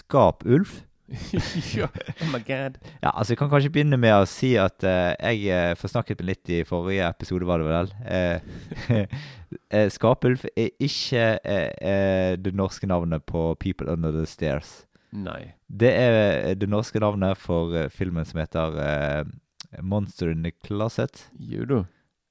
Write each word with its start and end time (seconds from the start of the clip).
favorite 0.00 0.42
scary 0.42 0.46
movie? 0.46 0.46
Skap 0.46 0.46
Ulf. 0.46 0.82
ja, 1.76 1.88
oh 2.22 2.32
my 2.32 2.38
god. 2.38 2.78
Ja, 3.02 3.10
altså 3.18 3.32
Jeg 3.32 3.38
kan 3.38 3.50
kanskje 3.50 3.70
begynne 3.70 3.96
med 3.96 4.14
å 4.14 4.24
si 4.24 4.56
at 4.56 4.82
uh, 4.84 5.12
jeg 5.20 5.44
eh, 5.52 5.74
forsnakket 5.76 6.20
meg 6.20 6.26
litt 6.26 6.48
i 6.48 6.64
forrige 6.64 7.08
episode, 7.08 7.44
var 7.44 7.58
det 7.58 7.66
vel? 7.68 9.08
Uh, 9.68 9.88
skapulv 9.92 10.46
er 10.56 10.70
ikke 10.80 11.38
uh, 11.44 11.68
eh, 11.84 12.38
det 12.40 12.54
norske 12.56 12.86
navnet 12.88 13.22
på 13.28 13.54
People 13.60 13.92
Under 13.92 14.10
The 14.10 14.24
Stairs. 14.24 14.86
Nei. 15.12 15.52
Det 15.68 15.92
er 15.92 16.54
det 16.54 16.68
norske 16.72 17.00
navnet 17.00 17.36
for 17.36 17.74
eh, 17.76 17.90
filmen 17.92 18.24
som 18.24 18.40
heter 18.40 18.78
eh, 18.80 19.24
Monster 19.82 20.30
in 20.32 20.42
the 20.42 20.50
Closet. 20.64 21.28
Judo. 21.36 21.84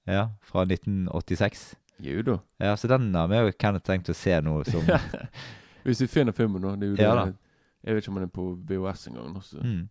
Ja, 0.10 0.32
fra 0.42 0.66
1986. 0.66 1.76
Judo. 1.98 2.40
Ja, 2.58 2.78
Så 2.78 2.88
den 2.88 3.16
har 3.16 3.28
vi 3.28 3.38
jo 3.38 3.52
Kenneth 3.60 3.86
tenkt 3.86 4.10
å 4.10 4.14
se 4.18 4.42
nå 4.42 4.64
som 4.66 4.82
Hvis 5.86 6.02
vi 6.02 6.08
finner 6.08 6.34
filmen 6.34 6.62
nå. 6.62 6.76
Det 6.76 6.88
er 6.88 6.90
jo 6.90 6.98
Ja 6.98 7.14
det. 7.16 7.26
da. 7.30 7.51
Jeg 7.84 7.96
vet 7.96 8.04
ikke 8.04 8.12
om 8.12 8.16
den 8.16 8.24
er 8.24 8.28
på 8.28 8.60
VHS 8.70 9.08
engang. 9.08 9.44
Mm. 9.62 9.90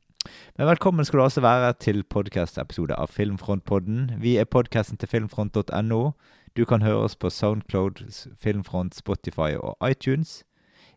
Men 0.59 0.67
velkommen 0.67 1.05
skal 1.05 1.19
du 1.19 1.23
også 1.23 1.41
være 1.41 1.73
til 1.73 2.05
podcast-episode 2.05 2.95
av 2.95 3.09
Filmfrontpodden. 3.11 4.11
Vi 4.23 4.37
er 4.37 4.45
podcasten 4.45 4.97
til 4.97 5.09
filmfront.no. 5.09 6.11
Du 6.57 6.65
kan 6.65 6.83
høre 6.83 6.97
oss 6.97 7.17
på 7.17 7.31
Soundcloud, 7.31 8.05
Filmfront, 8.39 8.95
Spotify 8.95 9.59
og 9.59 9.91
iTunes. 9.91 10.45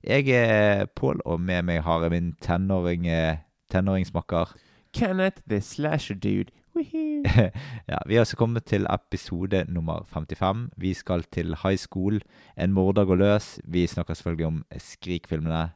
Jeg 0.04 0.30
er 0.30 0.86
Pål, 0.86 1.22
og 1.26 1.42
med 1.42 1.64
meg 1.64 1.82
har 1.82 2.02
jeg 2.02 2.12
min 2.12 2.34
tenåring, 2.42 3.08
eh, 3.08 3.38
tenåringsmakker. 3.72 4.54
Kenneth 4.94 5.42
the 5.50 5.62
Slasher 5.62 6.16
Dude. 6.16 6.52
Ja, 7.88 7.98
vi 8.06 8.16
har 8.16 8.20
også 8.20 8.38
kommet 8.38 8.66
til 8.66 8.86
episode 8.94 9.66
nummer 9.68 10.04
55. 10.06 10.70
Vi 10.78 10.94
skal 10.94 11.24
til 11.24 11.56
high 11.64 11.78
school. 11.78 12.22
En 12.58 12.74
morder 12.74 13.06
går 13.06 13.16
løs. 13.16 13.60
Vi 13.64 13.88
snakker 13.88 14.14
selvfølgelig 14.14 14.46
om 14.46 14.66
Skrik-filmene. 14.78 15.70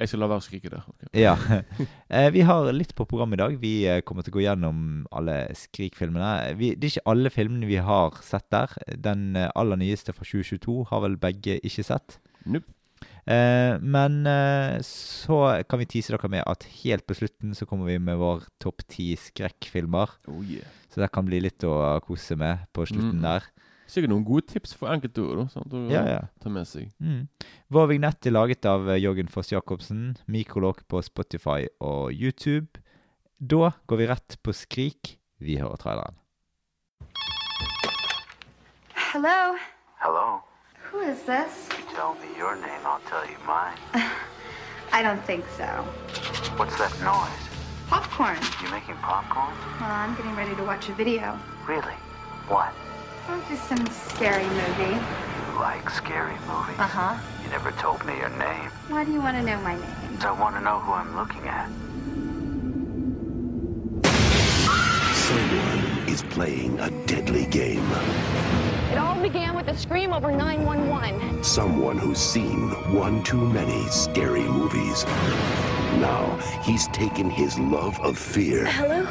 Jeg 0.00 0.08
skal 0.08 0.22
la 0.22 0.28
være 0.32 0.40
å 0.40 0.44
skrike 0.46 0.70
der. 0.72 0.84
Okay. 0.94 1.10
Ja. 1.20 1.34
Eh, 2.10 2.26
vi 2.34 2.40
har 2.42 2.66
litt 2.74 2.90
på 2.98 3.04
programmet 3.06 3.36
i 3.38 3.42
dag. 3.44 3.52
Vi 3.62 3.72
eh, 3.86 4.00
kommer 4.02 4.24
til 4.26 4.32
å 4.32 4.38
gå 4.38 4.42
gjennom 4.42 4.78
alle 5.14 5.36
Skrik-filmene. 5.54 6.30
Det 6.58 6.72
er 6.74 6.88
ikke 6.88 7.04
alle 7.12 7.30
filmene 7.30 7.68
vi 7.68 7.76
har 7.84 8.16
sett 8.26 8.48
der. 8.50 8.72
Den 8.98 9.36
eh, 9.38 9.46
aller 9.54 9.78
nyeste 9.78 10.10
fra 10.16 10.26
2022 10.26 10.74
har 10.90 11.04
vel 11.04 11.14
begge 11.22 11.60
ikke 11.62 11.84
sett. 11.86 12.16
Nope. 12.50 12.66
Eh, 13.30 13.76
men 13.78 14.24
eh, 14.26 14.80
så 14.82 15.38
kan 15.70 15.78
vi 15.84 15.86
tease 15.92 16.10
dere 16.16 16.32
med 16.32 16.42
at 16.50 16.64
helt 16.80 17.06
på 17.06 17.14
slutten 17.20 17.54
så 17.54 17.68
kommer 17.68 17.86
vi 17.92 18.00
med 18.02 18.18
vår 18.18 18.48
topp 18.64 18.82
ti 18.90 19.12
skrekkfilmer. 19.20 20.16
Oh 20.32 20.40
yeah. 20.42 20.66
Så 20.90 21.04
det 21.04 21.12
kan 21.14 21.28
bli 21.28 21.38
litt 21.44 21.62
å 21.68 21.76
kose 22.02 22.34
med 22.40 22.66
på 22.74 22.88
slutten 22.90 23.20
Mm. 23.20 23.26
der. 23.28 23.46
Sikkert 23.90 24.12
noen 24.12 24.24
gode 24.24 24.46
tips 24.46 24.72
for 24.78 24.86
sant? 25.50 25.72
å 25.74 25.80
Ja, 25.90 26.04
ja. 26.06 26.20
ta 26.40 26.48
med 26.52 26.68
seg. 26.70 26.92
Mm. 27.02 27.24
Vår 27.74 27.88
vignett 27.90 28.26
er 28.26 28.30
laget 28.36 28.64
av 28.70 28.86
eh, 28.88 29.00
Jørgen 29.02 29.28
Foss 29.28 29.50
Jacobsen. 29.50 30.16
Mikrolog 30.30 30.84
på 30.86 31.02
Spotify 31.02 31.66
og 31.82 32.12
YouTube. 32.14 32.78
Da 33.40 33.72
går 33.90 33.96
vi 33.98 34.06
rett 34.06 34.38
på 34.44 34.52
Skrik. 34.54 35.16
Vi 35.40 35.56
hører 35.58 35.76
traileren. 35.80 36.14
Hello? 38.94 39.56
Hello. 39.98 40.42
Who 40.92 41.00
is 41.00 41.22
this? 41.26 41.68
You 41.76 41.84
tell 41.94 42.14
me 42.14 42.28
your 42.38 42.54
name, 42.56 42.82
I'll 42.84 43.00
tell 43.10 43.24
you 43.26 43.36
mine. 43.46 43.76
I 44.92 45.02
don't 45.02 45.22
think 45.24 45.44
so. 45.56 45.66
What's 46.58 46.76
that 46.78 46.92
noise? 47.02 47.48
Popcorn. 47.88 48.38
You 48.62 48.70
making 48.70 48.96
popcorn? 49.02 49.50
Well, 49.80 49.90
I'm 49.90 50.14
getting 50.16 50.34
ready 50.36 50.54
to 50.56 50.62
watch 50.64 50.88
a 50.88 50.92
video. 50.94 51.38
Really? 51.66 51.96
What? 52.48 52.72
Oh, 53.32 53.44
just 53.48 53.68
some 53.68 53.86
scary 53.86 54.42
movie. 54.42 54.96
You 54.96 55.60
like 55.60 55.88
scary 55.88 56.34
movies? 56.48 56.78
Uh 56.78 56.88
huh. 56.88 57.18
You 57.44 57.50
never 57.50 57.70
told 57.72 58.04
me 58.04 58.16
your 58.16 58.28
name. 58.30 58.68
Why 58.88 59.04
do 59.04 59.12
you 59.12 59.20
want 59.20 59.36
to 59.36 59.42
know 59.44 59.56
my 59.60 59.74
name? 59.76 60.18
I 60.20 60.32
want 60.32 60.56
to 60.56 60.60
know 60.60 60.80
who 60.80 60.90
I'm 60.92 61.14
looking 61.14 61.46
at. 61.46 61.70
Someone 65.14 66.08
is 66.08 66.22
playing 66.24 66.80
a 66.80 66.90
deadly 67.06 67.46
game. 67.46 67.88
It 68.90 68.98
all 68.98 69.22
began 69.22 69.54
with 69.54 69.68
a 69.68 69.78
scream 69.78 70.12
over 70.12 70.32
911. 70.32 71.44
Someone 71.44 71.98
who's 71.98 72.18
seen 72.18 72.70
one 72.92 73.22
too 73.22 73.48
many 73.50 73.86
scary 73.90 74.42
movies. 74.42 75.04
Now 76.00 76.36
he's 76.64 76.88
taken 76.88 77.30
his 77.30 77.56
love 77.60 77.98
of 78.00 78.18
fear 78.18 78.66
Hello? 78.66 79.04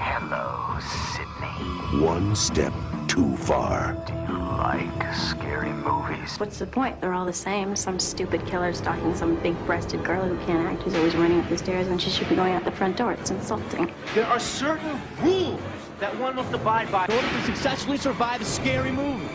Hello, 0.00 0.80
Sydney. 1.14 2.04
one 2.04 2.34
step 2.34 2.72
too 3.10 3.36
far. 3.38 3.96
Do 4.06 4.12
you 4.12 4.38
like 4.38 5.14
scary 5.14 5.72
movies? 5.72 6.38
What's 6.38 6.60
the 6.60 6.66
point? 6.66 7.00
They're 7.00 7.12
all 7.12 7.26
the 7.26 7.32
same. 7.32 7.74
Some 7.74 7.98
stupid 7.98 8.46
killer 8.46 8.72
stalking 8.72 9.16
some 9.16 9.34
big-breasted 9.42 10.04
girl 10.04 10.28
who 10.28 10.36
can't 10.46 10.64
act, 10.64 10.84
who's 10.84 10.94
always 10.94 11.16
running 11.16 11.40
up 11.40 11.48
the 11.48 11.58
stairs 11.58 11.88
when 11.88 11.98
she 11.98 12.08
should 12.08 12.28
be 12.28 12.36
going 12.36 12.52
out 12.52 12.64
the 12.64 12.70
front 12.70 12.96
door. 12.96 13.12
It's 13.14 13.32
insulting. 13.32 13.92
There 14.14 14.26
are 14.26 14.38
certain 14.38 15.00
rules 15.22 15.60
that 15.98 16.16
one 16.20 16.36
must 16.36 16.54
abide 16.54 16.92
by 16.92 17.06
in 17.06 17.10
order 17.10 17.26
to 17.26 17.42
successfully 17.46 17.98
survive 17.98 18.42
a 18.42 18.44
scary 18.44 18.92
movie. 18.92 19.26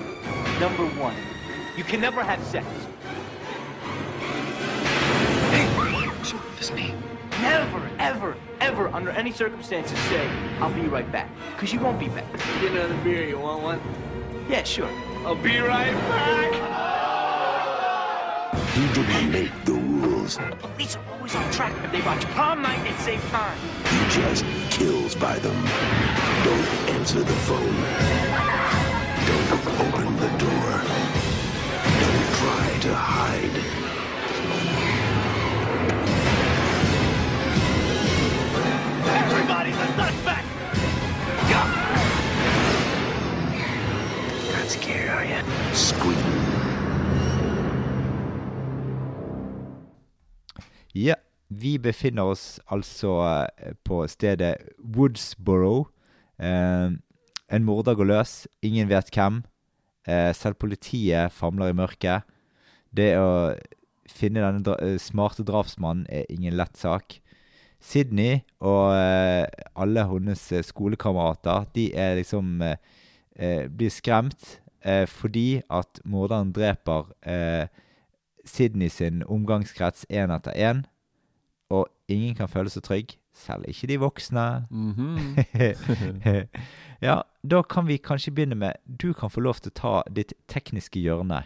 Number 0.62 0.86
one, 0.98 1.18
you 1.76 1.84
can 1.84 2.00
never 2.00 2.24
have 2.24 2.42
sex. 2.46 2.66
Never, 7.42 7.90
ever, 8.00 8.36
ever, 8.62 8.88
under 8.90 9.12
any 9.12 9.32
circumstances, 9.32 9.98
say, 10.10 10.28
I'll 10.60 10.74
be 10.74 10.88
right 10.88 11.10
back. 11.12 11.30
Because 11.52 11.74
you 11.74 11.80
won't 11.80 12.00
be 12.00 12.08
back. 12.08 12.32
Get 12.62 12.72
another 12.72 12.98
beer, 13.04 13.24
you 13.24 13.40
want 13.40 13.62
one? 13.62 13.82
Yeah, 14.50 14.64
sure. 14.64 14.90
I'll 15.26 15.36
be 15.36 15.60
right 15.60 15.94
back. 15.94 16.86
You 18.78 18.88
didn't 18.94 19.32
make 19.32 19.66
the 19.66 19.74
rules. 19.74 20.38
The 20.38 20.56
police 20.56 20.96
are 20.96 21.04
always 21.14 21.36
on 21.36 21.52
track, 21.52 21.74
but 21.82 21.92
they 21.92 22.02
watch 22.02 22.24
prom 22.36 22.62
night 22.62 22.80
and 22.86 23.00
save 23.00 23.22
time. 23.32 23.58
He 23.90 24.22
just 24.22 24.46
kills 24.70 25.16
by 25.16 25.40
them. 25.40 25.56
Don't 26.44 26.68
answer 26.96 27.20
the 27.20 27.34
phone. 27.48 27.76
Don't 29.28 29.52
open 29.80 30.16
the 30.18 30.30
door. 30.38 30.82
Don't 32.02 32.28
try 32.36 32.80
to 32.82 32.94
hide. 32.94 33.65
Suspect! 39.96 40.48
Not 44.52 44.68
scared, 44.68 45.10
are 45.10 45.26
you? 45.26 45.40
Squeak. 45.74 46.18
Ja, 50.94 51.16
vi 51.48 51.78
befinner 51.80 52.24
oss 52.24 52.60
altså 52.72 53.18
eh, 53.58 53.74
på 53.84 54.06
stedet 54.08 54.56
Woodsboro. 54.80 55.88
Eh, 56.40 56.92
en 57.48 57.64
morder 57.68 57.96
går 57.96 58.10
løs. 58.12 58.48
Ingen 58.64 58.90
vet 58.90 59.12
hvem. 59.16 59.44
Eh, 60.08 60.32
selv 60.36 60.56
politiet 60.60 61.32
famler 61.32 61.72
i 61.72 61.78
mørket. 61.78 62.24
Det 62.96 63.14
å 63.20 63.54
finne 64.08 64.44
denne 64.44 64.64
dra 64.64 64.80
eh, 64.84 65.00
smarte 65.02 65.44
drapsmannen 65.44 66.08
er 66.10 66.32
ingen 66.32 66.56
lett 66.56 66.80
sak. 66.80 67.20
Sydney 67.86 68.40
og 68.66 68.96
eh, 68.98 69.46
alle 69.78 70.06
hennes 70.10 70.44
eh, 70.52 70.64
skolekamerater, 70.66 71.68
de 71.76 71.92
er 71.94 72.16
liksom 72.18 72.62
eh, 72.66 73.68
blir 73.70 73.94
skremt 73.94 74.60
eh, 74.86 75.06
fordi 75.08 75.62
at 75.70 76.02
morderen 76.06 76.54
dreper 76.56 77.12
eh, 77.22 77.68
Sydney 78.46 78.90
sin 78.90 79.24
omgangskrets 79.24 80.06
én 80.10 80.34
etter 80.34 80.54
én, 80.54 80.84
og 81.70 81.88
ingen 82.08 82.36
kan 82.38 82.50
føle 82.50 82.70
seg 82.70 82.86
trygg, 82.86 83.16
selv 83.34 83.66
ikke 83.68 83.88
de 83.90 83.98
voksne. 84.02 84.46
Mhm. 84.70 85.38
ja, 87.08 87.22
da 87.44 87.62
kan 87.62 87.88
vi 87.88 87.98
kanskje 87.98 88.32
begynne 88.32 88.56
med 88.56 88.78
Du 88.86 89.14
kan 89.14 89.30
få 89.30 89.42
lov 89.42 89.62
til 89.62 89.74
å 89.74 89.80
ta 89.82 89.96
ditt 90.14 90.34
tekniske 90.48 91.02
hjørne. 91.02 91.44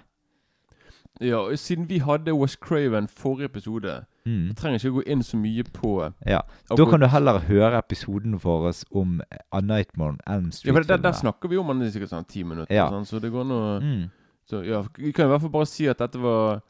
Ja, 1.21 1.55
siden 1.55 1.89
vi 1.89 1.99
hadde 1.99 2.35
West 2.35 2.59
Craven 2.63 3.07
forrige 3.07 3.45
episode, 3.45 4.05
Mm. 4.29 4.47
jeg 4.51 4.55
trenger 4.59 4.79
ikke 4.83 4.91
gå 4.99 5.03
inn 5.15 5.23
så 5.25 5.37
mye 5.41 5.63
på 5.73 5.91
Ja, 6.27 6.41
Da 6.69 6.85
kan 6.85 6.99
du 7.01 7.07
heller 7.09 7.39
høre 7.47 7.79
episoden 7.81 8.37
vår 8.43 8.69
om 8.93 9.21
A 9.51 9.61
Nightmare 9.61 10.13
on 10.13 10.19
Elm 10.27 10.51
Street. 10.51 10.69
Ja, 10.69 10.77
for 10.77 10.85
der, 10.91 11.01
der 11.07 11.17
snakker 11.17 11.49
vi 11.49 11.57
om 11.57 11.67
den 11.73 11.81
i 11.87 11.91
sikkert 11.91 12.13
sånn 12.13 12.27
ti 12.29 12.43
minutter, 12.43 12.73
Ja. 12.75 12.89
sånn, 12.93 13.05
så 13.09 13.19
det 13.19 13.31
går 13.33 13.45
nå 13.49 13.59
Mm. 13.81 14.09
Så 14.49 14.63
ja, 14.65 14.83
vi 14.97 15.11
kan 15.13 15.25
i 15.25 15.29
hvert 15.29 15.41
fall 15.41 15.49
bare 15.53 15.65
si 15.69 15.87
at 15.87 15.97
dette 15.99 16.17
var 16.21 16.61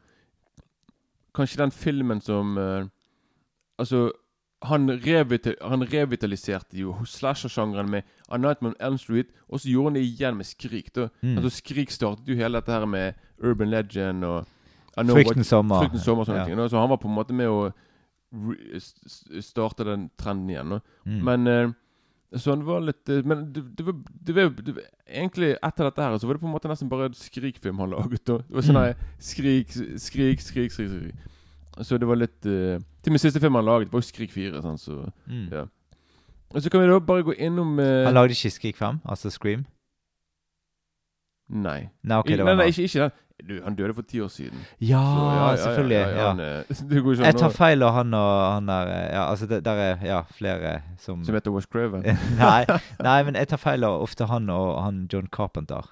kanskje 1.34 1.56
den 1.62 1.70
filmen 1.70 2.20
som 2.20 2.56
uh, 2.58 2.84
Altså, 3.80 4.10
han, 4.68 4.90
revital, 4.90 5.54
han 5.64 5.80
revitaliserte 5.88 6.76
jo 6.76 6.92
slasher-sjangeren 7.08 7.88
med 7.88 8.02
A 8.28 8.36
Nightmare 8.36 8.74
on 8.74 8.86
Elm 8.86 8.98
Street, 8.98 9.30
og 9.48 9.60
så 9.62 9.70
gjorde 9.72 9.86
han 9.86 9.94
det 9.96 10.02
igjen 10.04 10.36
med 10.36 10.44
Skrik. 10.46 10.90
da 10.94 11.08
Mm. 11.22 11.38
Altså 11.38 11.50
Skrik 11.62 11.90
startet 11.90 12.28
jo 12.28 12.36
hele 12.36 12.60
dette 12.60 12.72
her 12.72 12.84
med 12.86 13.14
Urban 13.42 13.70
Legend 13.70 14.24
og 14.24 14.46
Frykten 14.96 15.44
sommer. 15.44 15.84
Frykten 15.84 16.00
sommer 16.02 16.20
og 16.22 16.26
sånne 16.26 16.38
Ja. 16.42 16.44
ting. 16.46 16.56
da. 16.56 16.68
Så 16.68 16.78
han 16.80 16.88
var 16.90 16.96
på 16.98 17.08
en 17.08 17.14
måte 17.14 17.32
med 17.32 17.46
å 17.48 17.72
starte 19.42 19.84
den 19.84 20.10
trenden 20.18 20.50
igjen. 20.50 20.80
Mm. 21.06 21.22
Men 21.24 21.46
eh, 21.46 21.70
Så 22.38 22.50
han 22.52 22.62
var 22.64 22.80
litt 22.80 23.08
eh, 23.10 23.22
Men 23.26 23.52
det, 23.52 23.62
det, 23.76 23.84
var, 23.86 23.94
det, 24.26 24.34
var, 24.36 24.48
det 24.50 24.74
var 24.76 24.84
Egentlig 25.08 25.56
etter 25.66 25.84
dette 25.88 26.02
her 26.04 26.16
Så 26.18 26.26
var 26.28 26.34
det 26.34 26.40
på 26.44 26.46
en 26.46 26.52
måte 26.54 26.68
nesten 26.70 26.88
bare 26.88 27.08
skrikfilm 27.12 27.78
han 27.82 27.90
laget. 27.90 28.22
Da. 28.24 28.36
Det 28.38 28.54
var 28.54 28.62
sånn 28.62 28.78
Mm. 28.78 28.94
skrik, 29.18 29.68
skrik, 29.98 30.40
skrik, 30.40 30.70
skrik, 30.70 30.90
skrik. 30.90 31.14
Så 31.82 31.98
det 31.98 32.06
var 32.06 32.16
litt 32.20 32.46
uh, 32.46 32.78
Til 33.02 33.10
min 33.14 33.18
siste 33.18 33.40
film 33.40 33.54
han 33.54 33.64
laget, 33.64 33.90
var 33.92 33.98
jo 34.00 34.06
Skrik 34.06 34.30
4. 34.30 34.60
Sånn, 34.62 34.78
så, 34.78 35.10
Mm. 35.26 35.48
ja. 35.50 35.64
Og 36.54 36.62
så 36.62 36.70
kan 36.70 36.80
vi 36.82 36.86
da 36.90 36.98
bare 36.98 37.22
gå 37.22 37.32
innom 37.38 37.78
uh, 37.78 38.04
Han 38.06 38.14
lagde 38.14 38.34
ikke 38.34 38.50
Skrik 38.50 38.76
5, 38.76 39.00
altså 39.08 39.30
Scream? 39.30 39.64
Nei. 41.50 41.88
Nei, 42.04 42.16
okay, 42.18 42.34
I- 42.38 42.44
nei, 42.44 42.54
nei, 42.54 42.66
ikke, 42.70 42.84
ikke 42.86 43.00
den. 43.08 43.10
Du, 43.48 43.60
han 43.64 43.74
døde 43.74 43.94
for 43.94 44.02
ti 44.02 44.20
år 44.20 44.28
siden. 44.28 44.58
Ja, 44.80 45.00
Så, 45.56 45.62
selvfølgelig. 45.62 46.04
Han, 46.16 46.40
eh, 46.40 47.24
Jeg 47.26 47.34
tar 47.38 47.48
feil 47.54 47.82
av 47.82 47.92
han 47.94 48.14
og 48.14 48.52
han 48.54 48.66
der 48.68 48.86
eh, 48.86 49.14
Ja, 49.14 49.22
altså, 49.30 49.46
det, 49.46 49.64
der 49.64 49.72
er 49.72 49.96
ja, 50.04 50.20
flere 50.36 50.82
som 50.98 51.24
Som 51.24 51.34
heter 51.34 51.50
Wash 51.50 51.68
Craven. 51.72 52.02
nei, 52.38 52.64
nei, 53.02 53.22
men 53.22 53.34
jeg 53.34 53.48
tar 53.48 53.56
feil 53.62 53.84
av 53.84 54.00
ofte 54.02 54.26
han 54.30 54.50
og 54.50 54.82
han 54.84 55.08
John 55.12 55.26
Carpenter. 55.32 55.88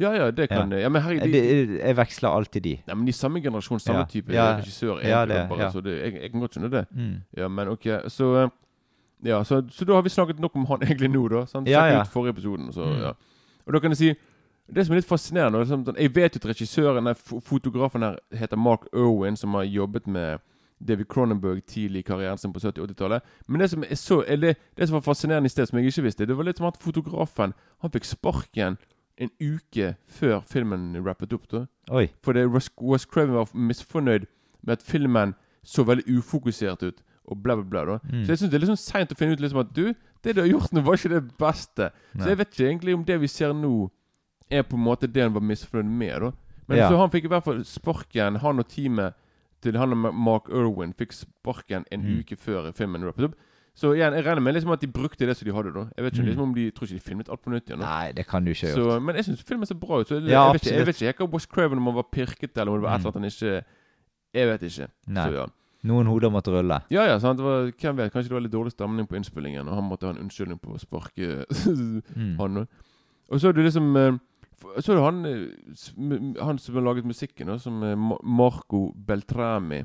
Ja, 0.00 0.12
ja, 0.16 0.30
det 0.30 0.48
kan 0.48 0.72
Ja, 0.72 0.88
men 0.88 1.02
herregud 1.02 1.34
Jeg, 1.34 1.68
de, 1.68 1.78
jeg 1.82 1.96
veksler 1.96 2.28
alltid 2.32 2.62
de. 2.64 2.74
Nei, 2.86 2.94
men 2.96 3.06
de 3.06 3.12
samme 3.12 3.40
generasjon, 3.44 3.80
samme 3.80 3.98
Ja. 4.00 4.04
type 4.08 4.32
Ja. 4.32 4.46
regissør. 4.56 5.00
Ja, 5.04 5.24
det, 5.26 5.42
bare, 5.48 5.60
ja. 5.66 5.70
Så 5.70 5.80
det, 5.84 5.98
jeg, 6.00 6.14
jeg 6.22 6.30
kan 6.32 6.40
godt 6.40 6.54
skjønne 6.56 6.70
det. 6.72 6.86
Mm. 6.96 7.16
Ja, 7.36 7.48
men 7.48 7.68
ok, 7.68 7.86
så 8.08 8.30
eh, 8.44 8.48
Ja, 9.24 9.42
så, 9.44 9.62
så 9.68 9.84
da 9.84 9.92
har 9.98 10.02
vi 10.02 10.08
snakket 10.08 10.38
nok 10.40 10.54
om 10.56 10.64
han 10.66 10.80
egentlig 10.86 11.10
nå, 11.12 11.26
da. 11.28 11.44
Sant? 11.46 11.68
Ja, 11.68 11.84
ja. 11.86 12.00
ut 12.00 12.08
forrige 12.08 12.30
episoden. 12.38 12.72
Så, 12.72 12.84
Mm. 12.86 13.00
ja. 13.02 13.12
Og 13.66 13.72
da 13.74 13.78
kan 13.80 13.90
jeg 13.92 13.96
si 13.98 14.14
Det 14.74 14.84
som 14.86 14.94
er 14.94 15.00
litt 15.00 15.08
fascinerende 15.08 15.58
liksom, 15.62 15.84
sånn, 15.86 15.98
Jeg 15.98 16.14
vet 16.14 16.36
jo 16.36 16.40
at 16.42 16.48
regissøren, 16.52 17.14
fotografen 17.46 18.02
her, 18.06 18.18
heter 18.36 18.56
Mark 18.56 18.86
Irwin, 18.92 19.36
som 19.36 19.54
har 19.58 19.66
jobbet 19.66 20.06
med 20.06 20.38
David 20.80 21.08
Cronenberg 21.12 21.64
tidlig 21.66 22.04
i 22.04 22.06
karrieren 22.08 22.38
sin 22.38 22.52
på 22.52 22.60
70-80-tallet. 22.62 23.22
Men 23.48 23.60
det 23.60 23.70
som, 23.70 23.84
er 23.84 23.98
så, 24.00 24.22
eller, 24.26 24.54
det 24.76 24.88
som 24.88 24.96
var 24.96 25.04
fascinerende 25.04 25.50
i 25.50 25.52
sted, 25.52 25.66
som 25.68 25.78
jeg 25.78 25.90
ikke 25.92 26.06
visste, 26.06 26.26
det 26.26 26.36
var 26.36 26.48
litt 26.48 26.60
som 26.60 26.70
at 26.70 26.80
fotografen 26.80 27.52
Han 27.82 27.92
fikk 27.92 28.08
sparken 28.08 28.78
en 29.20 29.30
uke 29.40 29.94
før 30.08 30.40
filmen 30.48 30.94
rappet 31.04 31.32
opp. 31.36 31.48
da 31.50 31.66
Oi. 31.90 32.08
for 32.24 32.32
det 32.32 32.46
Wes 32.48 32.70
Wes 32.80 33.04
Craven 33.04 33.34
var 33.36 33.50
misfornøyd 33.52 34.24
med 34.62 34.72
at 34.78 34.82
filmen 34.82 35.34
så 35.64 35.84
veldig 35.84 36.06
ufokusert 36.08 36.82
ut. 36.82 37.02
Og 37.30 37.42
bla, 37.42 37.54
bla, 37.54 37.64
bla. 37.64 37.84
da 37.84 37.98
Mm. 38.02 38.24
Så 38.24 38.32
jeg 38.32 38.38
synes 38.38 38.50
det 38.50 38.54
er 38.54 38.64
litt 38.64 38.72
sånn 38.72 38.80
seint 38.80 39.12
å 39.12 39.16
finne 39.18 39.36
ut 39.36 39.40
liksom 39.40 39.60
at 39.60 39.74
du, 39.76 39.94
det 40.24 40.34
du 40.34 40.40
har 40.40 40.48
gjort 40.48 40.72
nå, 40.72 40.80
var 40.80 40.96
ikke 40.96 41.12
det 41.12 41.36
beste. 41.38 41.90
Nei. 42.14 42.22
Så 42.22 42.28
jeg 42.28 42.38
vet 42.38 42.48
ikke 42.54 42.68
egentlig 42.68 42.94
om 42.94 43.04
det 43.04 43.20
vi 43.20 43.28
ser 43.28 43.52
nå, 43.52 43.90
er 44.50 44.62
på 44.62 44.74
en 44.76 44.84
måte 44.84 45.06
det 45.12 45.22
han 45.22 45.32
var 45.34 45.40
misfornøyd 45.40 45.84
med. 45.90 46.20
da 46.20 46.30
Men 46.68 46.78
Ja. 46.78 46.88
så 46.90 46.96
han 46.98 47.10
fikk 47.10 47.24
i 47.24 47.28
hvert 47.28 47.44
fall 47.44 47.64
sparken, 47.64 48.36
han 48.38 48.58
og 48.58 48.68
teamet 48.68 49.14
til 49.62 49.76
han 49.76 49.92
og 49.92 50.14
Mark 50.14 50.48
Irwin 50.48 50.92
fikk 50.94 51.12
sparken 51.12 51.84
en 51.90 52.00
Mm. 52.02 52.20
uke 52.20 52.36
før 52.36 52.72
filmen. 52.74 53.02
Så 53.74 53.94
igjen, 53.94 54.12
jeg 54.14 54.24
regner 54.24 54.40
med 54.42 54.54
liksom 54.54 54.72
at 54.72 54.80
de 54.80 54.86
brukte 54.88 55.18
det 55.26 55.36
som 55.36 55.46
de 55.46 55.52
hadde. 55.54 55.72
da 55.72 55.88
Jeg 55.96 56.04
vet 56.04 56.12
ikke 56.12 56.22
Mm. 56.22 56.26
liksom 56.28 56.42
om 56.42 56.54
de 56.54 56.70
tror 56.70 56.86
ikke 56.86 56.94
de 56.94 57.00
filmet 57.00 57.28
alt 57.30 57.42
på 57.42 57.50
nytt 57.50 57.66
igjen. 57.68 57.80
da 57.80 57.86
Nei, 57.86 58.12
det 58.12 58.26
kan 58.26 58.44
du 58.44 58.50
ikke 58.50 58.74
så, 58.74 59.00
men 59.02 59.14
jeg 59.16 59.24
syns 59.24 59.42
filmen 59.42 59.66
ser 59.66 59.74
bra 59.74 60.00
ut. 60.00 60.06
Så 60.08 60.20
jeg, 60.20 60.28
Ja, 60.30 60.46
jeg, 60.46 60.52
vet 60.54 60.62
ikke, 60.62 60.76
jeg 60.76 60.86
vet 60.86 61.02
ikke 61.14 61.26
hva 61.26 61.32
West 61.32 61.48
Craven 61.48 61.78
om 61.78 61.84
han 61.86 61.94
var 61.94 62.04
pirket 62.12 62.56
eller 62.58 62.72
om 62.72 62.80
det 62.80 62.82
var 62.82 62.94
et 62.94 63.00
Mm. 63.00 63.06
eller 63.06 63.20
annet 63.20 63.40
han 63.40 63.48
ikke 63.50 63.64
Jeg 64.34 64.46
vet 64.46 64.62
ikke. 64.62 64.88
Nei. 65.08 65.26
Så 65.28 65.32
ja. 65.34 65.46
Noen 65.82 66.06
hoder 66.06 66.30
måtte 66.30 66.52
rulle. 66.52 66.82
Ja, 66.90 67.04
ja, 67.06 67.18
sant? 67.18 67.38
Det 67.38 67.42
var, 67.44 67.70
hvem 67.72 67.96
vet, 67.96 68.12
Kanskje 68.12 68.28
det 68.28 68.32
var 68.32 68.40
litt 68.40 68.52
dårlig 68.52 68.72
stemning 68.72 69.06
på 69.08 69.16
innspillingen, 69.16 69.66
og 69.68 69.74
han 69.74 69.88
måtte 69.90 70.02
ha 70.06 70.10
en 70.10 70.18
unnskyldning 70.28 70.60
på 70.60 70.74
å 70.74 70.78
sparke 70.78 71.44
Mm. 72.16 72.36
han. 72.38 72.68
Og 73.30 73.40
så 73.40 73.48
er 73.48 73.52
det 73.52 73.64
liksom 73.72 73.96
eh, 73.96 74.18
Så 74.80 74.92
er 74.92 74.96
det 74.98 75.04
han 75.04 75.24
eh, 75.26 76.44
Han 76.44 76.58
som 76.58 76.74
har 76.74 76.82
laget 76.84 77.04
musikken, 77.08 77.58
som 77.60 77.82
er 77.82 77.96
Marco 77.96 78.92
Beltrami. 78.94 79.84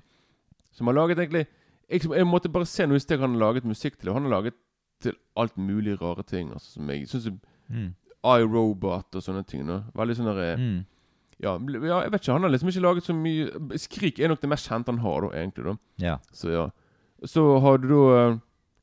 Som 0.74 0.88
har 0.88 0.94
laget 0.98 1.18
egentlig 1.20 1.46
jeg, 1.90 2.02
jeg 2.10 2.26
måtte 2.28 2.50
bare 2.50 2.66
se 2.66 2.86
noe 2.90 2.98
i 2.98 3.00
sted 3.04 3.20
han 3.22 3.36
har 3.38 3.40
laget 3.54 3.64
musikk 3.70 3.98
til. 4.00 4.10
Og 4.10 4.16
han 4.18 4.24
har 4.26 4.32
laget 4.42 4.54
til 5.02 5.14
alt 5.38 5.56
mulig 5.58 6.00
rare 6.02 6.24
ting. 6.24 6.50
Altså, 6.52 6.72
som 6.80 6.90
jeg 6.90 7.08
syns 7.08 7.30
Mm. 7.70 7.94
iRobot 8.26 9.16
og 9.16 9.22
sånne 9.24 9.44
ting. 9.48 9.66
Da. 9.68 9.80
Veldig 9.96 10.16
sånn 10.18 10.26
der, 10.30 10.40
eh, 10.54 10.58
Mm. 10.58 10.86
ja, 11.42 11.58
ja, 11.58 12.02
jeg 12.02 12.12
vet 12.12 12.22
ikke. 12.22 12.34
Han 12.34 12.42
har 12.44 12.50
liksom 12.50 12.70
ikke 12.70 12.82
laget 12.82 13.04
så 13.04 13.14
mye 13.14 13.78
Skrik 13.78 14.20
er 14.20 14.28
nok 14.30 14.42
det 14.42 14.50
mest 14.50 14.68
kjente 14.70 14.86
han 14.92 14.98
har, 15.00 15.22
da, 15.22 15.28
egentlig. 15.30 15.64
da 15.66 15.78
Ja. 16.06 16.18
Så 16.34 16.50
ja. 16.52 16.70
Så 17.24 17.60
har 17.62 17.78
du 17.78 17.88
da 17.88 18.30
eh, 18.34 18.38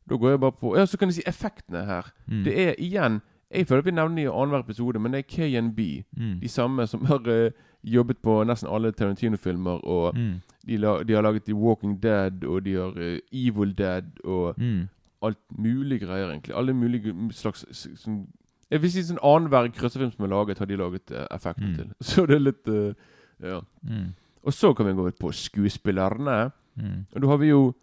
Da 0.09 0.17
går 0.17 0.31
jeg 0.31 0.41
bare 0.41 0.53
på 0.53 0.77
Ja, 0.77 0.85
så 0.85 0.97
kan 0.99 1.09
jeg 1.09 1.15
si 1.15 1.23
effektene 1.27 1.85
her. 1.87 2.11
Mm. 2.29 2.45
Det 2.45 2.59
er 2.59 2.75
igjen 2.79 3.21
Jeg 3.55 3.67
føler 3.67 3.79
at 3.79 3.85
vi 3.87 3.91
nevner 3.91 4.23
i 4.23 4.27
annenhver 4.27 4.61
episode, 4.65 4.99
men 4.99 5.13
det 5.13 5.19
er 5.19 5.29
KNB. 5.37 5.79
Mm. 6.17 6.41
De 6.41 6.49
samme 6.49 6.87
som 6.87 7.05
har 7.05 7.21
uh, 7.29 7.51
jobbet 7.85 8.19
på 8.23 8.45
nesten 8.49 8.69
alle 8.73 8.93
Tarantino-filmer. 8.93 9.85
Og 9.85 10.15
Mm. 10.17 10.41
de, 10.67 10.77
la, 10.77 11.03
de 11.03 11.13
har 11.15 11.23
laget 11.23 11.45
The 11.45 11.55
Walking 11.55 11.99
Dead, 12.03 12.45
og 12.45 12.65
de 12.65 12.73
har 12.75 12.91
uh, 12.97 13.19
Evil 13.33 13.75
Dead, 13.79 14.05
og 14.25 14.55
Mm. 14.59 14.89
alt 15.23 15.39
mulig 15.59 16.01
greier, 16.01 16.31
egentlig. 16.31 16.55
Alle 16.57 16.73
mulige 16.75 17.15
slags 17.33 17.65
sånn 17.97 18.27
Jeg 18.71 18.81
vil 18.83 18.91
si 18.91 19.03
sånn 19.03 19.19
annenhver 19.23 19.69
krøssefilm 19.69 20.13
som 20.13 20.25
er 20.25 20.29
laget, 20.29 20.59
har 20.59 20.67
de 20.67 20.77
laget 20.77 21.11
uh, 21.13 21.27
effekten 21.31 21.69
Mm. 21.71 21.75
til. 21.77 21.93
Så 22.01 22.27
det 22.27 22.35
er 22.37 22.41
litt 22.41 22.69
eh, 22.69 22.95
Ja. 23.43 23.61
Mm. 23.83 24.15
Og 24.45 24.53
så 24.53 24.73
kan 24.75 24.87
vi 24.87 24.93
gå 24.93 25.07
ut 25.09 25.19
på 25.19 25.31
skuespillerne. 25.33 26.51
Mm. 26.77 27.07
Og 27.15 27.21
da 27.23 27.29
har 27.29 27.37
vi 27.39 27.49
jo 27.49 27.75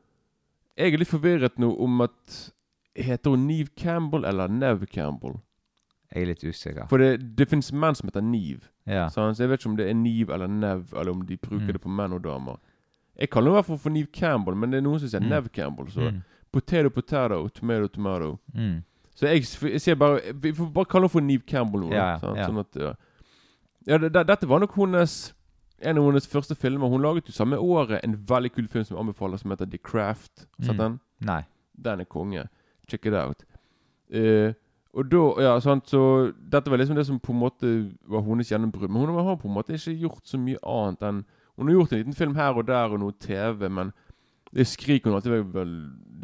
Jeg 0.78 0.94
er 0.94 0.98
litt 0.98 1.08
forvirret 1.12 1.60
nå 1.60 1.70
om 1.80 2.02
at 2.02 2.52
Heter 2.96 3.30
hun 3.30 3.48
Neve 3.48 3.70
Campbell 3.78 4.26
eller 4.26 4.48
Nev 4.48 4.86
Campbell? 4.88 5.38
Jeg 6.14 6.24
er 6.24 6.26
litt 6.26 6.44
usikker. 6.44 6.88
For 6.90 6.98
det, 6.98 7.36
det 7.38 7.46
finnes 7.50 7.72
menn 7.72 7.96
som 7.96 8.08
heter 8.10 8.22
niv. 8.26 8.64
Ja. 8.90 9.08
Så 9.14 9.28
jeg 9.38 9.50
vet 9.50 9.60
ikke 9.62 9.70
om 9.70 9.76
det 9.78 9.90
er 9.90 9.94
niv 9.94 10.30
eller 10.34 10.48
Nev, 10.48 10.88
eller 10.98 11.12
om 11.12 11.22
de 11.26 11.38
bruker 11.38 11.68
Mm. 11.68 11.74
det 11.74 11.82
på 11.82 11.90
menn 11.90 12.14
og 12.14 12.24
damer. 12.24 12.58
Jeg 13.20 13.30
kaller 13.30 13.52
det 13.52 13.54
i 13.54 13.58
hvert 13.60 13.66
fall 13.66 13.78
for 13.78 13.90
niv 13.90 14.08
Campbell, 14.12 14.56
men 14.56 14.72
det 14.72 14.78
er 14.78 14.82
noen 14.82 15.00
som 15.00 15.08
sier 15.10 15.22
Mm. 15.22 15.30
Nev 15.30 15.50
Campbell. 15.52 15.86
Så 15.92 16.02
Mm. 16.12 16.22
potato, 16.52 16.90
potato, 16.90 17.48
tomato, 17.50 17.88
tomato. 17.88 18.40
Mm. 18.56 18.84
Så 19.16 19.28
jeg, 19.28 19.44
jeg 19.72 19.82
sier 19.82 19.96
bare 19.96 20.22
Vi 20.34 20.52
får 20.54 20.74
bare 20.74 20.86
kalle 20.86 21.04
henne 21.04 21.10
for 21.12 21.20
Neve 21.22 21.46
Campbell 21.46 21.82
nå. 21.82 21.92
Ja, 21.94 22.18
sånn, 22.18 22.36
ja. 22.38 22.48
Sånn 22.48 22.60
at, 22.60 22.76
ja. 22.76 22.94
ja 23.86 23.98
det, 23.98 24.14
det, 24.14 24.26
dette 24.28 24.48
var 24.48 24.60
nok 24.60 24.74
hennes 24.76 25.34
en 25.82 25.98
av 25.98 26.04
hennes 26.06 26.28
første 26.28 26.56
filmer. 26.56 26.90
Hun 26.90 27.02
laget 27.02 27.28
jo 27.28 27.34
samme 27.34 27.56
året 27.56 28.00
en 28.04 28.16
veldig 28.18 28.52
kul 28.52 28.68
film 28.68 28.84
som 28.84 28.98
jeg 28.98 29.06
anbefaler, 29.06 29.38
som 29.38 29.52
heter 29.52 29.70
The 29.70 29.78
Craft. 29.78 30.48
Sett 30.62 30.74
Mm. 30.76 30.78
den? 30.78 31.00
Nei. 31.22 31.44
Den 31.80 32.00
er 32.02 32.06
konge. 32.06 32.48
Check 32.88 33.06
it 33.06 33.14
out. 33.14 33.44
Eh, 34.12 34.54
og 34.94 35.06
da, 35.12 35.24
ja, 35.44 35.60
sant, 35.62 35.86
så 35.88 36.32
Dette 36.50 36.70
var 36.72 36.78
liksom 36.82 36.96
det 36.98 37.06
som 37.06 37.20
på 37.20 37.32
en 37.32 37.40
måte 37.40 37.70
var 38.10 38.24
hennes 38.26 38.50
gjennombrudd. 38.50 38.90
Men 38.90 39.06
hun 39.06 39.26
har 39.26 39.36
på 39.38 39.48
en 39.48 39.54
måte 39.54 39.74
ikke 39.78 39.94
gjort 40.02 40.26
så 40.26 40.38
mye 40.42 40.58
annet 40.66 41.04
enn 41.06 41.20
Hun 41.60 41.68
har 41.68 41.74
gjort 41.76 41.92
en 41.94 42.00
liten 42.00 42.16
film 42.16 42.36
her 42.36 42.56
og 42.58 42.66
der 42.68 42.90
og 42.96 43.00
noe 43.00 43.12
TV, 43.20 43.68
men 43.70 43.92
det 44.56 44.66
skriker 44.68 45.10
hun 45.12 45.16
alltid 45.20 45.54
vel 45.54 45.74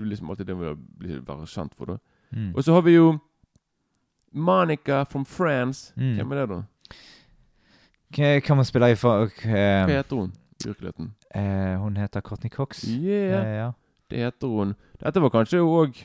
liksom 0.09 0.29
alltid 0.29 0.47
det 0.47 0.55
hun 0.55 0.79
vil 0.99 1.21
være 1.27 1.45
kjent 1.47 1.75
for. 1.75 1.85
da 1.85 1.97
Mm. 2.35 2.55
Og 2.55 2.63
så 2.63 2.73
har 2.73 2.81
vi 2.81 2.95
jo 2.95 3.19
Monica 4.33 5.03
from 5.05 5.25
France. 5.25 5.93
Mm. 5.95 6.15
Hvem 6.17 6.31
er 6.31 6.35
det, 6.35 6.49
da? 6.49 6.61
Hva 8.15 8.39
Kan 8.43 8.57
man 8.57 8.65
spille 8.65 8.89
i 8.91 8.95
for 8.95 9.27
Hva 9.27 9.61
eh, 9.85 9.87
heter 9.93 10.15
hun 10.15 10.31
i 10.63 10.67
virkeligheten? 10.67 11.11
eh, 11.35 11.77
Hun 11.79 11.97
heter 11.97 12.21
Courtney 12.21 12.49
Cox. 12.49 12.83
Yeah, 12.87 13.45
Eh, 13.45 13.55
ja. 13.57 13.71
det 14.09 14.17
heter 14.19 14.47
hun. 14.47 14.75
Dette 15.03 15.21
var 15.21 15.29
kanskje 15.29 15.59
òg 15.61 15.95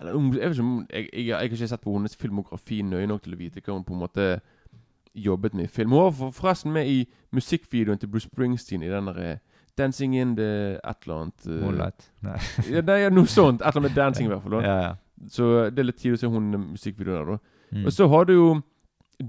Eller 0.00 0.12
jeg 0.12 0.50
ikke 0.50 0.86
jeg, 0.90 1.08
jeg, 1.12 1.26
jeg 1.26 1.36
har 1.36 1.42
ikke 1.42 1.68
sett 1.68 1.80
på 1.80 1.92
hennes 1.96 2.16
filmografi 2.16 2.82
nøye 2.82 3.06
nok 3.06 3.22
til 3.22 3.34
å 3.34 3.40
vite 3.40 3.62
hva 3.64 3.74
hun 3.74 3.84
på 3.84 3.96
en 3.96 4.02
måte 4.04 4.28
jobbet 5.14 5.54
med 5.54 5.64
i 5.64 5.72
film. 5.72 5.90
Hun 5.90 6.04
var 6.04 6.32
forresten 6.32 6.72
med 6.72 6.86
i 6.86 7.08
musikkvideoen 7.34 7.98
til 7.98 8.10
Bruce 8.12 8.28
Springsteen 8.28 8.82
i 8.82 8.92
den 8.92 9.10
derre 9.10 9.38
Dancing 9.78 10.16
in 10.16 10.36
the 10.36 10.78
et 10.82 11.04
eller 11.06 11.20
annet 11.20 11.46
eh, 11.46 11.60
Moonlight. 11.62 12.08
Nei. 12.26 12.38
ja, 12.74 12.82
nei, 12.82 12.98
noe 13.14 13.30
sånt. 13.30 13.60
Et 13.62 13.66
eller 13.66 13.78
annet 13.78 13.90
med 13.90 13.96
dancing, 13.96 14.26
i 14.26 14.32
hvert 14.32 14.42
fall. 14.42 14.62
ja, 14.62 14.80
ja. 14.86 14.96
Så 15.30 15.46
det 15.74 15.82
er 15.82 15.88
litt 15.88 15.98
tid 15.98 16.14
å 16.14 16.18
se 16.18 16.30
hun 16.30 16.50
musikkvideoen 16.72 17.16
der, 17.18 17.30
da. 17.36 17.54
Mm. 17.74 17.86
Og 17.86 17.94
så 17.94 18.06
har 18.10 18.26
du 18.28 18.32
jo 18.34 18.48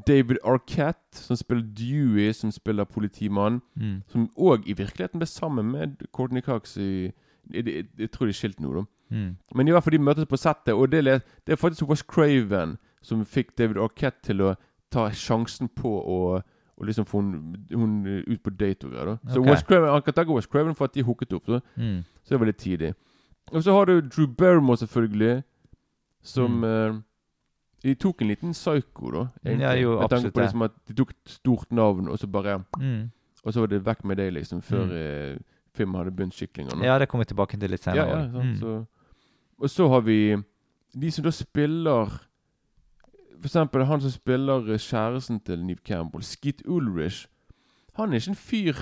David 0.08 0.38
Arquette, 0.46 1.18
som 1.18 1.38
spiller 1.38 1.66
Dewey, 1.78 2.34
som 2.34 2.52
spiller 2.54 2.86
politimann. 2.86 3.62
mm. 3.76 3.96
Som 4.08 4.30
òg 4.38 4.68
i 4.70 4.76
virkeligheten 4.78 5.22
ble 5.22 5.28
sammen 5.30 5.72
med 5.74 6.06
Courtney 6.14 6.42
Cox 6.46 6.78
i 6.78 7.12
Jeg, 7.50 7.66
jeg, 7.66 7.86
jeg 7.98 8.12
tror 8.12 8.28
de 8.28 8.30
er 8.30 8.38
skilt 8.38 8.60
nå, 8.62 8.74
da. 8.76 8.84
Mm. 9.12 9.36
Men 9.56 9.68
i 9.68 9.72
hvert 9.72 9.84
fall 9.84 9.92
de 9.92 10.00
møtes 10.00 10.26
på 10.26 10.38
settet, 10.38 10.74
og 10.74 10.90
det, 10.92 11.04
det 11.46 11.52
er 11.54 11.56
faktisk 11.56 11.88
West 11.90 12.08
Craven 12.08 12.78
som 13.02 13.26
fikk 13.26 13.56
David 13.58 13.78
Arquette 13.78 14.22
til 14.24 14.42
å 14.42 14.56
ta 14.92 15.10
sjansen 15.10 15.70
på 15.70 15.90
å 16.06 16.42
og 16.80 16.86
liksom 16.88 17.06
få 17.06 17.20
hun, 17.20 18.24
ut 18.28 18.40
på 18.44 18.50
date 18.56 18.86
og 18.88 18.92
da 18.94 19.18
Så 19.34 19.40
okay. 19.42 19.52
West 19.52 19.66
Craven, 19.68 19.90
han 19.92 20.02
kan 20.02 20.14
takke 20.14 20.32
West 20.34 20.50
Craven 20.50 20.74
for 20.76 20.86
at 20.86 20.94
de 20.94 21.02
hooket 21.04 21.34
opp. 21.34 21.46
Da. 21.48 21.60
Mm. 21.76 22.06
Så 22.24 22.30
det 22.30 22.40
var 22.40 22.46
litt 22.48 22.58
tidlig. 22.58 22.94
Og 23.52 23.64
så 23.64 23.74
har 23.74 23.86
du 23.86 24.00
Drew 24.02 24.28
Barrymore, 24.28 24.78
selvfølgelig. 24.78 25.44
Som 26.24 26.62
Mm. 26.62 26.64
uh, 26.96 27.02
De 27.84 27.94
tok 27.96 28.22
en 28.22 28.28
liten 28.28 28.52
psyko, 28.54 29.12
da. 29.12 29.28
egentlig. 29.46 29.62
Ja, 29.64 29.74
jo, 29.76 30.00
Med 30.00 30.10
tanke 30.10 30.32
på 30.32 30.40
liksom 30.42 30.62
at 30.66 30.72
De 30.88 30.94
tok 30.94 31.10
et 31.12 31.30
stort 31.32 31.72
navn, 31.72 32.08
og 32.10 32.18
så 32.20 32.28
bare 32.32 32.64
Mm. 32.80 33.10
Og 33.46 33.54
så 33.54 33.60
var 33.60 33.68
det 33.68 33.84
vekk 33.86 34.04
med 34.06 34.18
deg, 34.18 34.34
liksom, 34.34 34.62
før 34.62 34.86
Mm. 34.86 34.92
eh, 34.92 35.38
filmen 35.74 35.96
hadde 35.96 36.12
begynt 36.16 36.34
skikkelig. 36.34 36.84
Ja, 36.84 36.98
det 37.00 37.08
kommer 37.10 37.26
vi 37.26 37.34
tilbake 37.34 37.60
til 37.60 37.70
litt 37.70 37.80
senere. 37.84 38.08
ja, 38.08 38.16
også. 38.16 38.32
sant, 38.32 38.46
Mm. 38.46 38.56
så. 38.60 38.88
Og 39.60 39.70
så 39.70 39.88
har 39.92 40.02
vi 40.02 40.36
de 40.96 41.12
som 41.12 41.24
da 41.26 41.32
spiller 41.36 42.10
For 43.40 43.48
eksempel 43.48 43.86
han 43.86 44.02
som 44.02 44.12
spiller 44.12 44.66
eh, 44.72 44.80
kjæresten 44.80 45.40
til 45.46 45.62
Neve 45.64 45.84
Campbell, 45.86 46.24
Skit 46.24 46.62
Ulrich. 46.68 47.26
Han 47.96 48.12
er 48.14 48.20
ikke 48.20 48.34
en 48.34 48.36
fyr 48.36 48.82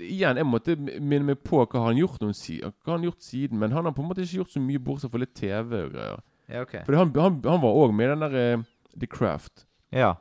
Igjen, 0.00 0.38
jeg 0.40 0.46
måtte 0.48 0.74
minne 0.80 1.26
meg 1.26 1.42
på 1.44 1.58
hva 1.66 1.82
han 1.84 1.98
gjort, 1.98 2.20
noen 2.22 2.32
hva 2.32 2.94
han 2.94 3.02
gjort 3.04 3.20
siden, 3.26 3.58
men 3.60 3.72
han 3.76 3.84
har 3.84 3.92
på 3.92 4.00
en 4.00 4.08
måte 4.08 4.22
ikke 4.24 4.38
gjort 4.38 4.52
så 4.54 4.60
mye 4.64 4.80
bortsett 4.80 5.12
fra 5.12 5.20
litt 5.20 5.34
TV 5.36 5.74
og 5.82 5.90
greier. 5.92 6.22
Ja, 6.48 6.62
ok. 6.64 6.72
For 6.86 6.96
han, 6.96 7.10
han, 7.18 7.36
han 7.44 7.60
var 7.60 7.76
òg 7.82 7.92
med 7.92 8.06
i 8.06 8.12
den 8.14 8.22
der 8.24 8.36
uh, 8.56 8.62
The 8.96 9.08
Craft. 9.12 9.66
Ja. 9.92 10.14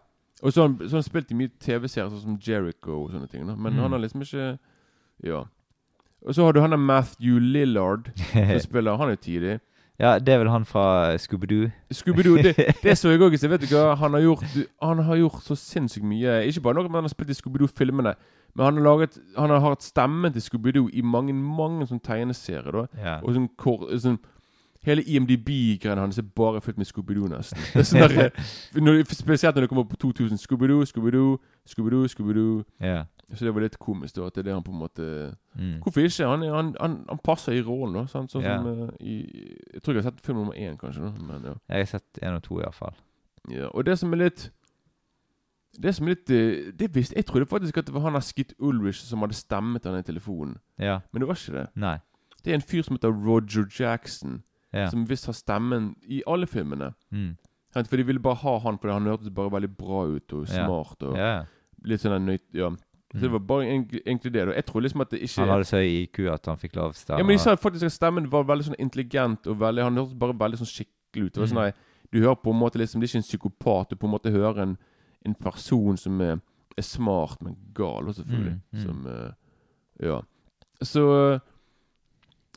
Og 0.43 0.51
så 0.51 0.65
har 0.65 0.67
han, 0.73 0.75
så 0.89 0.99
han 0.99 1.05
spilt 1.07 1.31
i 1.31 1.37
mye 1.39 1.53
TV-serier, 1.63 2.09
sånn 2.11 2.25
som 2.25 2.39
Jericho 2.43 2.97
og 3.05 3.13
sånne 3.13 3.29
ting. 3.31 3.45
Da. 3.47 3.55
Men 3.55 3.77
Mm. 3.77 3.79
han 3.85 3.95
har 3.95 4.03
liksom 4.03 4.25
ikke 4.27 4.49
Ja. 5.23 5.45
Og 6.27 6.35
så 6.35 6.43
har 6.45 6.53
du 6.53 6.61
han 6.61 6.71
der 6.71 6.77
Matthew 6.77 7.39
Lillard, 7.39 8.11
som 8.33 8.59
spiller 8.59 8.97
Han 8.97 9.09
er 9.09 9.15
tidlig. 9.15 9.59
ja, 9.99 10.19
det 10.19 10.33
er 10.33 10.37
vel 10.41 10.49
han 10.49 10.65
fra 10.65 11.15
Scooby-Doo. 11.17 11.69
Scooby-Doo, 11.93 12.37
det, 12.41 12.55
det 12.83 12.97
så 12.97 13.09
jeg 13.09 13.21
òg. 13.21 13.35
Vet 13.49 13.61
du 13.61 13.75
hva, 13.75 13.95
han 13.95 14.13
har 14.13 14.21
gjort 14.21 14.43
Han 14.81 14.99
har 15.05 15.15
gjort 15.17 15.43
så 15.45 15.55
sinnssykt 15.55 16.05
mye. 16.05 16.39
Ikke 16.49 16.61
bare 16.61 16.73
noe 16.77 16.89
med 16.89 17.01
han 17.01 17.09
har 17.09 17.13
spilt 17.13 17.29
i 17.29 17.37
Scooby-Doo-filmene, 17.37 18.13
men 18.55 18.65
han 18.65 18.77
har 18.77 18.83
laget 18.83 19.17
Han 19.37 19.49
har 19.49 19.59
hatt 19.65 19.83
stemmen 19.85 20.33
til 20.33 20.41
Scooby-Doo 20.41 20.89
i 20.93 21.01
mange 21.01 21.33
mange 21.33 21.87
sånne 21.89 22.01
tegneserier. 22.05 22.71
da 22.71 22.85
Ja. 22.97 23.17
Og 23.21 23.33
sånn, 23.37 23.49
kor, 23.57 23.87
sånn 23.97 24.19
Hele 24.81 25.03
IMDb-greiene 25.05 26.01
hans 26.01 26.17
er 26.17 26.23
bare 26.25 26.57
fylt 26.61 26.77
med 26.81 26.87
Scooby-Doo, 26.89 27.27
nesten. 27.29 27.59
Det 27.73 27.83
er 27.83 27.85
sånn 27.85 28.01
der, 28.01 28.31
når, 28.81 29.03
spesielt 29.13 29.53
når 29.55 29.67
det 29.67 29.69
kommer 29.69 29.85
på 29.85 29.99
2000. 30.01 30.39
Scooby-Doo, 30.41 30.85
Scooby-Doo, 30.89 31.35
Scooby-Doo, 31.69 32.07
Scooby-Doo. 32.09 32.63
ja. 32.81 33.03
Så 33.33 33.45
det 33.45 33.53
var 33.55 33.61
litt 33.63 33.77
komisk, 33.79 34.15
da. 34.15 34.25
At 34.27 34.33
det 34.35 34.41
er 34.41 34.47
det 34.49 34.53
han 34.53 34.63
på 34.63 34.71
en 34.73 34.79
måte 34.81 35.35
Mm. 35.55 35.81
Hvorfor 35.83 35.99
ikke? 36.05 36.25
Han, 36.27 36.41
han, 36.47 36.75
han, 36.79 36.93
han 37.09 37.19
passer 37.23 37.51
i 37.53 37.61
rollen, 37.61 37.93
da. 37.93 38.05
Sant? 38.07 38.31
Sånn 38.31 38.43
Ja. 38.43 38.57
som 38.61 38.67
uh, 38.83 38.89
i 38.99 39.17
Jeg 39.73 39.81
tror 39.83 39.93
jeg 39.95 40.03
har 40.03 40.11
sett 40.11 40.21
film 40.25 40.37
nummer 40.37 40.53
én, 40.55 40.77
kanskje. 40.79 41.01
Da. 41.03 41.11
Men 41.27 41.43
ja. 41.43 41.53
Jeg 41.69 41.77
har 41.85 41.85
sett 41.99 42.19
én 42.23 42.35
og 42.37 42.43
to, 42.43 42.59
iallfall. 42.61 42.95
Ja, 43.49 43.67
og 43.73 43.83
det 43.85 43.97
som 43.99 44.13
er 44.13 44.17
litt 44.29 44.49
Det 45.81 45.95
som 45.95 46.07
er 46.07 46.15
litt 46.15 46.29
eh, 46.29 46.71
det 46.75 46.89
visste, 46.95 47.15
Jeg 47.15 47.25
trodde 47.25 47.45
faktisk 47.49 47.77
at 47.77 47.85
det 47.87 47.93
var 47.95 48.01
han 48.05 48.13
der 48.13 48.21
Skit 48.21 48.53
Ulrich 48.59 49.01
som 49.07 49.19
hadde 49.23 49.33
stemmet 49.37 49.85
han 49.85 49.97
i 49.99 50.03
telefonen. 50.03 50.57
Ja. 50.79 50.99
Men 51.11 51.21
det 51.21 51.27
var 51.27 51.35
ikke 51.39 51.57
det. 51.59 51.67
Nei. 51.75 51.97
Det 52.43 52.51
er 52.51 52.55
en 52.55 52.61
fyr 52.65 52.81
som 52.83 52.95
heter 52.95 53.11
Roger 53.11 53.65
Jackson, 53.79 54.43
Ja. 54.73 54.89
som 54.89 55.05
visst 55.07 55.25
har 55.25 55.33
stemmen 55.33 55.95
i 56.07 56.21
alle 56.27 56.47
filmene. 56.47 56.93
Mm. 57.11 57.35
For 57.73 57.97
de 57.97 58.03
ville 58.07 58.19
bare 58.19 58.35
ha 58.35 58.57
han 58.59 58.77
fordi 58.79 58.93
han 58.93 59.05
hørtes 59.07 59.29
bare 59.35 59.51
veldig 59.51 59.77
bra 59.77 60.05
ut 60.07 60.33
og 60.33 60.47
smart. 60.47 61.03
Og 61.03 61.17
litt 61.87 62.01
sånn 62.01 62.25
nøyt... 62.25 62.43
Ja. 62.53 62.69
Så 63.11 63.19
det 63.19 63.29
Mm. 63.29 63.31
var 63.31 63.39
bare 63.39 63.65
egentlig, 64.05 64.31
det. 64.33 64.47
Og 64.47 64.55
jeg 64.55 64.65
tror 64.65 64.81
liksom 64.81 65.01
at 65.01 65.09
det 65.09 65.19
ikke 65.21 65.41
Han 65.41 65.49
hadde 65.49 65.65
så 65.67 65.77
høy 65.77 66.03
IQ 66.03 66.19
at 66.33 66.45
han 66.45 66.57
fikk 66.57 66.75
lav 66.75 66.93
stemme. 66.93 67.17
Ja, 67.19 67.23
men 67.23 67.37
de 67.37 67.43
sa 67.43 67.55
faktisk 67.55 67.83
at 67.85 67.91
stemmen 67.91 68.29
var 68.31 68.43
veldig 68.43 68.63
sånn 68.69 68.79
intelligent 68.79 69.47
og 69.47 69.59
veldig 69.59 69.83
Han 69.83 69.95
hørtes 69.97 70.13
bare 70.19 70.33
veldig 70.33 70.57
sånn 70.61 70.71
skikkelig 70.71 71.25
ut. 71.27 71.33
Det 71.33 71.41
var 71.41 71.47
sånn 71.47 71.67
Mm. 71.67 71.73
Du 72.11 72.19
hører 72.21 72.35
på 72.43 72.51
en 72.51 72.59
måte 72.59 72.75
liksom 72.79 72.99
Det 73.01 73.07
er 73.07 73.19
ikke 73.19 73.23
en 73.23 73.29
psykopat. 73.29 73.89
Du 73.89 73.95
på 73.95 74.05
en 74.07 74.11
måte 74.11 74.31
hører 74.31 74.61
en, 74.63 74.77
en 75.25 75.33
person 75.35 75.97
som 75.97 76.21
er, 76.21 76.39
er 76.77 76.81
smart, 76.81 77.41
men 77.41 77.55
gal 77.73 78.03
også, 78.07 78.23
selvfølgelig. 78.23 78.59
Mm, 78.73 78.79
mm. 78.79 78.81
Som 78.81 79.07
eh, 79.07 79.31
Ja. 80.07 80.21
Så 80.83 81.39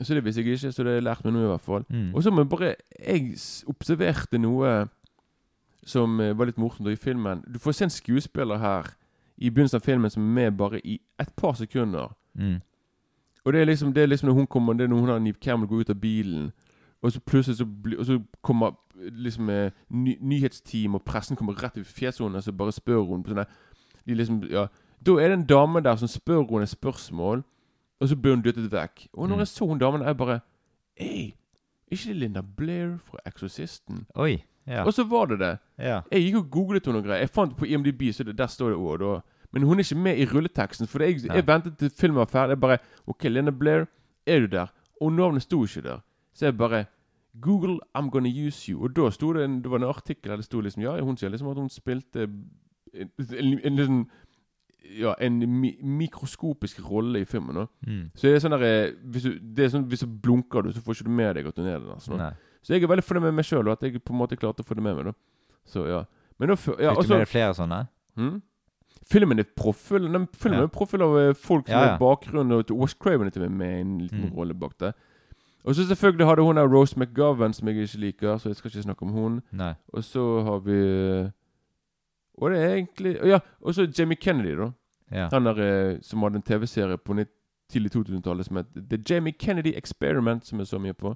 Så 0.03 0.15
det 0.15 0.25
visste 0.25 0.43
jeg 0.43 0.55
ikke, 0.59 0.73
så 0.73 0.83
det 0.83 0.87
har 0.87 0.95
jeg 0.95 1.03
lært 1.05 1.25
meg 1.25 1.33
nå, 1.35 1.41
i 1.45 1.51
hvert 1.53 1.61
fall. 1.61 1.85
Mm. 1.91 2.15
Og 2.15 2.23
så 2.23 2.31
må 2.31 2.43
jeg 2.43 2.49
bare 2.49 2.77
Jeg 2.99 3.37
observerte 3.69 4.39
noe 4.39 4.89
som 5.85 6.21
eh, 6.21 6.33
var 6.33 6.47
litt 6.47 6.57
morsomt 6.59 6.89
i 6.91 6.97
filmen. 6.97 7.45
Du 7.53 7.59
får 7.59 7.75
se 7.75 7.85
en 7.85 7.91
skuespiller 7.91 8.59
her 8.59 8.85
i 9.39 9.51
begynnelsen 9.51 9.77
av 9.77 9.85
filmen 9.85 10.11
som 10.11 10.23
er 10.23 10.35
med 10.35 10.57
bare 10.57 10.81
i 10.87 11.01
et 11.21 11.33
par 11.37 11.53
sekunder. 11.53 12.15
Mm. 12.35 12.61
Og 13.45 13.53
det 13.53 13.61
er 13.61 13.65
liksom 13.65 13.93
det 13.95 14.03
er 14.03 14.07
liksom 14.07 14.29
når 14.29 14.35
hun 14.35 14.47
kommer 14.47 14.73
Det 14.73 14.85
er 14.85 14.89
når 14.89 15.01
hun 15.01 15.09
har 15.09 15.19
Neve 15.19 15.37
Campbell 15.41 15.69
går 15.69 15.81
ut 15.81 15.91
av 15.91 15.97
bilen, 16.01 16.53
og 17.03 17.13
så 17.13 17.21
plutselig 17.21 17.57
så, 17.57 17.65
bli, 17.67 17.97
og 17.97 18.07
så 18.07 18.19
kommer 18.43 18.71
liksom 18.95 19.51
eh, 19.51 19.71
ny, 19.91 20.17
nyhetsteam 20.21 20.95
og 20.95 21.03
pressen 21.05 21.37
kommer 21.37 21.53
rett 21.63 21.77
i 21.77 21.83
fjeset 21.85 22.21
hennes 22.25 22.49
og 22.49 22.57
bare 22.57 22.73
spør 22.73 23.03
hun 23.05 23.23
på 23.23 23.29
sånne 23.35 23.45
de 24.07 24.15
liksom, 24.15 24.43
ja. 24.51 24.67
Da 25.07 25.13
er 25.21 25.29
det 25.29 25.39
en 25.39 25.47
dame 25.47 25.81
der 25.85 25.97
som 25.97 26.09
spør 26.09 26.47
henne 26.49 26.63
et 26.63 26.69
spørsmål, 26.69 27.43
og 28.01 28.09
så 28.09 28.17
blir 28.17 28.35
hun 28.35 28.43
dyttet 28.45 28.73
vekk. 28.73 29.07
Og 29.13 29.29
når 29.29 29.37
Mm. 29.37 29.39
jeg 29.41 29.49
så 29.49 29.67
hun 29.67 29.79
damen, 29.79 30.03
er 30.03 30.07
jeg 30.07 30.17
bare 30.17 30.41
Ei, 30.97 31.35
ikke 31.91 32.09
det 32.09 32.17
Linda 32.17 32.41
Blair 32.41 32.97
fra 33.05 33.19
Eksorsisten? 33.27 34.07
Oi. 34.15 34.43
Ja. 34.67 34.85
Og 34.85 34.95
så 34.97 35.05
var 35.05 35.27
det 35.27 35.39
det. 35.41 35.59
ja. 35.79 36.01
Jeg 36.13 36.23
gikk 36.23 36.37
og 36.41 36.51
googlet 36.51 36.87
henne 36.87 36.99
og 36.99 37.05
greier. 37.05 37.21
Jeg 37.21 37.31
fant 37.31 37.57
på 37.57 37.65
IMDb, 37.65 38.03
så 38.13 38.25
det, 38.25 38.39
der 38.39 38.47
står 38.47 38.71
det 38.71 38.79
òg. 38.79 39.23
Men 39.53 39.63
hun 39.63 39.79
er 39.79 39.85
ikke 39.85 40.01
med 40.03 40.19
i 40.19 40.27
rulleteksten. 40.27 40.87
For 40.91 41.03
jeg, 41.03 41.21
jeg 41.27 41.47
ventet 41.47 41.77
til 41.79 41.91
filmen 41.91 42.19
var 42.19 42.27
ferdig. 42.27 42.57
Jeg 42.57 42.61
bare 42.61 42.79
OK, 43.07 43.25
Linda 43.25 43.51
Blair, 43.51 43.85
er 44.27 44.41
du 44.41 44.47
der? 44.47 44.73
Og 45.01 45.13
navnet 45.13 45.43
sto 45.43 45.65
ikke 45.65 45.83
der. 45.83 46.01
Så 46.35 46.47
jeg 46.47 46.57
bare 46.59 46.85
Google, 47.41 47.79
I'm 47.99 48.11
gonna 48.11 48.29
use 48.47 48.73
you. 48.73 48.83
Og 48.83 48.97
da 48.97 49.11
sto 49.11 49.33
det 49.33 49.45
en, 49.45 49.63
det 49.63 49.71
var 49.71 49.77
en 49.77 49.85
artikkel 49.85 50.31
der 50.31 50.37
det 50.37 50.45
sto 50.45 50.61
liksom 50.61 50.83
Ja, 50.83 51.01
hun 51.01 51.17
sier 51.17 51.29
liksom 51.29 51.49
at 51.49 51.57
hun 51.57 51.69
spilte 51.69 52.23
en, 52.23 53.11
en, 53.39 53.59
en, 53.65 53.79
en, 53.79 54.11
ja, 55.01 55.15
en 55.21 55.39
mi, 55.61 55.77
mikroskopisk 55.83 56.91
rolle 56.91 57.21
i 57.21 57.25
filmen. 57.25 57.67
Mm. 57.87 58.11
Så 58.15 58.27
det 58.27 58.35
er 58.35 58.43
sånn 58.45 58.55
der, 58.55 58.65
eh, 58.69 58.93
hvis 59.11 59.23
du, 59.27 59.39
det 59.57 59.71
sånn, 59.73 59.87
hvis 59.91 60.05
du 60.07 60.11
blunker 60.23 60.63
du, 60.63 60.73
så 60.73 60.83
får 60.83 60.99
ikke 60.99 61.09
du 61.09 61.15
med 61.15 61.35
deg 61.39 61.47
at 61.51 61.59
hun 61.59 61.67
er 61.71 61.79
der. 61.79 62.03
Sånn. 62.05 62.23
Nei. 62.23 62.33
Så 62.65 62.73
jeg 62.75 62.83
er 62.83 62.89
veldig 62.89 63.05
fornøyd 63.05 63.27
med 63.29 63.35
meg 63.39 63.45
sjøl, 63.45 63.69
at 63.71 63.83
jeg 63.85 64.01
på 64.03 64.15
en 64.15 64.19
måte 64.23 64.39
klarte 64.41 64.65
å 64.65 64.67
få 64.67 64.75
det 64.79 64.83
med 64.83 64.97
meg. 64.97 65.05
da 65.05 65.13
Så 65.69 65.85
ja 65.87 66.03
Men 66.41 66.49
fø- 66.57 66.79
ja, 66.81 66.95
Fikk 66.97 67.07
du 67.07 67.15
med 67.15 67.21
deg 67.27 67.29
flere 67.29 67.55
sånne? 67.55 67.83
Hmm? 68.17 68.43
Filmen 69.11 69.39
er 69.39 69.45
profffull 69.57 70.07
Den 70.13 70.27
filmen 70.33 70.61
Ja. 70.61 70.65
er 70.65 70.73
profffull 70.73 71.03
av 71.03 71.17
eh, 71.19 71.33
folk 71.35 71.67
som 71.69 71.75
Ja, 71.77 71.85
ja. 71.85 71.91
har 71.93 71.99
bakgrunnen, 71.99 72.53
Og 72.53 72.71
Wash 72.79 72.97
Craven 72.99 73.27
er 73.27 73.31
til 73.31 73.49
med 73.51 73.81
en 73.81 73.99
liten 74.01 74.31
Mm. 74.31 74.37
rolle 74.37 74.55
bak 74.55 74.79
det. 74.79 74.95
Og 75.65 75.75
så 75.75 75.85
selvfølgelig 75.87 76.27
hadde 76.27 76.43
hun 76.45 76.57
der 76.57 76.67
Rose 76.69 76.95
McGovern, 76.99 77.53
som 77.55 77.69
jeg 77.69 77.77
ikke 77.77 77.99
liker, 78.01 78.37
så 78.39 78.49
jeg 78.49 78.57
skal 78.57 78.71
ikke 78.71 78.83
snakke 78.83 79.03
om 79.03 79.13
hun. 79.13 79.43
Nei. 79.53 79.75
Og 79.95 80.03
så 80.05 80.43
har 80.45 80.59
vi 80.61 80.73
eh, 80.73 81.31
Og 82.39 82.51
det 82.51 82.59
er 82.59 82.75
egentlig 82.77 83.27
Ja, 83.27 83.39
og 83.63 83.75
så 83.75 83.87
Jamie 83.99 84.17
Kennedy, 84.17 84.57
da. 84.57 84.71
Ja. 85.13 85.29
Han 85.33 85.45
der 85.45 85.59
eh, 85.95 85.99
som 86.03 86.23
hadde 86.23 86.37
en 86.37 86.43
TV-serie 86.43 86.97
på 86.99 87.15
tidlig 87.71 87.91
2000-tallet 87.93 88.45
som 88.45 88.57
het 88.57 88.67
The 88.91 88.99
Jamie 89.09 89.33
Kennedy 89.33 89.73
Experiment, 89.77 90.45
som 90.47 90.59
jeg 90.59 90.67
så 90.67 90.79
mye 90.81 90.93
på. 90.93 91.15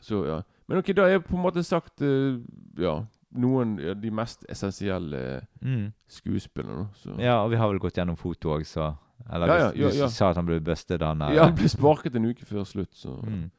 Så 0.00 0.24
ja. 0.26 0.42
Men 0.68 0.78
ok, 0.78 0.92
da 0.96 1.06
er 1.08 1.18
på 1.24 1.34
en 1.36 1.42
måte 1.42 1.62
sagt 1.64 2.02
uh, 2.02 2.38
ja, 2.78 2.98
noen 3.34 3.78
ja, 3.82 3.94
de 3.94 4.10
mest 4.10 4.44
essensielle 4.48 5.42
Mm. 5.62 5.92
skuespillerne. 6.08 6.88
ja, 7.18 7.40
og 7.42 7.50
vi 7.50 7.56
har 7.56 7.68
vel 7.68 7.78
gått 7.82 7.96
gjennom 7.98 8.16
foto 8.16 8.54
òg, 8.56 8.64
så 8.66 8.94
Eller 9.32 9.46
Ja, 9.48 9.56
ja, 9.74 9.88
ja, 9.90 10.06
du 10.06 10.12
sa 10.14 10.30
at 10.30 10.36
han 10.36 10.46
ble 10.46 10.60
bustet, 10.60 11.02
han 11.02 11.20
er 11.22 11.32
Ja, 11.34 11.44
han 11.48 11.54
ble 11.58 11.68
sparket 11.68 12.14
en 12.16 12.24
uke 12.30 12.44
før 12.46 12.64
slutt, 12.64 12.94
så 12.94 13.16
Mm. 13.26 13.50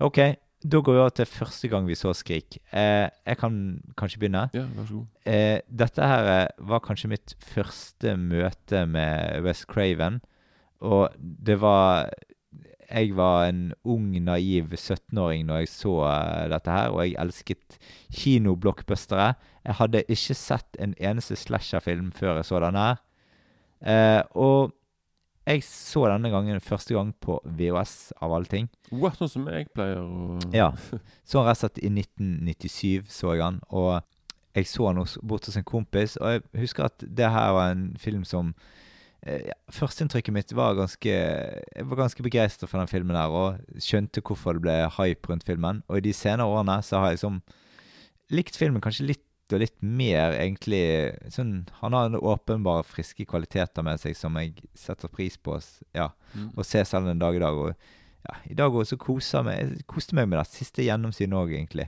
Ok, 0.00 0.16
da 0.64 0.80
går 0.80 0.92
vi 0.94 0.98
over 1.00 1.10
til 1.10 1.26
første 1.26 1.68
gang 1.68 1.86
vi 1.86 1.94
så 1.94 2.14
Skrik. 2.14 2.58
Eh, 2.72 3.08
jeg 3.26 3.36
kan 3.38 3.82
kanskje 3.96 4.18
begynne. 4.18 4.50
ja, 4.54 4.64
vær 4.74 4.86
så 4.86 4.94
god. 4.94 5.06
Eh, 5.26 5.60
dette 5.70 6.02
her 6.02 6.24
eh, 6.42 6.48
var 6.58 6.80
kanskje 6.80 7.08
mitt 7.08 7.34
første 7.38 8.16
møte 8.16 8.86
med 8.88 9.42
West 9.44 9.66
Craven. 9.68 10.20
Og 10.80 11.08
det 11.20 11.60
var 11.60 12.10
Jeg 12.86 13.16
var 13.18 13.48
en 13.48 13.72
ung, 13.84 14.12
naiv 14.22 14.72
17-åring 14.76 15.46
når 15.48 15.64
jeg 15.64 15.72
så 15.72 15.94
eh, 16.06 16.46
dette 16.52 16.70
her, 16.70 16.94
og 16.94 17.02
jeg 17.02 17.16
elsket 17.18 17.78
kinoblockbustere. 18.14 19.34
Jeg 19.66 19.78
hadde 19.80 20.04
ikke 20.06 20.38
sett 20.38 20.78
en 20.82 20.94
eneste 20.98 21.36
slasherfilm 21.38 22.12
før 22.14 22.38
jeg 22.40 22.48
så 22.50 22.62
denne 22.62 22.88
her. 22.88 23.00
Eh, 23.82 24.22
og 24.38 24.72
jeg 25.46 25.62
så 25.62 26.06
denne 26.10 26.30
gangen 26.30 26.60
første 26.60 26.94
gang 26.94 27.12
på 27.22 27.38
VHS, 27.44 28.12
av 28.22 28.34
alle 28.34 28.50
ting. 28.50 28.70
What, 28.90 29.18
sånn 29.18 29.30
som 29.30 29.46
jeg 29.50 29.68
pleier 29.74 30.00
å 30.02 30.38
Ja. 30.54 30.72
Så 31.28 31.38
han 31.38 31.46
rett 31.46 31.60
og 31.60 31.62
slett 31.62 31.82
i 31.86 31.90
1997, 31.92 33.06
så 33.10 33.34
jeg 33.34 33.44
han. 33.44 33.60
Og 33.70 34.00
jeg 34.56 34.66
så 34.70 34.88
han 34.88 34.98
bort 35.22 35.46
hos 35.46 35.58
en 35.58 35.66
kompis, 35.66 36.16
og 36.18 36.32
jeg 36.34 36.42
husker 36.64 36.88
at 36.88 37.04
det 37.06 37.30
her 37.30 37.52
var 37.54 37.74
en 37.74 37.88
film 38.00 38.24
som 38.26 38.54
ja, 39.24 39.54
Førsteinntrykket 39.72 40.34
mitt 40.34 40.52
var 40.54 40.74
ganske 40.78 41.10
Jeg 41.10 41.86
var 41.88 41.96
ganske 41.98 42.22
begeistra 42.22 42.68
for 42.68 42.78
den 42.82 42.90
filmen 42.90 43.16
der 43.16 43.32
og 43.32 43.80
skjønte 43.82 44.22
hvorfor 44.22 44.54
det 44.58 44.62
ble 44.66 44.76
hype 44.98 45.30
rundt 45.32 45.46
filmen. 45.48 45.82
Og 45.88 45.98
i 45.98 46.04
de 46.08 46.12
senere 46.14 46.46
årene 46.46 46.80
så 46.84 47.00
har 47.00 47.10
jeg 47.10 47.18
liksom 47.20 47.40
likt 48.36 48.56
filmen 48.58 48.82
kanskje 48.84 49.06
litt 49.12 49.22
og 49.54 49.60
litt 49.62 49.76
mer, 49.78 50.32
egentlig 50.34 50.80
sånn 51.30 51.68
Han 51.78 51.94
har 51.94 52.08
en 52.08 52.16
åpenbare 52.18 52.82
friske 52.82 53.22
kvaliteter 53.30 53.84
med 53.86 54.00
seg 54.02 54.16
som 54.18 54.34
jeg 54.40 54.56
setter 54.74 55.08
pris 55.12 55.36
på 55.38 55.60
ja, 55.94 56.08
Mm. 56.34 56.50
å 56.58 56.64
se 56.66 56.82
selv 56.84 57.06
en 57.08 57.18
dag 57.22 57.36
i 57.36 57.38
dag. 57.38 57.54
Og 57.54 57.70
ja, 58.26 58.34
i 58.50 58.54
dag 58.58 58.74
også 58.74 58.98
koser 58.98 59.44
meg 59.46 59.58
Jeg 59.60 59.86
koste 59.86 60.14
meg 60.18 60.26
med 60.28 60.38
det 60.40 60.48
siste 60.50 60.82
gjennomsynet 60.82 61.38
òg, 61.38 61.52
egentlig. 61.54 61.86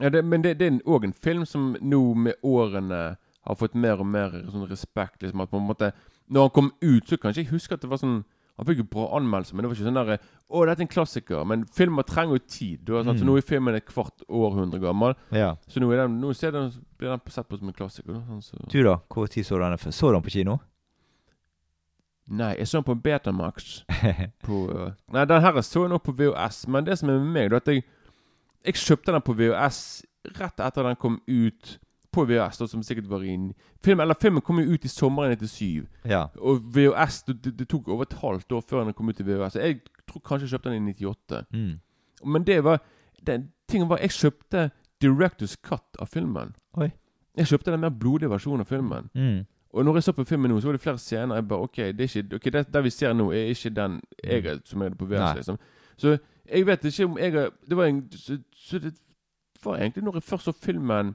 Ja, 0.00 0.08
det, 0.08 0.24
men 0.24 0.42
det, 0.42 0.56
det 0.58 0.66
er 0.66 0.78
òg 0.88 1.04
en 1.04 1.12
film 1.12 1.44
som 1.46 1.76
nå 1.80 2.00
med 2.14 2.34
årene 2.42 3.18
har 3.44 3.54
fått 3.60 3.74
mer 3.74 4.00
og 4.00 4.06
mer 4.08 4.30
sånn 4.48 4.66
respekt. 4.70 5.20
Liksom, 5.22 5.40
at 5.44 5.50
på 5.50 5.60
en 5.60 5.68
måte 5.68 5.92
Når 6.28 6.40
han 6.48 6.50
kom 6.50 6.72
ut, 6.82 7.06
så 7.08 7.16
kanskje 7.16 7.42
jeg 7.44 7.50
husker 7.52 7.74
at 7.78 7.82
det 7.84 7.90
var 7.90 8.00
sånn 8.02 8.24
Han 8.58 8.66
fikk 8.66 8.80
jo 8.82 8.84
bra 8.90 9.04
anmeldelser, 9.16 9.54
men 9.54 9.62
det 9.62 9.68
var 9.70 9.76
ikke 9.76 9.86
sånn 9.86 9.98
der 10.00 10.18
Å, 10.50 10.62
dette 10.66 10.82
er 10.82 10.86
en 10.88 10.90
klassiker. 10.90 11.44
Men 11.46 11.60
filmer 11.76 12.02
trenger 12.02 12.34
jo 12.40 12.42
tid. 12.50 12.80
Du 12.84 12.94
har 12.96 13.04
sant? 13.04 13.20
Så 13.20 13.24
Mm. 13.24 13.28
nå 13.30 13.36
er 13.38 13.44
filmen 13.46 13.74
et 13.78 13.86
kvart 13.86 14.24
århundre 14.28 14.80
gammel. 14.82 15.14
Ja. 15.30 15.52
Så 15.68 15.78
nå, 15.78 15.92
er 15.92 16.02
den, 16.08 16.20
nå 16.20 16.32
ser 16.34 16.50
den, 16.50 16.72
blir 16.98 17.08
den 17.12 17.20
sett 17.30 17.46
på 17.48 17.56
som 17.58 17.68
en 17.68 17.74
klassiker. 17.76 18.12
Da, 18.16 18.20
sånn, 18.26 18.42
så. 18.42 18.58
Du, 18.68 18.82
da? 18.82 18.96
Hvor 19.08 19.28
tid 19.28 19.46
så 19.46 19.54
du 19.54 19.62
den? 19.62 19.92
Så 19.92 20.08
du 20.08 20.16
den 20.16 20.22
på 20.26 20.30
kino? 20.34 20.58
Nei, 22.28 22.56
jeg 22.58 22.66
så 22.68 22.78
den 22.80 22.84
på 22.84 22.94
Betamax. 23.02 23.84
på, 24.44 24.64
uh, 24.74 24.90
nei, 25.12 25.24
den 25.24 25.40
her 25.42 25.60
så 25.62 25.84
jeg 25.86 25.92
nå 25.92 25.98
på 26.02 26.12
VHS. 26.18 26.66
Men 26.68 26.84
det 26.84 26.98
som 26.98 27.08
er 27.08 27.20
med 27.20 27.32
meg, 27.32 27.50
da, 27.50 27.56
at 27.62 27.68
jeg 27.72 27.84
Jeg 28.66 28.74
kjøpte 28.74 29.12
den 29.14 29.22
på 29.22 29.36
VHS 29.38 30.02
rett 30.36 30.60
etter 30.60 30.82
den 30.82 30.96
kom 30.98 31.20
ut 31.28 31.78
på 32.12 32.24
VHS, 32.24 32.58
da, 32.58 32.66
som 32.66 32.82
sikkert 32.82 33.08
var 33.10 33.22
i 33.22 33.28
en- 33.34 33.54
film, 33.84 34.00
Eller 34.00 34.14
filmen 34.20 34.40
kom 34.42 34.58
jo 34.58 34.72
ut 34.72 34.84
i 34.84 34.88
sommeren 34.88 35.36
97. 35.36 35.86
ja. 36.04 36.26
Og 36.40 36.60
VHS 36.74 37.22
det, 37.22 37.58
det, 37.58 37.68
tok 37.68 37.88
over 37.88 38.02
et 38.02 38.12
halvt 38.12 38.52
år 38.52 38.60
før 38.68 38.84
den 38.84 38.92
kom 38.94 39.08
ut 39.08 39.20
i 39.20 39.22
VHS. 39.22 39.56
Jeg 39.56 39.80
tror 40.08 40.20
kanskje 40.20 40.44
jeg 40.46 40.50
kjøpte 40.50 40.70
den 40.70 40.88
i 40.88 40.92
98. 40.92 41.44
Mm. 41.52 41.80
Men 42.24 42.44
det 42.44 42.64
var 42.64 42.80
den 43.26 43.52
tingen 43.68 43.88
var 43.88 43.98
Jeg 43.98 44.10
kjøpte 44.10 44.70
Directors 45.00 45.56
Cut 45.56 45.96
av 46.00 46.06
filmen. 46.06 46.54
Oi. 46.74 46.90
Jeg 47.36 47.46
kjøpte 47.46 47.70
den 47.70 47.80
mer 47.80 47.90
blodige 47.90 48.30
versjonen 48.30 48.60
av 48.60 48.66
filmen. 48.66 49.10
Mm. 49.14 49.46
Og 49.72 49.84
når 49.84 49.94
jeg 49.94 50.02
så 50.02 50.12
på 50.12 50.24
filmen 50.24 50.50
nå, 50.50 50.60
så 50.60 50.66
var 50.68 50.72
det 50.72 50.80
flere 50.80 50.98
scener 50.98 51.34
jeg 51.34 51.48
bare 51.48 51.58
OK, 51.60 51.76
det 51.76 52.00
er 52.00 52.08
ikke, 52.08 52.36
ok, 52.36 52.44
det, 52.52 52.74
det 52.74 52.84
vi 52.84 52.90
ser 52.90 53.12
nå, 53.12 53.30
er 53.32 53.52
ikke 53.52 53.70
den 53.76 54.00
jeg 54.24 54.46
er, 54.46 54.58
som 54.64 54.82
er 54.82 54.94
på 54.96 55.06
VHS. 55.06 55.34
Liksom. 55.36 55.58
Så 55.96 56.18
jeg 56.48 56.66
vet 56.66 56.84
ikke 56.84 57.04
om 57.04 57.18
jeg 57.18 57.50
Det 57.68 57.76
var 57.76 57.84
en 57.84 58.08
så, 58.12 58.38
så 58.54 58.78
det 58.78 58.94
var 59.64 59.76
egentlig 59.76 60.04
når 60.04 60.14
jeg 60.14 60.22
først 60.22 60.44
så 60.44 60.52
filmen 60.52 61.14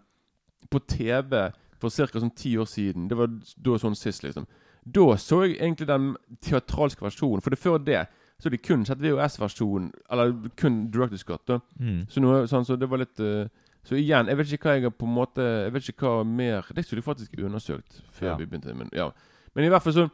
på 0.69 0.79
TV 0.87 1.51
for 1.79 1.89
ca. 1.89 2.19
sånn 2.19 2.35
ti 2.35 2.55
år 2.57 2.65
siden 2.69 3.07
Det 3.09 3.17
var 3.17 3.27
da 3.27 3.77
sånn 3.77 3.95
sist, 3.95 4.23
liksom. 4.23 4.45
Da 4.85 5.15
så 5.17 5.43
jeg 5.45 5.57
egentlig 5.59 5.87
den 5.87 6.15
teatralske 6.41 7.01
versjonen. 7.05 7.41
For 7.41 7.49
det 7.49 7.59
før 7.59 7.77
det 7.83 8.07
så 8.39 8.49
de 8.49 8.57
kun 8.57 8.83
sett 8.85 8.99
VHS-versjonen, 8.99 9.91
eller 10.11 10.33
kun 10.57 10.89
Director 10.91 11.17
Scott. 11.17 11.45
da 11.47 11.59
Mm. 11.79 12.05
så, 12.09 12.19
noe, 12.19 12.45
sånn, 12.47 12.65
så 12.65 12.75
det 12.79 12.89
var 12.89 12.97
litt 12.97 13.19
uh, 13.19 13.47
Så 13.85 13.95
igjen, 13.95 14.27
jeg 14.27 14.37
vet 14.37 14.51
ikke 14.53 14.63
hva 14.69 14.73
jeg 14.75 14.83
har 14.83 14.91
på 14.91 15.05
en 15.05 15.15
måte 15.15 15.41
Jeg 15.65 15.73
vet 15.73 15.89
ikke 15.89 16.07
hva 16.07 16.23
mer 16.25 16.63
Det 16.73 16.85
skulle 16.85 17.01
jeg 17.01 17.05
faktisk 17.05 17.37
undersøkt 17.43 18.01
før 18.11 18.27
Ja. 18.27 18.35
vi 18.37 18.45
begynte. 18.45 18.73
Men, 18.75 18.89
ja. 18.93 19.11
men 19.55 19.65
i 19.65 19.69
hvert 19.69 19.83
fall 19.83 19.93
så 19.93 20.09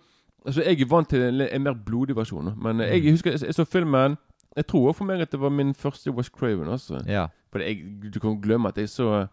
Altså, 0.45 0.63
jeg 0.63 0.81
er 0.81 0.85
vant 0.87 1.09
til 1.09 1.21
en, 1.21 1.41
en 1.41 1.61
mer 1.63 1.73
blodig 1.73 2.15
versjon. 2.15 2.53
Men 2.57 2.77
Mm. 2.77 2.89
jeg 2.89 3.11
husker 3.11 3.31
jeg, 3.31 3.41
jeg 3.41 3.53
så 3.55 3.65
filmen 3.65 4.17
Jeg 4.55 4.65
tror 4.67 4.87
også 4.89 4.97
for 4.97 5.05
meg 5.05 5.21
at 5.21 5.31
det 5.31 5.39
var 5.39 5.49
min 5.49 5.73
første 5.73 6.11
West 6.11 6.31
Craven. 6.31 6.67
Altså. 6.67 7.03
Ja. 7.07 7.27
For 7.51 7.59
jeg, 7.59 7.83
du 8.13 8.19
kan 8.19 8.39
glemme 8.41 8.67
at 8.69 8.77
jeg 8.77 8.89
så 8.89 9.27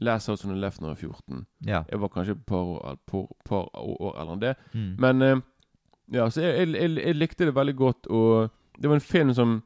Last 0.00 0.28
House 0.28 0.44
on 0.48 0.54
the 0.54 0.60
Left 0.60 0.80
når 0.80 0.88
jeg 0.88 0.96
var 0.96 1.08
14. 1.36 1.46
Ja. 1.66 1.82
Jeg 1.90 2.00
var 2.00 2.08
kanskje 2.08 2.32
et 2.32 2.46
par 2.46 2.56
år, 2.64 2.96
par, 3.06 3.26
par 3.44 3.68
år 3.76 4.16
eldre 4.20 4.32
enn 4.38 4.40
det. 4.40 4.54
Mm. 4.74 4.94
Men 4.98 5.22
eh, 5.22 5.36
Ja, 6.12 6.28
så 6.30 6.40
jeg, 6.42 6.68
jeg, 6.68 6.74
jeg, 6.80 7.04
jeg 7.06 7.14
likte 7.16 7.44
det 7.46 7.54
veldig 7.54 7.76
godt, 7.76 8.06
og 8.10 8.50
det 8.82 8.88
var 8.90 8.94
en 8.98 9.00
film 9.00 9.30
som 9.34 9.62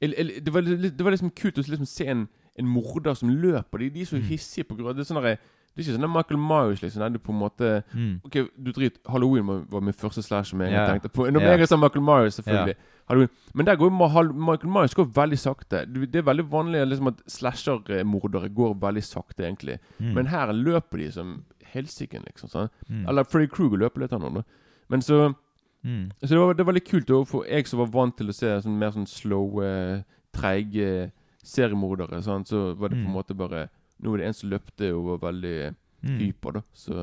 det, 0.00 0.52
var, 0.54 0.60
det 0.62 1.04
var 1.04 1.10
liksom 1.12 1.30
kult 1.36 1.58
å 1.58 1.64
liksom 1.66 1.86
se 1.88 2.06
en, 2.08 2.26
en 2.58 2.66
morder 2.68 3.14
som 3.14 3.28
løper. 3.28 3.78
De, 3.82 3.90
de 3.90 4.00
er 4.00 4.08
så 4.08 4.16
Mm. 4.16 4.22
hissige 4.30 4.64
på 4.64 4.74
grunn 4.78 4.88
av 4.88 4.96
det. 4.96 5.04
er 5.04 5.08
Sånn 5.10 5.22
der, 5.22 5.36
det 5.80 5.88
er 5.88 5.92
ikke 5.92 5.98
sånn 5.98 6.04
at 6.10 6.16
Michael 6.16 6.40
Myers, 6.40 6.82
liksom. 6.82 7.00
Der 7.02 7.08
du 7.08 7.18
på 7.18 7.32
en 7.32 7.38
måte 7.40 7.82
Mm. 7.94 8.20
Ok, 8.24 8.36
du 8.56 8.70
drit 8.72 8.98
Halloween 9.08 9.46
var, 9.46 9.80
min 9.80 9.92
første 9.96 10.22
slash 10.22 10.50
som 10.50 10.60
jeg 10.60 10.70
yeah. 10.72 10.86
tenkte 10.88 11.08
på. 11.08 11.26
Når 11.30 11.40
yeah. 11.40 11.58
jeg 11.58 11.68
sa 11.68 11.76
Michael 11.76 12.04
Myers, 12.04 12.34
selvfølgelig. 12.38 12.76
Halloween. 13.08 13.28
Men 13.54 13.66
der 13.66 13.76
går 13.76 13.90
Michael 13.90 14.70
Myers 14.70 14.94
går 14.94 15.04
veldig 15.14 15.38
sakte. 15.38 15.84
Det 15.86 16.14
er 16.14 16.22
veldig 16.22 16.46
vanlig 16.50 16.86
liksom, 16.86 17.06
at 17.08 17.22
slasher-mordere 17.26 18.48
går 18.54 18.74
veldig 18.80 19.02
sakte, 19.02 19.44
egentlig. 19.46 19.78
Mm. 19.98 20.14
Men 20.14 20.26
her 20.26 20.52
løper 20.52 20.98
de 20.98 21.12
som 21.12 21.44
helsiken, 21.72 22.22
liksom. 22.26 22.48
Sånn. 22.48 22.68
Mm. 22.88 23.08
Eller 23.08 23.24
Freddy 23.24 23.46
Kruger 23.50 23.78
løper 23.78 24.00
litt, 24.00 24.10
han 24.12 24.22
òg. 24.22 24.44
Men 24.88 25.00
så 25.02 25.34
Mm. 25.82 26.10
så 26.20 26.28
det 26.28 26.38
var, 26.38 26.52
det 26.54 26.66
var 26.66 26.72
litt 26.74 26.90
kult 26.90 27.08
også, 27.10 27.26
for 27.26 27.44
jeg 27.48 27.66
som 27.66 27.78
var 27.78 27.86
vant 27.86 28.14
til 28.16 28.28
å 28.28 28.34
se 28.34 28.46
sånn, 28.60 28.78
mer 28.78 28.90
sånn 28.90 29.06
slow, 29.08 29.62
eh, 29.64 30.02
treige 30.36 31.10
seriemordere. 31.42 32.20
Sånn, 32.22 32.44
så 32.44 32.74
var 32.76 32.88
det 32.90 32.98
på 32.98 33.06
en 33.06 33.12
Mm. 33.12 33.16
måte 33.16 33.34
bare 33.36 33.70
Nå 34.00 34.14
er 34.14 34.22
det 34.22 34.26
en 34.30 34.36
som 34.40 34.50
løpte 34.52 34.92
og 34.96 35.06
var 35.14 35.30
veldig 35.32 35.74
Mm. 36.00 36.14
hyper, 36.16 36.54
da. 36.56 36.60
Så 36.72 36.94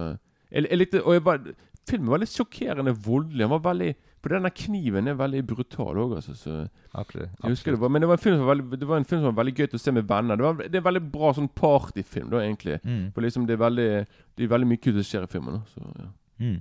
jeg, 0.49 0.63
jeg 0.71 0.77
likte 0.79 1.03
Og 1.05 1.13
jeg 1.13 1.21
var, 1.21 1.37
filmen 1.85 2.09
var 2.09 2.17
litt 2.23 2.31
sjokkerende 2.33 2.95
voldelig. 2.97 3.43
Han 3.45 3.51
var 3.53 3.61
veldig 3.67 3.91
For 4.23 4.33
denne 4.33 4.49
kniven 4.49 5.07
er 5.07 5.13
veldig 5.19 5.43
brutal 5.45 5.99
òg, 6.01 6.15
altså. 6.17 6.33
Så 6.33 6.55
Absolutt. 6.97 7.29
jeg 7.43 7.51
husker 7.53 7.75
det 7.75 7.79
var, 7.79 7.89
Men 7.93 8.01
det 8.01 8.07
var, 8.09 8.17
en 8.17 8.23
film 8.23 8.39
som 8.39 8.47
var 8.47 8.55
veldig, 8.55 8.79
det 8.81 8.87
var 8.89 8.97
en 8.97 9.05
film 9.05 9.21
som 9.21 9.29
var 9.29 9.43
veldig 9.43 9.53
gøy 9.59 9.67
til 9.69 9.77
å 9.77 9.83
se 9.83 9.91
med 9.93 10.07
venner. 10.09 10.35
Det, 10.35 10.43
var, 10.47 10.53
det 10.63 10.73
er 10.73 10.81
en 10.81 10.87
veldig 10.87 11.03
bra 11.13 11.29
sånn 11.37 11.49
partyfilm, 11.53 12.31
da, 12.33 12.41
egentlig. 12.41 12.79
Mm. 12.83 13.03
For 13.13 13.21
liksom 13.21 13.45
det 13.45 13.53
er 13.53 13.61
veldig 13.61 13.87
Det 14.33 14.47
er 14.47 14.51
veldig 14.55 14.69
mye 14.71 14.81
kult 14.81 14.97
som 14.97 15.07
skjer 15.11 15.27
i 15.29 15.31
filmen. 15.35 15.59
Da, 15.59 15.61
så, 15.75 15.93
ja. 16.01 16.09
Mm. 16.41 16.57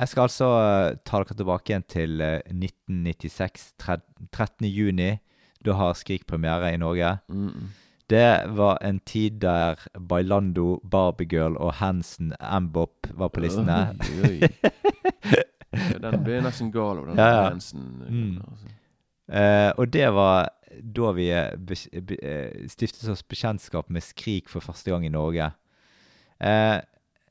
Jeg 0.00 0.08
skal 0.08 0.22
altså 0.24 0.48
uh, 0.56 0.96
ta 1.04 1.20
dere 1.20 1.36
tilbake 1.36 1.74
igjen 1.74 1.84
til 1.84 2.20
uh, 2.24 2.40
1996, 2.48 3.74
13. 4.32 4.66
juni. 4.72 5.10
Da 5.60 5.76
har 5.76 5.92
Skrik 6.00 6.24
premiere 6.26 6.72
i 6.72 6.80
Norge. 6.80 7.18
Mm, 7.28 7.50
mm. 7.52 7.68
Det 8.10 8.56
var 8.58 8.78
en 8.82 8.98
tid 9.06 9.40
der 9.42 9.78
Bailando, 10.08 10.80
Barbie-girl 10.90 11.56
og 11.56 11.74
Hansen 11.78 12.32
Mbop 12.60 13.06
var 13.14 13.30
på 13.30 13.44
listene. 13.44 13.80
Oi, 14.24 14.40
oi. 14.42 14.50
Ja, 15.70 16.00
den 16.02 16.24
ble 16.26 16.40
nesten 16.42 16.72
gal 16.74 16.98
av, 16.98 17.04
den 17.06 17.18
Ja, 17.20 17.26
ja. 17.30 17.42
Hansen. 17.46 17.84
Mm. 18.02 18.40
Altså. 18.42 18.72
Eh, 19.30 19.70
og 19.78 19.92
det 19.94 20.08
var 20.16 20.48
da 20.82 21.12
vi 21.14 21.28
eh, 21.30 21.52
eh, 22.18 22.64
stiftet 22.70 23.06
oss 23.12 23.22
bekjentskap 23.22 23.90
med 23.90 24.02
Skrik 24.02 24.50
for 24.50 24.64
første 24.64 24.90
gang 24.90 25.06
i 25.06 25.12
Norge. 25.14 25.52
Eh, 26.42 26.80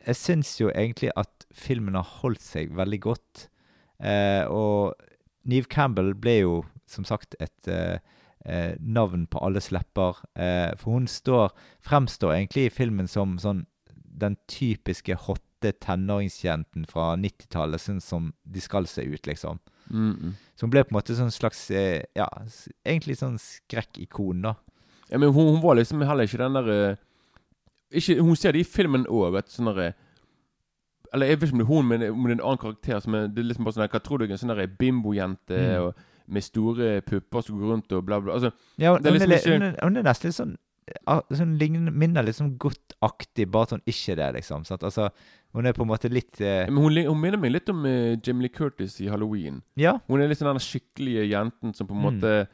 jeg 0.08 0.16
syns 0.16 0.54
jo 0.62 0.72
egentlig 0.72 1.12
at 1.20 1.48
filmen 1.52 1.98
har 2.00 2.08
holdt 2.22 2.44
seg 2.46 2.72
veldig 2.78 3.02
godt. 3.04 3.50
Eh, 4.00 4.48
og 4.48 4.96
Neve 5.44 5.68
Campbell 5.68 6.14
ble 6.16 6.38
jo 6.40 6.56
som 6.90 7.04
sagt 7.08 7.36
et 7.44 7.68
eh, 7.68 8.00
eh, 8.00 8.18
navn 8.80 9.26
på 9.28 9.42
alles 9.44 9.72
lepper. 9.72 10.22
Eh, 10.36 10.72
for 10.80 10.96
hun 10.96 11.08
står, 11.08 11.52
fremstår 11.86 12.34
egentlig 12.38 12.66
i 12.70 12.74
filmen 12.74 13.08
som 13.08 13.38
sånn 13.42 13.66
den 14.20 14.36
typiske 14.52 15.16
hotte 15.16 15.72
tenåringsjenten 15.84 16.86
fra 16.88 17.14
90-tallet, 17.20 17.82
sånn 17.84 18.00
som 18.04 18.32
de 18.44 18.62
skal 18.64 18.88
se 18.88 19.04
ut, 19.04 19.28
liksom. 19.28 19.60
Mm, 19.90 20.12
mm. 20.16 20.34
Så 20.56 20.66
hun 20.66 20.72
ble 20.74 20.84
på 20.86 20.94
en 20.94 20.98
måte 21.00 21.16
sånn 21.18 21.32
slags 21.34 21.64
eh, 21.72 22.04
Ja, 22.16 22.28
egentlig 22.86 23.18
sånn 23.20 23.40
skrekkikon, 23.42 24.44
da. 24.46 24.54
Ja, 25.10 25.18
men 25.18 25.32
hun, 25.34 25.56
hun 25.56 25.64
var 25.64 25.80
liksom 25.80 26.04
heller 26.06 26.28
ikke 26.30 26.38
den 26.44 26.54
der 26.60 26.70
eh, 26.76 27.00
ikke, 27.90 28.20
Hun 28.22 28.36
ser 28.38 28.54
det 28.54 28.62
i 28.62 28.68
filmen 28.70 29.08
òg, 29.10 29.32
vet 29.34 29.50
du. 29.50 29.56
Sånn 29.56 29.72
derre 29.72 29.94
Eller 31.14 31.32
jeg 31.32 31.40
vet 31.40 31.48
ikke 31.50 31.58
om 31.58 31.64
det 31.64 31.66
er 31.66 31.72
hun, 31.74 31.88
men 31.90 32.04
om 32.12 32.28
det 32.28 32.36
er 32.36 32.38
en 32.38 32.46
annen 32.46 32.62
karakter 32.62 33.02
som 33.02 33.16
er 33.18 33.28
Det 33.34 33.42
er 33.42 33.48
liksom 33.50 33.66
bare 33.66 33.78
sånn 33.80 33.88
Hva 33.90 34.04
tror 34.06 34.22
du 34.22 34.28
er 34.28 34.36
en 34.36 34.44
sånn 34.44 34.78
bimbojente 34.78 35.58
Mm. 35.64 35.88
og 35.88 36.06
med 36.30 36.44
store 36.46 37.02
pupper 37.02 37.42
som 37.46 37.60
går 37.60 37.72
rundt 37.74 37.92
og 37.98 38.06
bla, 38.06 38.20
bla. 38.22 38.34
Altså, 38.38 38.52
Ja, 38.78 38.94
hun, 38.94 39.02
Det 39.04 39.12
er 39.14 39.18
liksom 39.20 39.32
ikke- 39.38 39.60
hun, 39.60 39.76
hun 39.84 39.98
er 39.98 40.04
nesten 40.04 40.30
litt 40.30 40.36
sånn 40.40 40.58
sånn 41.38 41.58
ligner, 41.60 41.92
Minner 41.94 42.24
litt 42.26 42.36
sånn 42.40 42.56
godt-aktig, 42.58 43.46
bare 43.52 43.76
hun 43.76 43.82
ikke 43.86 44.16
det, 44.18 44.34
liksom. 44.40 44.64
Sant? 44.66 44.82
Altså, 44.84 45.10
hun 45.54 45.66
er 45.66 45.74
på 45.74 45.84
en 45.86 45.90
måte 45.92 46.10
litt 46.10 46.40
uh... 46.42 46.66
men 46.70 46.78
hun, 46.82 46.98
hun 47.06 47.20
minner 47.22 47.38
meg 47.38 47.52
litt 47.52 47.70
om 47.70 47.84
uh, 47.86 48.16
Jamie 48.26 48.48
Lee 48.48 48.50
Curtis 48.54 49.00
i 49.02 49.08
Halloween. 49.08 49.62
Ja. 49.78 50.00
Hun 50.08 50.22
er 50.22 50.28
litt 50.32 50.40
sånn 50.42 50.50
den 50.50 50.64
skikkelige 50.64 51.28
jenten 51.30 51.76
som 51.76 51.88
på 51.88 51.94
en 51.94 52.02
Mm. 52.02 52.08
måte 52.10 52.48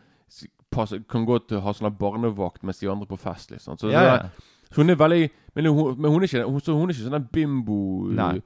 passer, 0.72 1.00
kan 1.08 1.26
gå 1.26 1.38
til 1.48 1.60
å 1.60 1.64
ha 1.64 1.72
sånn 1.76 1.96
barnevakt 1.98 2.64
mens 2.64 2.80
de 2.82 2.90
andre 2.92 3.08
på 3.08 3.18
fest, 3.20 3.52
liksom. 3.52 3.78
Så, 3.80 3.92
ja, 3.92 4.04
ja. 4.04 4.18
så 4.72 4.82
hun 4.82 4.90
er 4.90 4.96
veldig 5.00 5.30
Men 5.56 5.66
hun, 5.72 5.96
men 6.02 6.12
hun 6.12 6.22
er 6.24 6.28
ikke, 6.28 6.44
hun, 6.44 6.60
hun 6.60 6.90
er 6.90 6.94
ikke 6.94 7.08
sånn 7.10 7.30
bimbo 7.32 7.78
Nei. 8.12 8.42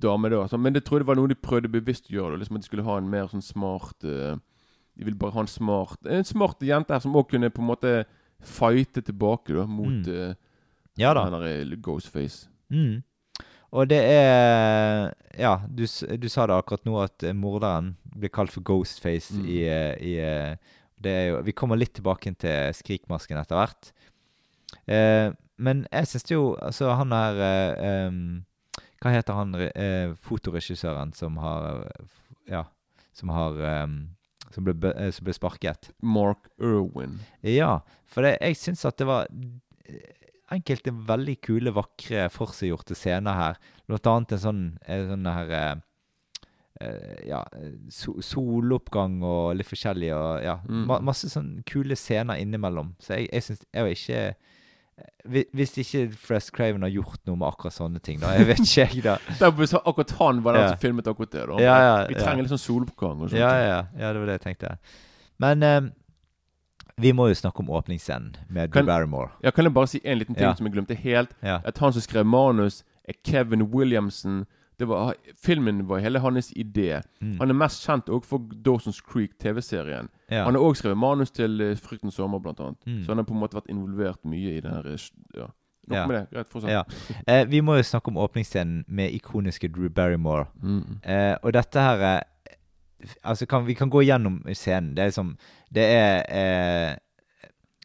Dame 0.00 0.30
da. 0.32 0.42
Altså. 0.42 0.58
Men 0.58 0.74
jeg 0.74 0.84
tror 0.84 0.98
det 1.02 1.06
var 1.08 1.16
noe 1.18 1.28
de 1.28 1.34
prøvde 1.38 1.68
bevisst 1.72 2.08
å 2.10 2.14
gjøre. 2.16 2.38
Liksom 2.40 2.56
at 2.56 2.62
de 2.64 2.68
skulle 2.70 2.84
ha 2.86 2.96
en 2.98 3.10
mer 3.10 3.28
sånn 3.32 3.42
smart 3.44 4.04
eh, 4.04 4.36
De 4.96 5.04
ville 5.04 5.18
bare 5.20 5.34
ha 5.36 5.40
en 5.44 5.50
smart 5.50 5.98
En 6.08 6.24
smart 6.24 6.62
jente 6.64 6.94
her 6.94 7.00
som 7.04 7.16
òg 7.16 7.28
kunne 7.30 7.50
på 7.52 7.60
en 7.60 7.68
måte 7.68 7.92
fighte 8.40 9.02
tilbake 9.04 9.54
da 9.56 9.66
mot 9.66 9.88
Mm. 9.88 10.30
eh, 10.30 10.34
ja 10.98 11.12
da. 11.14 11.26
den 11.30 11.42
eh, 11.72 11.76
Ghostface. 11.76 12.48
Mm. 12.70 13.02
Og 13.72 13.88
det 13.88 13.98
er 14.00 15.12
Ja, 15.38 15.56
du, 15.68 15.84
du 15.84 16.28
sa 16.32 16.46
det 16.46 16.56
akkurat 16.56 16.84
nå, 16.86 16.96
at 17.02 17.24
morderen 17.36 17.96
blir 18.16 18.30
kalt 18.32 18.50
for 18.52 18.62
Ghostface 18.64 19.34
Mm. 19.36 19.46
i, 19.46 19.60
i 20.00 20.56
det 21.02 21.16
jo, 21.28 21.42
Vi 21.44 21.52
kommer 21.52 21.76
litt 21.76 21.92
tilbake 21.94 22.32
til 22.40 22.72
Skrikmasken 22.72 23.36
etter 23.36 23.56
hvert. 23.58 23.92
Eh, 24.88 25.30
men 25.58 25.86
jeg 25.92 26.06
syns 26.08 26.30
jo 26.30 26.54
Altså, 26.62 26.88
han 26.96 27.12
er 27.12 27.40
eh, 27.40 28.06
em, 28.06 28.44
Hva 29.02 29.12
heter 29.12 29.36
han 29.36 29.54
eh, 29.60 30.14
fotoregissøren 30.24 31.12
som 31.16 31.40
har 31.42 31.82
eh, 31.84 32.12
Ja, 32.48 32.64
som 33.16 33.32
har 33.34 33.56
um, 33.84 33.96
som, 34.54 34.64
ble, 34.66 34.92
eh, 34.92 35.10
som 35.12 35.26
ble 35.26 35.34
sparket? 35.36 35.90
Mark 36.02 36.48
Irwin. 36.60 37.18
Ja, 37.44 37.80
for 38.08 38.26
det, 38.26 38.36
jeg 38.40 38.58
syns 38.60 38.84
at 38.88 38.98
det 39.00 39.08
var 39.08 39.26
eh, 39.88 40.14
enkelte 40.54 40.94
veldig 41.08 41.36
kule, 41.44 41.74
vakre, 41.76 42.28
forseggjorte 42.32 42.96
scener 42.96 43.36
her. 43.36 43.60
Blant 43.90 44.08
annet 44.10 44.36
en 44.36 44.44
sånn, 44.44 44.64
en 44.86 45.10
sånn 45.12 45.28
her 45.30 45.52
eh, 45.56 45.74
Ja, 47.26 47.40
so, 47.92 48.18
soloppgang 48.20 49.22
og 49.24 49.56
litt 49.56 49.68
forskjellig 49.68 50.12
og 50.12 50.44
ja. 50.44 50.58
Mm. 50.68 50.84
Ma, 50.90 51.00
masse 51.10 51.30
sånn 51.32 51.56
kule 51.68 51.96
scener 51.98 52.40
innimellom. 52.42 52.94
Så 53.00 53.16
jeg, 53.16 53.30
jeg 53.32 53.48
syns 53.48 53.64
Jeg 53.72 53.86
var 53.86 53.96
ikke 53.96 54.55
Hvis 55.26 55.74
ikke 55.82 56.06
Fresh 56.16 56.52
Craven 56.54 56.80
har 56.86 56.88
gjort 56.94 57.18
noe 57.28 57.36
med 57.36 57.48
akkurat 57.50 57.74
sånne 57.74 58.00
ting, 58.00 58.20
da. 58.22 58.30
Jeg 58.38 58.46
vet 58.48 58.60
ikke, 58.62 58.86
jeg, 58.86 59.02
da. 59.04 59.50
Hvis 59.58 59.74
akkurat 59.76 60.14
han 60.20 60.40
var 60.44 60.56
den 60.56 60.62
Ja. 60.62 60.68
som 60.72 60.78
filmet 60.80 61.06
akkurat 61.10 61.30
det. 61.34 61.42
da 61.50 61.58
Ja, 61.60 61.76
ja, 61.84 62.06
Vi 62.08 62.14
trenger 62.14 62.46
litt 62.46 62.54
sånn 62.54 62.62
soloppgang 62.62 63.20
og 63.20 63.28
sånt. 63.28 63.40
Ja, 63.40 63.50
ja, 63.60 63.80
ja, 63.98 64.12
det 64.14 64.22
var 64.22 64.26
det 64.30 64.38
jeg 64.38 64.44
tenkte. 64.46 64.76
Men 65.42 65.62
eh, 65.62 65.80
vi 66.96 67.12
må 67.12 67.26
jo 67.28 67.34
snakke 67.36 67.60
om 67.60 67.68
åpningsscenen 67.76 68.36
med 68.48 68.70
Drew 68.72 68.86
Barrymore. 68.88 69.34
Ja, 69.44 69.50
kan 69.52 69.64
jeg 69.68 69.74
bare 69.76 69.90
si 69.92 70.00
en 70.04 70.18
liten 70.22 70.34
ting 70.38 70.54
som 70.56 70.64
jeg 70.66 70.72
glemte 70.78 70.96
helt? 70.96 71.34
At 71.44 71.76
han 71.78 71.92
som 71.92 72.00
skrev 72.06 72.24
manus, 72.24 72.82
er 73.04 73.18
Kevin 73.26 73.66
Williamson. 73.74 74.46
Det 74.78 74.84
var, 74.88 75.14
filmen 75.40 75.86
var 75.88 75.98
hele 76.04 76.20
hans 76.20 76.50
idé. 76.52 76.98
Mm. 77.20 77.38
Han 77.40 77.50
er 77.50 77.54
mest 77.56 77.84
kjent 77.86 78.10
også 78.12 78.28
for 78.28 78.38
Dawson's 78.66 78.98
Creek, 79.00 79.38
TV-serien. 79.40 80.08
Ja. 80.30 80.42
Han 80.44 80.54
har 80.54 80.62
òg 80.62 80.76
skrevet 80.76 80.98
manus 81.00 81.30
til 81.32 81.60
eh, 81.64 81.76
Fryktens 81.80 82.14
sommer, 82.18 82.38
blant 82.44 82.60
annet. 82.60 82.76
Mm. 82.86 82.98
Så 83.04 83.12
han 83.14 83.18
har 83.22 83.24
på 83.24 83.32
en 83.34 83.40
måte 83.40 83.56
vært 83.56 83.70
involvert 83.72 84.20
mye 84.28 84.56
i 84.58 84.60
det 84.60 84.70
her. 84.74 84.86
eh, 84.92 85.08
Ja. 85.36 85.46
Nok 85.88 85.96
Ja. 85.96 86.06
med 86.06 86.16
det. 86.16 86.30
Greit, 86.34 86.48
fortsett. 86.50 86.70
Ja. 86.70 86.82
Eh, 87.28 87.44
vi 87.46 87.60
må 87.60 87.76
jo 87.76 87.82
snakke 87.82 88.08
om 88.08 88.16
åpningsscenen 88.18 88.84
med 88.88 89.12
ikoniske 89.14 89.68
Drew 89.72 89.88
Barrymore. 89.88 90.46
Mm. 90.62 90.98
Eh, 91.04 91.36
og 91.42 91.52
dette 91.52 91.80
her 91.80 92.02
eh, 92.02 92.20
Altså, 93.24 93.46
kan, 93.46 93.66
vi 93.66 93.74
kan 93.74 93.90
gå 93.90 94.00
gjennom 94.02 94.40
scenen. 94.54 94.94
Det 94.96 95.02
er 95.02 95.06
liksom 95.12 95.36
Det 95.72 95.84
er 95.84 96.24
eh, 96.28 96.96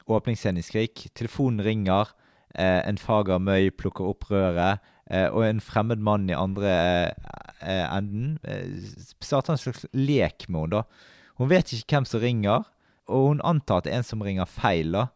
åpningsscenen 0.07 0.57
i 0.57 0.61
Skrik. 0.65 1.07
Telefonen 1.15 1.61
ringer. 1.65 2.09
En 2.55 2.97
fager 2.97 3.39
møy 3.39 3.69
plukker 3.71 4.07
opp 4.09 4.25
røret. 4.31 4.79
Eh, 5.11 5.27
og 5.27 5.43
en 5.43 5.59
fremmed 5.63 5.99
mann 5.99 6.29
i 6.31 6.37
andre 6.37 6.71
eh, 6.71 7.31
eh, 7.59 7.85
enden 7.91 8.37
starter 9.19 9.53
en 9.53 9.59
slags 9.59 9.83
lek 9.91 10.47
med 10.47 10.61
henne. 10.63 10.81
da. 10.81 11.09
Hun 11.41 11.51
vet 11.51 11.73
ikke 11.73 11.97
hvem 11.97 12.07
som 12.07 12.23
ringer, 12.23 12.69
og 13.11 13.27
hun 13.27 13.43
antar 13.43 13.81
at 13.81 13.87
det 13.87 13.93
er 13.93 14.01
en 14.01 14.07
som 14.07 14.23
ringer 14.23 14.47
feil. 14.47 14.95
da. 14.95 15.07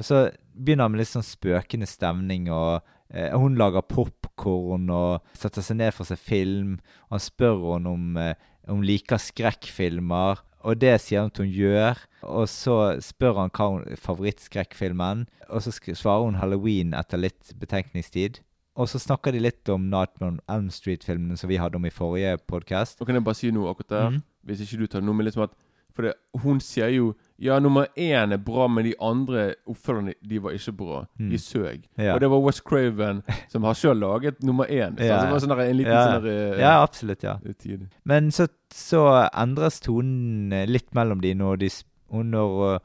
Og 0.00 0.06
så 0.08 0.20
begynner 0.56 0.88
han 0.88 0.94
med 0.94 1.02
litt 1.02 1.12
sånn 1.12 1.26
spøkende 1.26 1.88
stemning, 1.88 2.48
og 2.52 2.80
eh, 3.12 3.32
hun 3.36 3.58
lager 3.60 3.86
popkorn 3.86 4.90
og 4.92 5.26
setter 5.36 5.64
seg 5.64 5.80
ned 5.80 5.94
for 5.96 6.06
å 6.06 6.10
se 6.10 6.20
film. 6.20 6.78
Og 7.08 7.18
han 7.18 7.24
spør 7.24 7.58
henne 7.74 7.96
om 7.96 8.20
eh, 8.20 8.34
hun 8.68 8.84
liker 8.86 9.20
skrekkfilmer, 9.20 10.44
og 10.60 10.76
det 10.80 10.98
sier 11.00 11.24
hun 11.24 11.32
at 11.32 11.40
hun 11.40 11.52
gjør. 11.52 12.04
Og 12.28 12.46
så 12.52 12.76
spør 13.04 13.42
han 13.44 13.52
hva 13.56 13.68
hun 13.74 14.00
favorittskrekkfilmen, 14.00 15.26
og 15.48 15.64
så 15.64 15.72
svarer 15.72 16.28
hun 16.28 16.40
Halloween 16.40 16.96
etter 16.96 17.20
litt 17.20 17.54
betenkningstid. 17.60 18.42
Og 18.78 18.88
så 18.88 19.00
snakker 19.02 19.34
de 19.34 19.40
litt 19.42 19.68
om 19.72 19.88
Nightmare 19.90 20.36
on 20.36 20.40
Elm 20.48 20.68
Street-filmene 20.72 21.36
som 21.36 21.50
vi 21.50 21.58
hadde 21.60 21.76
om 21.76 21.84
i 21.88 21.90
forrige 21.92 22.36
podkast. 22.48 23.00
Kan 23.04 23.18
jeg 23.18 23.24
bare 23.26 23.34
si 23.38 23.50
noe 23.54 23.72
akkurat 23.72 23.90
der? 23.96 24.10
Mm. 24.14 24.22
Hvis 24.46 24.62
ikke 24.64 24.78
du 24.84 24.86
tar 24.86 25.02
noe 25.04 25.14
med 25.18 25.26
liksom 25.28 25.42
at 25.48 25.56
For 25.90 26.06
det, 26.06 26.12
hun 26.44 26.60
sier 26.62 26.88
jo 26.94 27.08
Ja, 27.42 27.58
nummer 27.58 27.88
én 27.98 28.30
er 28.32 28.38
bra, 28.38 28.68
men 28.70 28.84
de 28.86 28.92
andre 29.02 29.54
oppfølgerne 29.68 30.14
de 30.22 30.38
var 30.38 30.54
ikke 30.54 30.72
bra. 30.78 31.00
De 31.18 31.38
søg. 31.38 31.82
Mm. 31.98 32.04
Ja. 32.04 32.14
Og 32.14 32.20
det 32.22 32.30
var 32.30 32.44
West 32.44 32.62
Craven 32.64 33.22
som 33.52 33.66
har 33.66 33.74
sjøl 33.74 33.98
laget 33.98 34.38
nummer 34.46 34.64
én. 34.70 34.94
Så 34.96 35.04
Ja. 35.04 35.18
det 35.24 35.32
var 35.32 35.40
sånn 35.42 35.56
en 35.58 35.76
liten 35.76 35.92
Ja. 35.92 36.04
sånn 36.06 36.26
eh, 36.30 36.60
Ja, 36.60 36.82
absolutt. 36.84 37.22
ja. 37.26 37.36
tid. 37.58 37.88
Men 38.04 38.30
så, 38.30 38.46
så 38.72 39.28
endres 39.34 39.80
tonen 39.80 40.52
eh, 40.52 40.66
litt 40.70 40.94
mellom 40.94 41.20
de 41.20 41.34
når, 41.34 41.56
de, 41.58 41.70
når, 42.12 42.80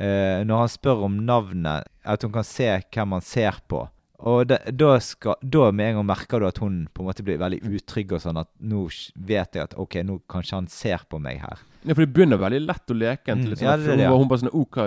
uh, 0.00 0.40
når 0.48 0.56
han 0.64 0.68
spør 0.68 1.04
om 1.04 1.20
navnet, 1.26 1.84
at 2.04 2.22
hun 2.22 2.32
kan 2.32 2.44
se 2.44 2.70
hvem 2.94 3.12
han 3.12 3.20
ser 3.20 3.60
på. 3.68 3.84
Og 4.26 4.48
det, 4.50 4.58
da, 4.74 4.96
skal, 4.98 5.36
da 5.46 5.68
med 5.70 5.92
en 5.92 6.00
gang 6.00 6.06
merker 6.08 6.42
du 6.42 6.48
at 6.48 6.58
hun 6.58 6.80
på 6.90 7.04
en 7.04 7.06
måte 7.06 7.22
blir 7.22 7.38
veldig 7.38 7.60
utrygg 7.70 8.16
og 8.16 8.22
sånn 8.24 8.40
at 8.40 8.48
nå 8.58 8.88
vet 9.14 9.54
jeg 9.54 9.68
at 9.68 9.76
ok, 9.78 10.00
nå 10.08 10.16
kanskje 10.30 10.56
han 10.56 10.66
ser 10.72 11.04
på 11.06 11.20
meg 11.22 11.38
her. 11.44 11.62
Ja, 11.84 11.92
for 11.92 12.02
det 12.02 12.10
begynner 12.16 12.40
veldig 12.42 12.64
lett 12.64 12.90
å 12.90 12.96
leke. 12.98 13.36
Mm, 13.36 13.44
til 13.44 13.62
ja, 13.62 13.76
sånn, 13.78 14.00
det 14.00 14.08
ja. 14.08 14.10
hun 14.10 14.30
bare 14.30 14.42
sånn 14.42 14.56
OK, 14.58 14.80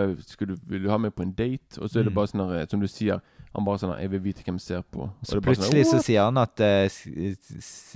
du, 0.43 0.57
Vil 0.67 0.83
du 0.83 0.89
ha 0.91 0.99
meg 0.99 1.15
på 1.15 1.23
en 1.23 1.31
date? 1.31 1.79
Og 1.79 1.87
så 1.87 2.01
er 2.01 2.09
det 2.09 2.11
Mm. 2.11 2.17
bare 2.17 2.31
sånn 2.33 2.69
som 2.73 2.83
du 2.83 2.87
sier 2.91 3.21
Han 3.55 3.65
bare 3.65 3.79
sånn 3.79 3.99
'Jeg 3.99 4.11
vil 4.11 4.21
vite 4.21 4.43
hvem 4.43 4.55
jeg 4.55 4.61
ser 4.61 4.81
på'. 4.81 5.07
Og 5.07 5.25
Så 5.27 5.39
plutselig 5.41 5.81
er 5.81 5.83
plutselig 5.83 5.85
så 5.91 6.03
sier 6.03 6.23
han 6.23 6.37
at 6.37 6.59
uh, 6.59 6.87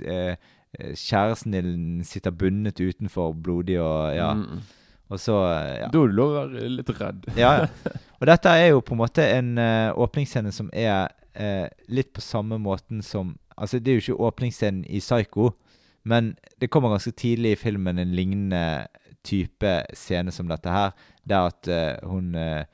eh, 0.04 0.36
eh, 0.78 0.92
kjæresten 0.92 1.52
din 1.52 2.04
sitter 2.04 2.30
bundet 2.30 2.80
utenfor, 2.80 3.32
blodig 3.32 3.80
og 3.80 4.14
ja. 4.14 4.34
Mm. 4.34 4.60
Og 5.08 5.20
så 5.20 5.32
eh, 5.32 5.80
ja. 5.80 5.88
Da 5.88 5.98
er 6.02 6.06
det 6.06 6.16
lov 6.18 6.30
å 6.30 6.48
være 6.48 6.68
litt 6.68 6.90
redd. 7.00 7.26
Ja, 7.36 7.52
ja. 7.62 7.66
Og 8.20 8.26
dette 8.26 8.48
er 8.48 8.70
jo 8.72 8.80
på 8.80 8.94
en 8.96 8.98
måte 8.98 9.22
en 9.22 9.58
uh, 9.58 9.92
åpningsscene 9.92 10.52
som 10.52 10.70
er 10.72 11.08
eh, 11.36 11.68
litt 11.88 12.12
på 12.16 12.24
samme 12.24 12.58
måten 12.58 13.02
som 13.02 13.36
Altså, 13.56 13.78
det 13.80 13.88
er 13.88 13.94
jo 13.94 14.02
ikke 14.02 14.24
åpningsscenen 14.26 14.82
i 14.84 14.98
Psycho, 15.00 15.54
men 16.04 16.34
det 16.60 16.68
kommer 16.68 16.90
ganske 16.92 17.14
tidlig 17.16 17.54
i 17.54 17.56
filmen 17.56 17.98
en 17.98 18.12
lignende 18.12 18.86
type 19.24 19.70
scene 19.96 20.32
som 20.32 20.50
dette 20.50 20.70
her, 20.70 20.92
der 21.24 21.48
at 21.50 21.68
eh, 21.72 22.08
hun 22.08 22.34
eh, 22.34 22.66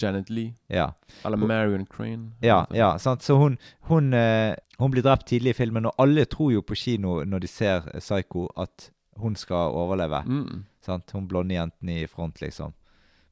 Janet 0.00 0.30
Lee. 0.30 0.54
Ja. 0.66 0.90
Eller 1.24 1.36
Marion 1.36 1.86
Crane. 1.86 2.32
Ja, 2.40 2.64
ja, 2.74 2.98
sant? 2.98 3.22
Så 3.22 3.36
hun, 3.36 3.58
hun, 3.90 4.14
eh, 4.14 4.54
hun 4.78 4.90
blir 4.90 5.04
drept 5.06 5.28
tidlig 5.28 5.54
i 5.54 5.60
filmen, 5.60 5.86
og 5.86 5.94
alle 5.98 6.24
tror 6.24 6.52
jo 6.54 6.64
på 6.66 6.74
kino 6.74 7.20
når 7.24 7.44
de 7.44 7.50
ser 7.50 7.86
Psycho, 7.98 8.48
at 8.56 8.90
hun 9.20 9.36
skal 9.36 9.76
overleve. 9.76 10.22
Mm. 10.26 10.64
Sant? 10.84 11.12
Hun 11.12 11.28
blonde 11.28 11.54
jenten 11.54 11.92
i 11.92 12.06
front, 12.08 12.40
liksom. 12.40 12.72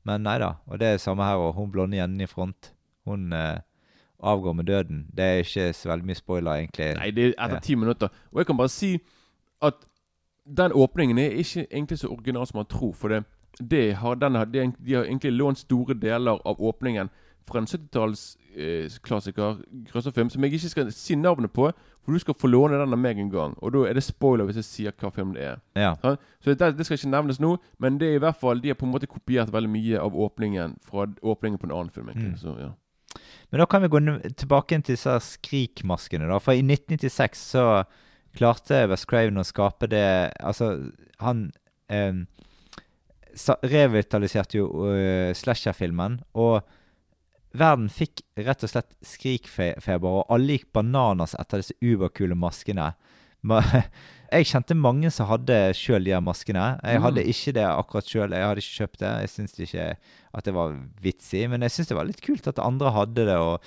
Men 0.07 0.22
nei 0.29 0.38
da. 0.40 0.55
Og 0.68 0.79
det 0.81 0.92
er 0.92 1.03
samme 1.03 1.24
her 1.27 1.40
òg. 1.40 1.57
Hun 1.57 1.72
blonde 1.72 1.98
jenten 1.98 2.22
i 2.22 2.31
front, 2.31 2.72
hun 3.09 3.33
eh, 3.33 3.59
avgår 4.22 4.52
med 4.52 4.64
døden. 4.64 5.07
Det 5.16 5.24
er 5.24 5.35
ikke 5.44 5.72
så 5.72 5.88
veldig 5.88 6.07
mye 6.07 6.14
spoiler, 6.14 6.52
egentlig. 6.52 6.94
Nei, 6.98 7.11
det 7.11 7.24
er 7.28 7.35
etter 7.44 7.61
ti 7.61 7.74
minutter. 7.74 8.09
Og 8.33 8.38
jeg 8.38 8.46
kan 8.46 8.57
bare 8.57 8.68
si 8.68 8.98
at 9.62 9.74
den 10.57 10.72
åpningen 10.72 11.18
er 11.18 11.31
ikke 11.31 11.66
egentlig 11.70 11.98
så 11.98 12.09
original 12.09 12.46
som 12.46 12.57
man 12.59 12.66
tror. 12.66 12.92
For 12.92 13.09
det, 13.09 13.24
det 13.70 13.94
har, 13.94 14.14
den 14.14 14.35
har, 14.35 14.44
det, 14.44 14.72
de 14.87 14.94
har 14.94 15.04
egentlig 15.04 15.33
lånt 15.33 15.59
store 15.59 15.94
deler 15.94 16.38
av 16.46 16.61
åpningen 16.61 17.09
fra 17.48 17.59
en 17.59 17.66
70-tallsklassiker, 17.66 19.57
grøsserfilm, 19.92 20.31
som 20.31 20.44
jeg 20.44 20.52
ikke 20.52 20.68
skal 20.68 20.92
si 20.92 21.14
navnet 21.14 21.52
på. 21.52 21.72
For 22.04 22.12
du 22.12 22.18
skal 22.18 22.35
få 22.40 22.46
låne 22.46 22.74
den 22.81 22.92
av 22.92 22.98
meg 22.98 23.18
en 23.18 23.31
gang. 23.31 23.54
Og 23.62 23.72
da 23.72 23.78
er 23.88 23.94
det 23.94 24.02
spoiler 24.02 24.44
hvis 24.48 24.57
jeg 24.57 24.64
sier 24.64 24.92
hva 25.00 25.11
film 25.14 25.33
det 25.37 25.44
er. 25.44 25.57
Ja. 25.76 25.94
Så, 26.02 26.16
Så 26.40 26.54
det, 26.54 26.76
det 26.78 26.87
skal 26.87 26.96
ikke 26.98 27.11
nevnes 27.11 27.40
nå, 27.40 27.57
men 27.78 27.98
det 28.00 28.09
er 28.09 28.14
i 28.14 28.18
hvert 28.24 28.40
fall 28.40 28.61
de 28.62 28.68
har 28.68 28.74
på 28.81 28.87
en 28.87 28.92
måte 28.92 29.07
kopiert 29.07 29.52
veldig 29.52 29.70
mye 29.70 30.00
av 30.00 30.16
åpningen 30.16 30.76
fra 30.83 31.07
åpningen 31.22 31.59
på 31.59 31.66
en 31.66 31.72
annen 31.72 31.90
film. 31.90 32.09
egentlig 32.09 32.28
Mm. 32.33 32.37
Så 32.37 32.57
ja 32.61 32.70
Men 33.51 33.62
da 33.62 33.66
kan 33.70 33.85
vi 33.85 33.90
gå 33.92 34.03
tilbake 34.37 34.81
til 34.83 34.96
disse 34.96 35.14
skrikmaskene. 35.24 36.29
da. 36.29 36.40
For 36.42 36.57
i 36.57 36.64
1996 36.64 37.44
så 37.55 37.66
klarte 38.37 38.87
West 38.90 39.09
Craven 39.11 39.40
å 39.40 39.46
skape 39.46 39.88
det 39.90 40.05
Altså, 40.44 40.92
han 41.22 41.48
eh, 41.88 42.24
revitaliserte 43.62 44.59
jo 44.59 44.66
uh, 44.90 45.31
slasher-filmen, 45.37 46.18
og 46.35 46.66
verden 47.59 47.88
fikk 47.92 48.22
rett 48.42 48.64
og 48.66 48.72
slett 48.72 48.90
skrikfeber, 49.07 50.09
og 50.09 50.33
alle 50.35 50.59
gikk 50.59 50.72
bananas 50.74 51.37
etter 51.38 51.62
disse 51.62 51.77
uberkule 51.81 52.37
maskene. 52.38 52.92
Jeg 54.29 54.45
kjente 54.51 54.75
mange 54.77 55.09
som 55.14 55.27
hadde 55.31 55.57
sjøl 55.73 56.05
de 56.05 56.12
maskene. 56.21 56.64
Jeg 56.85 56.99
Mm. 56.99 57.03
hadde 57.07 57.23
ikke 57.25 57.53
det 57.57 57.64
akkurat 57.64 58.05
sjøl. 58.05 58.31
Jeg 58.37 58.45
hadde 58.45 58.61
ikke 58.61 58.79
kjøpt 58.83 58.99
det. 59.01 59.12
Jeg 59.23 59.29
syntes 59.33 59.61
ikke 59.64 59.97
at 60.35 60.45
det 60.45 60.53
var 60.55 60.75
vitsig, 61.01 61.49
men 61.49 61.62
jeg 61.62 61.71
syntes 61.71 61.88
det 61.88 61.97
var 61.97 62.05
litt 62.05 62.21
kult 62.21 62.47
at 62.47 62.59
andre 62.59 62.91
hadde 62.93 63.25
det. 63.25 63.37
Og 63.38 63.61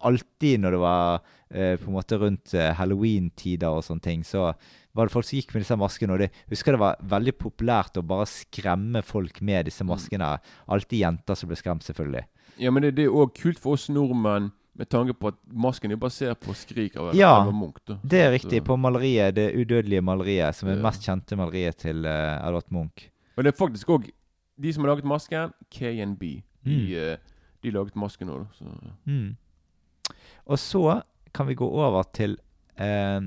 alltid 0.00 0.60
når 0.62 0.70
det 0.76 0.80
var 0.80 1.20
eh, 1.50 1.76
på 1.80 1.88
en 1.90 1.96
måte 1.96 2.18
rundt 2.20 2.54
eh, 2.54 2.72
halloween-tider 2.78 3.68
og 3.74 3.82
sånne 3.86 4.04
ting, 4.04 4.22
så 4.22 4.52
var 4.94 5.06
det 5.08 5.12
folk 5.14 5.26
som 5.26 5.38
gikk 5.38 5.52
med 5.54 5.62
disse 5.64 5.76
maskene. 5.78 6.14
Og 6.14 6.18
det, 6.22 6.30
husker 6.50 6.72
det 6.76 6.80
var 6.82 6.96
veldig 7.02 7.34
populært 7.38 7.98
å 8.00 8.06
bare 8.06 8.26
skremme 8.30 9.02
folk 9.06 9.40
med 9.42 9.66
disse 9.66 9.84
maskene. 9.86 10.36
Alltid 10.68 11.00
jenter 11.02 11.34
som 11.38 11.48
ble 11.50 11.56
skremt, 11.58 11.82
selvfølgelig. 11.86 12.24
Ja, 12.58 12.70
men 12.74 12.82
det, 12.82 12.94
det 12.98 13.04
er 13.06 13.14
òg 13.14 13.34
kult 13.38 13.58
for 13.62 13.74
oss 13.78 13.88
nordmenn 13.90 14.52
med 14.78 14.88
tanke 14.88 15.14
på 15.14 15.28
at 15.32 15.34
masken 15.52 15.90
er 15.92 15.96
basert 16.00 16.38
på 16.40 16.54
skrik 16.54 16.96
av 16.96 17.14
Ja, 17.16 17.32
Edvard 17.40 17.54
Munch. 17.58 17.80
Da. 17.88 17.96
Det 18.02 18.20
er 18.22 18.30
riktig. 18.32 18.60
Så- 18.60 18.64
På 18.68 18.76
maleriet, 18.78 19.34
det 19.34 19.48
udødelige 19.58 20.00
maleriet, 20.02 20.54
som 20.54 20.68
er 20.68 20.74
det 20.78 20.82
mest 20.84 21.02
kjente 21.02 21.36
maleriet 21.36 21.76
til 21.76 22.04
uh, 22.06 22.46
Edvard 22.48 22.70
Munch. 22.70 23.08
Og 23.36 23.44
det 23.44 23.52
er 23.52 23.58
faktisk 23.58 23.88
òg 23.90 24.08
de 24.62 24.72
som 24.72 24.84
har 24.84 24.90
laget 24.94 25.04
masken, 25.04 25.52
KNB. 25.70 26.20
De, 26.20 26.42
Mm. 26.64 26.92
eh, 26.94 27.16
de 27.62 27.70
laget 27.70 27.96
masken 27.96 28.28
òg, 28.28 28.46
så. 28.52 28.64
Mm. 29.06 29.36
Og 30.46 30.58
så 30.58 31.02
kan 31.34 31.46
vi 31.46 31.54
gå 31.54 31.66
over 31.68 32.02
til 32.12 32.36
eh, 32.78 33.20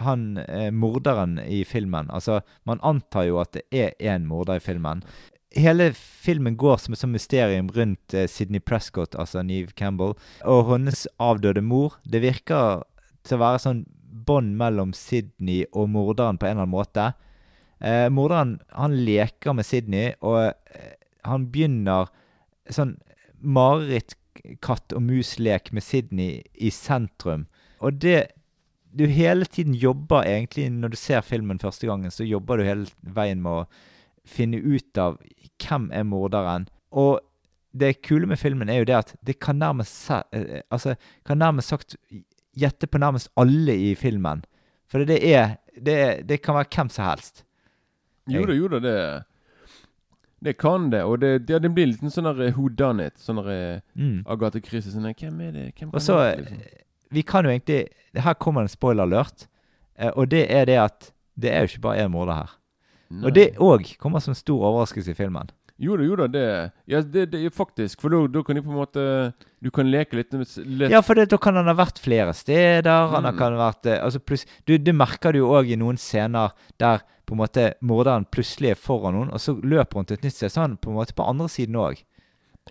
han 0.00 0.36
eh, 0.38 0.70
morderen 0.72 1.38
i 1.38 1.64
filmen. 1.64 2.08
Altså, 2.10 2.40
man 2.64 2.80
antar 2.82 3.22
jo 3.28 3.38
at 3.40 3.52
det 3.52 3.62
er 3.72 3.90
én 4.16 4.24
morder 4.26 4.54
i 4.56 4.64
filmen. 4.64 5.02
Hele 5.56 5.90
filmen 5.96 6.54
går 6.56 6.76
som 6.78 6.94
et 6.94 7.00
sånt 7.00 7.16
mysterium 7.16 7.70
rundt 7.74 8.14
eh, 8.14 8.28
Sidney 8.30 8.60
Prescott, 8.62 9.16
altså 9.18 9.42
Neve 9.42 9.74
Campbell, 9.74 10.14
og 10.46 10.68
hennes 10.68 11.06
avdøde 11.18 11.62
mor. 11.66 11.96
Det 12.06 12.22
virker 12.22 12.84
til 13.26 13.38
å 13.38 13.42
være 13.42 13.62
sånn 13.64 13.82
bånd 14.26 14.54
mellom 14.58 14.94
Sidney 14.94 15.64
og 15.72 15.90
morderen 15.90 16.38
på 16.38 16.46
en 16.46 16.54
eller 16.54 16.68
annen 16.68 16.76
måte. 16.76 17.10
Eh, 17.80 18.06
morderen 18.12 18.58
han 18.76 18.94
leker 19.06 19.56
med 19.56 19.66
Sidney, 19.66 20.14
og 20.22 20.52
eh, 20.52 20.96
han 21.26 21.48
begynner 21.50 22.10
sånn 22.70 22.98
mareritt 23.40 24.14
katt 24.62 24.94
og 24.96 25.02
mus-lek 25.04 25.72
med 25.74 25.84
Sidney 25.84 26.42
i 26.54 26.70
sentrum. 26.74 27.48
Og 27.80 27.98
det 28.02 28.36
Du 28.92 29.06
hele 29.06 29.44
tiden 29.46 29.72
jobber 29.72 30.24
egentlig 30.26 30.64
Når 30.68 30.88
du 30.88 30.96
ser 30.96 31.20
filmen 31.22 31.60
første 31.62 31.86
gangen, 31.86 32.10
så 32.10 32.24
jobber 32.26 32.58
du 32.58 32.64
hele 32.64 32.86
veien 33.00 33.38
med 33.42 33.52
å 33.52 33.66
finne 34.26 34.56
ut 34.60 34.98
av 34.98 35.18
hvem 35.60 35.90
er 35.92 36.02
morderen. 36.04 36.68
Og 36.92 37.20
det 37.72 38.00
kule 38.02 38.26
med 38.26 38.38
filmen 38.38 38.68
er 38.68 38.80
jo 38.82 38.84
det 38.88 38.96
at 38.96 39.14
det 39.24 39.38
kan 39.40 39.56
nærmest 39.60 40.10
eh, 40.32 40.60
Altså, 40.70 40.96
kan 41.24 41.38
nærmest 41.38 41.68
sagt 41.68 41.96
gjette 42.58 42.86
på 42.90 42.98
nærmest 42.98 43.28
alle 43.38 43.76
i 43.76 43.94
filmen. 43.94 44.42
For 44.90 45.04
det 45.06 45.20
er 45.24 45.56
Det, 45.80 46.26
det 46.28 46.42
kan 46.42 46.54
være 46.54 46.66
hvem 46.74 46.88
som 46.90 47.04
helst. 47.06 47.44
Jo 48.28 48.42
da, 48.46 48.52
jo 48.52 48.68
da, 48.68 48.78
det 48.80 49.22
Det 50.42 50.56
kan 50.58 50.90
det. 50.90 51.02
Og 51.04 51.20
det, 51.20 51.46
det, 51.48 51.62
det 51.62 51.70
blir 51.74 51.94
en 52.02 52.10
sånn 52.10 52.24
der 52.36 52.50
who 52.56 52.68
done 52.68 53.06
it. 53.06 53.18
Sånn 53.20 53.38
eh, 53.46 53.80
Mm. 53.94 54.22
Agatha 54.26 54.60
Christie. 54.60 54.92
Sånn 54.92 55.06
Hvem 55.14 55.40
er 55.40 55.52
det? 55.52 55.66
Hvem 55.78 55.94
Og 55.94 56.00
så 56.02 56.18
det, 56.18 56.38
liksom? 56.40 56.60
Vi 57.12 57.22
kan 57.22 57.44
jo 57.44 57.50
egentlig 57.50 57.88
Her 58.14 58.34
kommer 58.34 58.62
en 58.62 58.68
spoiler 58.68 59.02
alert. 59.02 59.46
eh, 59.96 60.10
Og 60.16 60.28
det 60.30 60.46
er 60.50 60.64
det 60.66 60.78
at 60.78 61.12
det 61.40 61.52
er 61.52 61.60
jo 61.60 61.68
ikke 61.70 61.80
bare 61.80 62.04
én 62.04 62.08
morder 62.10 62.34
her. 62.34 62.50
Nei. 63.10 63.24
Og 63.26 63.34
det 63.34 63.48
òg 63.58 63.96
kommer 63.98 64.22
som 64.22 64.34
stor 64.38 64.62
overraskelse 64.70 65.10
i 65.10 65.18
filmen. 65.18 65.50
Jo 65.80 65.96
da, 65.96 66.04
jo 66.04 66.16
da, 66.20 66.26
det 66.28 66.42
Ja, 66.92 67.00
det, 67.00 67.30
det 67.32 67.54
faktisk 67.56 68.02
For 68.04 68.12
da, 68.12 68.42
kan 68.44 68.54
de 68.58 68.60
på 68.62 68.68
en 68.68 68.76
måte 68.76 69.04
Du 69.64 69.70
kan 69.72 69.88
leke 69.88 70.12
litt 70.18 70.34
litt, 70.36 70.90
Ja, 70.92 71.00
for 71.00 71.16
da 71.16 71.38
kan 71.40 71.56
han 71.56 71.70
ha 71.70 71.72
vært 71.72 71.98
flere 71.98 72.34
steder. 72.36 73.08
Han 73.14 73.24
Mm. 73.24 73.38
kan 73.38 73.56
ha 73.56 73.70
vært 73.70 73.86
eh, 73.88 73.96
altså 74.04 74.20
pluss, 74.20 74.44
du, 74.68 74.76
Det 74.76 74.92
merker 74.94 75.32
du 75.32 75.38
jo 75.40 75.48
òg 75.56 75.72
i 75.72 75.76
noen 75.80 75.96
scener 75.96 76.52
der 76.78 77.00
på 77.24 77.32
en 77.32 77.40
måte 77.40 77.64
morderen 77.80 78.26
plutselig 78.26 78.72
er 78.72 78.78
foran 78.78 79.14
noen, 79.14 79.28
og 79.32 79.38
så 79.40 79.54
løper 79.62 80.00
hun 80.00 80.04
til 80.04 80.16
et 80.18 80.24
nytt 80.24 80.34
sted. 80.34 80.50
Så 80.50 80.60
han 80.64 80.76
på 80.76 80.90
en 80.90 80.96
måte 80.98 81.14
på 81.14 81.22
andre 81.24 81.46
siden 81.48 81.76
òg. 81.78 82.00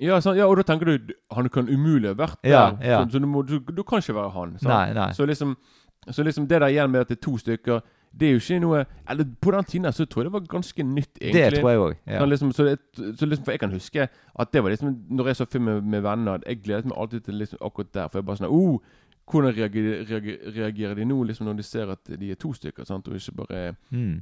Ja, 0.03 0.19
ja, 0.35 0.45
og 0.47 0.57
da 0.59 0.63
tenker 0.67 0.85
du 0.85 1.13
Han 1.33 1.47
kan 1.49 1.67
umulig 1.69 2.09
ha 2.11 2.13
vært 2.13 2.37
der. 2.43 2.51
Ja, 2.51 2.65
ja. 2.83 2.97
Så, 3.05 3.11
så 3.15 3.19
du, 3.23 3.25
må, 3.25 3.41
du, 3.47 3.57
du 3.59 3.81
kan 3.83 3.99
ikke 4.03 4.15
være 4.15 4.31
han. 4.35 4.57
sant? 4.59 4.69
Nei, 4.69 4.93
nei. 4.93 5.11
Så 5.17 5.25
liksom, 5.25 5.55
så 6.11 6.23
liksom 6.23 6.45
det 6.47 6.59
der 6.61 6.67
igjen 6.69 6.91
med 6.91 7.01
at 7.01 7.07
det 7.09 7.17
er 7.17 7.23
to 7.25 7.37
stykker 7.41 7.81
Det 8.11 8.27
er 8.27 8.31
jo 8.31 8.39
ikke 8.41 8.59
noe 8.63 8.85
Eller 9.09 9.25
på 9.41 9.51
den 9.53 9.67
tiden 9.69 9.93
så 9.93 10.05
tror 10.05 10.23
jeg 10.23 10.29
det 10.29 10.33
var 10.33 10.45
ganske 10.49 10.83
nytt, 10.83 11.11
egentlig. 11.21 11.43
Det 11.43 11.59
tror 11.59 11.69
jeg 11.69 11.79
òg. 11.79 11.93
Ja. 12.07 12.19
Sånn 12.19 12.29
liksom, 12.29 12.53
så, 12.57 12.63
det, 12.65 12.77
så 13.19 13.25
liksom, 13.25 13.45
for 13.45 13.51
jeg 13.53 13.59
kan 13.59 13.75
huske 13.75 14.07
at 14.09 14.53
det 14.53 14.63
var 14.63 14.73
liksom 14.73 14.95
Når 15.09 15.27
jeg 15.27 15.35
så 15.35 15.45
film 15.45 15.63
med, 15.69 15.81
med 15.81 16.01
venner 16.01 16.41
Jeg 16.47 16.61
gledet 16.63 16.89
meg 16.89 16.97
alltid 16.97 17.21
til 17.27 17.33
liksom 17.33 17.61
akkurat 17.61 17.93
der. 17.93 18.07
For 18.07 18.19
jeg 18.19 18.25
bare 18.25 18.41
sånn 18.41 18.49
oh, 18.49 18.79
Hvordan 19.29 19.53
reagerer, 19.55 20.05
reagerer, 20.09 20.53
reagerer 20.57 20.95
de 20.97 21.05
nå 21.05 21.19
liksom 21.29 21.45
når 21.45 21.59
de 21.59 21.63
ser 21.63 21.91
at 21.93 22.13
de 22.19 22.31
er 22.31 22.39
to 22.41 22.53
stykker, 22.53 22.87
sant? 22.89 23.07
og 23.07 23.15
ikke 23.15 23.37
bare 23.43 23.75
Mm. 23.91 24.21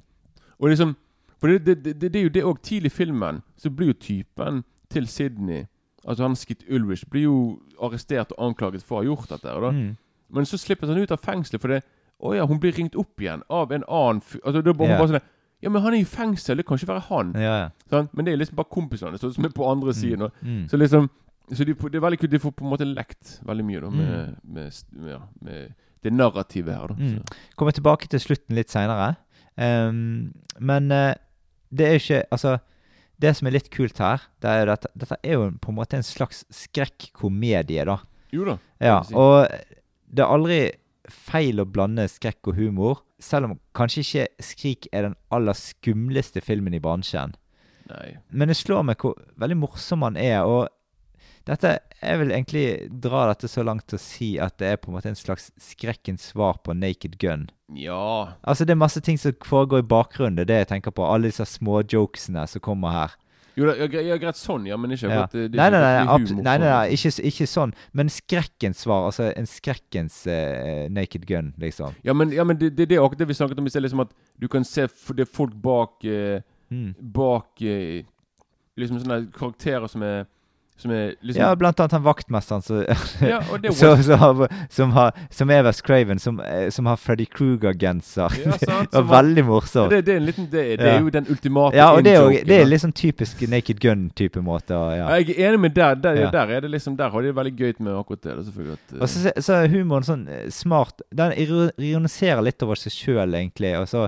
Og 0.60 0.70
liksom 0.70 0.96
For 1.38 1.48
det, 1.48 1.66
det, 1.66 2.02
det, 2.02 2.14
det 2.14 2.20
er 2.20 2.24
jo 2.24 2.34
det 2.34 2.44
òg 2.44 2.62
tidlig 2.64 2.92
i 2.92 2.98
filmen, 2.98 3.42
så 3.58 3.70
blir 3.70 3.94
jo 3.94 3.94
typen 3.94 4.64
til 4.90 5.08
Sydney 5.08 5.66
Altså 6.08 6.24
han 6.24 6.36
Skit 6.36 6.64
Ulrich 6.72 7.04
blir 7.10 7.28
jo 7.28 7.38
arrestert 7.84 8.32
og 8.38 8.46
anklaget 8.48 8.84
for 8.84 8.96
å 8.96 9.02
ha 9.02 9.08
gjort 9.10 9.30
dette. 9.30 9.48
Da. 9.48 9.72
Mm. 9.76 9.96
Men 10.30 10.46
så 10.48 10.60
slipper 10.60 10.88
han 10.88 11.02
ut 11.04 11.12
av 11.12 11.20
fengselet 11.24 11.62
fordi 11.62 11.80
Å 12.24 12.36
ja, 12.36 12.46
hun 12.50 12.60
blir 12.60 12.74
ringt 12.74 12.96
opp 12.98 13.20
igjen 13.22 13.44
av 13.50 13.72
en 13.72 13.84
annen 13.88 14.22
fyr 14.26 14.40
Altså, 14.44 14.64
da 14.66 14.74
bare, 14.74 14.88
Ja. 14.90 14.98
hun 14.98 15.08
bare 15.08 15.20
sånn 15.20 15.28
Ja, 15.62 15.70
men 15.70 15.82
han 15.82 15.94
er 15.94 15.98
i 16.02 16.04
fengsel, 16.06 16.58
det 16.58 16.66
kan 16.68 16.78
ikke 16.78 16.88
være 16.94 17.02
han. 17.10 17.34
Ja, 17.34 17.54
ja. 17.64 17.70
Sånn? 17.90 18.10
Men 18.14 18.26
det 18.26 18.34
er 18.34 18.38
liksom 18.38 18.56
bare 18.56 18.70
kompisene 18.70 19.18
som 19.20 19.46
er 19.46 19.50
på 19.50 19.66
andre 19.70 19.94
siden. 19.94 20.30
Mm. 20.42 20.50
Mm. 20.64 20.70
Så 20.70 20.78
liksom 20.78 21.10
Så 21.50 21.66
de, 21.66 21.74
det 21.74 21.96
er 21.96 22.02
veldig 22.04 22.20
kult. 22.20 22.30
De 22.32 22.40
får 22.40 22.52
på 22.58 22.64
en 22.66 22.70
måte 22.74 22.86
lekt 22.86 23.40
veldig 23.46 23.64
mye 23.66 23.82
da, 23.82 23.90
med, 23.90 24.08
Mm. 24.08 24.54
med, 24.54 24.74
med, 24.92 25.10
ja, 25.12 25.20
med 25.42 25.74
det 26.04 26.12
narrativet 26.14 26.76
her. 26.76 26.88
da 26.88 26.94
Mm. 26.94 27.24
Kommer 27.58 27.72
tilbake 27.72 28.08
til 28.10 28.20
slutten 28.20 28.56
litt 28.56 28.68
seinere. 28.70 29.16
men 30.60 30.92
uh, 30.92 31.14
det 31.74 31.86
er 31.88 31.92
jo 31.98 32.02
ikke 32.04 32.24
Altså, 32.32 32.60
det 33.20 33.36
som 33.36 33.48
er 33.48 33.52
litt 33.52 33.70
kult 33.74 33.98
her, 33.98 34.22
det 34.42 34.50
er 34.50 34.60
jo 34.60 34.66
dette, 34.72 34.88
dette 34.96 35.18
er 35.24 35.32
jo 35.34 35.52
på 35.60 35.70
en 35.70 35.76
måte 35.80 35.98
en 35.98 36.04
slags 36.06 36.44
skrekkomedie, 36.54 37.84
da. 37.86 37.98
Jo 38.32 38.46
da. 38.46 38.58
Ja, 38.80 39.02
si. 39.04 39.16
og 39.18 39.48
det 40.14 40.22
er 40.24 40.34
aldri 40.36 40.60
feil 41.12 41.62
å 41.62 41.68
blande 41.70 42.08
skrekk 42.12 42.52
og 42.52 42.58
humor, 42.60 43.04
selv 43.20 43.50
om 43.50 43.60
kanskje 43.76 44.04
ikke 44.04 44.28
'Skrik' 44.44 44.88
er 44.92 45.08
den 45.08 45.16
aller 45.32 45.54
skumleste 45.58 46.42
filmen 46.42 46.74
i 46.74 46.80
bransjen. 46.84 47.36
Nei. 47.90 48.18
Men 48.30 48.50
det 48.52 48.58
slår 48.60 48.84
meg 48.84 48.98
hvor 49.02 49.16
veldig 49.40 49.58
morsom 49.58 50.04
han 50.04 50.18
er, 50.18 50.44
og 50.44 50.68
dette 51.48 51.80
Jeg 51.98 52.20
vil 52.20 52.32
egentlig 52.32 52.66
dra 53.02 53.24
dette 53.32 53.48
så 53.50 53.64
langt 53.64 53.88
til 53.88 53.98
å 53.98 54.02
si 54.04 54.28
at 54.38 54.60
det 54.60 54.68
er 54.68 54.76
på 54.78 54.92
en 54.92 54.98
måte 54.98 55.10
en 55.10 55.18
slags 55.18 55.48
skrekkens 55.58 56.30
svar 56.30 56.60
på 56.62 56.76
'Naked 56.76 57.18
Gun'. 57.18 57.50
Ja. 57.74 58.36
Altså 58.44 58.66
Det 58.66 58.72
er 58.72 58.86
masse 58.86 59.02
ting 59.02 59.18
som 59.18 59.34
foregår 59.34 59.80
i 59.80 59.88
bakgrunnen. 59.88 60.36
Det 60.36 60.44
er 60.44 60.46
det 60.46 60.58
jeg 60.58 60.68
tenker 60.68 60.92
på. 60.92 61.08
Alle 61.08 61.32
disse 61.32 61.46
små 61.46 61.82
jokesene 61.82 62.48
som 62.48 62.62
kommer 62.62 62.92
her. 62.92 63.16
Jo 63.58 63.66
det 63.72 63.88
er 63.98 64.20
greit 64.22 64.38
sånn, 64.38 64.68
ja, 64.70 64.76
men 64.78 64.92
ikke 64.94 65.10
Ja. 65.10 65.24
at 65.24 65.32
det, 65.34 65.48
det 65.52 65.58
Nei, 65.58 65.70
nei, 65.74 65.80
nei, 65.82 65.94
humor 66.06 66.20
nei, 66.20 66.42
nei, 66.44 66.58
sånn. 66.58 66.62
nei 66.62 66.94
ikke, 66.94 67.12
ikke 67.32 67.48
sånn. 67.50 67.74
Men 67.98 68.12
skrekkens 68.14 68.84
svar. 68.86 69.08
Altså 69.10 69.32
en 69.36 69.48
skrekkens 69.50 70.20
uh, 70.30 70.86
naked 70.94 71.26
gun, 71.26 71.54
liksom. 71.58 71.96
Ja, 72.06 72.14
men, 72.14 72.32
ja, 72.36 72.44
men 72.46 72.60
det, 72.62 72.76
det, 72.78 72.90
det 72.92 73.00
akkurat 73.02 73.24
det 73.24 73.28
vi 73.32 73.34
snakket 73.40 73.58
om 73.58 73.66
i 73.66 73.74
sted. 73.74 73.82
Liksom 73.82 74.04
at 74.06 74.14
du 74.40 74.48
kan 74.48 74.64
se 74.68 74.86
det 75.18 75.28
folk 75.28 75.58
bak 75.64 76.06
uh, 76.06 76.38
Mm. 76.70 76.94
Bak 77.00 77.62
uh, 77.64 78.04
Liksom 78.78 79.00
sånne 79.00 79.32
karakterer 79.32 79.86
er 79.86 79.88
Som 79.88 80.04
er 80.04 80.26
liksom 80.84 81.42
Ja, 81.42 81.56
blant 81.56 81.80
annet 81.80 81.92
han 81.92 82.04
vaktmesteren 82.06 82.62
som 82.62 82.84
Ja, 83.22 83.42
som, 83.72 84.04
som, 84.04 84.20
har, 84.20 84.48
som, 84.70 84.92
har, 84.92 85.12
som 85.30 85.50
er 85.50 85.64
West 85.64 85.84
Craven, 85.88 86.20
som, 86.20 86.40
eh, 86.40 86.70
som 86.70 86.86
har 86.86 86.98
Freddy 87.02 87.26
Kruger-genser. 87.26 88.38
Ja, 88.46 88.58
sant, 88.62 88.92
det 88.94 89.02
var 89.02 89.08
veldig 89.24 89.46
morsomt. 89.48 89.90
det, 89.92 90.02
det 90.06 90.14
er 90.14 90.22
en 90.22 90.26
liten 90.30 90.50
Det, 90.52 90.64
det 90.80 90.92
er 90.92 91.00
jo 91.02 91.10
den 91.10 91.28
ultimate 91.34 91.78
Ja, 91.78 91.90
og 91.96 92.04
det 92.06 92.14
er, 92.14 92.22
jo, 92.22 92.46
det 92.48 92.60
er 92.62 92.70
litt 92.70 92.84
sånn 92.86 92.96
typisk 92.98 93.42
Naked 93.50 93.82
Gun-type 93.84 94.42
måte. 94.46 94.78
Ja. 94.98 95.10
Jeg 95.18 95.36
er 95.38 95.50
enig 95.52 95.64
med 95.66 95.76
der. 95.78 95.96
Der, 96.02 96.24
der 96.32 96.56
er 96.58 96.62
det 96.66 96.72
liksom 96.74 96.98
Der 97.00 97.10
har 97.14 97.22
de 97.26 97.34
veldig 97.36 97.56
gøy 97.58 97.74
med 97.80 97.98
akkurat 97.98 98.22
det. 98.28 98.38
selvfølgelig 98.48 98.78
at, 98.78 98.94
eh, 98.96 99.02
Og 99.02 99.10
så, 99.10 99.34
så 99.42 99.60
er 99.62 99.72
humoren 99.74 100.06
sånn 100.08 100.26
eh, 100.32 100.48
smart 100.54 101.02
Den 101.16 101.34
ironiserer 101.38 102.44
litt 102.46 102.64
over 102.66 102.80
seg 102.80 102.94
sjøl, 102.96 103.34
egentlig. 103.38 103.74
Og 103.82 103.88
så 103.90 104.08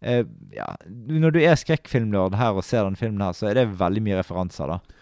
eh, 0.00 0.22
Ja, 0.54 0.70
når 0.88 1.34
du 1.36 1.40
er 1.42 1.58
skrekkfilmnerd 1.58 2.36
her 2.38 2.54
og 2.58 2.64
ser 2.66 2.84
den 2.86 2.98
filmen 2.98 3.24
her, 3.24 3.34
så 3.36 3.50
er 3.50 3.58
det 3.60 3.68
veldig 3.80 4.02
mye 4.04 4.20
referanser, 4.22 4.70
da. 4.76 5.00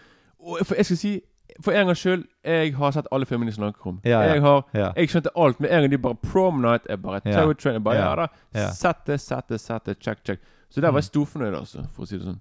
For 0.63 0.75
jeg 0.75 0.85
skal 0.85 0.97
si 0.97 1.21
For 1.61 1.71
en 1.71 1.85
gangs 1.85 1.99
skyld, 1.99 2.23
jeg 2.45 2.75
har 2.75 2.91
sett 2.95 3.07
alle 3.11 3.25
filmene 3.29 3.51
de 3.51 3.55
snakker 3.55 3.87
om. 3.87 3.99
Ja, 4.05 4.21
ja. 4.21 4.33
Jeg 4.33 4.41
har 4.41 4.63
Ja. 4.73 4.91
Jeg 4.95 5.09
skjønte 5.09 5.29
alt 5.37 5.59
med 5.59 5.69
en 5.71 5.81
gang 5.83 5.91
de 5.91 5.97
bare 5.97 6.15
Prom 6.15 6.61
Night 6.61 6.87
er 6.89 6.95
bare. 6.97 7.19
Tower 7.19 7.53
Train. 7.53 7.73
Jeg 7.75 7.83
bare, 7.83 7.95
Ja. 7.95 8.15
da. 8.15 8.71
Sett 8.73 9.05
det, 9.05 9.19
sett 9.21 9.47
det, 9.49 9.59
sett 9.61 9.85
det, 9.85 9.97
check, 9.99 10.23
check. 10.25 10.39
Så 10.71 10.81
der 10.81 10.89
var 10.91 10.97
jeg 10.99 11.03
storfornøyd, 11.11 11.53
altså, 11.59 11.85
for 11.93 12.03
å 12.03 12.07
si 12.07 12.17
det 12.17 12.25
sånn. 12.25 12.39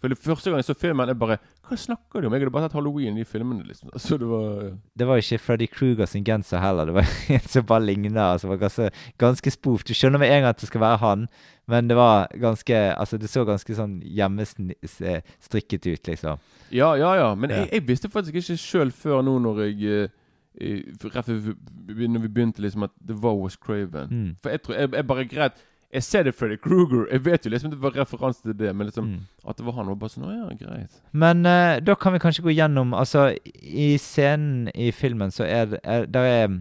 For 0.00 0.08
det 0.08 0.18
første 0.18 0.50
gang 0.50 0.60
jeg 0.62 0.64
så 0.64 0.74
filmen, 0.80 1.08
jeg 1.12 1.18
bare 1.20 1.36
Hva 1.68 1.76
snakker 1.76 2.22
du 2.22 2.26
om? 2.28 2.32
Jeg 2.34 2.42
hadde 2.42 2.52
bare 2.54 2.68
sett 2.68 2.76
Halloween 2.78 3.18
i 3.20 3.24
filmene, 3.28 3.66
liksom. 3.68 3.90
Så 4.00 4.16
det 4.20 4.28
var 4.30 4.70
Det 4.96 5.06
var 5.06 5.20
ikke 5.20 5.38
Freddy 5.38 5.68
Kruger 5.70 6.08
sin 6.08 6.24
genser 6.24 6.62
heller. 6.62 6.88
Det 6.88 6.94
var 6.96 7.10
en 7.36 7.48
som 7.48 7.66
bare 7.68 7.84
ligner. 7.84 8.20
Altså, 8.22 8.48
var 8.48 8.62
ganske, 8.62 8.90
ganske 9.20 9.52
spoof. 9.54 9.84
Du 9.84 9.92
skjønner 9.94 10.22
med 10.22 10.32
en 10.32 10.42
gang 10.42 10.54
at 10.54 10.60
det 10.60 10.70
skal 10.70 10.80
være 10.80 11.02
han, 11.04 11.26
men 11.70 11.90
det 11.90 11.96
var 11.96 12.30
ganske 12.40 12.78
Altså, 12.96 13.18
det 13.20 13.30
så 13.30 13.44
ganske 13.44 13.76
sånn 13.76 14.00
hjemmestrikket 14.02 15.86
ut, 15.86 16.08
liksom. 16.08 16.40
Ja, 16.70 16.94
ja, 16.96 17.14
ja. 17.20 17.34
Men 17.34 17.50
Ja. 17.50 17.56
Jeg, 17.64 17.72
jeg 17.72 17.88
visste 17.88 18.10
faktisk 18.10 18.40
ikke 18.40 18.56
sjøl 18.58 18.90
før 18.94 19.22
nå 19.26 19.38
når 19.42 19.64
jeg 19.68 20.00
eh, 20.00 20.16
Rett 20.60 21.24
før 21.24 21.54
vi 21.86 22.08
begynte, 22.26 22.60
liksom, 22.60 22.82
at 22.82 22.92
det 22.98 23.14
var 23.22 23.36
West 23.38 23.60
Craven. 23.62 24.08
Mm. 24.10 24.30
For 24.42 24.50
jeg 24.50 24.62
tror 24.62 24.74
jeg, 24.74 24.90
jeg 24.92 25.06
bare 25.06 25.24
greit 25.30 25.60
Jeg 25.92 26.02
ser 26.06 26.22
det 26.22 26.34
Freddy 26.38 26.56
Kruger. 26.62 27.06
Jeg 27.10 27.24
vet 27.24 27.44
jo 27.46 27.50
liksom 27.50 27.70
det 27.72 27.78
var 27.82 27.90
referanse 27.98 28.42
til 28.44 28.54
det, 28.54 28.70
men 28.76 28.86
liksom 28.86 29.06
Mm. 29.10 29.20
at 29.48 29.56
det 29.58 29.64
var 29.66 29.72
han, 29.72 29.86
var 29.90 29.96
bare 29.96 30.12
sånn 30.12 30.28
ja, 30.30 30.48
greit. 30.60 31.00
Men 31.12 31.40
uh, 31.46 31.80
da 31.82 31.94
kan 31.98 32.12
vi 32.14 32.20
kanskje 32.22 32.44
gå 32.46 32.52
gjennom 32.54 32.92
Altså, 32.94 33.32
i 33.62 33.96
scenen 33.98 34.68
i 34.74 34.92
filmen 34.94 35.30
så 35.34 35.44
er 35.48 35.66
det 35.72 35.80
er, 35.82 36.06
der 36.06 36.28
er 36.30 36.58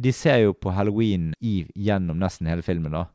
De 0.00 0.12
ser 0.12 0.36
jo 0.44 0.52
på 0.54 0.70
halloween 0.72 1.32
i, 1.42 1.66
gjennom 1.74 2.16
nesten 2.22 2.46
hele 2.46 2.62
filmen, 2.62 2.92
da. 2.94 3.06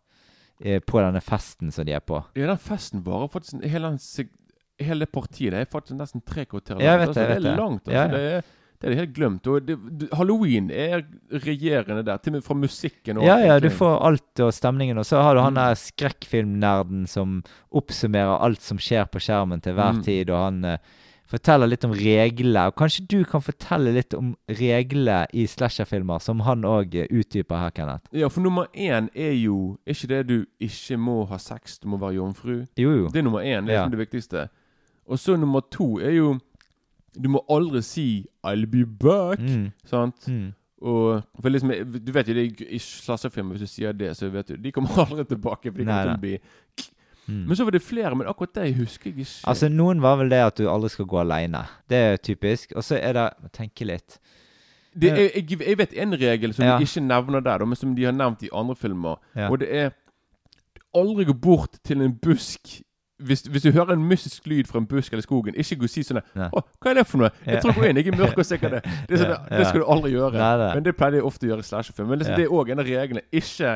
Eh, 0.64 0.80
på 0.80 1.00
denne 1.02 1.20
festen 1.24 1.72
som 1.72 1.86
de 1.88 1.92
er 1.96 2.00
på. 2.04 2.20
Ja, 2.36 2.48
den 2.48 2.58
festen 2.62 3.02
varer 3.06 3.28
faktisk 3.32 3.64
hele, 3.64 3.90
hele 4.80 5.00
det 5.06 5.12
partiet 5.12 5.52
det 5.56 5.60
er 5.64 5.72
faktisk 5.72 5.98
nesten 5.98 6.22
tre 6.24 6.46
kvarter 6.46 6.80
jeg 6.80 7.00
vet 7.00 7.08
altså, 7.10 7.20
det, 7.22 7.26
jeg 7.26 7.36
det 7.36 7.36
vet 7.36 7.46
er 7.46 7.50
det. 7.50 7.58
langt. 7.60 7.88
Altså, 7.88 7.92
Ja, 7.96 8.04
ja. 8.04 8.12
Det, 8.12 8.22
er, 8.38 8.42
det 8.86 8.92
er 8.92 8.94
det 8.94 8.98
helt 9.00 9.14
glemt. 9.18 9.48
Og 9.50 9.66
det, 9.66 9.76
Halloween 10.14 10.68
er 10.70 11.02
regjerende 11.42 12.04
der, 12.06 12.18
til 12.22 12.32
og 12.32 12.36
med 12.38 12.44
fra 12.46 12.54
musikken. 12.54 13.18
Og 13.18 13.26
Ja, 13.26 13.38
ja, 13.42 13.56
du 13.60 13.70
får 13.74 13.96
alt 14.06 14.40
og 14.46 14.54
stemningen. 14.54 14.98
Og 15.02 15.06
så 15.10 15.22
har 15.26 15.34
du 15.34 15.42
han 15.42 15.54
Mm. 15.54 15.56
der 15.56 15.74
skrekkfilmnerden 15.76 17.08
som 17.08 17.44
oppsummerer 17.74 18.40
alt 18.46 18.62
som 18.62 18.78
skjer 18.78 19.08
på 19.10 19.20
skjermen 19.20 19.62
til 19.62 19.74
hver 19.74 19.94
Mm. 19.98 20.04
tid, 20.04 20.30
og 20.30 20.38
han 20.44 20.66
eh, 20.66 20.78
forteller 21.28 21.68
litt 21.68 21.84
om 21.84 21.92
reglene. 21.92 22.68
Og 22.68 22.76
kanskje 22.76 23.08
du 23.08 23.24
kan 23.26 23.42
fortelle 23.42 23.92
litt 23.94 24.14
om 24.14 24.36
reglene 24.48 25.26
i 25.34 25.46
slasherfilmer, 25.48 26.22
som 26.22 26.40
han 26.42 26.62
òg 26.62 27.08
utdyper 27.10 27.58
her, 27.58 27.72
Kenneth. 27.72 28.06
Ja, 28.14 28.28
for 28.30 28.42
nummer 28.42 28.68
én 28.76 29.10
er 29.16 29.34
jo 29.34 29.78
Er 29.88 29.94
ikke 29.94 30.08
det 30.08 30.28
du 30.28 30.46
ikke 30.62 30.98
må 30.98 31.28
ha 31.28 31.38
sex, 31.38 31.80
du 31.80 31.88
må 31.88 31.98
være 31.98 32.16
jomfru? 32.16 32.68
Jo, 32.78 32.92
jo. 32.92 33.08
Det 33.10 33.18
er 33.20 33.24
nummer 33.24 33.42
én. 33.42 33.66
Det 33.66 33.74
er 33.76 33.82
Ja. 33.84 33.88
det 33.90 33.98
viktigste. 33.98 34.50
Og 35.08 35.18
så 35.18 35.36
nummer 35.38 35.62
to 35.72 36.00
er 36.00 36.12
jo 36.12 36.40
Du 37.22 37.30
må 37.30 37.42
aldri 37.50 37.82
si 37.82 38.26
'I'll 38.44 38.66
be 38.66 38.84
back'. 38.86 39.40
Mm. 39.42 39.72
Sant? 39.86 40.28
Mm. 40.28 40.54
Og 40.82 41.24
for 41.42 41.50
liksom, 41.50 41.70
Du 42.06 42.12
vet 42.12 42.28
jo 42.28 42.34
det 42.34 42.62
i- 42.62 42.78
slasherfilmer, 42.80 43.56
hvis 43.56 43.62
du 43.62 43.68
sier 43.68 43.94
det, 43.94 44.12
så 44.18 44.30
vet 44.30 44.48
du 44.48 44.58
De 44.58 44.72
kommer 44.72 44.90
aldri 45.06 45.24
tilbake. 45.26 45.72
For 45.72 45.78
de 45.78 45.86
kommer 45.86 46.04
til 46.04 46.18
å 46.18 46.20
bli 46.20 46.40
Mm. 47.28 47.48
Men 47.48 47.56
så 47.56 47.64
var 47.64 47.72
det 47.72 47.82
flere, 47.82 48.16
men 48.16 48.28
akkurat 48.28 48.54
det 48.54 48.76
husker 48.76 49.10
jeg 49.10 49.20
ikke. 49.26 49.48
Altså, 49.50 49.68
noen 49.68 50.00
var 50.00 50.16
vel 50.18 50.30
det 50.30 50.44
at 50.46 50.56
du 50.58 50.68
aldri 50.70 50.90
skal 50.90 51.06
gå 51.06 51.18
aleine. 51.20 51.64
Det 51.90 51.98
er 51.98 52.18
typisk. 52.18 52.72
Og 52.76 52.84
så 52.84 53.00
er 53.02 53.14
det 53.14 53.52
tenke 53.52 53.84
litt. 53.84 54.20
det, 54.96 55.10
jeg, 55.10 55.32
jeg, 55.50 55.60
jeg 55.68 55.78
vet 55.78 55.94
en 55.98 56.14
regel 56.14 56.54
som 56.54 56.66
Ja. 56.66 56.78
de 56.78 56.84
ikke 56.86 57.02
nevner 57.02 57.40
der, 57.42 57.66
men 57.66 57.76
som 57.76 57.96
de 57.96 58.04
har 58.04 58.12
nevnt 58.12 58.44
i 58.44 58.50
andre 58.54 58.76
filmer. 58.76 59.18
Ja. 59.36 59.50
Og 59.50 59.60
det 59.60 59.74
er 59.74 59.90
aldri 60.96 61.26
gå 61.26 61.34
bort 61.34 61.80
til 61.84 62.02
en 62.02 62.14
busk 62.14 62.82
hvis, 63.18 63.42
hvis 63.48 63.64
du 63.64 63.72
hører 63.72 63.94
en 63.94 64.04
mystisk 64.04 64.48
lyd 64.48 64.68
fra 64.68 64.80
en 64.82 64.88
busk 64.88 65.14
eller 65.14 65.24
skogen, 65.24 65.56
ikke 65.56 65.78
gå 65.80 65.88
og 65.88 65.92
si 65.92 66.04
sånn 66.04 66.20
Å, 66.20 66.62
hva 66.84 66.92
er 66.92 66.98
det 67.00 67.06
for 67.08 67.22
noe? 67.24 67.30
Jeg 67.48 67.62
tror 67.64 67.78
gå 67.78 67.86
inn, 67.88 68.00
jeg 68.02 68.12
er 68.12 68.18
mørk 68.20 68.42
og 68.42 68.48
ser 68.48 68.60
hva 68.60 68.72
det 68.74 68.82
er. 68.82 68.98
Det, 69.08 69.20
sånn, 69.22 69.32
Ja, 69.32 69.38
det, 69.48 69.60
det 69.62 69.68
skal 69.70 69.84
du 69.84 69.86
aldri 69.96 70.12
gjøre. 70.12 70.36
Nei, 70.42 70.50
nei. 70.60 70.70
Men 70.76 70.88
det 70.88 70.94
pleide 71.00 71.22
jeg 71.22 71.28
ofte 71.30 71.48
å 71.48 71.52
gjøre 71.54 71.64
i 71.64 71.70
slasherfilm. 71.70 72.10
Men 72.12 72.20
liksom, 72.20 72.36
Ja. 72.36 72.42
det 72.42 72.48
er 72.50 72.56
òg 72.60 72.72
en 72.74 72.84
av 72.84 72.90
reglene. 72.90 73.24
Ikke 73.32 73.74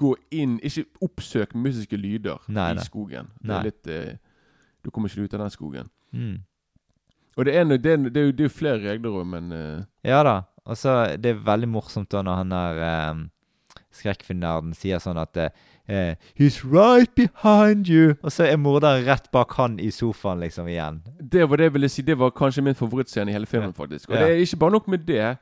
gå 0.00 0.14
inn 0.34 0.56
Ikke 0.64 0.86
oppsøk 1.04 1.52
mystiske 1.54 2.00
lyder 2.00 2.40
Nei, 2.48 2.70
i 2.74 2.84
skogen. 2.86 3.28
Det 3.44 3.54
er 3.58 3.68
litt 3.68 3.92
eh, 3.92 4.14
Du 4.82 4.90
kommer 4.90 5.12
ikke 5.12 5.28
ut 5.28 5.34
av 5.36 5.44
den 5.44 5.52
skogen. 5.54 5.90
Mm. 6.16 6.38
Og 7.36 7.44
det 7.46 7.54
er, 7.54 7.64
det 7.70 7.92
er, 7.92 7.96
det 8.08 8.22
er, 8.22 8.32
det 8.32 8.40
er 8.40 8.48
jo 8.48 8.54
flere 8.56 8.80
regler 8.88 9.20
òg, 9.20 9.26
men 9.36 9.52
eh, 9.52 9.82
Ja 10.08 10.22
da. 10.26 10.38
Og 10.64 10.76
så 10.80 11.16
Det 11.20 11.34
er 11.34 11.44
veldig 11.44 11.68
morsomt 11.76 12.10
da 12.10 12.24
når 12.24 12.40
han 12.40 12.56
der 12.56 12.80
um, 13.12 13.26
skrekkfilmnerden 13.94 14.74
sier 14.76 15.00
sånn 15.02 15.20
at 15.20 15.36
eh, 15.40 15.52
He's 16.38 16.64
right 16.64 17.10
behind 17.16 17.86
you! 17.88 18.14
Og 18.22 18.32
så 18.32 18.44
er 18.44 18.56
morderen 18.56 19.06
rett 19.06 19.30
bak 19.32 19.52
han 19.56 19.78
i 19.80 19.90
sofaen, 19.90 20.40
liksom, 20.40 20.66
igjen. 20.68 21.02
Det 21.32 21.48
var 21.50 21.56
det 21.56 21.64
jeg 21.64 21.72
ville 21.72 21.88
si 21.88 22.02
Det 22.02 22.18
var 22.18 22.30
kanskje 22.30 22.62
min 22.62 22.74
favorittscene 22.74 23.30
i 23.30 23.32
hele 23.32 23.46
filmen, 23.46 23.72
faktisk. 23.72 24.10
Og 24.10 24.16
Ja. 24.16 24.20
det 24.26 24.30
er 24.36 24.40
ikke 24.44 24.56
bare 24.56 24.70
nok 24.70 24.88
med 24.88 24.98
det, 25.06 25.36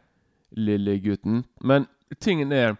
lille 0.57 0.99
gutten, 1.01 1.45
men 1.65 1.87
tingen 2.21 2.53
er 2.53 2.77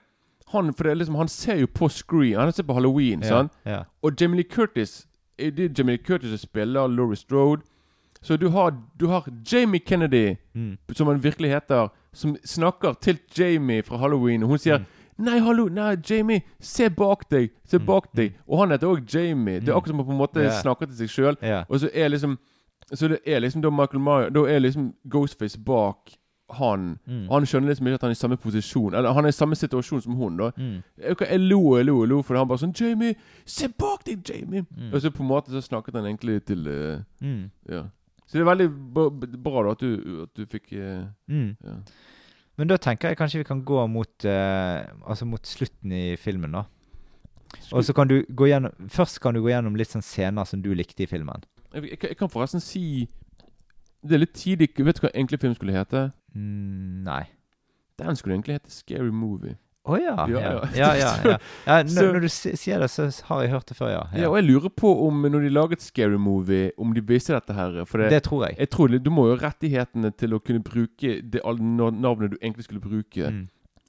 han, 0.52 0.72
for 0.72 0.85
det 0.85 0.90
er 0.90 0.94
liksom, 0.94 1.14
han 1.18 1.29
ser 1.29 1.57
jo 1.57 1.66
på 1.66 1.88
Screen. 1.88 2.38
Han 2.38 2.52
ser 2.52 2.62
på 2.62 2.74
Halloween. 2.74 3.20
Ja, 3.22 3.29
sant? 3.29 3.52
ja. 3.66 3.83
Og 4.02 4.12
Jamie 4.20 4.37
Lee 4.37 4.50
Curtis 4.50 5.07
det 5.38 5.59
er 5.61 5.68
Jamie 5.79 5.96
Lee 5.96 6.05
Curtis 6.07 6.29
som 6.31 6.38
spiller 6.38 6.87
Laurie 6.88 7.16
Strode. 7.16 7.62
Så 8.22 8.37
du 8.37 8.48
har, 8.48 8.72
du 9.00 9.09
har 9.09 9.26
Jamie 9.52 9.81
Kennedy, 9.81 10.37
Mm. 10.55 10.79
som 10.94 11.07
han 11.07 11.22
virkelig 11.22 11.50
heter, 11.50 11.88
som 12.12 12.37
snakker 12.44 12.92
til 13.00 13.18
Jamie 13.38 13.83
fra 13.83 13.96
Halloween. 13.98 14.42
Og 14.42 14.48
hun 14.48 14.59
sier 14.59 14.79
Mm. 14.79 14.85
'Nei, 15.18 15.38
hallo, 15.40 15.68
nei, 15.68 15.96
Jamie, 16.11 16.42
se 16.61 16.88
bak 16.88 17.29
deg! 17.31 17.50
Se 17.64 17.79
bak 17.79 18.12
deg!' 18.16 18.35
Og 18.48 18.59
han 18.61 18.70
heter 18.70 18.87
òg 18.87 19.07
Jamie. 19.14 19.61
Det 19.61 19.68
er 19.68 19.74
akkurat 19.76 19.88
som 19.88 19.96
han 19.96 20.07
på 20.07 20.12
en 20.12 20.18
måte 20.18 20.40
Mm. 20.44 20.50
Snakker 20.62 20.87
til 20.87 20.96
seg 20.96 21.09
sjøl. 21.09 21.37
Yeah. 21.42 21.64
Og 21.68 21.81
så 21.81 21.88
er 21.94 22.09
liksom 22.09 22.38
Så 22.94 23.09
det 23.09 23.18
er 23.26 23.40
liksom 23.40 23.62
da 23.62 23.70
Michael 23.70 23.98
Myers 24.00 24.33
Da 24.33 24.40
er 24.46 24.59
liksom 24.61 24.92
Ghostface 25.11 25.59
bak 25.59 25.96
han. 26.50 26.98
Mm. 27.09 27.26
Han 27.29 27.42
skjønner 27.42 27.68
liksom 27.68 27.87
ikke 27.87 27.94
at 27.94 28.00
han 28.02 28.11
er 28.11 28.14
i 28.14 28.14
samme 28.14 28.37
posisjon 28.37 28.94
Eller 28.94 29.12
han 29.12 29.24
er 29.24 29.29
i 29.29 29.33
samme 29.33 29.55
situasjon 29.57 30.00
som 30.02 30.14
hun. 30.14 30.37
da 30.37 30.50
Mm. 30.57 30.83
jeg, 30.98 31.16
jeg 31.20 31.40
lo 31.40 31.76
jeg 31.76 31.87
lo 31.87 32.00
og 32.02 32.09
lo, 32.09 32.22
for 32.22 32.37
han 32.37 32.46
bare 32.48 32.59
sånn 32.59 32.72
'Jamie, 32.74 33.14
se 33.44 33.66
bak 33.68 34.05
deg, 34.07 34.22
Jamie!' 34.22 34.64
Og 34.92 35.00
så 35.02 35.11
på 35.11 35.20
en 35.22 35.29
måte 35.29 35.50
så 35.50 35.61
snakket 35.61 35.94
han 35.94 36.05
egentlig 36.05 36.44
til 36.44 36.66
uh, 36.68 37.00
Mm. 37.20 37.50
Ja. 37.68 37.83
Så 38.29 38.38
det 38.38 38.40
er 38.40 38.55
veldig 38.55 39.42
bra 39.42 39.62
da 39.62 39.70
at 39.70 39.81
du, 39.81 40.22
at 40.22 40.29
du 40.37 40.46
fikk 40.46 40.72
uh, 40.72 41.07
Mm. 41.29 41.57
ja. 41.64 41.74
Men 42.58 42.68
da 42.70 42.76
tenker 42.80 43.08
jeg 43.12 43.18
kanskje 43.18 43.38
vi 43.42 43.44
kan 43.48 43.60
gå 43.68 43.82
mot 43.92 44.24
eh, 44.24 44.86
Altså 45.06 45.26
mot 45.28 45.44
slutten 45.46 45.92
i 45.92 46.16
filmen, 46.16 46.52
da. 46.56 46.62
Og 47.72 47.84
så 47.84 47.92
kan 47.96 48.08
du 48.08 48.22
gå 48.28 48.48
gjennom 48.50 48.72
Først 48.92 49.20
kan 49.20 49.34
du 49.36 49.42
gå 49.44 49.50
gjennom 49.52 49.76
litt 49.76 49.90
sånn 49.92 50.02
scener 50.04 50.44
som 50.48 50.62
du 50.64 50.70
likte 50.74 51.04
i 51.04 51.06
filmen. 51.10 51.44
jeg, 51.74 51.82
jeg, 51.90 51.98
kan- 51.98 52.10
jeg 52.10 52.16
kan 52.18 52.28
forresten 52.32 52.60
si 52.64 53.08
Det 54.02 54.16
er 54.16 54.22
litt 54.24 54.34
tidlig 54.34 54.70
Vet 54.78 54.96
du 55.00 55.06
hva 55.06 55.12
egentlig 55.14 55.40
film 55.40 55.54
skulle 55.54 55.76
hete? 55.76 56.06
Mm, 56.34 57.04
nei. 57.06 57.22
Den 57.98 58.16
skulle 58.16 58.34
egentlig 58.36 58.58
hete 58.58 58.70
Scary 58.70 59.10
Movie. 59.10 59.56
Å 59.87 59.94
oh, 59.94 59.99
Ja, 60.03 60.14
Ja, 60.75 60.88
ja. 60.99 61.11
ja. 61.22 61.37
ja, 61.66 61.75
når, 61.96 62.20
du 62.25 62.29
sier 62.29 62.83
det, 62.83 62.88
så 62.90 63.07
har 63.29 63.44
jeg 63.44 63.53
hørt 63.53 63.68
det 63.70 63.77
før, 63.79 63.92
ja. 63.92 64.01
Ja. 64.18 64.29
og 64.29 64.38
jeg 64.40 64.49
lurer 64.49 64.72
på 64.75 64.90
om 65.07 65.22
når 65.31 65.46
de 65.46 65.53
laget 65.55 65.85
Scary 65.85 66.18
Movie, 66.18 66.72
om 66.79 66.94
de 66.96 67.05
viste 67.07 67.35
dette 67.37 67.55
her. 67.55 67.85
For 67.87 68.03
det, 68.03 68.11
Det 68.11 68.22
tror 68.27 68.49
jeg. 68.49 68.57
jeg 68.59 68.70
tror 68.75 68.88
Du 68.99 69.11
må 69.14 69.29
jo 69.29 69.37
ha 69.37 69.44
rettighetene 69.46 70.11
til 70.18 70.35
å 70.35 70.40
kunne 70.42 70.64
bruke 70.66 71.20
det 71.22 71.42
navnet 71.44 72.35
du 72.35 72.38
egentlig 72.40 72.66
skulle 72.66 72.83
bruke. 72.83 73.31
Mm. 73.31 73.46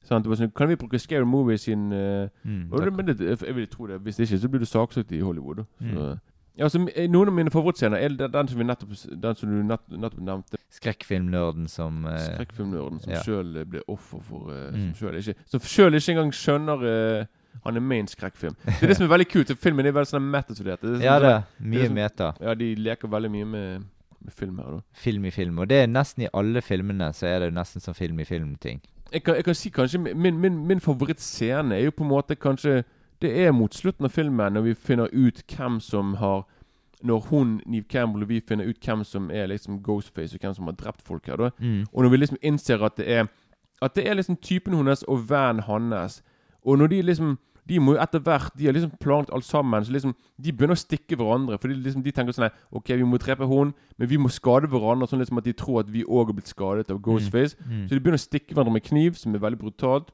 Sånn, 0.07 0.23
sånn, 0.23 0.53
kan 0.55 0.69
vi 0.69 0.77
bruke 0.79 0.99
Scary 1.01 1.25
Movie 1.27 1.57
sin 1.59 1.89
uh, 1.91 2.29
Mm, 2.47 2.69
det, 3.03 3.17
det, 3.19 3.41
jeg 3.41 3.55
vil 3.55 3.67
tro 3.67 3.87
det. 3.87 3.99
Hvis 4.05 4.15
det 4.15 4.29
ikke, 4.29 4.39
så 4.39 4.49
blir 4.49 4.63
du 4.63 4.69
saksøkt 4.69 5.11
i 5.11 5.19
Hollywood. 5.19 5.65
Så, 5.81 5.83
Mm. 5.83 6.19
Ja, 6.57 6.65
altså, 6.65 6.79
noen 6.81 7.29
av 7.29 7.33
mine 7.37 7.51
favorittscener 7.53 8.01
er 8.01 8.15
den, 8.17 8.47
som, 8.49 8.57
vi 8.57 8.65
nettopp, 8.65 8.93
den 9.21 9.35
som 9.37 9.49
du 9.51 9.57
nett, 9.63 9.83
nettopp 9.93 10.23
nevnte. 10.25 10.57
Skrekkfilmnerden 10.73 11.67
som 11.71 12.03
uh, 12.05 12.17
Skrekkfilmnerden 12.17 12.99
som 13.03 13.13
ja. 13.13 13.21
sjøl 13.23 13.51
ble 13.69 13.83
offer 13.87 14.23
for 14.25 14.49
uh, 14.51 14.71
Mm. 14.73 14.93
Som 14.97 15.61
sjøl 15.61 15.95
ikke, 15.95 16.01
ikke 16.01 16.15
engang 16.15 16.33
skjønner 16.35 16.83
uh, 16.83 17.25
han 17.65 17.75
er 17.75 17.81
med 17.81 17.97
i 17.97 17.99
en 18.05 18.09
skrekkfilm. 18.11 18.55
Det 18.65 18.81
er 18.83 18.91
det 18.91 18.97
som 18.97 19.05
er 19.07 19.13
veldig 19.13 19.27
kult. 19.31 19.51
Filmen 19.61 19.85
er 19.89 19.95
veldig 19.95 20.11
sånn 20.11 20.27
metastudert. 20.33 20.81
Det 20.83 20.99
er 20.99 21.05
Ja, 21.05 21.15
sånn- 21.17 21.23
det. 21.23 21.35
er 21.37 21.69
Mye 21.71 21.79
er 21.79 21.87
sånn- 21.87 21.95
meta. 21.97 22.27
Ja, 22.41 22.53
de 22.53 22.67
leker 22.75 23.07
veldig 23.09 23.31
mye 23.33 23.45
med, 23.53 23.87
med 24.25 24.33
film 24.33 24.57
her, 24.61 24.75
da. 24.77 24.81
Film 24.93 25.25
i 25.25 25.31
film. 25.31 25.57
Og 25.59 25.67
det 25.71 25.79
er 25.83 25.87
nesten 25.87 26.23
i 26.27 26.29
alle 26.33 26.61
filmene 26.61 27.09
så 27.17 27.25
er 27.31 27.39
det 27.45 27.53
nesten 27.53 27.81
sånn 27.81 27.97
film 27.97 28.19
i 28.19 28.25
film-ting. 28.29 28.81
Jeg 29.11 29.23
kan, 29.23 29.35
jeg 29.39 29.45
kan 29.47 29.55
si 29.55 29.69
kanskje 29.71 30.01
min, 30.03 30.37
min, 30.39 30.57
min 30.67 30.79
favorittscene 30.83 31.75
er 31.77 31.85
jo 31.85 31.91
på 31.95 32.03
en 32.03 32.09
måte 32.11 32.35
kanskje 32.35 32.83
Det 33.21 33.31
er 33.45 33.51
mot 33.51 33.73
slutten 33.73 34.05
av 34.05 34.11
filmen, 34.13 34.53
når 34.53 34.61
vi 34.61 34.73
finner 34.73 35.09
ut 35.13 35.43
hvem 35.57 35.79
som 35.79 36.13
har 36.21 36.45
Når 37.03 37.19
hun, 37.29 37.61
Neve 37.65 37.85
Campbell, 37.89 38.23
og 38.23 38.29
vi 38.29 38.39
finner 38.41 38.65
ut 38.65 38.79
hvem 38.81 39.03
som 39.05 39.29
er 39.31 39.45
liksom 39.47 39.83
Ghostface, 39.83 40.33
og 40.33 40.41
hvem 40.41 40.53
som 40.53 40.65
har 40.65 40.73
drept 40.73 41.01
folk 41.05 41.27
her. 41.27 41.35
da 41.37 41.49
Mm. 41.59 41.85
Og 41.93 42.03
når 42.03 42.09
vi 42.09 42.17
liksom 42.17 42.37
innser 42.41 42.83
at 42.83 42.97
det 42.97 43.07
er 43.09 43.27
At 43.81 43.93
det 43.95 44.07
er 44.09 44.13
liksom 44.15 44.35
typen 44.41 44.73
hennes 44.73 45.03
og 45.03 45.29
vennen 45.29 45.61
hans. 45.63 46.23
Og 46.65 46.77
når 46.77 46.87
de 46.87 47.01
liksom 47.01 47.37
De 47.67 47.79
må 47.79 47.93
jo 47.93 48.01
etter 48.01 48.19
hvert 48.19 48.51
De 48.57 48.65
har 48.65 48.73
liksom 48.73 48.91
planlagt 48.99 49.29
alt 49.33 49.45
sammen. 49.45 49.85
Så 49.85 49.91
liksom 49.91 50.15
De 50.41 50.51
begynner 50.51 50.73
å 50.73 50.85
stikke 50.87 51.15
hverandre. 51.15 51.59
Fordi 51.59 51.73
liksom 51.73 52.03
de 52.03 52.11
tenker 52.11 52.33
sånn 52.33 52.49
OK, 52.71 52.87
vi 52.87 53.03
må 53.03 53.17
drepe 53.17 53.45
hun, 53.45 53.73
men 53.97 54.09
vi 54.09 54.17
må 54.17 54.29
skade 54.29 54.67
hverandre. 54.67 55.07
Sånn 55.07 55.19
liksom 55.19 55.37
at 55.37 55.43
de 55.45 55.53
tror 55.53 55.79
at 55.81 55.91
vi 55.91 56.03
òg 56.03 56.27
har 56.27 56.33
blitt 56.33 56.47
skadet 56.47 56.89
av 56.89 56.99
Ghostface. 57.01 57.55
Mm. 57.67 57.87
Så 57.87 57.93
de 57.93 57.99
begynner 57.99 58.17
å 58.17 58.25
stikke 58.25 58.53
hverandre 58.55 58.73
med 58.73 58.83
kniv, 58.83 59.13
som 59.13 59.35
er 59.35 59.39
veldig 59.39 59.59
brutalt. 59.59 60.09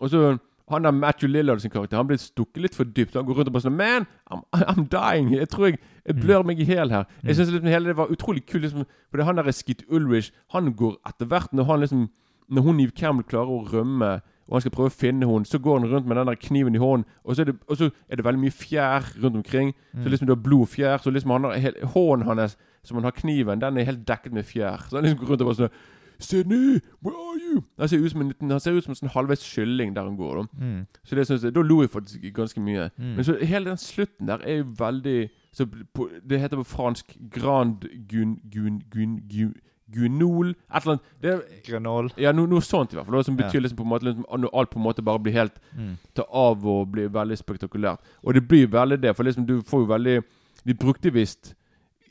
Og 0.00 0.10
så 0.10 0.38
han 0.70 0.82
der 0.84 0.90
Matthew 0.90 1.30
Lillard 1.30 1.60
sin 1.62 1.70
karakter 1.70 1.96
Han 1.96 2.06
blir 2.08 2.18
stukket 2.18 2.62
litt 2.62 2.74
for 2.74 2.84
dypt. 2.84 3.14
Han 3.14 3.26
går 3.26 3.38
rundt 3.38 3.50
og 3.50 3.54
bare 3.54 3.66
sånn 3.68 3.76
Man, 3.78 4.06
I'm, 4.30 4.42
I'm 4.66 4.86
dying. 4.90 5.30
Jeg 5.36 5.48
tror 5.52 5.68
jeg, 5.70 5.78
jeg 6.06 6.16
blør 6.18 6.42
meg 6.46 6.60
i 6.60 6.66
hjel 6.66 6.90
her. 6.90 7.04
Jeg 7.22 7.36
synes 7.38 7.52
liksom 7.54 7.70
hele 7.70 7.92
det 7.92 7.96
var 7.96 8.10
utrolig 8.10 8.42
kult. 8.46 8.64
Liksom, 8.64 8.86
for 9.10 9.20
det 9.20 9.26
han 9.28 9.38
der 9.38 9.52
Skit 9.54 9.84
Ulrich 9.88 10.32
Han 10.54 10.72
går 10.74 10.96
etter 11.06 11.30
hvert 11.30 11.52
når 11.54 11.68
han 11.70 11.84
liksom 11.84 12.08
Når 12.48 12.62
hun 12.62 12.76
Neve 12.76 12.94
Campbell 12.94 13.26
klarer 13.26 13.50
å 13.50 13.64
rømme, 13.72 14.10
og 14.46 14.54
han 14.54 14.62
skal 14.62 14.70
prøve 14.70 14.92
å 14.92 14.94
finne 14.94 15.26
henne, 15.26 15.46
så 15.50 15.58
går 15.58 15.80
han 15.80 15.88
rundt 15.90 16.06
med 16.06 16.16
den 16.20 16.28
der 16.30 16.36
kniven 16.38 16.76
i 16.78 16.78
hånden, 16.78 17.02
og 17.24 17.34
så 17.34 17.42
er 17.42 17.48
det, 17.50 17.56
så 17.74 17.88
er 18.06 18.20
det 18.20 18.24
veldig 18.24 18.38
mye 18.44 18.54
fjær 18.54 19.08
rundt 19.18 19.40
omkring. 19.40 19.72
Så 20.04 20.12
liksom 20.12 20.28
det 20.28 20.36
er 20.36 20.44
blod 20.44 20.62
og 20.62 20.70
fjær. 20.70 21.02
Så 21.02 21.10
liksom 21.10 21.32
han 21.34 21.48
har 21.50 21.80
hånden 21.96 22.28
hans 22.28 22.54
som 22.86 23.00
han 23.00 23.08
har 23.08 23.16
kniven, 23.16 23.58
den 23.58 23.78
er 23.78 23.88
helt 23.88 24.04
dekket 24.06 24.32
med 24.32 24.46
fjær. 24.46 24.86
Så 24.86 24.96
han 25.00 25.02
liksom 25.08 25.18
går 25.24 25.32
rundt 25.32 25.42
og 25.42 25.50
bare 25.50 25.58
sånn 25.64 25.74
Sydney, 26.18 26.80
where 27.02 27.14
are 27.16 27.38
you? 27.38 27.62
Han 27.78 27.88
ser 27.88 27.98
ut 28.04 28.10
som 28.12 28.20
en, 28.20 28.28
liten, 28.28 28.50
han 28.50 28.60
ser 28.60 28.72
ut 28.72 28.84
som 28.84 28.92
en 28.92 28.96
sånn 29.00 29.12
halvveis 29.14 29.42
kylling 29.44 29.94
der 29.94 30.02
han 30.08 30.16
går. 30.16 30.36
Da. 30.42 30.64
Mm. 30.64 30.86
Så 31.04 31.14
det 31.14 31.26
synes 31.26 31.42
jeg, 31.44 31.54
Da 31.54 31.60
lo 31.62 31.80
jeg 31.82 31.90
faktisk 31.90 32.22
ganske 32.34 32.60
mye. 32.60 32.90
Mm. 32.98 33.14
Men 33.16 33.24
så 33.24 33.36
hele 33.42 33.70
den 33.70 33.76
slutten 33.76 34.26
der 34.26 34.38
er 34.44 34.56
jo 34.62 34.64
veldig 34.78 35.30
så 35.52 35.66
på, 35.94 36.08
Det 36.24 36.40
heter 36.40 36.56
på 36.56 36.64
fransk 36.64 37.16
Grand 37.32 37.80
gun, 38.08 38.38
gun, 38.52 38.82
gun, 38.90 39.20
gun, 39.28 39.54
gunol 39.92 40.50
Et 40.50 40.82
eller 40.82 40.96
annet 40.96 41.22
det 41.22 41.62
Granol. 41.68 42.10
Ja, 42.18 42.32
noe, 42.32 42.46
noe 42.50 42.60
sånt 42.64 42.92
i 42.92 42.96
hvert 42.98 43.06
fall. 43.06 43.24
Som 43.24 43.36
Ja. 43.38 43.46
betyr 43.46 43.60
liksom 43.62 43.76
på 43.78 43.82
en 43.86 43.88
måte 43.92 44.04
liksom, 44.04 44.24
Når 44.40 44.50
alt 44.52 44.70
på 44.70 44.78
en 44.78 44.82
måte 44.84 45.02
bare 45.04 45.18
blir 45.18 45.32
helt 45.32 45.60
Mm. 45.76 45.96
Ta 46.14 46.22
av 46.32 46.66
og 46.66 46.90
blir 46.92 47.08
veldig 47.08 47.36
spektakulært. 47.38 47.98
Og 48.24 48.34
det 48.34 48.48
blir 48.48 48.66
veldig 48.66 49.00
det, 49.00 49.14
for 49.16 49.24
liksom 49.24 49.46
du 49.46 49.60
får 49.62 49.80
jo 49.80 49.86
veldig 49.86 50.24
De 50.66 50.74
brukte 50.74 51.12
visst 51.12 51.54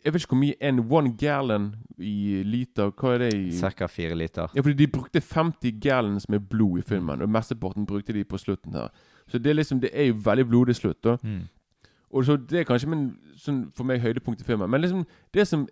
Jeg 0.06 0.14
vet 0.14 0.22
ikke 0.22 0.36
hvor 0.36 0.38
mye 0.38 0.56
en 0.62 0.80
one 0.92 1.12
gallon 1.18 1.76
i 1.98 2.44
liter 2.46 2.92
Hva 2.94 3.16
er 3.16 3.24
det 3.24 3.30
i 3.34 3.52
Cirka 3.52 3.88
fire 3.90 4.16
liter. 4.16 4.48
ja, 4.56 4.62
fordi 4.62 4.74
de 4.74 4.88
brukte 4.88 5.22
50 5.22 5.80
gallons 5.82 6.30
med 6.30 6.40
blod 6.40 6.80
i 6.80 6.82
filmen, 6.82 7.22
og 7.22 7.30
mesteparten 7.30 7.86
brukte 7.86 8.14
de 8.14 8.24
på 8.24 8.38
slutten 8.38 8.74
her. 8.74 8.88
Så 9.28 9.38
det 9.38 9.50
er 9.50 9.54
liksom, 9.54 9.82
det 9.82 9.90
er 9.94 10.04
jo 10.04 10.16
veldig 10.26 10.48
blodig 10.48 10.76
slutt, 10.76 11.04
da. 11.04 11.18
Mm. 11.24 11.42
Og 12.10 12.26
så 12.26 12.38
det 12.38 12.60
er 12.60 12.64
kanskje 12.64 12.90
min, 12.90 13.16
sånn, 13.36 13.72
for 13.76 13.84
meg 13.84 14.00
høydepunkt 14.00 14.42
i 14.42 14.46
filmen. 14.46 14.70
Men 14.70 14.82
liksom, 14.82 15.06
det 15.34 15.48
som, 15.48 15.68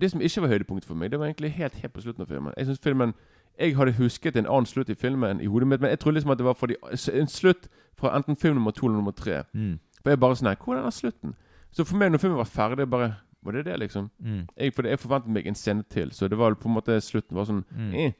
det 0.00 0.10
som 0.10 0.20
ikke 0.20 0.42
var 0.42 0.48
høydepunkt 0.48 0.84
for 0.84 0.98
meg, 0.98 1.12
det 1.12 1.20
var 1.20 1.30
egentlig 1.30 1.52
helt 1.54 1.74
helt 1.74 1.92
på 1.92 2.00
slutten 2.00 2.22
av 2.22 2.28
filmen. 2.28 2.52
Jeg 2.58 2.66
synes 2.66 2.82
filmen 2.82 3.14
Jeg 3.58 3.76
hadde 3.76 3.92
husket 3.92 4.36
en 4.36 4.48
annen 4.50 4.66
slutt 4.66 4.88
i 4.90 4.94
filmen 4.98 5.40
i 5.40 5.46
hodet 5.46 5.68
mitt, 5.68 5.80
men 5.80 5.90
jeg 5.90 5.98
trodde 6.02 6.14
liksom 6.16 6.30
at 6.30 6.38
det 6.38 6.44
var 6.44 6.56
fordi 6.58 6.74
en 7.12 7.28
slutt 7.30 7.68
fra 7.94 8.10
enten 8.16 8.36
film 8.36 8.54
nummer 8.54 8.70
to 8.70 8.86
eller 8.86 8.96
nummer 8.96 9.12
tre. 9.14 9.42
Mm. 9.52 9.78
For 10.02 10.10
jeg 10.10 10.20
bare 10.20 10.36
sånn 10.36 10.48
her, 10.48 10.56
Hvor 10.64 10.74
er 10.74 10.82
den 10.82 10.92
slutten? 10.92 11.34
Så 11.70 11.84
for 11.84 11.96
meg, 11.96 12.10
når 12.10 12.18
filmen 12.18 12.38
var 12.38 12.50
ferdig, 12.50 12.90
bare 12.90 13.14
Var 13.44 13.52
det 13.58 13.64
det, 13.66 13.78
liksom? 13.82 14.10
Mm. 14.24 14.46
Jeg, 14.56 14.72
for 14.74 14.88
jeg 14.88 14.98
forventet 15.02 15.32
meg 15.36 15.46
en 15.50 15.54
scene 15.58 15.84
til, 15.92 16.10
så 16.16 16.28
det 16.32 16.38
var 16.40 16.54
på 16.56 16.68
en 16.70 16.74
måte 16.78 16.96
slutten 17.04 17.36
var 17.36 17.44
sånn 17.48 17.64
Mm. 17.74 17.94
eh. 17.94 18.12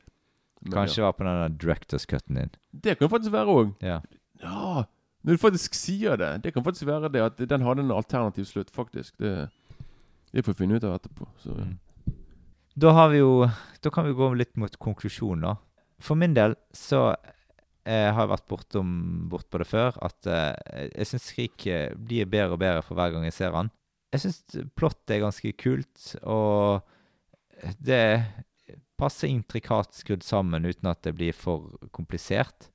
Men 0.65 0.73
Kanskje 0.73 0.97
det 0.97 1.05
var 1.05 1.13
på 1.13 1.25
den 1.25 1.41
der 1.43 1.49
directors 1.61 2.07
cutten 2.07 2.37
din. 2.37 2.51
Det 2.73 2.99
kan 2.99 3.09
faktisk 3.13 3.33
være 3.33 3.53
òg. 3.53 3.75
Ja. 3.85 4.01
Ja, 4.41 4.85
når 5.25 5.33
du 5.37 5.39
faktisk 5.39 5.75
sier 5.75 6.17
det. 6.17 6.43
Det 6.43 6.53
kan 6.55 6.65
faktisk 6.65 6.87
være 6.87 7.11
det 7.13 7.21
at 7.23 7.37
den 7.49 7.61
hadde 7.65 7.81
en 7.85 7.91
alternativ 7.93 8.45
slutt, 8.49 8.71
faktisk. 8.73 9.15
Det, 9.19 9.51
det 10.33 10.45
får 10.45 10.55
vi 10.55 10.63
finne 10.65 10.77
ut 10.77 10.85
av 10.85 10.99
etterpå. 11.01 11.27
Så, 11.39 11.51
Mm. 11.55 11.79
Da 12.77 12.91
har 12.93 13.09
vi 13.13 13.19
jo 13.19 13.47
Da 13.83 13.91
kan 13.91 14.05
vi 14.05 14.13
gå 14.13 14.35
litt 14.37 14.57
mot 14.57 14.75
konklusjonen, 14.79 15.43
da. 15.43 15.55
For 16.01 16.17
min 16.17 16.35
del 16.35 16.57
så 16.75 17.15
jeg 17.87 18.15
har 18.15 18.27
vært 18.27 18.49
bortom, 18.49 19.29
bort 19.29 19.49
på 19.51 19.59
det 19.61 19.67
før, 19.69 19.93
at 20.03 20.27
eh, 20.27 20.89
jeg 20.97 21.07
syns 21.07 21.27
Skrik 21.29 21.67
eh, 21.67 21.93
blir 21.95 22.25
bedre 22.27 22.53
og 22.57 22.59
bedre 22.59 22.83
for 22.83 22.95
hver 22.97 23.13
gang 23.13 23.25
jeg 23.25 23.33
ser 23.37 23.53
han. 23.53 23.71
Jeg 24.14 24.22
syns 24.22 24.68
plottet 24.79 25.16
er 25.16 25.24
ganske 25.24 25.50
kult, 25.58 26.15
og 26.23 26.85
det 27.83 27.98
er 27.98 28.27
passe 29.00 29.27
intrikat 29.27 29.96
skrudd 29.96 30.23
sammen 30.23 30.67
uten 30.69 30.90
at 30.90 31.02
det 31.06 31.17
blir 31.19 31.35
for 31.35 31.75
komplisert. 31.94 32.71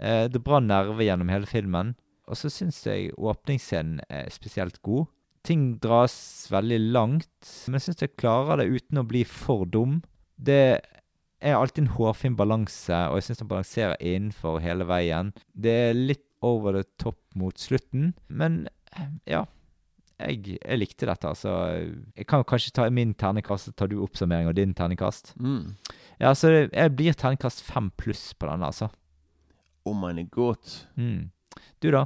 Eh, 0.00 0.26
det 0.28 0.42
brant 0.44 0.68
nerver 0.68 0.92
nerve 0.92 1.06
gjennom 1.06 1.32
hele 1.32 1.48
filmen, 1.48 1.94
og 2.28 2.38
så 2.38 2.50
syns 2.52 2.82
jeg 2.86 3.14
åpningsscenen 3.16 4.04
er 4.08 4.30
spesielt 4.32 4.80
god. 4.86 5.08
Ting 5.46 5.78
dras 5.80 6.14
veldig 6.52 6.78
langt, 6.92 7.52
men 7.66 7.78
jeg 7.78 7.88
syns 7.88 8.04
jeg 8.04 8.16
klarer 8.20 8.60
det 8.60 8.68
uten 8.70 9.00
å 9.00 9.06
bli 9.08 9.24
for 9.24 9.64
dum. 9.64 10.02
Det 10.36 10.80
er 11.40 11.56
alltid 11.56 11.86
en 11.86 11.94
hårfin 11.96 12.36
balanse, 12.36 12.96
og 13.08 13.16
jeg 13.18 13.30
syns 13.30 13.40
den 13.40 13.50
balanserer 13.50 13.96
innenfor 14.04 14.60
hele 14.60 14.84
veien. 14.88 15.32
Det 15.52 15.76
er 15.88 15.96
litt 15.96 16.26
over 16.44 16.76
the 16.76 16.84
top 17.00 17.18
mot 17.36 17.56
slutten, 17.60 18.12
men 18.28 18.66
eh, 18.96 19.08
ja. 19.36 19.46
Jeg, 20.20 20.58
jeg 20.60 20.78
likte 20.78 21.06
dette, 21.08 21.28
altså. 21.28 21.52
Jeg 22.16 22.26
kan 22.28 22.44
kanskje 22.44 22.72
ta 22.76 22.88
min 22.90 23.14
terningkast, 23.14 23.64
så 23.70 23.72
tar 23.72 23.88
du 23.88 23.98
oppsummering 24.04 24.48
av 24.48 24.54
din 24.54 24.74
terningkast. 24.74 25.34
mm. 25.40 25.74
Ja, 26.20 26.34
så 26.36 26.50
jeg 26.70 26.96
blir 26.96 27.14
terningkast 27.16 27.62
fem 27.64 27.90
pluss 27.96 28.34
på 28.36 28.46
denne, 28.50 28.66
altså. 28.68 28.90
Oh 29.88 29.94
my 29.96 30.22
god. 30.30 30.58
Mm. 30.96 31.30
Du, 31.80 31.90
da? 31.90 32.04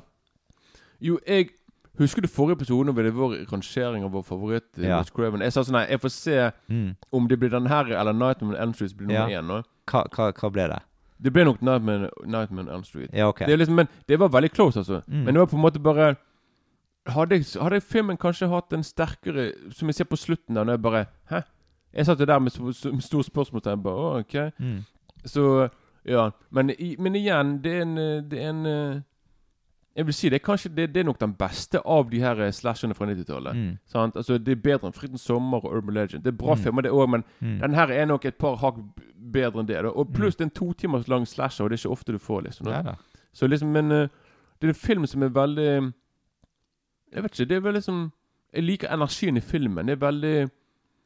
Jo, 1.01 1.19
jeg 1.27 1.51
Husker 1.99 2.23
du 2.23 2.27
forrige 2.29 2.57
episode 2.59 2.91
hvor 2.91 3.03
det 3.07 3.13
var 3.15 3.35
rangering 3.53 4.03
av 4.03 4.11
vår 4.11 4.23
favoritt? 4.27 4.65
Miss 4.77 4.87
Ja. 4.89 4.97
Jeg 5.05 5.53
sa 5.55 5.63
sånn 5.63 5.77
nei, 5.77 5.85
jeg 5.91 6.01
får 6.03 6.11
se 6.11 6.53
Mm. 6.69 6.97
om 7.13 7.29
det 7.29 7.39
blir 7.39 7.51
den 7.51 7.67
her 7.67 7.85
eller 7.87 8.13
Nightmare 8.13 8.57
on 8.57 8.63
Elm 8.63 8.73
Street 8.75 8.97
blir 8.97 9.07
nummer 9.07 9.29
Ja. 9.31 9.41
én. 9.41 9.63
Hva, 9.87 10.03
hva, 10.11 10.33
hva 10.33 10.51
ble 10.51 10.67
det? 10.69 10.81
Det 11.23 11.33
ble 11.33 11.45
nok 11.45 11.61
Nightmare, 11.63 12.11
Nightmare 12.27 12.67
on 12.67 12.75
Elm 12.75 12.83
Street. 12.85 13.11
Ja, 13.13 13.29
ok. 13.29 13.47
Det 13.47 13.57
liksom, 13.59 13.77
men 13.77 13.89
det 14.09 14.19
var 14.19 14.29
veldig 14.29 14.51
close, 14.53 14.77
altså. 14.81 15.03
Mm. 15.07 15.25
Men 15.25 15.35
det 15.35 15.39
var 15.39 15.47
på 15.47 15.55
en 15.57 15.63
måte 15.63 15.83
bare 15.83 16.17
Hadde, 17.07 17.61
hadde 17.61 17.81
filmen 17.81 18.17
kanskje 18.17 18.49
hatt 18.49 18.73
en 18.73 18.83
sterkere 18.83 19.53
Som 19.73 19.89
jeg 19.89 19.95
ser 19.95 20.05
på 20.09 20.17
slutten 20.17 20.55
der, 20.57 20.65
når 20.65 20.73
jeg 20.79 20.83
bare 20.83 21.07
Hæ? 21.31 21.41
Jeg 21.95 22.07
satt 22.07 22.21
jo 22.21 22.25
der 22.25 22.39
med 22.39 22.51
med 22.93 23.03
store 23.03 23.25
spørsmålstegn. 23.25 23.83
Bare, 23.83 23.95
å, 23.95 24.19
ok 24.21 24.53
Mm. 24.61 24.85
Så 25.27 25.69
Ja. 26.07 26.31
Men, 26.51 26.71
men 26.99 27.15
igjen, 27.17 27.59
det 27.63 27.73
er 27.73 27.83
en 27.83 27.97
Det 28.31 28.39
er 28.43 28.49
en 28.51 28.65
Jeg 29.97 30.07
vil 30.07 30.15
si 30.15 30.29
det 30.29 30.41
er 30.43 30.47
kanskje 30.47 30.75
det, 30.75 30.89
det 30.95 31.01
er 31.01 31.05
nok 31.05 31.21
den 31.21 31.33
beste 31.39 31.79
av 31.87 32.11
de 32.11 32.19
her 32.21 32.41
eh, 32.41 32.51
slasherne 32.51 32.95
fra 32.95 33.07
90-tallet. 33.07 33.55
Mm. 33.55 33.79
Sant? 33.87 34.17
Altså, 34.17 34.39
det 34.39 34.53
er 34.53 34.63
bedre 34.63 34.87
enn 34.89 34.93
'Fritens 34.93 35.23
sommer' 35.23 35.65
og 35.65 35.71
'Urban 35.77 35.95
Legend'. 35.95 36.23
Det 36.25 36.27
er 36.27 36.37
bra 36.37 36.55
Mm. 36.55 36.59
filmer, 36.65 36.83
det 36.83 36.91
òg, 36.91 37.09
men 37.11 37.25
Mm. 37.41 37.61
den 37.61 37.75
her 37.75 37.87
er 37.93 38.05
nok 38.05 38.25
et 38.25 38.35
par 38.39 38.57
hakk 38.57 38.75
bedre 39.33 39.61
enn 39.61 39.67
det. 39.69 39.83
Da. 39.83 39.89
Og 39.91 40.13
pluss 40.13 40.35
det 40.37 40.41
er 40.41 40.47
en 40.47 40.51
to 40.51 40.73
timers 40.73 41.07
lang 41.09 41.25
slasher, 41.27 41.65
og 41.65 41.71
det 41.71 41.79
er 41.79 41.89
ikke 41.89 41.93
ofte 41.93 42.13
du 42.13 42.19
får. 42.19 42.43
liksom 42.43 42.65
da. 42.67 42.71
Ja, 42.73 42.83
da. 42.83 42.95
Så 43.33 43.47
liksom, 43.47 43.69
men 43.73 43.93
eh, 43.93 44.09
det 44.61 44.65
er 44.65 44.69
en 44.69 44.75
film 44.75 45.07
som 45.07 45.23
er 45.23 45.29
veldig 45.29 45.93
Jeg 47.15 47.23
vet 47.23 47.33
ikke, 47.39 47.49
det 47.49 47.57
er 47.57 47.61
veldig 47.71 47.83
som 47.83 48.13
Jeg 48.55 48.63
liker 48.65 48.89
energien 48.95 49.37
i 49.37 49.41
filmen. 49.41 49.87
Det 49.87 49.93
er 49.97 50.07
veldig 50.07 50.51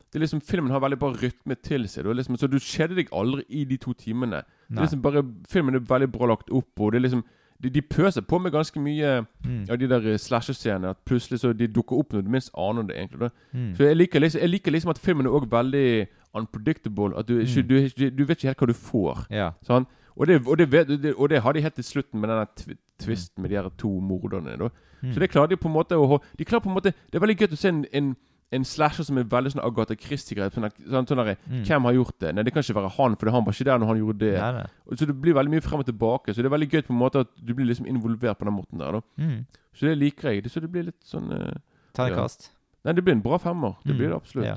det 0.09 0.17
er 0.17 0.21
liksom, 0.25 0.41
Filmen 0.41 0.71
har 0.73 0.81
veldig 0.81 0.99
bra 0.99 1.11
rytme 1.13 1.55
til 1.63 1.83
seg. 1.89 2.05
Liksom, 2.17 2.37
så 2.41 2.49
du 2.49 2.57
kjeder 2.59 2.97
deg 2.97 3.11
aldri 3.13 3.43
i 3.51 3.65
de 3.69 3.77
to 3.77 3.93
timene. 3.93 4.43
Det 4.69 4.79
er 4.79 4.87
liksom 4.87 5.03
bare, 5.05 5.23
Filmen 5.53 5.75
er 5.77 5.81
veldig 5.85 6.09
bra 6.13 6.27
lagt 6.31 6.49
opp, 6.51 6.81
og 6.81 6.93
det 6.93 6.99
er 6.99 7.05
liksom 7.09 7.25
de, 7.61 7.69
de 7.75 7.83
pøser 7.83 8.23
på 8.23 8.39
med 8.41 8.53
ganske 8.55 8.79
mye 8.81 9.27
Mm. 9.45 9.65
av 9.71 9.79
de 9.79 9.87
der 9.89 10.07
eh, 10.13 10.17
slasher-scenene. 10.19 10.91
At 10.95 10.97
plutselig 11.05 11.41
så 11.41 11.53
de 11.53 11.67
dukker 11.67 11.99
opp 11.99 12.13
når 12.13 12.23
du 12.23 12.29
minst 12.31 12.51
aner 12.57 12.83
det. 12.87 12.97
egentlig. 12.97 13.31
Mm. 13.53 13.75
Så 13.77 13.85
jeg 13.85 13.97
liker, 13.97 14.21
liksom, 14.21 14.41
jeg 14.41 14.49
liker 14.51 14.71
liksom 14.73 14.91
at 14.91 14.99
filmen 14.99 15.27
er 15.27 15.31
også 15.31 15.51
veldig 15.51 16.07
unpredictable. 16.35 17.17
At 17.19 17.27
du, 17.29 17.35
Mm. 17.35 17.67
du, 17.69 17.89
du, 17.89 18.11
du 18.11 18.25
vet 18.25 18.39
ikke 18.39 18.49
helt 18.49 18.59
hva 18.59 18.67
du 18.67 18.75
får. 18.75 19.27
Ja. 19.31 19.51
Sånn? 19.67 19.87
Og, 20.19 20.27
det, 20.27 20.41
og, 20.47 20.59
det, 20.59 21.15
og 21.15 21.29
det 21.31 21.43
hadde 21.45 21.59
de 21.59 21.63
helt 21.63 21.75
til 21.79 21.85
slutten 21.85 22.21
med 22.21 22.29
denne 22.33 22.47
tvisten 22.59 22.85
twisten 22.99 23.43
med 23.43 23.51
de 23.53 23.55
her 23.57 23.69
to 23.79 23.89
morderne. 24.03 24.57
Mm. 25.03 25.13
Så 25.15 25.21
det 25.23 25.29
klarer 25.31 25.47
de 25.53 25.57
på 25.57 25.69
en 25.69 25.75
måte 25.77 25.95
å 25.95 26.17
De 26.37 26.45
klarer 26.45 26.65
på 26.65 26.69
en 26.69 26.75
måte 26.75 26.91
Det 27.07 27.15
er 27.15 27.23
veldig 27.23 27.37
gøy 27.39 27.53
å 27.55 27.57
se 27.61 27.69
en, 27.71 27.85
en, 27.95 28.09
en 28.51 28.65
slasher 28.67 29.05
som 29.07 29.19
er 29.21 29.29
veldig 29.31 29.53
sånn 29.53 29.63
Agatha 29.63 29.95
Christie-greie. 29.95 30.51
Sånn, 30.51 30.67
sånn, 30.91 31.07
sånn 31.07 31.21
der, 31.23 31.37
Mm. 31.47 31.63
Hvem 31.69 31.87
har 31.87 31.95
gjort 31.95 32.19
det? 32.19 32.33
Nei, 32.35 32.43
det 32.43 32.53
kan 32.53 32.65
ikke 32.67 32.75
være 32.81 32.91
han, 32.97 33.15
for 33.21 33.31
han 33.31 33.45
var 33.47 33.53
ikke 33.55 33.65
der 33.71 33.79
når 33.79 33.87
han 33.93 34.01
gjorde 34.03 34.19
det. 34.25 34.33
Nei, 34.41 34.53
nei. 34.59 34.97
Så 34.99 35.07
det 35.07 35.15
blir 35.23 35.35
veldig 35.39 35.53
mye 35.55 35.63
frem 35.63 35.85
og 35.85 35.87
tilbake. 35.87 36.35
Så 36.35 36.43
det 36.43 36.51
er 36.51 36.57
veldig 36.57 36.71
gøy 36.73 36.83
på 36.89 36.93
en 36.97 36.99
måte 37.05 37.23
at 37.23 37.31
du 37.39 37.55
blir 37.55 37.69
liksom 37.71 37.87
involvert 37.87 38.39
på 38.41 38.49
den 38.51 38.57
måten 38.59 38.83
der. 38.83 38.99
Mm. 39.23 39.45
Så 39.79 39.87
det 39.87 39.95
liker 40.01 40.31
jeg. 40.33 40.51
Så 40.51 40.61
det 40.65 40.73
blir 40.75 40.89
litt 40.91 40.99
sånn 41.07 41.31
eh, 41.31 41.55
Terningkast. 41.95 42.51
Nei, 42.85 42.93
det 42.99 43.05
blir 43.07 43.15
en 43.15 43.23
bra 43.23 43.39
femmer. 43.39 43.77
Det 43.85 43.95
Mm, 43.95 43.99
blir 44.03 44.09
det 44.11 44.17
absolutt. 44.19 44.47
ja. 44.51 44.57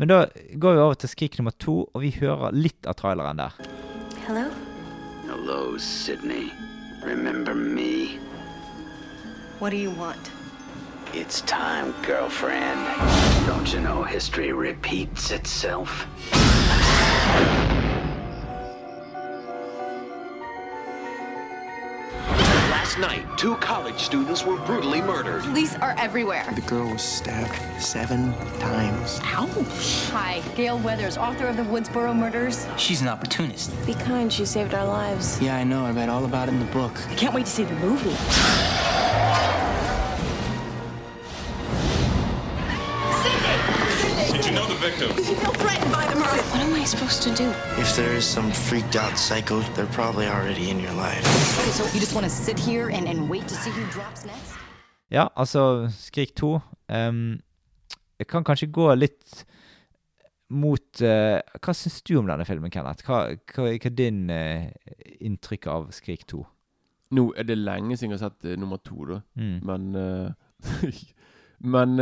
Men 0.00 0.08
da 0.08 0.22
går 0.56 0.74
vi 0.74 0.80
over 0.80 0.94
til 0.94 1.08
skrik 1.12 1.36
nummer 1.38 1.52
to, 1.60 1.82
og 1.92 2.00
vi 2.00 2.10
hører 2.16 2.54
litt 2.56 2.86
av 2.88 2.96
traileren 2.96 3.36
der. 3.36 3.52
Hello? 4.32 4.48
Hello, 5.26 5.76
Sydney. 5.76 6.52
Remember 7.02 7.52
me? 7.52 8.20
What 9.58 9.70
do 9.70 9.76
you 9.76 9.90
want? 9.90 10.30
It's 11.12 11.40
time, 11.40 11.92
girlfriend. 12.02 12.78
Don't 13.48 13.72
you 13.72 13.80
know 13.80 14.04
history 14.04 14.52
repeats 14.52 15.32
itself? 15.32 16.06
Last 22.90 22.98
night, 22.98 23.38
two 23.38 23.54
college 23.58 24.00
students 24.00 24.44
were 24.44 24.56
brutally 24.56 25.00
murdered. 25.00 25.44
Police 25.44 25.76
are 25.76 25.94
everywhere. 25.96 26.44
The 26.56 26.60
girl 26.62 26.90
was 26.90 27.02
stabbed 27.02 27.54
seven 27.80 28.32
times. 28.58 29.20
Ouch. 29.22 30.08
Hi, 30.10 30.42
Gail 30.56 30.76
Weathers, 30.80 31.16
author 31.16 31.46
of 31.46 31.56
the 31.56 31.62
Woodsboro 31.62 32.16
murders. 32.16 32.66
She's 32.76 33.00
an 33.00 33.06
opportunist. 33.06 33.70
Be 33.86 33.94
kind, 33.94 34.32
she 34.32 34.44
saved 34.44 34.74
our 34.74 34.84
lives. 34.84 35.40
Yeah, 35.40 35.54
I 35.54 35.62
know. 35.62 35.86
I 35.86 35.92
read 35.92 36.08
all 36.08 36.24
about 36.24 36.48
it 36.48 36.54
in 36.54 36.58
the 36.58 36.72
book. 36.72 36.92
I 37.08 37.14
can't 37.14 37.32
wait 37.32 37.46
to 37.46 37.52
see 37.52 37.62
the 37.62 37.74
movie. 37.74 38.16
Did 44.40 44.48
you 44.48 44.56
know 44.56 44.66
the 44.66 44.80
victim? 44.88 45.10
What 46.52 46.60
am 46.66 46.72
I 46.72 46.84
supposed 46.84 47.22
to 47.24 47.30
do? 47.42 47.50
If 47.76 47.94
there 47.96 48.16
is 48.16 48.24
some 48.24 48.50
freaked 48.52 48.96
out 48.96 49.18
psycho, 49.18 49.60
they're 49.74 49.92
probably 49.92 50.26
already 50.28 50.70
in 50.70 50.80
your 50.80 50.94
life. 50.94 51.24
Okay, 51.60 51.70
so 51.70 51.84
you 51.92 52.00
just 52.00 52.14
want 52.14 52.24
to 52.24 52.30
sit 52.30 52.58
here 52.58 52.88
and, 52.88 53.06
and 53.06 53.28
wait 53.28 53.46
to 53.48 53.54
see 53.54 53.70
who 53.70 53.84
drops 53.92 54.24
next? 54.24 54.56
Ja, 55.10 55.28
altså 55.36 55.90
Skrik 55.90 56.34
2 56.36 56.60
um, 56.88 57.40
Jeg 58.18 58.26
kan 58.26 58.44
kanskje 58.44 58.70
gå 58.72 58.94
litt 58.94 59.44
mot 60.48 61.02
uh, 61.02 61.40
Hva 61.60 61.74
syns 61.76 62.00
du 62.02 62.16
om 62.16 62.26
denne 62.26 62.48
filmen, 62.48 62.72
Kenneth? 62.72 63.04
Hva, 63.04 63.36
hva, 63.52 63.68
hva 63.68 63.76
er 63.76 63.96
din 63.98 64.30
uh, 64.30 64.72
inntrykk 65.20 65.68
av 65.68 65.90
Skrik 65.92 66.24
2? 66.32 66.46
Nå 67.12 67.32
er 67.36 67.44
det 67.44 67.60
lenge 67.60 68.00
siden 68.00 68.16
jeg 68.16 68.22
har 68.22 68.30
sett 68.30 68.48
uh, 68.48 68.56
nummer 68.56 68.80
to, 68.80 69.04
da. 69.04 69.20
Mm. 69.36 69.60
Men 69.68 70.34
Men 71.76 72.00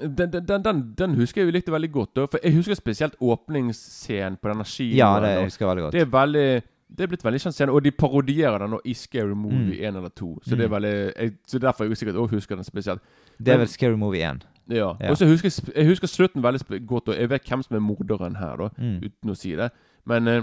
den, 0.00 0.30
den, 0.32 0.62
den, 0.64 0.94
den, 0.98 1.14
husker 1.14 1.40
jeg 1.42 1.48
jo 1.48 1.52
likte 1.56 1.72
veldig 1.72 1.90
godt. 1.92 2.14
For 2.30 2.38
jeg 2.42 2.54
husker 2.54 2.74
spesielt 2.74 3.14
åpningsscenen 3.20 4.36
på 4.40 4.48
denne 4.52 4.64
skien. 4.64 4.96
Ja, 4.96 5.18
det 5.20 5.44
husker 5.44 5.66
jeg 5.66 5.70
veldig 5.76 5.84
godt. 5.88 5.92
Det 5.92 6.00
er 6.00 6.12
veldig 6.18 6.62
Det 6.96 7.04
er 7.04 7.06
blitt 7.12 7.24
veldig 7.24 7.40
kjent 7.42 7.52
scene, 7.54 7.72
og 7.72 7.82
de 7.84 7.90
parodierer 7.92 8.58
den 8.62 8.70
nå 8.72 8.78
i 8.88 8.94
Scary 8.96 9.34
Movie 9.36 9.82
1 9.84 9.96
eller 9.98 10.08
2. 10.08 10.38
Så 10.42 10.56
det 10.56 10.64
er 10.64 10.68
Mm. 10.68 10.72
veldig 10.72 11.12
jeg, 11.18 11.32
Så 11.46 11.58
derfor 11.58 11.84
er 11.84 11.88
jeg 11.88 11.96
sikkert 11.98 12.16
også 12.16 12.34
husker 12.34 12.54
den 12.54 12.64
spesielt. 12.64 13.00
Det 13.38 13.48
er 13.52 13.58
vel 13.58 13.66
Scary 13.68 13.94
Movie 13.96 14.22
1. 14.24 14.46
Ja. 14.70 14.94
Ja. 15.00 15.10
Og 15.10 15.16
så 15.18 15.26
husker 15.26 15.48
jeg, 15.50 15.76
jeg 15.76 15.86
husker 15.86 16.06
slutten 16.06 16.42
veldig 16.42 16.86
godt, 16.86 17.08
og 17.08 17.14
jeg 17.18 17.28
vet 17.30 17.42
hvem 17.44 17.62
som 17.62 17.76
er 17.76 17.80
morderen 17.80 18.36
her, 18.36 18.56
da, 18.56 18.68
Mm. 18.78 19.02
uten 19.04 19.30
å 19.30 19.36
si 19.36 19.54
det. 19.54 19.70
Men 20.06 20.28
eh, 20.28 20.42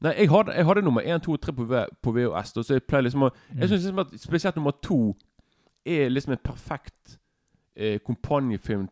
Nei, 0.00 0.12
jeg 0.18 0.28
hadde, 0.30 0.52
jeg 0.54 0.64
hadde 0.64 0.82
nummer 0.82 1.00
1, 1.02 1.22
2 1.22 1.32
og 1.32 1.40
3 1.40 1.52
på, 1.52 1.64
V- 1.66 1.86
på 2.02 2.12
VHS, 2.12 2.52
da, 2.52 2.60
så 2.62 2.74
jeg 2.74 2.82
pleier 2.86 3.02
liksom 3.02 3.22
å 3.22 3.30
Mm. 3.54 3.60
Jeg 3.60 3.68
syns 3.68 3.84
liksom 3.84 3.98
at 3.98 4.20
spesielt 4.20 4.56
nummer 4.56 4.70
2 4.82 5.16
er 5.86 6.08
liksom 6.08 6.32
en 6.32 6.38
perfekt 6.44 7.17
eh, 7.78 7.98
kompanjefilm 8.04 8.88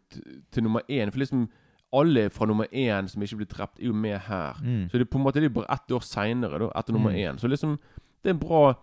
til 0.53 0.62
nummer 0.62 0.80
1. 0.89 1.11
For 1.12 1.18
liksom 1.18 1.49
alle 1.97 2.28
fra 2.30 2.47
nummer 2.47 2.66
1 2.72 3.11
som 3.11 3.22
ikke 3.22 3.37
blir 3.41 3.47
drept, 3.51 3.78
er 3.80 3.87
jo 3.87 3.93
med 3.93 4.18
her. 4.26 4.55
Mm. 4.62 4.89
Så 4.91 4.99
det 4.99 5.07
er 5.07 5.11
på 5.12 5.18
en 5.18 5.24
måte 5.24 5.41
det 5.41 5.51
er 5.51 5.55
bare 5.55 5.70
ett 5.74 5.93
år 5.97 6.03
seinere, 6.05 6.70
etter 6.76 6.93
nummer 6.93 7.11
Mm. 7.11 7.37
1. 7.37 7.41
Så 7.41 7.49
liksom 7.49 7.78
Det 8.24 8.30
er 8.30 8.34
en 8.34 8.41
bra 8.41 8.74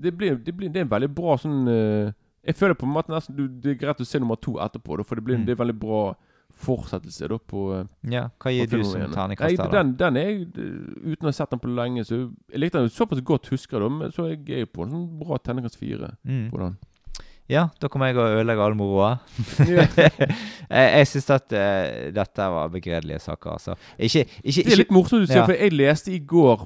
Det 0.00 0.12
blir, 0.16 0.36
det 0.44 0.52
blir 0.56 0.68
det 0.72 0.76
er 0.80 0.84
en 0.84 0.90
veldig 0.90 1.14
bra 1.14 1.36
sånn 1.36 1.66
uh, 1.68 2.12
Jeg 2.46 2.54
føler 2.56 2.74
på 2.74 2.86
en 2.86 2.92
måte 2.94 3.10
nesten 3.12 3.36
du, 3.36 3.48
det 3.48 3.70
er 3.72 3.78
greit 3.86 4.00
å 4.00 4.06
se 4.06 4.18
nummer 4.18 4.36
to 4.36 4.52
etterpå, 4.58 4.96
da, 4.96 5.02
for 5.02 5.14
det 5.16 5.24
blir 5.24 5.36
Mm. 5.38 5.46
det 5.46 5.52
er 5.52 5.64
veldig 5.64 5.78
bra 5.80 6.14
fortsettelse 6.60 7.28
da 7.28 7.38
på 7.38 7.60
eh, 7.78 7.84
Ja, 8.12 8.28
hva 8.42 8.50
gir 8.52 8.66
du 8.70 8.82
som 8.84 9.00
terningkast 9.12 9.56
der? 9.56 9.70
Den, 9.70 9.92
den 9.96 10.16
er 10.16 10.30
uten 11.10 11.26
å 11.26 11.30
ha 11.30 11.32
sett 11.36 11.50
den 11.50 11.60
på 11.62 11.70
lenge, 11.72 12.04
så 12.04 12.18
jeg 12.50 12.60
likte 12.60 12.80
den 12.82 12.90
såpass 12.90 13.20
godt, 13.24 13.48
husker 13.52 13.78
jeg 13.78 13.84
da, 13.86 13.88
men 13.96 14.10
så 14.14 14.26
er 14.28 14.36
jeg 14.46 14.70
på 14.72 14.82
en 14.84 14.90
sånn 14.94 15.06
bra 15.20 15.38
terningkast 15.38 15.78
fire 15.80 16.16
Mm. 16.24 16.50
på 16.50 16.58
den. 16.58 16.76
Ja, 17.50 17.64
da 17.82 17.88
kommer 17.90 18.06
jeg 18.12 18.16
og 18.20 18.36
ødelegger 18.38 18.62
all 18.62 18.76
moroa. 18.78 19.16
Jeg 20.70 20.90
jeg 21.00 21.06
syns 21.10 21.30
at 21.34 21.50
uh, 21.50 22.10
dette 22.14 22.44
var 22.54 22.68
begredelige 22.70 23.18
saker, 23.24 23.56
altså. 23.56 23.74
Ikke, 23.98 24.22
ikke, 24.44 24.62
Det 24.68 24.72
er 24.76 24.78
litt 24.84 24.92
morsomt 24.94 25.24
du 25.24 25.26
sier, 25.26 25.40
Ja. 25.42 25.46
for 25.48 25.56
jeg 25.58 25.72
leste 25.74 26.12
i 26.14 26.20
går 26.30 26.62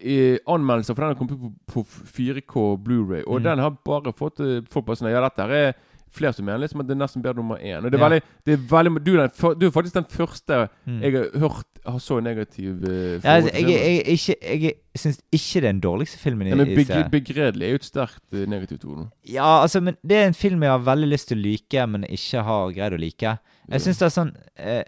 eh, 0.00 0.38
anmeldelser, 0.48 0.94
for 0.94 1.02
den 1.02 1.10
har 1.10 1.18
kommet 1.18 1.40
på, 1.40 1.82
på 1.82 1.82
4K 2.14 2.62
Blu-ray 2.84 3.24
og 3.26 3.40
Mm. 3.40 3.44
den 3.48 3.58
har 3.64 3.74
bare 3.84 4.12
fått 4.16 4.38
eh, 4.40 4.60
folk 4.70 4.86
bare 4.86 4.96
sånn 5.00 5.10
Ja, 5.10 5.20
dette 5.26 5.42
er 5.50 5.74
flere 6.14 6.32
som 6.36 6.44
mener 6.46 6.62
liksom 6.62 6.82
at 6.82 6.88
det 6.88 6.94
er 6.96 7.00
nesten 7.02 7.22
bedre 7.24 7.40
nummer 7.40 7.58
én. 7.58 7.84
Og 7.84 7.90
det 7.90 7.98
er 7.98 8.04
veldig, 8.04 8.20
det 8.46 8.54
er 8.56 8.62
veldig 8.70 8.92
du, 9.06 9.10
er 9.14 9.26
den, 9.26 9.54
du 9.60 9.66
er 9.66 9.74
faktisk 9.74 9.98
den 9.98 10.08
første 10.10 10.60
Mm. 10.86 11.02
jeg 11.02 11.12
har 11.12 11.38
hørt 11.38 11.66
har 11.86 11.98
så 11.98 12.20
negativ 12.20 12.82
uh, 12.84 12.92
ja, 13.24 13.34
altså, 13.36 13.50
jeg, 13.54 13.68
jeg, 14.06 14.18
jeg, 14.42 14.62
jeg 14.62 15.00
syns 15.00 15.20
ikke 15.32 15.60
det 15.60 15.68
er 15.68 15.72
den 15.72 15.80
dårligste 15.80 16.18
filmen 16.18 16.46
i, 16.46 16.50
Ja, 16.50 16.56
men 16.56 16.72
begre, 16.76 17.02
begredelig 17.10 17.66
er 17.66 17.70
jo 17.70 17.80
et 17.80 17.88
sterkt 17.88 18.24
uh, 18.34 18.44
negativt 18.50 18.84
ord. 18.84 19.06
Ja, 19.28 19.62
altså, 19.62 19.80
men 19.80 19.96
det 20.02 20.16
er 20.16 20.26
en 20.28 20.36
film 20.36 20.62
jeg 20.62 20.70
har 20.70 20.84
veldig 20.84 21.08
lyst 21.08 21.30
til 21.30 21.38
å 21.38 21.44
like, 21.44 21.86
men 21.86 22.04
ikke 22.08 22.44
har 22.46 22.72
greid 22.76 22.96
å 22.96 23.00
like. 23.00 23.36
Jeg 23.70 23.84
syns 23.84 24.00
det 24.00 24.08
er 24.08 24.16
sånn 24.16 24.32
uh, 24.60 24.82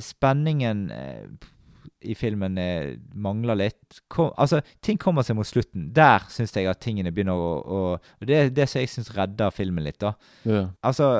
Spenningen 0.00 0.90
eh, 0.90 1.24
i 2.04 2.14
filmen 2.18 2.58
eh, 2.60 2.94
mangler 3.14 3.58
litt. 3.58 4.00
Kom, 4.12 4.32
altså, 4.40 4.60
ting 4.84 4.98
kommer 5.00 5.26
seg 5.26 5.38
mot 5.38 5.48
slutten. 5.48 5.88
Der 5.96 6.26
syns 6.32 6.54
jeg 6.56 6.68
at 6.70 6.82
tingene 6.84 7.12
begynner 7.14 7.38
å, 7.38 7.52
å 7.60 7.80
Og 7.94 8.26
det 8.28 8.38
er 8.38 8.52
det 8.54 8.68
som 8.70 8.82
jeg 8.82 8.92
syns 8.92 9.12
redder 9.16 9.54
filmen 9.54 9.86
litt, 9.86 10.00
da. 10.02 10.14
Ja. 10.48 10.66
Altså, 10.84 11.10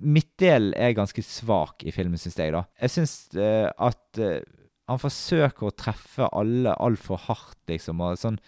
midtdelen 0.00 0.74
er 0.76 0.96
ganske 0.96 1.24
svak 1.26 1.86
i 1.86 1.94
filmen, 1.94 2.20
syns 2.20 2.38
jeg, 2.40 2.54
da. 2.56 2.64
Jeg 2.80 2.96
syns 2.96 3.16
eh, 3.38 3.70
at 3.72 4.20
eh, 4.22 4.42
han 4.90 5.00
forsøker 5.00 5.70
å 5.70 5.76
treffe 5.76 6.28
alle 6.36 6.74
altfor 6.76 7.22
hardt, 7.28 7.60
liksom, 7.70 8.04
og 8.04 8.20
sånn 8.20 8.38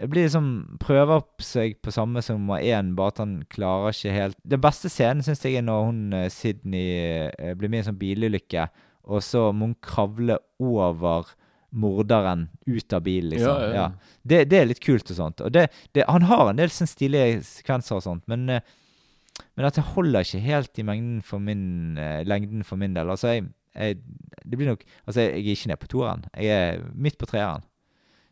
det 0.00 0.08
blir 0.08 0.24
liksom 0.24 0.78
Prøver 0.80 1.24
seg 1.44 1.76
på 1.84 1.92
samme 1.94 2.22
som 2.24 2.40
nummer 2.40 2.62
én, 2.64 2.94
bare 2.96 3.14
at 3.14 3.22
han 3.22 3.34
klarer 3.52 3.94
ikke 3.94 4.14
helt 4.14 4.38
Den 4.48 4.62
beste 4.64 4.88
scenen 4.92 5.24
syns 5.26 5.44
jeg 5.44 5.60
er 5.60 5.66
når 5.66 5.88
hun 5.90 6.00
eh, 6.16 6.30
Sydney 6.32 6.86
eh, 7.28 7.52
blir 7.58 7.68
med 7.68 7.80
i 7.80 7.84
en 7.84 7.90
sånn 7.90 8.00
bilulykke, 8.00 8.68
og 9.10 9.22
så 9.26 9.48
må 9.52 9.70
hun 9.70 9.76
kravle 9.84 10.38
over 10.62 11.30
morderen 11.70 12.48
ut 12.66 12.92
av 12.96 13.02
bilen, 13.06 13.30
liksom. 13.34 13.60
Ja, 13.62 13.68
ja, 13.68 13.74
ja. 13.74 14.16
Det, 14.26 14.40
det 14.50 14.58
er 14.58 14.68
litt 14.70 14.82
kult 14.82 15.10
og 15.12 15.18
sånt. 15.18 15.42
Og 15.46 15.52
det, 15.54 15.68
det, 15.94 16.06
han 16.10 16.26
har 16.30 16.48
en 16.50 16.58
del 16.58 16.72
sånn 16.74 16.90
stilige 16.90 17.42
sekvenser 17.46 17.98
og 18.00 18.06
sånt, 18.06 18.24
men 18.30 18.60
men 19.56 19.64
at 19.64 19.76
det 19.78 19.86
holder 19.94 20.24
ikke 20.26 20.42
helt 20.44 20.78
i 20.82 20.84
for 21.24 21.40
min, 21.40 21.96
eh, 21.98 22.22
lengden 22.28 22.64
for 22.66 22.76
min 22.76 22.94
del. 22.94 23.08
Altså, 23.08 23.28
jeg, 23.34 23.46
jeg, 23.74 23.98
det 24.44 24.58
blir 24.58 24.68
nok 24.68 24.82
Altså, 25.06 25.20
jeg 25.20 25.30
er 25.30 25.54
ikke 25.54 25.70
nede 25.70 25.80
på 25.80 25.88
toeren. 25.88 26.24
Jeg 26.36 26.46
er 26.74 26.82
midt 26.94 27.18
på 27.18 27.26
treeren. 27.30 27.62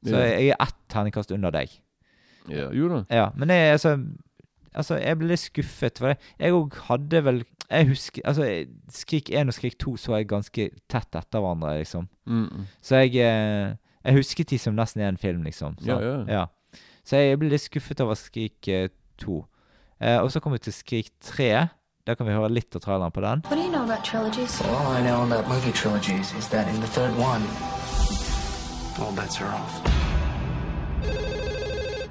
Så 0.05 0.15
Ja. 0.15 0.27
jeg 0.39 0.49
er 0.53 0.57
ett 0.63 0.77
terningkast 0.89 1.33
under 1.33 1.51
deg. 1.51 1.71
Ja, 2.49 2.71
jo 2.73 2.89
da. 2.89 3.05
Ja, 3.11 3.31
men 3.37 3.49
jeg, 3.49 3.73
altså, 3.73 3.97
altså, 4.79 4.99
jeg 5.03 5.19
ble 5.21 5.31
litt 5.33 5.43
skuffet. 5.43 6.01
For 6.01 6.15
jeg 6.39 6.55
òg 6.57 6.79
hadde 6.89 7.25
vel 7.27 7.45
Jeg 7.69 7.91
husker 7.91 8.23
altså, 8.25 8.47
Skrik 8.89 9.29
1 9.29 9.51
og 9.53 9.57
Skrik 9.59 9.75
2 9.83 9.97
så 10.01 10.17
jeg 10.17 10.31
ganske 10.31 10.71
tett 10.89 11.19
etter 11.21 11.43
hverandre, 11.43 11.75
liksom. 11.83 12.09
Mm, 12.25 12.47
mm. 12.47 12.69
Så 12.81 13.03
jeg 13.03 13.19
eh, 13.21 13.75
Jeg 14.05 14.17
husket 14.17 14.55
de 14.55 14.59
som 14.63 14.79
nesten 14.79 15.05
én 15.05 15.21
film, 15.21 15.43
liksom. 15.45 15.77
Så, 15.83 15.99
Ja, 16.01 16.23
ja. 16.29 16.47
Så 17.05 17.17
jeg 17.21 17.39
ble 17.41 17.51
litt 17.53 17.65
skuffet 17.65 18.01
over 18.05 18.17
Skrik 18.17 18.69
eh, 18.69 18.89
2. 19.21 19.43
Eh, 20.01 20.19
og 20.23 20.31
så 20.33 20.41
kom 20.41 20.53
vi 20.53 20.59
til 20.59 20.73
Skrik 20.73 21.11
3. 21.25 21.69
Da 22.09 22.15
kan 22.15 22.27
vi 22.27 22.33
høre 22.33 22.49
litt 22.49 22.73
av 22.77 22.81
traileren 22.81 23.13
på 23.13 23.21
den. 23.21 23.43
What 23.45 23.57
do 23.57 23.63
you 23.63 23.73
know 23.73 23.85
about 23.85 24.05
trilogies? 24.05 24.61
All 24.63 24.93
I 24.97 25.03
know 25.03 25.25
about 25.27 25.49
movie 25.49 25.73
trilogies 25.73 26.33
is 26.39 26.49
that 26.49 26.69
in 26.69 26.81
the 26.81 26.87
third 26.87 27.13
one, 27.21 27.45
all 29.01 29.13
bets 29.13 29.41
are 29.43 29.53
off. 29.53 29.83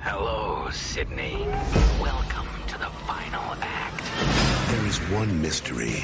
Hello, 0.02 0.70
Sydney. 0.72 1.48
Is 4.98 5.12
one 5.12 5.42
mystery 5.42 6.04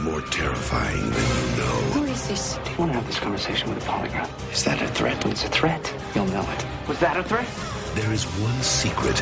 more 0.00 0.20
terrifying 0.22 1.10
than 1.10 1.10
you 1.10 1.56
know. 1.58 1.76
Who 1.92 2.04
is 2.04 2.28
this? 2.28 2.58
Do 2.64 2.70
you 2.70 2.76
want 2.78 2.92
to 2.92 2.98
have 2.98 3.06
this 3.06 3.18
conversation 3.18 3.68
with 3.68 3.86
a 3.86 3.86
polygraph? 3.86 4.52
Is 4.52 4.64
that 4.64 4.80
a 4.80 4.88
threat? 4.88 5.22
When 5.24 5.32
it's 5.32 5.44
a 5.44 5.48
threat, 5.48 5.94
you'll 6.14 6.26
know 6.26 6.40
it. 6.40 6.88
Was 6.88 6.98
that 7.00 7.16
a 7.16 7.22
threat? 7.22 7.46
There 7.94 8.12
is 8.12 8.24
one 8.24 8.60
secret 8.62 9.16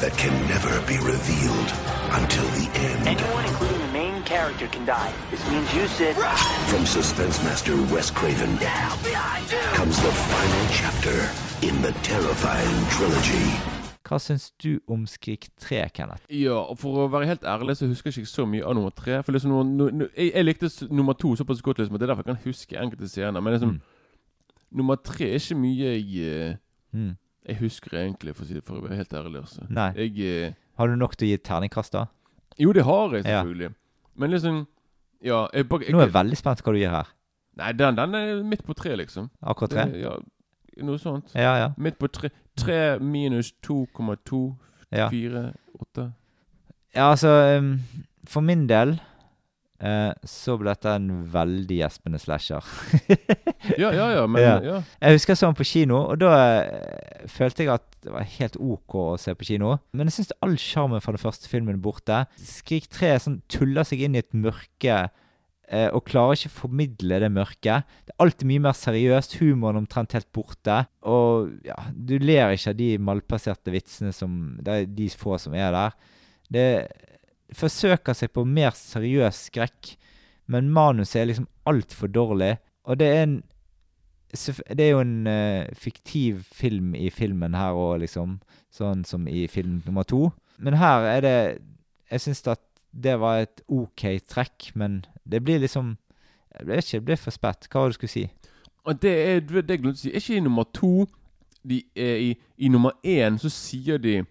that 0.00 0.16
can 0.16 0.32
never 0.48 0.80
be 0.86 0.96
revealed 0.98 1.70
until 2.12 2.44
the 2.56 2.70
end. 2.74 3.08
Anyone, 3.08 3.44
including 3.44 3.78
the 3.78 3.92
main 3.92 4.22
character, 4.22 4.66
can 4.68 4.86
die. 4.86 5.12
This 5.30 5.46
means 5.50 5.74
you, 5.74 5.86
Sid. 5.88 6.16
From 6.16 6.86
suspense 6.86 7.42
master 7.44 7.76
Wes 7.92 8.10
Craven 8.10 8.56
comes 8.58 9.96
the 10.00 10.12
final 10.12 10.66
chapter 10.72 11.30
in 11.66 11.82
the 11.82 11.92
terrifying 12.02 12.86
trilogy. 12.88 13.73
Hva 14.04 14.18
syns 14.20 14.50
du 14.60 14.80
om 14.92 15.06
Skrik 15.08 15.46
3, 15.56 15.78
Kenneth? 15.96 16.26
Ja, 16.28 16.58
og 16.68 16.76
for 16.78 17.04
å 17.04 17.08
være 17.08 17.26
helt 17.30 17.44
ærlig 17.48 17.76
så 17.78 17.86
husker 17.88 18.10
jeg 18.12 18.24
ikke 18.26 18.32
så 18.34 18.44
mye 18.46 18.64
av 18.68 18.74
nummer 18.76 18.92
tre. 18.92 19.22
For 19.24 19.32
liksom 19.32 19.50
no, 19.54 19.62
no, 19.88 20.08
jeg, 20.16 20.32
jeg 20.34 20.44
likte 20.44 20.68
nummer 20.92 21.16
to 21.16 21.30
såpass 21.40 21.62
godt, 21.64 21.78
liksom, 21.80 21.96
at 21.96 22.02
det 22.02 22.08
er 22.08 22.12
derfor 22.12 22.26
jeg 22.26 22.34
kan 22.34 22.44
huske 22.44 22.76
enkelte 22.82 23.08
scener. 23.08 23.40
Men 23.40 23.56
liksom, 23.56 23.72
nummer 24.76 24.96
tre 25.00 25.30
er 25.32 25.40
ikke 25.40 25.56
mye 25.60 25.94
jeg 25.96 26.28
eh, 26.28 26.60
Mm. 26.94 27.16
Jeg 27.48 27.56
husker 27.58 27.96
egentlig, 27.98 28.32
for 28.36 28.44
å, 28.44 28.46
si 28.46 28.54
det, 28.54 28.60
for 28.64 28.78
å 28.78 28.82
være 28.84 28.96
helt 29.00 29.14
ærlig. 29.18 29.40
Altså. 29.42 29.64
Nei. 29.68 29.88
Jeg, 29.98 30.12
eh, 30.46 30.52
Har 30.78 30.86
du 30.88 30.94
nok 30.96 31.16
til 31.18 31.26
å 31.26 31.28
gi 31.32 31.34
et 31.34 31.42
terningkast, 31.44 31.92
da? 31.96 32.04
jo, 32.56 32.70
det 32.72 32.84
har 32.86 33.10
jeg 33.16 33.24
Ja. 33.26 33.40
selvfølgelig. 33.42 33.74
Men 34.16 34.30
liksom 34.30 34.60
Ja, 35.24 35.48
jeg, 35.52 35.66
jeg, 35.66 35.92
Nå 35.92 35.98
er 35.98 36.06
jeg 36.06 36.14
veldig 36.14 36.36
spent 36.38 36.62
hva 36.62 36.72
du 36.72 36.78
gir 36.78 36.90
her. 36.94 37.08
Nei, 37.56 37.72
den, 37.72 37.96
den 37.96 38.14
er 38.14 38.42
midt 38.44 38.62
på 38.66 38.74
tre, 38.78 38.94
liksom. 38.96 39.26
Akkurat 39.42 39.70
tre? 39.74 39.84
Det- 39.90 40.02
Ja, 40.04 40.14
noe 40.82 40.98
sånt. 40.98 41.34
Ja, 41.34 41.54
ja. 41.60 41.68
Midt 41.78 41.98
på 42.00 42.10
tre. 42.10 42.32
Tre 42.58 42.98
minus 43.02 43.52
2,2 43.66 44.44
Ja. 44.94 45.08
4, 45.10 45.52
8 45.80 46.12
Ja, 46.94 47.10
altså 47.10 47.58
um, 47.58 47.80
For 48.30 48.44
min 48.46 48.68
del 48.70 48.92
uh, 49.82 50.12
så 50.22 50.54
ble 50.60 50.70
dette 50.70 50.92
en 50.94 51.08
veldig 51.32 51.80
gjespende 51.80 52.20
slasher. 52.22 52.62
Ja, 53.80 53.88
ja, 53.96 54.10
ja, 54.12 54.26
men 54.28 54.42
ja. 54.42 54.82
Jeg 55.00 55.16
husker 55.16 55.32
jeg 55.32 55.38
så 55.40 55.48
den 55.48 55.56
på 55.56 55.64
kino, 55.64 56.02
og 56.12 56.18
da 56.20 56.30
uh, 56.68 57.28
følte 57.32 57.64
jeg 57.64 57.72
at 57.72 57.86
det 58.04 58.12
var 58.12 58.26
helt 58.28 58.58
OK 58.60 58.96
å 59.00 59.04
se 59.18 59.32
på 59.34 59.46
kino. 59.48 59.78
Men 59.96 60.10
jeg 60.10 60.18
syns 60.18 60.34
all 60.44 60.58
sjarmen 60.60 61.00
fra 61.00 61.14
den 61.16 61.22
første 61.22 61.48
filmen 61.48 61.80
borte. 61.82 62.26
Skrik 62.36 62.90
3 62.92 63.14
sånn, 63.24 63.38
tuller 63.48 63.88
seg 63.88 64.04
inn 64.04 64.18
i 64.18 64.20
et 64.20 64.36
mørke 64.36 64.98
eh, 65.68 65.88
og 65.88 66.04
klarer 66.08 66.38
ikke 66.38 66.50
å 66.52 66.58
formidle 66.62 67.20
det 67.22 67.30
mørket. 67.32 67.88
Det 68.04 68.14
er 68.14 68.24
alltid 68.24 68.50
mye 68.50 68.64
mer 68.66 68.76
seriøst. 68.78 69.38
Humoren 69.40 69.80
omtrent 69.82 70.16
helt 70.16 70.30
borte. 70.34 70.82
Og 71.08 71.54
ja, 71.66 71.78
du 71.92 72.16
ler 72.22 72.54
ikke 72.54 72.74
av 72.74 72.78
de 72.80 72.90
malplasserte 72.98 73.74
vitsene 73.74 74.12
som 74.14 74.58
Det 74.64 74.76
er 74.76 74.92
de 75.00 75.08
få 75.10 75.38
som 75.40 75.56
er 75.56 75.72
der. 75.74 75.96
Det 76.54 76.68
forsøker 77.54 78.16
seg 78.16 78.32
på 78.34 78.44
mer 78.48 78.74
seriøs 78.76 79.46
skrekk, 79.48 79.94
men 80.50 80.72
manuset 80.74 81.22
er 81.22 81.30
liksom 81.30 81.48
altfor 81.68 82.10
dårlig. 82.12 82.54
Og 82.84 83.00
det 83.00 83.10
er 83.10 83.22
en 83.24 83.42
Det 84.34 84.82
er 84.82 84.90
jo 84.90 84.98
en 84.98 85.28
uh, 85.30 85.70
fiktiv 85.78 86.42
film 86.50 86.94
i 86.98 87.06
filmen 87.10 87.54
her 87.54 87.76
òg, 87.78 88.00
liksom. 88.02 88.40
Sånn 88.74 89.04
som 89.06 89.28
i 89.30 89.46
film 89.46 89.80
nummer 89.86 90.02
to. 90.02 90.32
Men 90.58 90.74
her 90.74 91.06
er 91.06 91.20
det 91.22 91.36
Jeg 92.10 92.20
syns 92.20 92.42
at 92.50 92.60
det 93.02 93.18
var 93.20 93.42
et 93.42 93.62
OK 93.68 94.06
trekk, 94.28 94.70
men 94.74 95.04
det 95.24 95.42
blir 95.44 95.58
liksom 95.58 95.96
Jeg 96.54 96.66
vet 96.66 96.84
ikke, 96.84 96.98
det 96.98 97.04
blir 97.04 97.16
for 97.16 97.34
spett. 97.34 97.66
Hva 97.66 97.80
var 97.80 97.88
det 97.88 97.94
du 97.94 97.98
skulle 97.98 98.10
si? 98.10 98.28
Det 99.02 99.10
er 99.10 99.40
det 99.40 99.70
jeg 99.70 99.80
glemte 99.82 99.98
å 99.98 100.02
si. 100.04 100.12
Er 100.12 100.22
ikke 100.22 100.36
i 100.36 100.44
nummer 100.44 100.68
to 100.70 101.06
de 101.64 101.82
er 101.96 102.16
i, 102.20 102.28
I 102.58 102.68
nummer 102.68 102.92
én 103.02 103.38
så 103.40 103.48
sier 103.48 103.98
de 103.98 104.24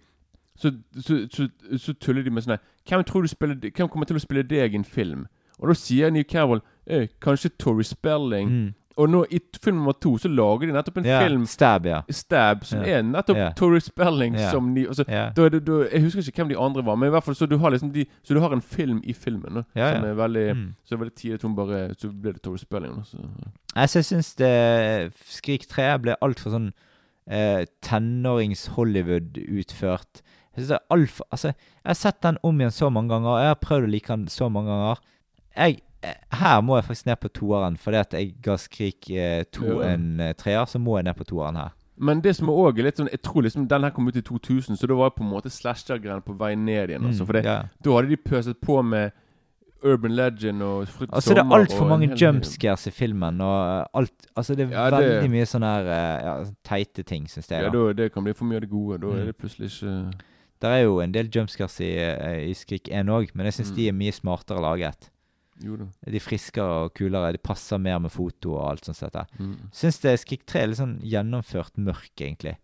så, 0.56 0.70
så, 1.00 1.26
så, 1.32 1.48
så 1.78 1.94
tuller 1.98 2.22
de 2.22 2.30
med 2.30 2.44
sånn 2.44 2.54
her 2.54 2.62
hvem, 2.88 3.04
tror 3.04 3.22
du 3.22 3.28
spiller, 3.28 3.58
hvem 3.58 3.88
kommer 3.88 4.06
til 4.06 4.16
å 4.16 4.22
spille 4.22 4.44
deg 4.46 4.74
i 4.74 4.78
en 4.78 4.84
film? 4.86 5.26
Og 5.58 5.70
da 5.70 5.76
sier 5.78 6.12
New 6.12 6.24
Carroll 6.28 6.60
eh, 6.86 7.08
kanskje 7.22 7.50
Tori 7.58 7.84
Spelling. 7.84 8.50
Mm. 8.50 8.68
Og 8.96 9.08
nå 9.10 9.24
i 9.30 9.40
film 9.62 9.80
nummer 9.80 9.96
to 9.98 10.12
så 10.22 10.28
lager 10.30 10.68
de 10.68 10.74
nettopp 10.76 11.00
en 11.00 11.06
yeah. 11.06 11.22
film 11.24 11.46
Stab, 11.50 11.86
ja. 11.86 12.00
Stab, 12.10 12.62
som 12.64 12.78
yeah. 12.78 12.98
er 12.98 13.02
nettopp 13.02 13.36
yeah. 13.36 13.54
Tori 13.58 13.80
Spelling 13.82 14.36
yeah. 14.38 14.52
som 14.54 14.68
de 14.74 14.86
altså, 14.86 15.04
da 15.08 15.48
det, 15.50 15.64
da, 15.66 15.80
Jeg 15.88 16.04
husker 16.04 16.22
ikke 16.22 16.44
hvem 16.44 16.52
de 16.52 16.58
andre 16.58 16.84
var, 16.86 16.94
men 17.00 17.10
i 17.10 17.14
hvert 17.14 17.26
fall 17.26 17.34
så 17.34 17.48
du 17.50 17.56
har 17.58 17.74
liksom 17.74 17.90
de 17.94 18.06
Så 18.22 18.34
du 18.34 18.40
har 18.40 18.54
en 18.54 18.62
film 18.62 19.00
i 19.04 19.12
filmen. 19.12 19.60
Da, 19.60 19.64
Ja, 19.74 19.94
Som 19.96 20.04
er 20.04 20.14
veldig 20.14 20.44
Mm. 20.54 20.74
Så 20.84 20.94
er 20.94 20.98
veldig 20.98 21.14
tidlig 21.16 21.34
at 21.34 21.42
hun 21.42 21.56
bare 21.56 21.94
Så 21.98 22.08
ble 22.08 22.32
det 22.32 22.42
Tori 22.42 22.58
Spelling. 22.58 22.94
Da, 22.96 23.02
så. 23.04 23.18
Altså, 23.74 23.98
jeg 23.98 24.04
syns 24.04 24.34
det 24.34 25.12
Skrik 25.26 25.66
3 25.68 25.98
ble 26.02 26.14
altfor 26.22 26.54
sånn 26.54 26.72
eh, 27.26 27.64
tenårings-Hollywood 27.82 29.40
utført. 29.58 30.22
Jeg 30.54 30.62
synes 30.62 30.68
det 30.68 30.78
er 30.78 30.94
alt 30.94 31.10
for, 31.10 31.26
altså, 31.30 31.48
jeg 31.48 31.90
har 31.90 31.98
sett 31.98 32.22
den 32.22 32.38
om 32.42 32.60
igjen 32.60 32.74
så 32.74 32.90
mange 32.90 33.10
ganger, 33.14 33.30
og 33.32 33.40
jeg 33.40 33.50
har 33.50 33.60
prøvd 33.62 33.88
å 33.88 33.90
like 33.90 34.12
den 34.12 34.28
så 34.30 34.48
mange 34.52 34.70
ganger. 34.70 35.00
Jeg, 35.56 35.80
her 36.32 36.60
må 36.62 36.76
jeg 36.78 36.84
faktisk 36.84 37.06
ned 37.06 37.16
på 37.20 37.28
toeren, 37.32 37.76
fordi 37.76 37.96
at 37.96 38.12
jeg 38.12 38.34
ga 38.42 38.56
Skrik 38.56 39.10
eh, 39.10 39.44
2 39.52 39.66
Ja. 39.82 39.88
en 39.94 40.20
eh, 40.20 40.32
treer, 40.34 40.64
så 40.66 40.78
må 40.78 40.96
jeg 40.98 41.04
ned 41.04 41.14
på 41.16 41.24
toeren 41.24 41.56
her. 41.56 41.72
Men 41.96 42.20
det 42.20 42.34
som 42.36 42.48
òg 42.50 42.78
er 42.78 42.82
litt 42.88 42.96
sånn 42.98 43.08
Jeg 43.12 43.22
tror 43.22 43.42
liksom 43.46 43.68
den 43.68 43.82
her 43.86 43.90
kom 43.94 44.08
ut 44.08 44.16
i 44.16 44.20
2000, 44.22 44.76
så 44.76 44.86
da 44.90 44.94
var 44.94 45.10
jeg 45.12 45.14
på 45.20 45.22
en 45.24 45.30
måte 45.30 45.50
slasher-greiene 45.50 46.24
på 46.26 46.34
vei 46.36 46.54
ned 46.56 46.90
igjen. 46.90 47.04
Altså, 47.06 47.22
Mm, 47.22 47.26
for 47.26 47.36
yeah. 47.36 47.68
Da 47.82 47.90
hadde 47.94 48.08
de 48.08 48.16
pøset 48.16 48.56
på 48.60 48.82
med 48.82 49.12
Urban 49.84 50.14
Legend 50.16 50.62
og 50.62 50.88
Frutt 50.88 51.10
Altså, 51.12 51.34
det 51.34 51.38
er 51.38 51.42
Sommer 51.44 51.58
altfor 51.60 51.86
mange 51.88 52.08
jumpscares 52.16 52.86
i 52.86 52.90
filmen, 52.90 53.40
og 53.40 53.80
eh, 53.80 53.86
alt 53.94 54.26
Altså, 54.36 54.54
det 54.56 54.66
er 54.72 54.72
Ja, 54.72 54.90
det- 54.90 55.22
veldig 55.22 55.30
mye 55.30 55.46
sånne 55.46 55.70
her 55.74 55.86
eh, 55.86 56.24
ja, 56.24 56.44
teite 56.64 57.04
ting, 57.04 57.26
syns 57.28 57.48
jeg. 57.50 57.62
Ja, 57.62 57.68
da. 57.70 57.92
det 57.92 58.12
kan 58.12 58.24
bli 58.24 58.32
for 58.32 58.44
mye 58.44 58.56
av 58.56 58.60
det 58.62 58.70
gode. 58.70 58.98
Da 59.00 59.06
Mm. 59.06 59.20
er 59.20 59.24
det 59.26 59.36
plutselig 59.38 59.70
ikke 59.70 60.12
Det 60.60 60.70
er 60.70 60.82
jo 60.84 61.00
en 61.00 61.12
del 61.12 61.28
jumpscares 61.28 61.80
i, 61.80 61.92
eh, 61.98 62.48
i 62.48 62.54
Skrik 62.54 62.88
1 62.90 63.06
òg, 63.08 63.30
men 63.34 63.44
jeg 63.46 63.52
syns 63.54 63.70
Mm. 63.70 63.76
de 63.76 63.88
er 63.88 63.92
mye 63.92 64.12
smartere 64.12 64.60
laget. 64.60 65.10
De 65.60 66.16
er 66.18 66.22
friskere 66.24 66.84
og 66.84 66.94
kulere. 66.98 67.32
De 67.36 67.42
passer 67.42 67.80
mer 67.82 68.00
med 68.02 68.12
foto 68.12 68.56
og 68.56 68.66
alt 68.72 68.88
sånt. 68.88 69.12
der. 69.14 69.28
Mm. 69.38 69.70
Syns 69.72 70.00
det 70.02 70.16
Skrik 70.22 70.46
3 70.50 70.62
er 70.62 70.70
litt 70.70 70.80
sånn 70.80 70.96
gjennomført 71.02 71.78
mørk, 71.78 72.12
egentlig. 72.18 72.56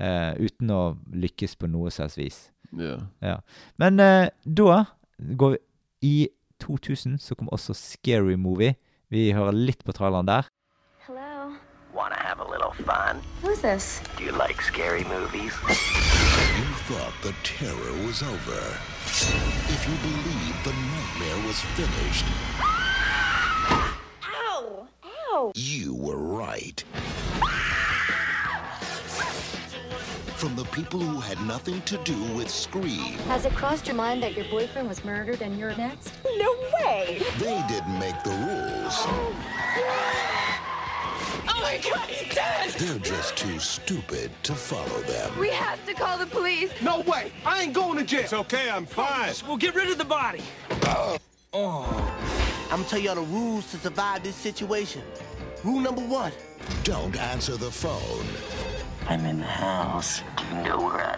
Eh, 0.00 0.32
uten 0.40 0.72
å 0.72 0.82
lykkes 1.12 1.58
på 1.60 1.68
noe 1.68 1.92
slags 1.92 2.16
vis. 2.16 2.46
Yeah. 2.72 3.04
Ja. 3.20 3.36
Men 3.76 4.00
eh, 4.00 4.30
da 4.44 4.84
går 5.18 5.56
vi 5.56 5.60
I 6.02 6.16
2000 6.62 7.18
så 7.22 7.36
kom 7.38 7.50
også 7.52 7.76
Scary 7.76 8.38
Movie. 8.40 8.74
Vi 9.12 9.30
hører 9.36 9.54
litt 9.54 9.84
på 9.84 9.94
traileren 9.94 10.26
der. 10.26 10.48
Hello. 11.92 12.02
Wanna 12.02 12.16
have 12.16 12.40
a 12.40 12.48
little 12.48 12.72
fun? 12.72 13.22
Who's 13.42 13.60
this? 13.60 14.00
Do 14.16 14.24
you 14.24 14.32
like 14.32 14.60
scary 14.62 15.04
movies? 15.04 15.52
You 15.68 16.64
thought 16.88 17.12
the 17.22 17.34
terror 17.42 18.06
was 18.06 18.22
over. 18.22 18.78
If 19.68 19.86
you 19.88 19.96
believed 20.10 20.64
the 20.64 20.72
nightmare 20.72 21.46
was 21.46 21.60
finished, 21.76 22.24
Ow! 24.24 24.86
Ow! 25.04 25.52
you 25.54 25.94
were 25.94 26.16
right. 26.16 26.82
From 30.36 30.56
the 30.56 30.64
people 30.72 30.98
who 30.98 31.20
had 31.20 31.40
nothing 31.46 31.80
to 31.82 31.96
do 31.98 32.20
with 32.34 32.50
Scream, 32.50 33.14
Has 33.28 33.44
it 33.44 33.54
crossed 33.54 33.86
your 33.86 33.94
mind 33.94 34.22
that 34.24 34.34
your 34.34 34.46
boyfriend 34.46 34.88
was 34.88 35.04
murdered 35.04 35.40
and 35.40 35.56
you're 35.56 35.76
next? 35.76 36.12
No 36.24 36.56
way! 36.80 37.22
they 37.38 37.62
didn't 37.68 37.98
make 38.00 38.20
the 38.24 38.30
rules. 38.30 38.94
Oh 39.06 40.51
my 41.62 41.78
god, 41.78 42.08
he's 42.08 42.34
dead! 42.34 42.70
They're 42.70 42.98
just 42.98 43.36
too 43.36 43.58
stupid 43.58 44.30
to 44.42 44.54
follow 44.54 45.00
them. 45.02 45.38
We 45.38 45.48
have 45.50 45.84
to 45.86 45.94
call 45.94 46.18
the 46.18 46.26
police. 46.26 46.70
No 46.82 47.00
way! 47.00 47.32
I 47.46 47.62
ain't 47.62 47.72
going 47.72 47.98
to 47.98 48.04
jail. 48.04 48.20
It's 48.20 48.32
okay, 48.32 48.68
I'm 48.68 48.84
fine. 48.84 49.32
We'll 49.46 49.56
get 49.56 49.74
rid 49.74 49.90
of 49.90 49.98
the 49.98 50.04
body. 50.04 50.42
Oh. 51.52 52.18
I'm 52.70 52.78
gonna 52.78 52.88
tell 52.88 52.98
y'all 52.98 53.14
the 53.14 53.20
rules 53.20 53.70
to 53.70 53.76
survive 53.76 54.22
this 54.22 54.34
situation. 54.34 55.02
Rule 55.62 55.80
number 55.80 56.00
one. 56.00 56.32
Don't 56.84 57.14
answer 57.16 57.56
the 57.56 57.70
phone. 57.70 58.24
I'm 59.08 59.24
in 59.26 59.40
the 59.40 59.44
house. 59.44 60.22
Do 60.38 60.56
you 60.56 60.62
know 60.62 60.78
where 60.78 61.00
I 61.00 61.16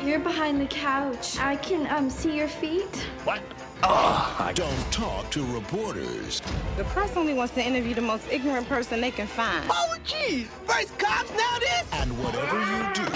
am? 0.00 0.06
You're 0.06 0.20
behind 0.20 0.60
the 0.60 0.66
couch. 0.66 1.38
I 1.38 1.56
can 1.56 1.86
um 1.94 2.08
see 2.08 2.34
your 2.34 2.48
feet. 2.48 2.96
What? 3.24 3.42
Don't 3.82 4.92
talk 4.92 5.30
to 5.30 5.42
reporters. 5.54 6.40
The 6.76 6.84
press 6.84 7.16
only 7.16 7.34
wants 7.34 7.54
to 7.54 7.60
interview 7.60 7.94
the 7.94 8.00
most 8.00 8.24
ignorant 8.30 8.68
person 8.68 9.00
they 9.00 9.10
can 9.10 9.26
find. 9.26 9.64
Oh, 9.70 9.96
geez. 10.04 10.46
First 10.66 10.96
cops, 10.98 11.30
now 11.30 11.58
this? 11.58 11.84
And 11.92 12.12
whatever 12.22 12.58
you 12.58 12.80
do, 12.94 13.08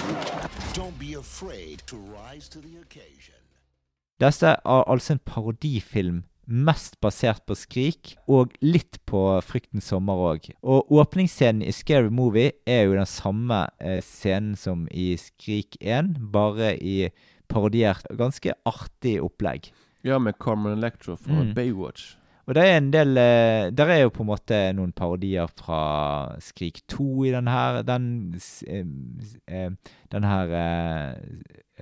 don't 0.73 0.99
be 0.99 1.15
afraid 1.15 1.83
to 1.87 1.97
rise 1.97 2.49
to 2.49 2.59
the 2.59 2.77
occasion. 2.81 3.35
Dette 4.21 4.47
er 4.47 4.85
altså 4.91 5.13
en 5.13 5.21
parodifilm 5.25 6.25
mest 6.49 6.97
basert 7.01 7.45
på 7.47 7.55
Skrik, 7.55 8.15
og 8.27 8.55
litt 8.65 8.99
på 9.07 9.21
Fryktens 9.45 9.91
sommer 9.93 10.19
òg. 10.33 10.49
Og 10.65 10.91
åpningsscenen 10.91 11.63
i 11.63 11.75
Scary 11.77 12.09
Movie 12.11 12.57
er 12.67 12.87
jo 12.89 12.97
den 12.97 13.07
samme 13.07 13.67
eh, 13.79 14.01
scenen 14.03 14.57
som 14.57 14.87
i 14.91 15.13
Skrik 15.21 15.77
1, 15.81 16.17
bare 16.33 16.75
i 16.81 17.11
parodiert 17.53 18.09
ganske 18.17 18.57
artig 18.67 19.19
opplegg. 19.23 19.71
Ja, 20.09 20.19
med 20.19 20.39
Carmen 20.41 20.73
Electro 20.79 21.17
fra 21.17 21.43
Mm. 21.45 21.55
Baywatch. 21.55 22.15
Og 22.49 22.55
det 22.57 22.63
er 22.65 22.79
en 22.79 22.87
del 22.91 23.11
eh, 23.21 23.71
Der 23.77 23.91
er 23.93 23.99
jo 24.07 24.09
på 24.09 24.23
en 24.25 24.31
måte 24.31 24.59
noen 24.73 24.93
parodier 24.97 25.51
fra 25.59 25.81
Skrik 26.41 26.81
2 26.89 27.25
i 27.29 27.33
den 27.35 27.47
her. 27.53 27.83
Den 27.85 28.07
s- 28.41 28.63
eh, 28.67 28.85
s- 29.21 29.37
eh, 29.47 29.69
Den 30.11 30.25
her 30.25 30.49
eh, 30.57 31.15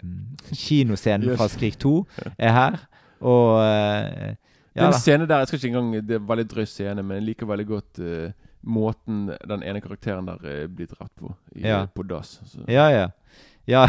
em, 0.03 0.17
kinoscenen 0.53 1.29
Yes. 1.31 1.39
fra 1.39 1.47
Skrik 1.49 1.79
2 1.79 2.07
er 2.39 2.51
her. 2.53 2.81
Og 3.21 3.61
eh, 3.63 4.35
ja 4.75 4.83
Den 4.83 4.93
da. 4.93 4.99
scenen 4.99 5.29
der, 5.29 5.39
jeg 5.39 5.47
skal 5.49 5.57
ikke 5.63 5.69
engang 5.79 5.93
Det 6.09 6.17
er 6.17 6.21
en 6.21 6.29
veldig 6.29 6.49
drøy 6.51 6.65
scene, 6.67 7.03
men 7.03 7.15
jeg 7.21 7.25
liker 7.31 7.47
veldig 7.47 7.67
godt 7.67 7.99
eh, 8.03 8.33
måten 8.67 9.29
den 9.49 9.63
ene 9.63 9.81
karakteren 9.81 10.27
der 10.27 10.43
eh, 10.45 10.67
blir 10.67 10.87
drept 10.91 11.15
på. 11.17 11.31
I, 11.55 11.63
Ja. 11.69 11.85
På 11.87 12.03
dass. 12.03 12.41
Så. 12.45 12.65
Ja, 12.69 12.89
ja. 12.91 13.07
Ja, 13.67 13.87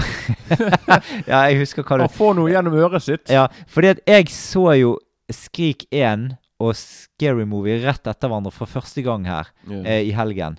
ja 1.30 1.42
jeg 1.50 1.60
husker 1.62 1.86
hva 1.86 2.00
du 2.00 2.06
Han 2.08 2.14
får 2.14 2.36
noe 2.40 2.52
gjennom 2.52 2.78
øret 2.82 3.04
sitt. 3.06 3.30
Ja, 3.34 3.48
fordi 3.70 3.94
at 3.96 4.04
jeg 4.10 4.30
så 4.34 4.66
jo 4.80 4.96
Skrik 5.34 5.86
1 5.92 6.32
og 6.64 6.72
Scary 6.80 7.46
Movie 7.46 7.78
rett 7.84 8.08
etter 8.10 8.30
hverandre 8.32 8.54
for 8.56 8.66
første 8.72 9.04
gang 9.06 9.28
her 9.30 9.52
Ja. 9.70 9.82
eh, 9.84 10.08
i 10.10 10.14
helgen. 10.18 10.58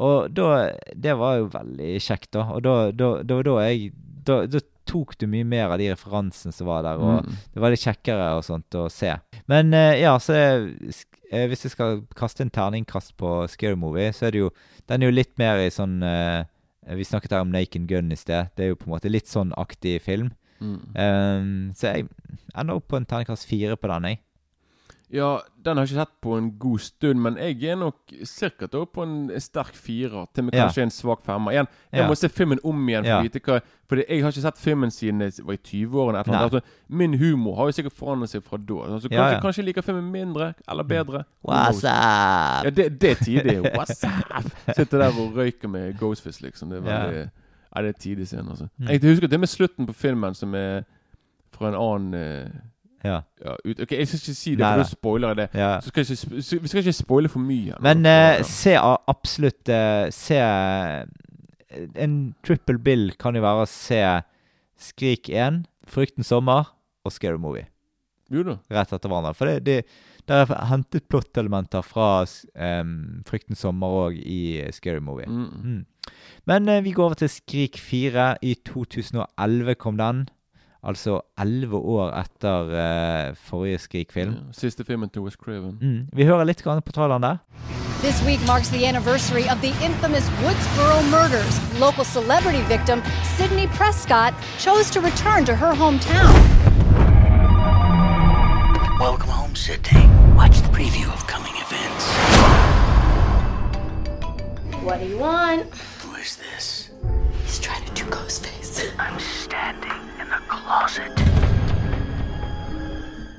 Og 0.00 0.30
da 0.34 0.70
Det 0.96 1.12
var 1.18 1.36
jo 1.42 1.50
veldig 1.52 1.98
kjekt, 2.02 2.30
da. 2.32 2.46
Og 2.54 2.62
da, 2.64 2.76
da, 2.92 3.10
da, 3.22 3.42
da 3.46 3.58
jeg 3.68 3.92
da, 4.24 4.46
da 4.48 4.60
tok 4.88 5.12
du 5.20 5.26
mye 5.28 5.44
mer 5.48 5.68
av 5.74 5.78
de 5.80 5.90
referansene 5.92 6.52
som 6.52 6.66
var 6.68 6.82
der, 6.84 6.96
og 7.00 7.24
Mm. 7.24 7.36
det 7.54 7.60
var 7.60 7.70
litt 7.72 7.80
kjekkere 7.84 8.30
og 8.38 8.44
sånt 8.44 8.70
å 8.76 8.86
se. 8.92 9.12
Men 9.48 9.72
eh, 9.74 10.00
ja, 10.00 10.14
så 10.18 10.32
eh, 10.36 11.46
hvis 11.48 11.64
jeg 11.66 11.72
skal 11.74 12.02
kaste 12.16 12.40
en 12.44 12.50
terningkast 12.52 13.14
på 13.20 13.46
Scary 13.52 13.76
Movie, 13.76 14.12
så 14.12 14.26
er 14.28 14.30
det 14.32 14.38
jo 14.46 14.50
Den 14.88 15.02
er 15.02 15.06
jo 15.10 15.16
litt 15.16 15.38
mer 15.38 15.56
i 15.64 15.70
sånn 15.72 16.02
eh, 16.04 16.44
Vi 16.84 17.04
snakket 17.06 17.32
her 17.32 17.44
om 17.44 17.52
Naken 17.52 17.86
Gun 17.88 18.12
i 18.12 18.18
sted. 18.18 18.52
Det 18.56 18.64
er 18.64 18.72
jo 18.72 18.80
på 18.80 18.88
en 18.88 18.94
måte 18.96 19.12
litt 19.12 19.30
sånn 19.30 19.54
aktig 19.56 19.96
film. 20.04 20.32
Mm. 20.60 20.80
Um, 20.94 21.54
så 21.76 21.94
jeg 21.94 22.08
ender 22.54 22.78
opp 22.78 22.88
på 22.90 22.98
en 22.98 23.06
terningkast 23.08 23.48
fire 23.48 23.76
på 23.80 23.90
den, 23.90 24.10
jeg. 24.12 24.20
Ja, 25.12 25.38
den 25.64 25.76
har 25.76 25.84
jeg 25.84 25.92
ikke 25.94 26.00
sett 26.06 26.14
på 26.22 26.36
en 26.38 26.46
god 26.58 26.78
stund, 26.80 27.20
men 27.22 27.36
jeg 27.36 27.62
er 27.70 27.76
nok 27.76 27.94
ca. 28.24 28.66
på 28.84 29.02
en 29.02 29.30
sterk 29.40 29.74
firer. 29.76 30.26
Til 30.34 30.44
med 30.44 30.54
Ja. 30.54 30.64
kanskje 30.66 30.82
en 30.82 30.90
svak 30.90 31.22
femmer. 31.24 31.52
Igjen, 31.52 31.66
jeg 31.92 32.00
Ja. 32.02 32.08
må 32.08 32.14
se 32.16 32.28
filmen 32.28 32.58
om 32.64 32.86
igjen 32.88 33.04
for 33.04 33.22
Ja. 33.22 33.58
hva 33.58 33.60
Fordi 33.88 34.02
jeg 34.08 34.22
har 34.22 34.30
ikke 34.32 34.40
sett 34.42 34.58
filmen 34.58 34.90
siden 34.90 35.20
jeg 35.20 35.32
var 35.44 35.52
i 35.52 35.56
20-årene. 35.56 36.20
et 36.20 36.26
eller 36.26 36.38
annet. 36.38 36.52
Nei. 36.52 36.60
Altså, 36.60 36.60
min 36.88 37.14
humor 37.18 37.56
har 37.56 37.64
jo 37.66 37.72
sikkert 37.72 37.92
forandret 37.92 38.28
seg 38.30 38.42
fra 38.42 38.56
da. 38.56 38.74
Altså, 38.74 39.08
kanskje, 39.08 39.12
Ja, 39.12 39.30
ja. 39.30 39.40
kanskje 39.40 39.56
jeg 39.56 39.64
liker 39.66 39.82
filmen 39.82 40.10
mindre 40.10 40.54
eller 40.68 40.82
bedre. 40.82 41.24
What's 41.46 41.84
up? 41.84 42.64
Ja, 42.64 42.70
det, 42.70 42.98
det 43.00 43.10
er 43.10 43.24
tidlig. 43.24 43.62
What's 43.76 44.02
up? 44.04 44.74
Sitter 44.76 44.98
der 44.98 45.08
og 45.08 45.34
røyker 45.36 45.68
med 45.68 45.98
Ghostfist, 45.98 46.40
liksom. 46.42 46.70
Det 46.70 46.78
er 46.78 46.82
veldig 46.82 47.30
Ja, 47.76 47.82
det 47.82 47.88
er 47.96 47.98
tidlig 48.00 48.26
scene, 48.28 48.48
altså. 48.50 48.68
Mm. 48.80 48.86
Jeg 48.88 49.00
husker 49.02 49.26
det 49.28 49.40
med 49.40 49.48
slutten 49.48 49.86
på 49.86 49.92
filmen 49.94 50.34
som 50.34 50.54
er 50.54 50.84
fra 51.52 51.68
en 51.68 51.74
annen 51.74 52.14
eh, 52.14 52.48
Ja. 53.04 53.18
ja, 53.44 53.56
ut, 53.64 53.80
ok, 53.84 53.90
Jeg 53.92 54.08
skal 54.08 54.20
ikke 54.20 54.34
si 54.38 54.54
det, 54.54 54.62
Nei, 54.62 54.70
for 54.70 54.82
da 54.82 54.88
spoiler 54.88 55.32
jeg 55.34 55.40
det. 55.42 55.48
Ja. 55.60 55.72
Så 55.84 55.92
skal 55.92 56.04
jeg 56.04 56.16
ikke, 56.16 56.42
så 56.42 56.58
vi 56.62 56.70
skal 56.72 56.80
ikke 56.80 56.96
spoile 56.96 57.30
for 57.32 57.44
mye. 57.44 57.76
Men 57.84 58.06
eh, 58.08 58.40
se 58.48 58.72
absolutt 58.80 59.68
eh, 59.68 60.06
Se 60.14 60.38
eh, 60.40 61.84
En 62.00 62.16
triple 62.46 62.78
bill 62.80 63.12
kan 63.20 63.36
jo 63.36 63.44
være 63.44 63.66
å 63.66 63.68
se 63.68 64.00
Skrik 64.80 65.28
1, 65.28 65.64
Frykten 65.90 66.26
sommer 66.26 66.72
og 67.04 67.12
Scary 67.12 67.38
Movie. 67.38 67.68
Jo 68.32 68.42
da. 68.46 68.56
Rett 68.72 68.92
etter 68.94 69.10
hverandre. 69.10 69.34
For 69.36 69.50
det, 69.50 69.64
det, 69.66 70.04
der 70.30 70.46
er 70.48 70.68
hentet 70.70 71.06
plottelementer 71.12 71.84
fra 71.84 72.24
um, 72.24 72.94
Frykten 73.28 73.58
sommer 73.58 73.98
òg 74.06 74.16
i 74.18 74.64
Scary 74.72 75.02
Movie. 75.04 75.28
Mm. 75.28 75.50
Mm. 75.60 76.14
Men 76.48 76.68
eh, 76.68 76.82
vi 76.84 76.94
går 76.96 77.10
over 77.10 77.20
til 77.20 77.32
Skrik 77.32 77.78
4. 77.80 78.30
I 78.42 78.54
2011 78.66 79.76
kom 79.80 80.00
den. 80.00 80.24
Altså 80.84 81.20
elleve 81.40 81.76
år 81.76 82.10
etter 82.20 82.74
eh, 82.76 83.36
forrige 83.36 83.78
Skrik-film. 83.78 84.34
Ja, 84.34 84.52
Siste 84.52 84.84
filmen 84.84 85.08
til 85.08 85.22
West 85.22 85.38
Craven. 85.44 85.78
Mm. 85.80 86.06
Vi 86.12 86.24
hører 86.24 86.44
litt 86.44 86.62
på 86.62 86.92
traileren 86.92 87.22
der. 87.22 87.36
This 88.02 88.20
week 88.26 88.40
marks 88.46 88.68
the 88.68 88.84
anniversary 88.84 89.48
of 89.48 89.62
the 89.62 89.72
infamous 89.80 90.28
Woodsboro 90.44 91.00
murders. 91.10 91.56
Local 91.80 92.04
celebrity 92.04 92.62
victim 92.68 93.02
Sydney 93.36 93.66
Prescott 93.68 94.34
chose 94.58 94.90
to 94.90 95.00
return 95.00 95.46
to 95.46 95.54
her 95.54 95.72
hometown. 95.72 96.34
Welcome 99.00 99.30
home, 99.30 99.54
Sydney. 99.56 100.06
Watch 100.36 100.60
the 100.60 100.68
preview 100.68 101.08
of 101.12 101.26
coming 101.26 101.54
events. 101.64 102.04
What 104.84 105.00
do 105.00 105.06
you 105.06 105.18
want? 105.18 105.62
Who 106.02 106.14
is 106.16 106.36
this? 106.36 106.90
He's 107.44 107.58
trying 107.58 107.84
to 107.86 107.92
do 107.94 108.04
Ghostface. 108.10 108.92
I'm 108.98 109.18
standing 109.18 109.90
in 109.90 109.96
the 109.96 109.98
closet. 109.98 110.03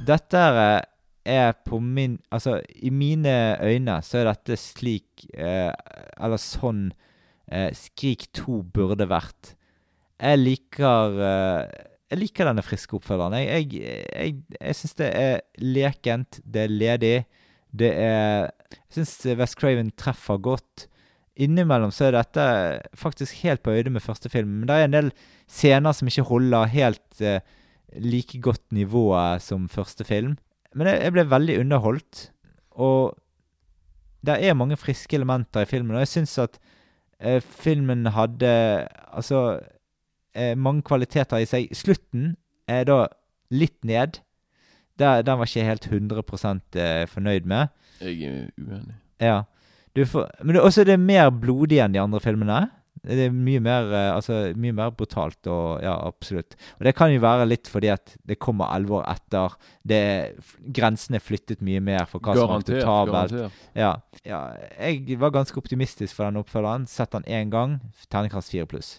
Dette 0.06 0.42
er- 1.26 1.54
på 1.66 1.80
min 1.82 2.20
Altså, 2.32 2.60
i 2.76 2.90
mine 2.94 3.58
øyne 3.62 3.96
så 4.06 4.20
er 4.22 4.28
dette 4.30 4.56
slik 4.62 5.26
eh, 5.34 5.72
Eller 6.22 6.38
sånn 6.38 6.92
eh, 7.50 7.72
Skrik 7.74 8.28
2 8.38 8.60
burde 8.74 9.08
vært. 9.10 9.56
Jeg 10.22 10.38
liker 10.40 11.18
eh, 11.18 11.66
Jeg 12.12 12.20
liker 12.22 12.46
denne 12.46 12.62
friske 12.62 12.94
oppfølgeren. 13.00 13.34
Jeg, 13.42 13.74
jeg, 13.74 14.06
jeg, 14.14 14.36
jeg 14.62 14.76
syns 14.78 14.94
det 15.02 15.10
er 15.18 15.40
lekent, 15.60 16.40
det 16.46 16.62
er 16.68 16.70
ledig. 16.70 17.16
Det 17.74 17.90
er 17.98 18.52
Jeg 18.70 19.00
syns 19.00 19.16
West 19.40 19.58
Craven 19.58 19.90
treffer 19.98 20.38
godt. 20.38 20.86
Innimellom 21.36 21.92
så 21.92 22.08
er 22.08 22.16
dette 22.16 22.46
faktisk 22.96 23.42
helt 23.44 23.64
på 23.66 23.74
øyde 23.76 23.92
med 23.92 24.04
første 24.04 24.30
film, 24.32 24.62
men 24.62 24.70
det 24.70 24.76
er 24.76 24.88
en 24.88 24.96
del 24.96 25.12
scener 25.52 25.96
som 25.96 26.08
ikke 26.08 26.28
holder 26.30 26.72
helt 26.72 27.22
eh, 27.22 27.44
like 28.00 28.40
godt 28.42 28.64
nivået 28.72 29.44
som 29.44 29.68
første 29.70 30.08
film. 30.08 30.38
Men 30.76 30.88
jeg, 30.88 31.02
jeg 31.04 31.16
ble 31.16 31.26
veldig 31.32 31.60
underholdt, 31.60 32.30
og 32.72 33.18
det 34.26 34.38
er 34.42 34.58
mange 34.58 34.78
friske 34.80 35.16
elementer 35.16 35.66
i 35.66 35.70
filmen, 35.70 35.96
og 35.96 36.06
jeg 36.06 36.14
syns 36.14 36.38
at 36.42 36.60
eh, 37.20 37.42
filmen 37.42 38.08
hadde 38.16 38.52
altså 39.12 39.60
eh, 40.36 40.56
mange 40.58 40.84
kvaliteter 40.88 41.44
i 41.44 41.50
seg. 41.50 41.70
Slutten 41.76 42.36
er 42.68 42.88
da 42.90 43.06
litt 43.54 43.78
ned. 43.86 44.22
Der, 45.00 45.22
den 45.22 45.40
var 45.40 45.50
ikke 45.50 45.68
helt 45.68 45.88
100 45.92 46.24
eh, 46.80 47.04
fornøyd 47.12 47.46
med. 47.46 47.68
Jeg 48.02 48.24
er 48.24 48.48
uenig. 48.58 48.96
Ja. 49.22 49.42
Du 49.96 50.04
får, 50.06 50.28
men 50.44 50.56
det, 50.58 50.62
også 50.64 50.84
det 50.88 50.94
er 50.98 51.02
mer 51.04 51.30
blodig 51.32 51.80
enn 51.84 51.94
de 51.96 52.02
andre 52.02 52.20
filmene. 52.24 52.66
Det 53.06 53.28
er 53.28 53.34
mye 53.36 53.60
mer, 53.62 53.86
eh, 53.94 54.10
altså, 54.16 54.34
mye 54.58 54.74
mer 54.74 54.90
brutalt 54.98 55.46
og 55.52 55.84
Ja, 55.84 55.94
absolutt. 56.08 56.56
Og 56.80 56.86
det 56.88 56.96
kan 56.98 57.12
jo 57.14 57.20
være 57.22 57.46
litt 57.48 57.68
fordi 57.70 57.92
at 57.94 58.16
det 58.26 58.40
kommer 58.42 58.72
elleve 58.74 58.98
år 59.02 59.06
etter. 59.12 59.54
Det, 59.86 60.00
grensene 60.74 61.20
er 61.20 61.24
flyttet 61.24 61.62
mye 61.62 61.84
mer 61.86 62.08
for 62.10 62.20
hva 62.20 62.34
som 62.36 62.50
er 62.50 62.64
akseptabelt. 62.64 63.52
Ja, 63.78 63.92
ja. 64.26 64.40
Jeg 64.80 65.20
var 65.22 65.32
ganske 65.36 65.60
optimistisk 65.62 66.16
for 66.18 66.26
den 66.26 66.42
oppfølgeren. 66.42 66.88
Sett 66.90 67.12
den 67.14 67.24
én 67.30 67.52
gang. 67.54 67.78
Terningkast 68.10 68.52
fire 68.56 68.66
pluss. 68.66 68.96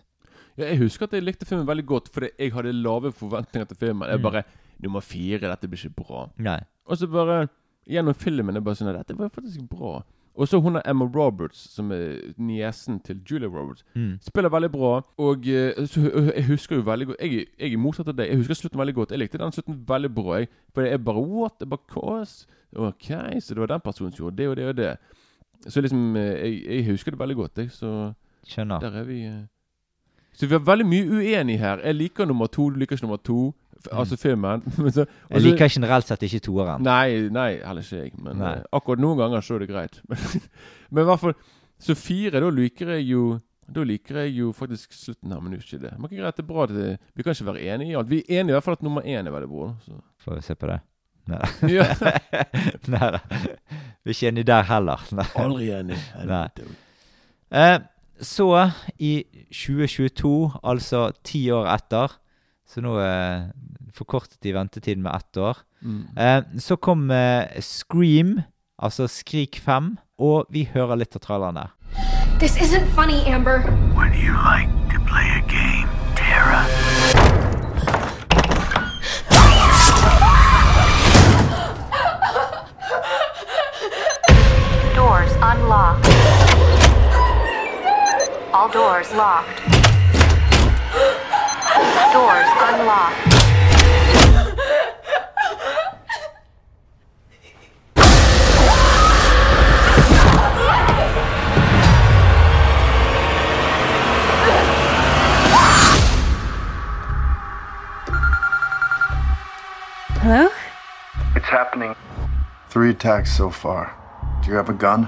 Ja, 0.57 0.71
jeg 0.71 0.79
husker 0.85 1.05
at 1.11 1.13
jeg 1.19 1.27
likte 1.27 1.45
filmen 1.49 1.67
veldig 1.69 1.85
godt, 1.87 2.09
fordi 2.15 2.31
jeg 2.39 2.55
hadde 2.55 2.73
lave 2.73 3.11
forventninger 3.13 3.67
til 3.69 3.77
filmen. 3.77 4.09
Jeg 4.09 4.19
Mm. 4.21 4.23
bare 4.31 4.45
Nummer 4.79 5.01
fire, 5.01 5.39
dette 5.41 5.69
blir 5.69 5.79
ikke 5.89 6.05
bra. 6.05 6.29
Nei. 6.37 6.61
Og 6.87 6.99
så 6.99 7.07
bare 7.11 7.49
Gjennom 7.89 8.15
filmen 8.15 8.57
er 8.57 8.61
bare 8.61 8.75
sånn 8.75 8.93
Dette 8.93 9.17
var 9.17 9.29
faktisk 9.31 9.69
bra. 9.71 10.03
Og 10.37 10.49
så 10.49 10.59
hun 10.61 10.77
er 10.77 10.83
Emma 10.85 11.05
Roberts, 11.05 11.63
som 11.75 11.91
er 11.93 12.19
niesen 12.37 12.99
til 13.01 13.23
Julia 13.31 13.49
Roberts. 13.49 13.85
Mm. 13.95 14.19
Spiller 14.21 14.53
veldig 14.53 14.71
bra. 14.73 14.91
Og 15.17 15.47
eh, 15.49 15.87
så, 15.89 16.01
jeg 16.37 16.45
husker 16.51 16.77
jo 16.77 16.83
veldig 16.85 17.07
godt 17.07 17.23
Jeg, 17.25 17.47
jeg 17.59 17.73
er 17.73 17.81
motsatt 17.81 18.09
av 18.13 18.19
deg. 18.19 18.29
Jeg 18.29 18.43
husker 18.43 18.55
slutten 18.61 18.79
veldig 18.83 18.95
godt. 18.95 19.11
Jeg 19.17 19.23
likte 19.23 19.41
den 19.41 19.53
slutten 19.57 19.79
veldig 19.89 20.13
bra. 20.15 20.39
Jeg, 20.43 20.49
for 20.75 20.85
jeg 20.85 21.01
bare 21.05 21.23
What? 21.25 21.65
Bare 21.69 21.89
Kås? 21.89 22.47
Ok, 22.77 23.09
så 23.41 23.55
det 23.57 23.61
var 23.65 23.73
den 23.73 23.81
personen 23.81 24.13
som 24.13 24.27
gjorde 24.27 24.37
det 24.43 24.49
og 24.49 24.57
det 24.57 24.69
og 24.69 24.77
det. 24.77 24.93
Så 25.73 25.81
liksom 25.81 26.17
eh, 26.17 26.23
Jeg, 26.23 26.63
jeg 26.69 26.87
husker 26.93 27.11
det 27.17 27.19
veldig 27.25 27.37
godt, 27.37 27.59
jeg. 27.59 27.71
Så 27.73 28.13
Skjønner. 28.47 28.79
der 28.81 29.01
er 29.01 29.05
vi 29.09 29.23
eh. 29.25 29.45
Så 30.37 30.47
vi 30.47 30.55
er 30.55 30.59
veldig 30.69 30.85
mye 30.87 31.09
uenige 31.17 31.59
her. 31.59 31.81
Jeg 31.81 31.95
liker 31.97 32.29
nummer 32.29 32.47
to, 32.47 32.69
du 32.71 32.77
liker 32.77 32.97
ikke 32.99 33.07
nummer 33.07 33.17
to. 33.25 33.55
Altså 33.93 34.17
filmen. 34.19 34.63
Så- 34.95 35.07
Jeg 35.31 35.43
liker 35.45 35.69
generelt 35.69 36.07
sett 36.09 36.23
ikke 36.27 36.41
toeren. 36.49 36.83
Nei, 36.83 37.29
nei, 37.31 37.51
heller 37.63 37.83
ikke 37.85 38.01
jeg. 38.05 38.13
Men 38.23 38.39
Nei. 38.41 38.55
eh, 38.57 38.65
akkurat 38.73 38.99
noen 39.03 39.19
ganger 39.21 39.45
så 39.45 39.55
er 39.57 39.65
det 39.65 39.69
greit. 39.71 40.01
men 40.91 41.03
i 41.03 41.07
hvert 41.07 41.21
fall 41.21 41.35
Så 41.79 41.95
fire, 41.95 42.41
da 42.41 42.49
liker 42.51 42.95
jeg 42.97 43.05
jo 43.11 43.39
Da 43.69 43.83
liker 43.85 44.23
jeg 44.25 44.37
jo 44.39 44.53
faktisk 44.57 44.93
slutten 44.97 45.33
her, 45.35 45.41
men 45.45 45.55
ikke 45.59 45.79
det. 45.83 45.93
Men 45.99 46.09
ikke 46.09 46.23
greit, 46.23 46.37
det 46.37 46.45
er 46.45 46.51
bra 46.51 46.67
det, 46.71 46.99
Vi 47.15 47.23
kan 47.27 47.35
ikke 47.35 47.47
være 47.53 47.65
enige 47.75 47.91
i 47.93 47.97
alt. 47.99 48.09
Vi 48.11 48.21
er 48.29 48.41
enige 48.41 48.55
i 48.55 48.57
hvert 48.57 48.65
fall 48.65 48.79
at 48.79 48.83
nummer 48.87 49.03
én 49.03 49.27
er 49.27 49.35
veldig 49.35 49.49
bra. 49.51 49.73
Så. 49.85 49.99
Får 50.25 50.35
vi 50.39 50.45
se 50.47 50.55
på 50.55 50.67
det. 50.73 50.79
Nei 51.27 51.73
Ja. 51.75 51.87
Nei 52.95 53.09
da. 53.17 53.21
Vi 54.07 54.13
er 54.13 54.15
ikke 54.15 54.29
enige 54.31 54.47
der 54.53 54.63
heller. 54.69 55.03
Nei. 55.19 55.27
Aldri 55.43 55.71
enige. 55.75 55.99
Eh, 57.51 57.79
så, 58.23 58.47
i 58.99 59.25
2022, 59.51 60.31
altså 60.65 61.09
ti 61.27 61.43
år 61.53 61.67
etter 61.75 62.15
Så 62.67 62.83
nå 62.83 62.97
eh, 63.01 63.47
forkortet 63.95 64.41
de 64.43 64.53
ventetiden 64.57 65.03
med 65.05 65.15
ett 65.15 65.37
år. 65.37 65.63
Mm. 65.83 66.03
Eh, 66.19 66.43
så 66.61 66.77
kom 66.77 67.11
eh, 67.11 67.61
Scream, 67.63 68.41
altså 68.79 69.07
Skrik 69.09 69.61
5, 69.63 69.97
og 70.19 70.51
vi 70.51 70.67
hører 70.75 70.99
litt 70.99 71.17
av 71.17 71.23
traileren 71.23 71.61
der. 71.63 71.73
This 72.39 72.57
isn't 72.61 72.87
funny, 72.93 73.23
Amber. 73.27 73.63
Would 73.97 74.15
you 74.15 74.35
like 74.35 74.69
to 74.93 75.01
play 75.07 75.31
a 75.39 75.43
game, 75.49 75.89
Tara? 76.17 76.67
Doors 84.95 85.33
unlocked. 85.41 86.07
All 88.53 88.69
doors 88.69 89.13
locked. 89.15 89.66
Doors 92.17 92.49
unlocked. 92.49 93.15
Hello? 110.23 110.49
It's 111.35 111.45
happening. 111.45 111.95
Three 112.71 112.93
attacks 112.93 113.37
so 113.37 113.51
far. 113.51 113.95
Do 114.43 114.49
you 114.49 114.57
have 114.57 114.71
a 114.71 114.73
gun? 114.73 115.07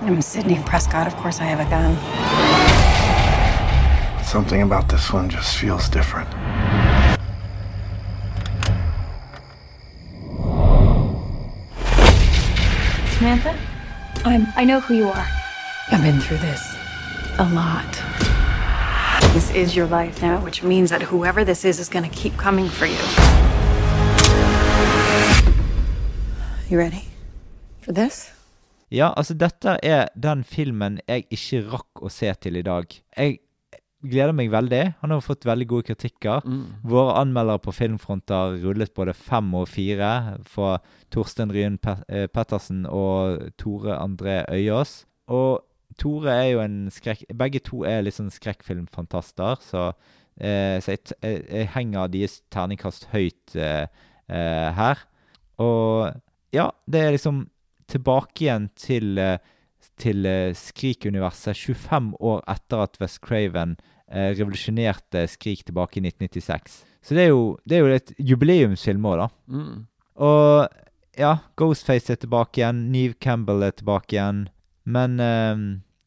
I'm 0.00 0.22
Sydney 0.22 0.62
Prescott. 0.64 1.06
Of 1.06 1.16
course 1.16 1.38
I 1.38 1.44
have 1.44 1.60
a 1.60 1.68
gun. 1.68 2.75
Something 4.36 4.60
about 4.60 4.90
this 4.90 5.14
one 5.14 5.30
just 5.30 5.56
feels 5.56 5.88
different. 5.88 6.28
Samantha? 13.16 13.56
I'm. 14.26 14.46
I 14.54 14.64
know 14.66 14.80
who 14.80 14.92
you 14.92 15.08
are. 15.08 15.26
I've 15.90 16.02
been 16.02 16.20
through 16.20 16.36
this 16.36 16.76
a 17.38 17.48
lot. 17.48 17.90
This 19.32 19.50
is 19.52 19.74
your 19.74 19.86
life 19.86 20.20
now, 20.20 20.44
which 20.44 20.62
means 20.62 20.90
that 20.90 21.00
whoever 21.00 21.42
this 21.42 21.64
is 21.64 21.80
is 21.80 21.88
going 21.88 22.04
to 22.04 22.14
keep 22.14 22.36
coming 22.36 22.68
for 22.68 22.84
you. 22.84 23.04
You 26.68 26.76
ready 26.76 27.04
for 27.80 27.92
this? 27.92 28.30
Ja, 28.88 29.14
altså 29.16 29.34
dette 29.34 29.78
er 29.82 30.08
den 30.14 30.44
filmen 30.44 31.00
jeg 31.08 31.24
ikke 31.30 31.64
rakk 31.72 32.04
å 32.04 32.08
se 32.12 32.34
til 32.38 32.60
i 32.60 32.62
dag. 32.62 32.84
Jeg 33.16 33.40
gleder 34.10 34.34
meg 34.36 34.50
veldig. 34.52 34.82
Han 35.02 35.14
har 35.14 35.22
fått 35.24 35.46
veldig 35.48 35.66
gode 35.70 35.88
kritikker. 35.90 36.44
Våre 36.86 37.16
anmeldere 37.20 37.62
på 37.62 37.74
Filmfront 37.76 38.32
har 38.32 38.58
rullet 38.62 38.94
både 38.96 39.14
fem 39.16 39.52
og 39.58 39.68
fire 39.70 40.10
for 40.48 40.82
Torstein 41.14 41.54
Ryen 41.54 41.78
eh, 42.08 42.26
Pettersen 42.26 42.84
og 42.86 43.48
Tore 43.60 43.98
André 43.98 44.42
Øyås. 44.52 45.04
Og 45.28 45.64
Tore 45.98 46.34
er 46.34 46.50
jo 46.52 46.62
en 46.64 46.78
skrekk... 46.92 47.24
Begge 47.34 47.62
to 47.64 47.82
er 47.88 48.04
litt 48.04 48.18
sånn 48.18 48.32
skrekkfilmfantaster, 48.32 49.62
så, 49.64 49.88
eh, 50.36 50.76
så 50.82 50.96
jeg, 50.96 51.16
jeg, 51.22 51.42
jeg 51.48 51.72
henger 51.74 52.12
deres 52.12 52.40
terningkast 52.52 53.08
høyt 53.14 53.56
eh, 53.56 53.86
eh, 54.28 54.70
her. 54.76 55.04
Og 55.62 56.12
ja, 56.54 56.70
det 56.90 57.02
er 57.02 57.14
liksom 57.16 57.46
tilbake 57.90 58.46
igjen 58.46 58.68
til, 58.78 59.18
eh, 59.18 59.38
til 60.00 60.26
eh, 60.26 60.54
Skrik-universet 60.56 61.56
25 61.56 62.14
år 62.20 62.42
etter 62.50 62.84
at 62.86 62.98
West 63.00 63.22
Craven 63.24 63.76
eh, 64.10 64.32
revolusjonerte 64.38 65.26
Skrik 65.28 65.64
tilbake 65.64 65.98
i 66.00 66.04
1996. 66.06 66.84
Så 67.02 67.14
det 67.14 67.22
er 67.26 67.28
jo, 67.32 67.56
det 67.68 67.76
er 67.78 67.84
jo 67.84 67.94
et 67.94 68.12
jubileumsfilm 68.18 69.04
òg, 69.06 69.18
da. 69.24 69.28
Mm. 69.48 69.86
Og 70.16 70.68
ja, 71.18 71.36
Ghostface 71.56 72.12
er 72.12 72.16
tilbake 72.20 72.60
igjen, 72.60 72.86
Neve 72.92 73.14
Campbell 73.22 73.62
er 73.62 73.70
tilbake 73.76 74.16
igjen. 74.16 74.48
Men 74.84 75.20
eh, 75.20 75.56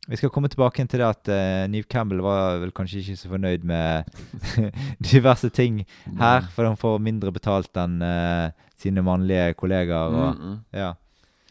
vi 0.09 0.17
skal 0.17 0.29
komme 0.33 0.49
tilbake 0.49 0.83
til 0.89 0.99
det 0.99 1.07
at 1.07 1.29
eh, 1.29 1.67
Neve 1.71 1.87
Campbell 1.91 2.21
var 2.25 2.59
vel 2.63 2.71
kanskje 2.75 2.99
ikke 3.03 3.17
så 3.19 3.29
fornøyd 3.29 3.63
med 3.63 4.09
diverse 5.11 5.49
ting 5.53 5.83
her, 6.19 6.47
for 6.53 6.65
han 6.67 6.77
får 6.79 6.99
mindre 7.03 7.31
betalt 7.35 7.75
enn 7.79 7.99
eh, 8.05 8.49
sine 8.79 9.03
mannlige 9.05 9.53
kollegaer. 9.59 10.15
Og, 10.15 10.35
Mm, 10.39 10.49
mm. 10.49 10.57
ja. 10.73 10.93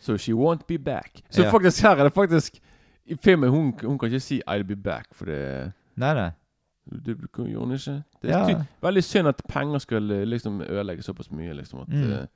So 0.00 0.16
she 0.16 0.32
won't 0.32 0.62
be 0.68 0.78
back. 0.78 1.22
Så 1.30 1.42
Ja. 1.44 1.50
faktisk 1.50 1.82
her 1.82 1.96
er 1.98 2.04
det 2.08 2.14
faktisk 2.14 2.60
I 3.08 3.16
filmen 3.16 3.48
hun, 3.50 3.72
hun 3.82 3.98
kan 3.98 4.08
ikke 4.12 4.20
si 4.20 4.42
'I'll 4.46 4.62
be 4.68 4.76
back', 4.76 5.14
for 5.14 5.24
det 5.24 5.72
Nei, 5.98 6.12
nei. 6.14 6.28
Det 6.88 7.16
gjorde 7.18 7.76
ikke. 7.76 7.96
Det 8.22 8.30
er 8.32 8.48
Ja. 8.50 8.62
veldig 8.82 9.02
synd 9.04 9.28
at 9.28 9.42
penger 9.48 9.78
skal 9.84 10.10
eh, 10.14 10.24
liksom 10.24 10.60
ødelegge 10.64 11.02
såpass 11.04 11.30
mye. 11.30 11.52
liksom 11.58 11.82
at 11.82 11.88
Mm. 11.88 12.12
eh, 12.12 12.26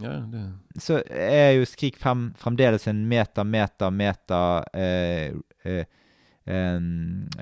Ja, 0.00 0.12
det 0.32 0.54
så 0.80 1.02
er 1.10 1.50
jo 1.58 1.64
Skrik 1.68 1.96
5 2.00 2.34
fremdeles 2.40 2.86
en 2.88 3.02
meta, 3.08 3.42
meta, 3.44 3.90
meta 3.90 4.62
eh, 4.72 5.34
eh, 5.66 5.84
eh, 6.46 6.80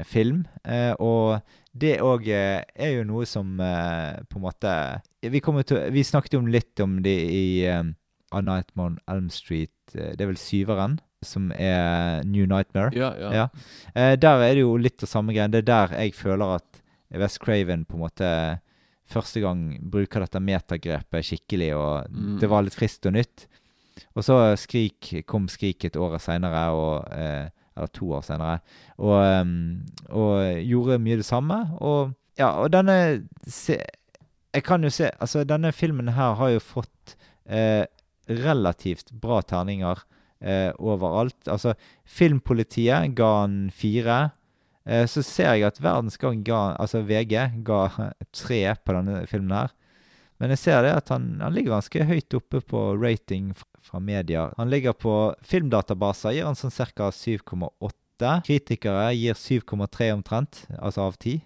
film. 0.04 0.46
Eh, 0.64 0.94
og 0.98 1.42
det 1.78 2.00
òg 2.00 2.26
eh, 2.28 2.62
er 2.74 2.96
jo 2.96 3.04
noe 3.04 3.24
som 3.26 3.60
eh, 3.60 4.18
på 4.28 4.36
en 4.40 4.42
måte 4.42 4.72
vi, 5.22 5.40
til, 5.62 5.90
vi 5.92 6.02
snakket 6.02 6.32
jo 6.34 6.40
litt 6.40 6.80
om 6.80 7.02
det 7.02 7.14
i 7.30 7.68
um, 7.70 7.94
A 8.32 8.40
Nightmare 8.40 8.86
on 8.86 8.98
Elm 9.08 9.28
Street. 9.30 9.70
det 9.92 10.20
er 10.20 10.26
vel 10.26 10.36
syveren, 10.36 10.98
som 11.26 11.50
er 11.52 12.22
New 12.24 12.46
Nightmare. 12.48 12.90
Ja, 12.96 13.10
ja. 13.32 13.48
Eh, 13.94 14.16
der 14.16 14.40
er 14.46 14.54
det 14.56 14.62
jo 14.64 14.76
litt 14.80 15.02
av 15.04 15.08
samme 15.10 15.34
greien. 15.36 15.50
Det 15.52 15.62
er 15.64 15.68
der 15.70 15.96
jeg 16.00 16.14
føler 16.16 16.56
at 16.56 16.80
West 17.20 17.40
Craven 17.42 17.84
på 17.84 17.98
en 17.98 18.04
måte 18.06 18.30
første 19.10 19.40
gang 19.42 19.64
bruker 19.90 20.22
dette 20.22 20.40
metagrepet 20.40 21.26
skikkelig, 21.26 21.72
og 21.76 22.10
Mm. 22.10 22.38
det 22.40 22.48
var 22.48 22.62
litt 22.62 22.74
friskt 22.78 23.06
og 23.06 23.12
nytt. 23.18 23.46
Og 24.16 24.22
så 24.24 24.56
Skrik, 24.56 25.26
kom 25.26 25.48
Skrik 25.48 25.84
et 25.84 25.96
år 25.96 26.18
seinere, 26.18 27.04
eh, 27.12 27.48
Eller 27.76 27.86
to 27.88 28.06
år 28.12 28.22
seinere. 28.22 28.60
Og, 28.98 29.22
em, 29.24 29.86
og 30.10 30.42
gjorde 30.66 30.98
mye 31.00 31.16
det 31.16 31.24
samme. 31.24 31.70
Og 31.80 32.12
ja, 32.38 32.50
og 32.60 32.70
denne 32.72 33.26
se, 33.46 33.78
Jeg 34.52 34.62
kan 34.64 34.82
jo 34.82 34.90
se 34.90 35.10
Altså, 35.20 35.44
denne 35.46 35.72
filmen 35.72 36.08
her 36.08 36.34
har 36.34 36.48
jo 36.50 36.58
fått 36.58 37.14
eh, 37.46 37.86
relativt 38.28 39.10
bra 39.12 39.40
terninger 39.42 40.02
eh, 40.40 40.70
overalt. 40.78 41.38
Altså, 41.48 41.74
Filmpolitiet 42.04 43.14
ga 43.18 43.30
han 43.42 43.58
fire. 43.74 44.20
Eh, 44.86 45.06
så 45.10 45.22
ser 45.24 45.54
jeg 45.54 45.68
at 45.68 45.80
Verdensgang 45.82 46.40
ga 46.46 46.74
Altså 46.80 47.02
VG 47.04 47.62
ga 47.66 47.82
tre 48.42 48.62
på 48.80 48.96
denne 48.96 49.24
filmen 49.30 49.56
her. 49.56 49.74
Men 50.40 50.54
jeg 50.54 50.62
ser 50.62 50.82
det 50.86 50.94
at 50.96 51.10
han, 51.12 51.34
han 51.42 51.52
ligger 51.52 51.76
ganske 51.76 52.06
høyt 52.08 52.34
oppe 52.38 52.62
på 52.64 52.84
rating 52.96 53.52
fra 53.84 54.00
media. 54.00 54.48
Han 54.56 54.70
ligger 54.72 54.96
på 54.96 55.12
filmdatabaser, 55.44 56.32
gir 56.32 56.48
han 56.48 56.56
sånn 56.56 56.72
ca. 56.72 57.10
7,8. 57.12 58.38
Kritikere 58.46 59.10
gir 59.16 59.36
7,3 59.36 60.10
omtrent, 60.14 60.62
altså 60.78 61.10
av 61.10 61.18
10. 61.20 61.42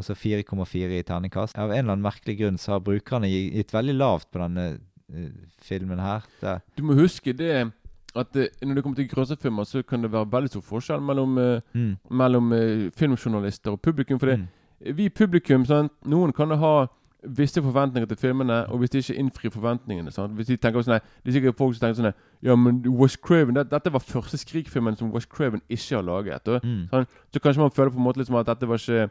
Altså 0.00 0.16
4,4 0.16 0.96
i 0.96 1.04
terningkast. 1.04 1.58
Av 1.60 1.68
en 1.68 1.82
eller 1.82 1.92
annen 1.92 2.06
merkelig 2.06 2.38
grunn 2.40 2.56
så 2.60 2.78
har 2.78 2.84
brukerne 2.84 3.28
gitt 3.28 3.74
veldig 3.74 3.98
lavt 3.98 4.30
på 4.32 4.40
denne 4.40 4.66
eh, 5.12 5.28
filmen 5.60 6.00
her. 6.00 6.24
Det, 6.40 6.56
Du 6.80 6.86
må 6.88 6.96
huske 6.96 7.36
det 7.36 7.66
at 8.14 8.36
uh, 8.36 8.46
når 8.62 8.74
det 8.74 8.82
kommer 8.82 8.96
til 8.96 9.08
grøsserfilmer, 9.08 9.64
så 9.64 9.82
kan 9.82 10.02
det 10.02 10.12
være 10.12 10.26
veldig 10.32 10.48
stor 10.50 10.60
forskjell 10.60 11.00
mellom, 11.02 11.38
uh, 11.38 11.60
Mm. 11.74 11.96
mellom 12.10 12.52
uh, 12.52 12.90
filmjournalister 12.96 13.70
og 13.72 13.80
publikum. 13.82 14.18
For 14.20 14.26
Mm. 14.36 14.48
vi 14.96 15.08
publikum 15.08 15.64
sant? 15.66 15.92
Noen 16.04 16.32
kan 16.32 16.50
ha 16.50 16.86
visse 17.24 17.62
forventninger 17.62 18.06
til 18.08 18.16
filmene, 18.16 18.66
og 18.68 18.78
hvis 18.78 18.90
de 18.90 18.98
ikke 18.98 19.14
innfrir 19.18 19.50
forventningene 19.54 20.10
sant? 20.10 20.32
Hvis 20.34 20.46
de 20.46 20.56
tenker 20.56 20.82
sånn 20.82 20.98
Det 21.24 21.30
er 21.30 21.40
sikkert 21.40 21.56
folk 21.56 21.74
som 21.76 21.86
tenker 21.86 22.02
sånn 22.02 22.14
Ja, 22.42 22.56
men 22.56 22.82
Wash 22.98 23.16
Craven 23.22 23.54
det, 23.54 23.70
Dette 23.70 23.92
var 23.92 24.00
første 24.00 24.36
Skrik-filmen 24.38 24.96
som 24.98 25.12
Wash 25.12 25.28
Craven 25.28 25.60
ikke 25.70 25.94
har 25.96 26.02
laget. 26.02 26.48
Og, 26.48 26.60
Mm. 26.64 26.88
sånn, 26.90 27.06
så 27.32 27.38
kanskje 27.40 27.58
man 27.60 27.70
føler 27.70 27.90
på 27.90 27.96
en 27.98 28.04
måte 28.04 28.16
liksom 28.18 28.34
at 28.40 28.46
dette 28.46 28.66
var 28.66 28.76
ikke 28.76 29.10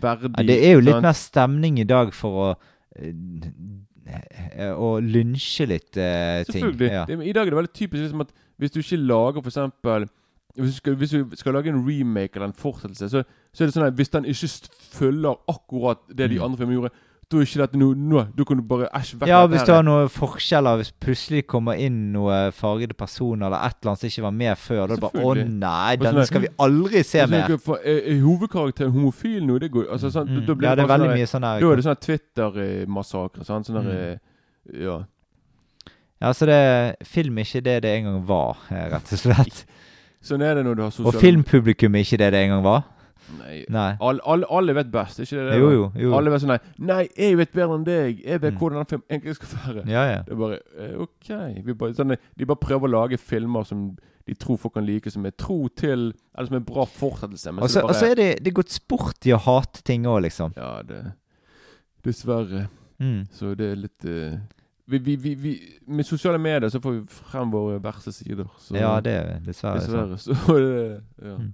verdig 0.00 0.34
Ja, 0.38 0.42
det 0.42 0.64
er 0.64 0.72
jo 0.72 0.80
litt 0.80 0.94
sant? 0.94 1.02
mer 1.02 1.12
stemning 1.12 1.78
i 1.78 1.84
dag 1.84 2.12
for 2.14 2.30
å 2.32 2.56
Å 4.74 4.88
lynsje 5.04 5.66
litt 5.68 5.96
eh, 6.00 6.44
ting. 6.48 6.64
Selvfølgelig. 6.64 6.90
Ja. 6.92 7.04
I 7.08 7.32
dag 7.36 7.46
er 7.46 7.50
det 7.52 7.58
veldig 7.60 7.72
typisk 7.76 8.02
liksom 8.02 8.24
at 8.24 8.32
hvis 8.60 8.72
du 8.74 8.80
ikke 8.80 8.96
lager 8.96 9.46
eksempel 9.46 10.08
hvis 10.58 10.72
du, 10.72 10.76
skal, 10.80 10.96
hvis 10.98 11.12
du 11.14 11.36
skal 11.38 11.54
lage 11.54 11.70
en 11.70 11.84
remake 11.86 12.34
eller 12.34 12.48
en 12.50 12.56
fortsettelse, 12.58 13.06
så, 13.08 13.20
så 13.54 13.62
er 13.62 13.68
det 13.70 13.74
sånn 13.76 13.86
at 13.86 13.94
hvis 13.94 14.10
den 14.10 14.24
ikke 14.26 14.48
følger 14.96 15.36
akkurat 15.48 16.00
det 16.10 16.26
de 16.32 16.40
Mm. 16.40 16.42
andre 16.44 16.58
filmene 16.58 16.76
gjorde, 16.80 16.90
da 17.30 17.38
er 17.38 17.44
ikke 17.46 17.60
dette 17.62 17.78
noe 17.78 17.94
nå, 17.94 18.22
du 18.34 18.44
kan 18.44 18.56
du 18.58 18.62
bare 18.66 18.88
æsj 18.98 19.12
vekk 19.20 19.28
Ja, 19.30 19.46
hvis 19.46 19.62
du 19.64 19.70
har 19.72 19.84
noen 19.86 20.08
forskjeller, 20.10 20.80
hvis 20.80 20.90
plutselig 20.98 21.44
kommer 21.46 21.78
inn 21.78 22.12
noen 22.12 22.50
fargede 22.52 22.96
personer 22.98 23.46
eller 23.46 23.62
et 23.68 23.76
eller 23.78 23.92
annet 23.92 24.00
som 24.02 24.08
ikke 24.10 24.24
var 24.26 24.34
med 24.40 24.58
før, 24.58 24.80
da 24.80 24.94
er 24.94 24.96
det 24.96 25.00
bare 25.04 25.22
Å 25.22 25.34
nei, 25.36 25.96
sånn 25.96 26.14
der- 26.18 26.26
skal 26.26 26.40
vi 26.40 26.48
aldri 26.58 27.02
se 27.04 27.22
Og 27.22 27.28
så 27.28 27.34
er 27.38 27.48
mer. 27.48 27.58
for- 27.58 27.78
Er, 27.84 28.00
er 28.10 28.20
hovedkarakteren 28.24 28.90
homofil 28.92 29.46
nå? 29.46 29.58
Det 29.60 29.70
går 29.70 29.86
altså, 29.92 30.10
sånn, 30.10 30.26
Mm. 30.28 30.46
da 30.46 30.54
blir 30.54 30.68
Ja, 30.68 30.74
det 30.74 30.84
er 30.84 30.88
veldig 30.88 31.14
mye 31.14 31.26
sånn 31.30 31.42
her- 31.46 31.60
Da 31.60 31.70
er 31.72 31.76
det 31.76 31.84
sånn 31.84 32.00
Twitter-massakre. 32.06 33.44
Sånn, 33.46 33.64
sånn 33.64 33.84
Mm. 33.84 33.94
eh, 33.94 34.18
Ja. 34.82 35.04
Ja, 36.20 36.32
så 36.32 36.44
det 36.46 36.96
film 37.06 37.38
er 37.38 37.42
ikke 37.44 37.62
det 37.62 37.82
det 37.82 37.96
en 37.98 38.04
gang 38.04 38.26
var, 38.26 38.56
eh, 38.70 38.90
rett 38.90 39.12
og 39.12 39.18
slett. 39.18 39.64
Sånn 40.22 40.42
er 40.42 40.54
det 40.56 40.64
når 40.66 40.74
du 40.76 40.82
har 40.82 40.90
sosial... 40.90 41.06
Og 41.06 41.14
filmpublikum 41.14 41.94
er 41.96 42.02
ikke 42.04 42.18
det 42.18 42.30
det 42.32 42.42
en 42.44 42.50
gang 42.50 42.62
var. 42.62 42.84
Nei. 43.38 43.64
Nei. 43.68 43.96
Alle, 44.00 44.20
alle, 44.26 44.46
alle 44.50 44.74
vet 44.74 44.90
best, 44.92 45.20
ikke 45.22 45.36
det? 45.36 45.46
det 45.52 45.58
Jo, 45.60 45.70
jo, 45.70 45.86
jo. 45.96 46.12
Alle 46.16 46.30
vet 46.32 46.42
sånn 46.42 46.52
nei, 46.54 46.58
nei, 46.78 47.00
jeg 47.16 47.38
vet 47.38 47.52
bedre 47.52 47.78
enn 47.78 47.84
deg. 47.86 48.22
Jeg 48.24 48.42
vet 48.42 48.54
Mm. 48.54 48.58
hvordan 48.58 48.78
den 48.82 48.86
film 48.86 49.02
egentlig 49.10 49.34
skal 49.38 49.48
være. 49.64 49.84
Ja, 49.88 50.04
ja. 50.10 50.22
Det 50.26 50.32
er 50.32 50.40
bare 50.40 50.58
eh, 50.78 50.94
OK. 51.00 51.30
Vi 51.64 51.74
bare, 51.74 51.94
sånn, 51.94 52.16
de 52.38 52.46
bare 52.46 52.60
prøver 52.60 52.88
å 52.88 52.94
lage 52.98 53.18
filmer 53.18 53.64
som 53.64 53.90
de 54.26 54.34
tror 54.34 54.58
folk 54.60 54.74
kan 54.74 54.86
like, 54.86 55.10
som 55.10 55.24
er 55.26 55.30
tro 55.30 55.68
til 55.68 56.12
Eller 56.36 56.46
som 56.46 56.56
er 56.56 56.60
bra 56.66 56.84
fortsettelse. 56.84 57.50
Og 57.58 57.70
så 57.70 57.82
så 57.94 58.10
er 58.10 58.14
det, 58.14 58.28
det 58.44 58.52
er 58.52 58.58
gått 58.60 58.70
sport 58.70 59.26
i 59.26 59.32
å 59.32 59.38
hate 59.40 59.82
ting 59.82 60.06
òg, 60.06 60.22
liksom. 60.28 60.52
Ja, 60.56 60.82
det 60.86 61.12
Dessverre. 62.04 62.68
Mm. 63.00 63.26
Så 63.32 63.54
det 63.54 63.66
er 63.72 63.76
litt 63.76 64.04
uh, 64.04 64.38
vi, 64.90 64.98
vi, 64.98 65.16
vi, 65.16 65.34
vi, 65.34 65.52
Med 65.86 66.04
sosiale 66.04 66.38
medier 66.38 66.68
så 66.68 66.80
får 66.80 66.92
vi 66.92 67.00
frem 67.30 67.50
våre 67.52 67.78
verste 67.82 68.12
sider. 68.12 68.44
Så, 68.58 68.76
Ja, 68.76 69.00
det 69.00 69.12
er 69.12 69.38
dessverre 69.44 69.80
dessverre 69.80 70.16
Dessverre. 70.16 70.46
Så 70.46 70.56
det, 70.58 71.02
ja. 71.28 71.36
Mm. 71.36 71.52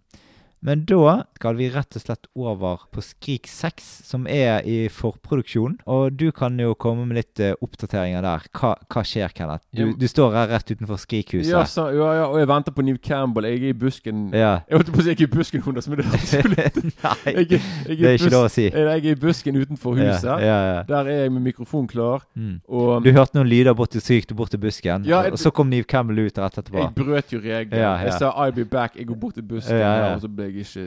Men 0.64 0.84
da 0.88 1.22
skal 1.36 1.56
vi 1.58 1.68
rett 1.70 1.96
og 1.98 2.02
slett 2.02 2.26
over 2.34 2.86
på 2.90 3.02
Skrik 3.04 3.46
6, 3.50 3.84
som 4.08 4.24
er 4.30 4.64
i 4.66 4.88
forproduksjon. 4.92 5.76
Og 5.86 6.16
du 6.16 6.30
kan 6.34 6.56
jo 6.58 6.74
komme 6.80 7.04
med 7.06 7.20
litt 7.20 7.42
eh, 7.42 7.54
oppdateringer 7.62 8.24
der. 8.24 8.46
Hva, 8.56 8.72
hva 8.90 9.04
skjer, 9.06 9.34
Kenneth? 9.36 9.66
Du, 9.76 9.92
du 9.98 10.06
står 10.10 10.34
her 10.34 10.50
rett 10.54 10.72
utenfor 10.72 10.98
Skrikhuset. 11.00 11.52
Ja, 11.52 11.62
så, 11.70 11.88
ja, 11.94 12.08
ja, 12.20 12.24
og 12.30 12.40
jeg 12.40 12.48
venter 12.50 12.74
på 12.74 12.86
New 12.86 12.98
Campbell. 12.98 13.46
Jeg 13.50 13.60
er 13.62 13.74
i 13.74 13.76
busken. 13.76 14.26
Ja. 14.34 14.54
Jeg 14.66 14.80
holdt 14.80 14.92
på 14.94 15.02
å 15.02 15.06
si 15.06 15.12
jeg 15.12 15.20
er 15.20 15.28
i 15.28 15.30
busken 15.36 15.64
hennes, 15.66 15.90
men 15.92 16.00
det 16.00 16.06
er 16.06 16.16
absolutt 16.18 16.80
Nei, 16.86 17.14
Jeg, 17.26 17.46
jeg, 17.50 17.60
jeg 17.60 18.00
det 18.00 18.10
er 18.10 18.18
ikke 18.18 18.32
lov 18.32 18.48
å 18.48 18.52
si. 18.56 18.66
Jeg, 18.66 18.86
er 18.96 19.10
i 19.12 19.14
busken 19.26 19.60
utenfor 19.60 20.00
huset. 20.00 20.46
Der 20.88 21.12
er 21.12 21.22
jeg 21.22 21.34
med 21.36 21.46
mikrofon 21.50 21.86
klar. 21.90 22.24
Mm. 22.34 22.58
Og 22.66 23.06
Du 23.06 23.12
hørte 23.12 23.38
noen 23.38 23.50
lyder 23.50 23.76
bort 23.76 23.92
til 23.94 24.02
skrik 24.04 24.26
du 24.26 24.34
bort 24.38 24.50
til 24.54 24.62
busken, 24.62 25.06
og, 25.06 25.38
så 25.38 25.52
kom 25.54 25.70
New 25.70 25.84
Campbell 25.86 26.24
ut 26.24 26.40
rett 26.40 26.58
etterpå. 26.58 26.80
jeg 26.80 26.94
brøt 26.96 27.34
jo 27.34 27.42
ja. 27.44 27.62
Jeg 28.02 28.18
sa 28.18 28.32
'I'll 28.32 28.54
be 28.56 28.64
back'. 28.64 28.96
Jeg 28.96 29.06
går 29.06 29.20
bort 29.20 29.34
til 29.34 29.46
busken, 29.46 29.76
og 29.76 30.20
så 30.20 30.28
ble 30.28 30.45
jeg 30.46 30.64
ikke 30.64 30.86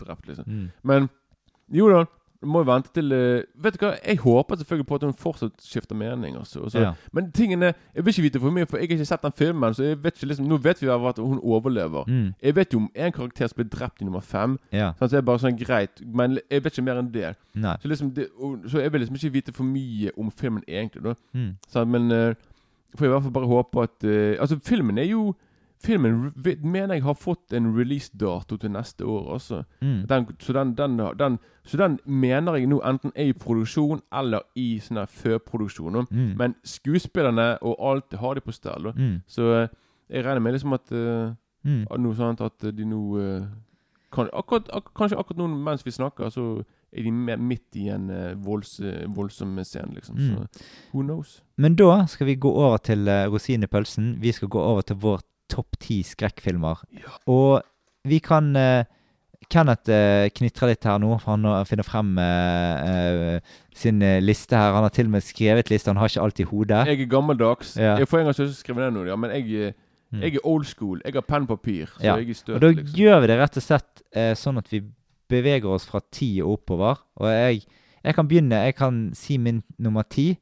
drept, 0.00 0.28
liksom. 0.28 0.44
Mm. 0.50 0.68
Men 0.82 1.08
jo 1.72 1.88
da. 1.90 2.04
Du 2.44 2.48
må 2.52 2.60
jo 2.60 2.68
vente 2.68 2.90
til 2.92 3.12
uh, 3.12 3.62
Vet 3.64 3.76
du 3.78 3.86
hva, 3.86 3.94
jeg 4.04 4.18
håper 4.20 4.58
selvfølgelig 4.60 4.86
på 4.88 4.96
at 4.98 5.04
hun 5.06 5.14
fortsatt 5.16 5.62
skifter 5.64 5.96
mening. 5.96 6.36
Også, 6.36 6.60
også. 6.60 6.80
Ja. 6.82 6.90
Men 7.12 7.30
tingene 7.32 7.72
Jeg 7.94 8.04
vil 8.04 8.12
ikke 8.12 8.22
vite 8.22 8.40
for 8.42 8.52
mye, 8.52 8.66
for 8.68 8.76
jeg 8.76 8.88
har 8.90 8.98
ikke 8.98 9.06
sett 9.08 9.22
den 9.24 9.36
filmen. 9.38 9.74
Så 9.74 9.86
jeg 9.86 10.02
vet 10.04 10.18
ikke 10.18 10.28
liksom 10.28 10.48
Nå 10.50 10.58
vet 10.60 10.82
vi 10.82 10.90
at 10.92 11.18
hun 11.18 11.40
overlever. 11.40 12.04
Mm. 12.08 12.34
Jeg 12.42 12.56
vet 12.56 12.74
jo 12.74 12.82
om 12.82 12.90
en 12.94 13.12
karakter 13.12 13.48
som 13.48 13.56
ble 13.56 13.68
drept 13.72 14.02
i 14.02 14.08
nummer 14.08 14.20
fem. 14.20 14.58
Ja. 14.72 14.92
Sånn, 14.98 15.08
så 15.08 15.16
det 15.16 15.22
er 15.22 15.28
bare 15.30 15.42
sånn 15.46 15.58
greit. 15.58 16.04
Men 16.04 16.38
jeg 16.50 16.66
vet 16.66 16.76
ikke 16.76 16.86
mer 16.90 17.00
enn 17.00 17.12
det. 17.14 17.32
Så, 17.56 17.88
liksom 17.88 18.12
det, 18.18 18.28
og, 18.36 18.68
så 18.68 18.84
jeg 18.84 18.92
vil 18.92 19.04
liksom 19.06 19.20
ikke 19.20 19.34
vite 19.38 19.56
for 19.56 19.64
mye 19.70 20.12
om 20.18 20.30
filmen 20.30 20.66
egentlig. 20.68 21.04
da 21.06 21.14
Mm. 21.34 21.56
Sånn, 21.72 21.88
Men 21.90 22.12
uh, 22.12 22.34
får 22.98 23.06
jeg 23.06 23.10
i 23.10 23.14
hvert 23.14 23.24
fall 23.24 23.32
bare 23.34 23.48
håpe 23.50 23.82
at 23.82 24.04
uh, 24.04 24.36
Altså, 24.40 24.58
filmen 24.62 24.98
er 24.98 25.08
jo 25.08 25.32
Filmen 25.84 26.32
mener 26.62 26.96
jeg 26.96 27.04
har 27.04 27.14
fått 27.18 27.52
en 27.52 27.70
releasedato 27.76 28.56
til 28.56 28.72
neste 28.72 29.04
år 29.04 29.34
altså. 29.36 29.62
Mm. 29.84 30.00
Den, 30.08 30.26
så, 30.40 30.56
den, 30.56 30.74
den, 31.20 31.38
så 31.64 31.80
den 31.80 31.98
mener 32.06 32.56
jeg 32.56 32.70
nå 32.72 32.80
enten 32.88 33.12
er 33.14 33.30
i 33.30 33.36
produksjon 33.36 34.00
eller 34.12 34.46
i 34.56 34.78
sånn 34.80 35.02
her 35.02 35.10
førproduksjon. 35.12 36.06
Mm. 36.10 36.34
Men 36.40 36.56
skuespillerne 36.64 37.58
og 37.62 37.76
alt 37.92 38.16
har 38.20 38.34
de 38.34 38.44
på 38.44 38.54
stell. 38.56 38.92
Mm. 38.96 39.18
Så 39.28 39.50
eh, 39.58 39.68
jeg 40.08 40.24
regner 40.24 40.40
med 40.44 40.56
liksom 40.56 40.76
at 40.76 40.92
uh, 40.92 41.34
Mm. 41.64 41.86
noe 41.96 42.12
sånt 42.12 42.42
at 42.44 42.64
de 42.76 42.84
nå 42.84 42.98
uh, 43.16 43.44
kan, 44.12 44.28
akkurat, 44.36 44.66
ak 44.76 44.90
Kanskje 44.96 45.16
akkurat 45.16 45.38
nå 45.40 45.46
mens 45.64 45.84
vi 45.86 45.94
snakker, 45.96 46.28
så 46.28 46.62
er 46.92 47.06
de 47.06 47.12
midt 47.40 47.78
i 47.80 47.88
en 47.88 48.10
uh, 48.12 48.34
volds, 48.36 48.76
voldsom 49.16 49.56
scene, 49.64 49.94
liksom. 49.96 50.18
Mm. 50.20 50.26
Så 50.28 50.66
who 50.92 51.02
knows? 51.02 51.38
Men 51.56 51.74
da 51.80 52.04
skal 52.06 52.28
vi 52.28 52.36
gå 52.36 52.52
over 52.52 52.76
til 52.84 53.08
uh, 53.08 53.24
rosinen 53.32 53.64
i 53.64 53.70
pølsen. 53.72 54.12
Vi 54.20 54.32
skal 54.36 54.52
gå 54.52 54.60
over 54.60 54.84
til 54.84 55.00
vår 55.00 55.24
topp 55.50 55.78
ti 55.80 56.02
skrekkfilmer. 56.02 56.82
Og 57.30 57.62
vi 58.08 58.18
kan 58.24 58.50
uh, 58.56 58.84
Kenneth 59.50 59.90
uh, 59.92 60.28
knitrer 60.32 60.70
litt 60.72 60.84
her 60.88 60.98
nå. 60.98 61.18
for 61.20 61.36
Han 61.36 61.66
finner 61.68 61.84
frem 61.86 62.14
uh, 62.18 63.38
sin 63.76 64.00
liste 64.24 64.56
her. 64.56 64.72
Han 64.76 64.86
har 64.86 64.94
til 64.94 65.06
og 65.10 65.16
med 65.16 65.22
skrevet 65.26 65.70
liste. 65.72 65.90
Han 65.92 66.00
har 66.00 66.08
ikke 66.08 66.22
alt 66.24 66.40
i 66.40 66.48
hodet. 66.48 66.86
Jeg 66.88 67.00
er 67.04 67.10
gammeldags. 67.12 67.76
Ja. 67.76 67.96
Jeg 68.00 68.08
får 68.08 68.22
en 68.22 68.28
gang 68.30 68.38
ikke 68.38 68.56
skrive 68.56 68.84
ned 68.86 68.96
noe, 68.98 69.08
ja, 69.10 69.16
men 69.16 69.30
jeg, 69.30 69.50
eh, 69.68 69.80
Mm. 70.14 70.20
jeg 70.22 70.34
er 70.36 70.44
old 70.46 70.64
school. 70.64 71.00
Jeg 71.04 71.12
har 71.16 71.22
penn 71.26 71.42
og 71.42 71.48
papir. 71.48 71.86
Så 71.96 72.04
Ja. 72.04 72.14
jeg 72.16 72.28
er 72.30 72.34
støt, 72.34 72.54
Og 72.54 72.60
da 72.60 72.68
liksom. 72.70 72.94
gjør 72.94 73.20
vi 73.20 73.26
det 73.26 73.38
rett 73.40 73.56
og 73.56 73.62
slett 73.64 74.02
eh, 74.14 74.34
sånn 74.38 74.58
at 74.58 74.68
vi 74.70 74.80
beveger 75.28 75.64
oss 75.66 75.86
fra 75.86 76.00
ti 76.12 76.40
og 76.40 76.52
oppover. 76.60 76.98
Og 77.18 77.26
jeg, 77.32 77.64
jeg 78.04 78.14
kan 78.14 78.28
begynne. 78.28 78.60
Jeg 78.64 78.76
kan 78.76 79.10
si 79.14 79.38
min 79.38 79.62
nummer 79.78 80.02
ti. 80.08 80.38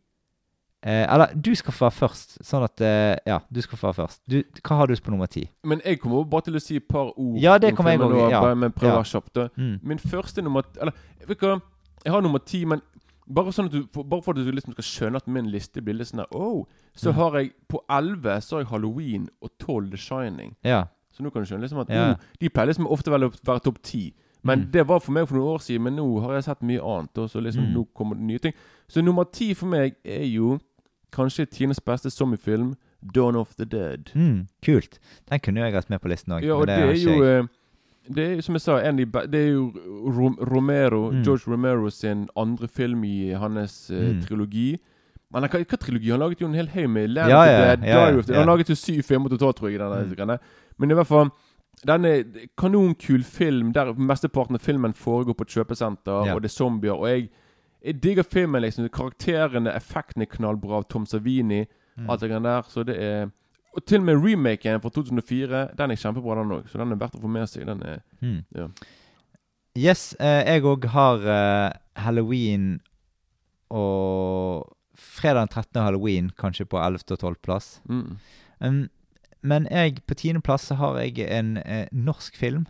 Eh, 0.84 1.06
eller 1.14 1.32
du 1.34 1.54
skal 1.54 1.72
få 1.72 1.84
være 1.86 1.94
først. 2.08 2.38
Sånn 2.42 2.64
at 2.66 2.80
eh, 2.80 3.16
Ja, 3.26 3.38
du 3.52 3.60
skal 3.62 3.78
få 3.78 3.92
være 3.92 4.00
først. 4.06 4.20
Du, 4.28 4.42
hva 4.66 4.76
har 4.80 4.86
du 4.90 4.94
på 4.96 5.10
nummer 5.14 5.26
ti? 5.30 5.44
Men 5.64 5.80
jeg 5.84 6.00
kommer 6.00 6.24
bare 6.24 6.42
til 6.48 6.54
å 6.58 6.60
si 6.62 6.76
et 6.76 6.88
par 6.88 7.12
ord. 7.16 7.38
Ja, 7.38 7.56
det 7.58 7.76
kommer 7.76 7.92
jeg 7.92 8.00
også, 8.00 8.30
ja. 8.30 8.54
Men 8.54 8.72
prøver 8.72 8.96
Ja. 8.98 9.02
kjapt. 9.02 9.36
Mm. 9.56 9.78
Min 9.82 9.98
første 9.98 10.42
nummer 10.42 10.62
Eller, 10.80 10.92
vet 11.28 11.38
du 11.40 11.46
hva? 11.46 11.60
Jeg 12.04 12.12
har 12.12 12.20
nummer 12.20 12.38
ti, 12.44 12.64
men 12.64 12.80
bare 13.32 13.52
sånn 13.52 13.66
at 13.66 13.72
du 13.72 13.86
Bare 14.02 14.22
for 14.22 14.32
at 14.32 14.44
du 14.44 14.50
liksom 14.50 14.72
skal 14.74 14.82
skjønne 14.84 15.16
at 15.16 15.28
min 15.28 15.46
liste 15.52 15.80
blir 15.80 15.94
litt 15.94 16.08
sånn 16.08 16.24
der 16.24 16.34
oh, 16.34 16.64
Så 16.96 17.12
Mm. 17.12 17.14
har 17.14 17.38
jeg 17.38 17.52
på 17.68 17.78
11 17.88 18.40
så 18.42 18.56
har 18.56 18.62
jeg 18.64 18.68
Halloween 18.70 19.28
og 19.40 19.50
12 19.60 19.90
The 19.90 19.96
Shining. 19.96 20.56
Ja. 20.64 20.84
Så 21.12 21.22
nå 21.22 21.30
kan 21.32 21.42
du 21.42 21.46
skjønne 21.48 21.62
liksom 21.62 21.78
at 21.80 21.90
Ja. 21.90 22.10
oh, 22.10 22.16
De 22.40 22.48
pleier 22.48 22.66
liksom 22.66 22.86
ofte 22.90 23.08
vel 23.10 23.22
å 23.28 23.30
være 23.44 23.60
topp 23.62 23.78
10. 23.82 24.12
Men 24.44 24.58
Mm. 24.64 24.70
det 24.72 24.86
var 24.88 24.98
for 24.98 25.12
meg 25.12 25.28
for 25.28 25.36
noen 25.36 25.54
år 25.54 25.58
siden, 25.62 25.82
men 25.82 25.94
nå 25.96 26.20
har 26.22 26.34
jeg 26.34 26.42
sett 26.44 26.60
mye 26.62 26.80
annet. 26.82 27.16
Og 27.18 27.30
så 27.30 27.40
liksom 27.40 27.62
Mm. 27.68 27.72
nå 27.74 27.86
kommer 27.94 28.16
det 28.16 28.24
nye 28.24 28.38
ting. 28.40 28.52
Så 28.88 29.00
nummer 29.04 29.24
ti 29.30 29.54
for 29.54 29.66
meg 29.66 29.94
er 30.04 30.24
jo 30.26 30.58
kanskje 31.12 31.46
tidenes 31.46 31.80
beste 31.80 32.10
zombiefilm, 32.10 32.74
'Dawn 33.02 33.36
of 33.36 33.54
the 33.58 33.64
Dead'. 33.64 34.12
Mm, 34.14 34.46
kult. 34.64 34.98
Den 35.30 35.40
kunne 35.40 35.60
jeg 35.60 35.72
hatt 35.74 35.90
med 35.90 36.00
på 36.00 36.08
listen 36.08 36.32
òg. 36.32 36.42
Ja, 36.44 36.54
og 36.54 36.66
det, 36.66 36.74
er 36.78 36.92
jo 36.94 37.22
eh, 37.24 37.44
Det 38.14 38.38
er 38.38 38.40
som 38.42 38.54
jeg 38.54 38.60
sa, 38.60 38.78
det 38.92 39.34
er 39.34 39.52
jo 39.52 39.72
Romero, 40.40 41.10
Mm. 41.10 41.22
George 41.24 41.46
Romero 41.52 41.90
sin 41.90 42.28
andre 42.36 42.68
film 42.68 43.04
i 43.04 43.30
hans 43.32 43.90
Mm. 43.90 44.22
trilogi. 44.22 44.78
Men 45.32 45.42
hva, 45.44 45.48
hva 45.64 45.76
trilogi? 45.78 46.10
Han 46.10 46.20
laget 46.20 46.40
jo 46.40 46.46
en 46.46 46.54
hel 46.54 46.68
haug 46.68 46.90
med 46.90 47.08
Land 47.10 47.30
Ja, 47.30 47.42
ja, 47.44 47.58
Dead, 47.76 47.84
ja, 47.88 48.08
ja, 48.10 48.18
of 48.18 48.26
the 48.26 48.32
ja. 48.34 48.38
Han 48.40 48.48
laget 48.48 48.68
jo 48.68 48.74
syv 48.74 49.02
filmer 49.02 49.28
totalt, 49.28 49.56
tror 49.56 49.68
jeg. 49.70 49.78
Denne, 49.78 50.38
Mm. 50.38 50.38
Men 50.78 50.90
i 50.90 50.94
hvert 50.94 51.06
fall 51.06 51.30
den 51.86 52.04
er 52.04 52.22
kanonkul 52.58 53.22
film 53.24 53.72
der 53.72 53.92
mesteparten 53.94 54.54
av 54.54 54.60
filmen 54.60 54.92
foregår 54.94 55.32
på 55.34 55.42
et 55.42 55.48
kjøpesenter, 55.48 56.12
og 56.34 56.42
det 56.42 56.50
er 56.50 56.54
zombier. 56.54 56.92
Og 56.92 57.08
jeg, 57.08 57.28
jeg 57.84 58.02
digger 58.02 58.22
filmen. 58.22 58.62
liksom 58.62 58.88
Karakterene, 58.88 59.72
effektene 59.74 60.26
er 60.26 60.36
knallbra 60.36 60.76
av 60.80 60.88
Tom 60.88 61.06
Savini. 61.06 61.64
Mm. 61.96 62.10
Alt 62.10 62.20
det 62.20 62.30
grann 62.30 62.42
der. 62.46 62.62
Så 62.68 62.84
det 62.88 62.96
er 63.02 63.30
Og 63.74 63.84
til 63.86 64.00
og 64.00 64.04
med 64.04 64.18
remaken 64.20 64.80
fra 64.82 64.90
2004, 64.92 65.60
den 65.78 65.90
er 65.90 65.96
kjempebra, 65.96 66.34
den 66.36 66.50
òg. 66.52 66.66
Så 66.68 66.76
den 66.76 66.92
er 66.92 66.98
verdt 67.00 67.14
å 67.16 67.22
få 67.22 67.28
med 67.32 67.48
seg. 67.48 67.64
Den 67.66 67.82
er 67.82 68.02
Mm. 68.20 68.44
ja. 68.54 68.66
Yes, 69.74 70.14
eh, 70.20 70.44
jeg 70.44 70.62
òg 70.62 70.84
har 70.92 71.16
eh, 71.24 71.72
halloween 71.96 72.80
og 73.70 74.76
fredag 74.94 75.40
den 75.40 75.48
13. 75.48 75.82
halloween 75.82 76.30
kanskje 76.38 76.66
på 76.68 76.76
11. 76.76 76.98
og 77.10 77.18
12. 77.18 77.34
plass. 77.42 77.80
Mm. 77.88 78.18
Um, 78.60 78.90
men 79.42 79.66
jeg, 79.70 80.02
på 80.06 80.14
10. 80.14 80.40
plass 80.44 80.68
så 80.68 80.74
har 80.74 80.98
jeg 81.00 81.18
en 81.30 81.56
eh, 81.56 81.86
norsk 81.92 82.36
film. 82.36 82.66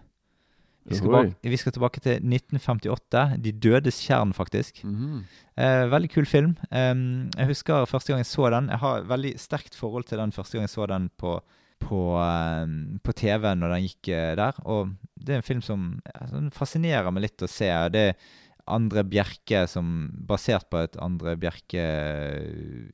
Vi 0.84 0.98
skal, 0.98 1.12
bak, 1.14 1.34
vi 1.46 1.58
skal 1.60 1.74
tilbake 1.76 2.00
til 2.02 2.18
1958. 2.18 3.22
De 3.44 3.52
dødes 3.54 4.00
kjern, 4.02 4.32
faktisk. 4.34 4.82
Mhm. 4.84 5.22
Eh, 5.56 5.84
veldig 5.92 6.10
kul 6.10 6.26
film. 6.26 6.56
Um, 6.70 7.30
jeg 7.36 7.50
husker 7.52 7.86
første 7.86 8.12
gang 8.12 8.22
jeg 8.22 8.30
så 8.30 8.48
den. 8.50 8.70
Jeg 8.72 8.80
har 8.82 9.04
veldig 9.06 9.32
sterkt 9.38 9.76
forhold 9.78 10.08
til 10.08 10.18
den 10.18 10.32
første 10.32 10.56
gang 10.56 10.66
jeg 10.66 10.74
så 10.74 10.86
den 10.90 11.10
på, 11.20 11.36
på, 11.78 12.00
um, 12.18 12.98
på 13.04 13.12
TV 13.12 13.52
når 13.54 13.76
den 13.76 13.86
gikk 13.86 14.08
eh, 14.08 14.32
der. 14.40 14.58
Og 14.64 14.94
det 15.14 15.36
er 15.36 15.42
en 15.42 15.46
film 15.46 15.62
som 15.62 15.90
sånn 16.30 16.50
fascinerer 16.56 17.12
meg 17.12 17.28
litt 17.28 17.44
å 17.44 17.50
se. 17.50 17.70
Det 17.92 18.06
er 18.10 18.16
Andre 18.70 19.02
Bjerke 19.02 19.64
som 19.66 20.10
Basert 20.28 20.68
på 20.70 20.78
et 20.84 20.94
Andre 21.02 21.34
Bjerke 21.40 21.82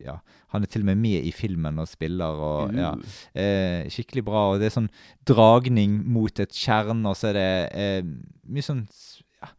Ja, 0.01 0.15
han 0.55 0.65
er 0.65 0.71
til 0.73 0.81
og 0.85 0.89
med 0.89 1.01
med 1.03 1.27
i 1.29 1.33
filmen 1.35 1.79
og 1.83 1.89
spiller 1.91 2.41
og 2.41 2.73
ja. 2.77 2.95
Eh, 3.37 3.85
skikkelig 3.93 4.25
bra. 4.25 4.47
Og 4.53 4.63
det 4.63 4.71
er 4.71 4.77
sånn 4.79 4.91
dragning 5.29 5.99
mot 6.09 6.41
et 6.41 6.55
kjern, 6.57 7.05
og 7.09 7.17
så 7.21 7.31
er 7.33 7.39
det 7.39 7.51
eh, 7.77 8.01
mye 8.49 8.65
sånn 8.65 8.83
ja, 9.43 9.51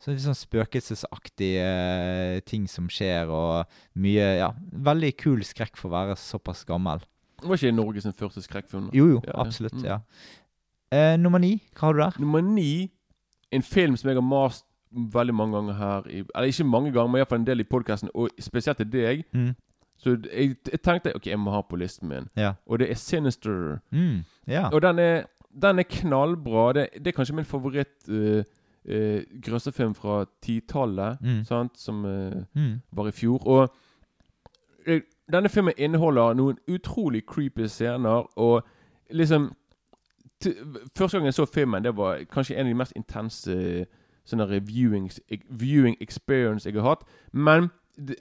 så 0.00 0.14
litt 0.14 0.24
sånn 0.24 0.38
spøkelsesaktige 0.40 1.68
eh, 1.68 2.40
ting 2.48 2.64
som 2.70 2.88
skjer, 2.92 3.28
og 3.28 3.68
mye 4.00 4.32
Ja, 4.40 4.52
veldig 4.72 5.12
kul 5.20 5.44
skrekk 5.44 5.76
for 5.76 5.90
å 5.92 5.96
være 5.98 6.16
såpass 6.20 6.64
gammel. 6.68 7.04
Det 7.38 7.46
Var 7.46 7.60
ikke 7.60 7.76
Norge 7.76 8.02
sin 8.02 8.16
første 8.16 8.42
skrekkfilm? 8.42 8.88
Jo, 8.96 9.04
jo, 9.18 9.20
Ja, 9.26 9.34
ja. 9.36 9.40
absolutt. 9.44 9.76
Mm. 9.78 9.84
Ja. 9.86 10.00
Eh, 10.90 11.16
nummer 11.20 11.38
ni, 11.38 11.58
hva 11.76 11.90
har 11.90 11.94
du 11.94 12.00
der? 12.06 12.16
Nummer 12.24 12.40
ni, 12.42 12.88
en 13.52 13.62
film 13.62 13.94
som 13.96 14.08
jeg 14.10 14.16
har 14.18 14.24
mast 14.24 14.64
veldig 14.92 15.34
mange 15.34 15.54
ganger 15.56 15.72
her 15.74 16.02
i, 16.10 16.22
Eller 16.34 16.46
ikke 16.46 16.64
mange 16.64 16.92
ganger, 16.92 17.06
men 17.08 17.18
iallfall 17.20 17.38
en 17.38 17.46
del 17.46 17.60
i 17.60 17.64
podkasten, 17.64 18.10
og 18.14 18.28
spesielt 18.40 18.76
til 18.76 18.92
deg. 18.92 19.24
Mm. 19.32 19.54
Så 19.98 20.10
jeg, 20.32 20.56
jeg 20.72 20.80
tenkte 20.82 21.12
ok, 21.16 21.26
jeg 21.26 21.38
må 21.38 21.50
ha 21.50 21.60
på 21.60 21.76
listen 21.76 22.08
min. 22.08 22.28
Ja. 22.36 22.52
Og 22.66 22.78
det 22.78 22.90
er 22.90 22.94
Sinister. 22.94 23.78
Mm, 23.90 24.24
ja. 24.46 24.68
Og 24.72 24.82
den 24.82 24.98
er, 24.98 25.22
den 25.62 25.78
er 25.78 25.82
knallbra. 25.82 26.72
Det, 26.72 26.88
det 26.94 27.06
er 27.06 27.16
kanskje 27.16 27.34
min 27.34 27.44
favoritt 27.44 28.08
uh, 28.08 28.42
uh, 28.88 29.20
grøssefilm 29.42 29.94
fra 29.94 30.24
titallet, 30.42 31.18
Mm. 31.20 31.44
sant, 31.44 31.78
som 31.78 32.04
uh, 32.04 32.32
var 32.92 33.08
i 33.08 33.10
fjor. 33.10 33.46
Og 33.46 33.68
Denne 35.32 35.48
filmen 35.48 35.74
inneholder 35.76 36.32
noen 36.34 36.56
utrolig 36.68 37.26
creepy 37.26 37.66
scener, 37.68 38.24
og 38.38 38.62
liksom 39.10 39.50
Første 40.98 41.18
gang 41.18 41.24
jeg 41.26 41.34
så 41.34 41.44
filmen, 41.44 41.84
det 41.84 41.96
var 41.96 42.20
kanskje 42.30 42.54
en 42.54 42.66
av 42.66 42.70
de 42.70 42.74
mest 42.78 42.92
intense 42.96 43.86
sånne 44.28 44.60
viewing, 44.66 45.08
viewing 45.50 45.96
experience 46.04 46.68
jeg 46.68 46.76
har 46.78 46.88
hatt. 46.88 47.04
Men 47.32 47.70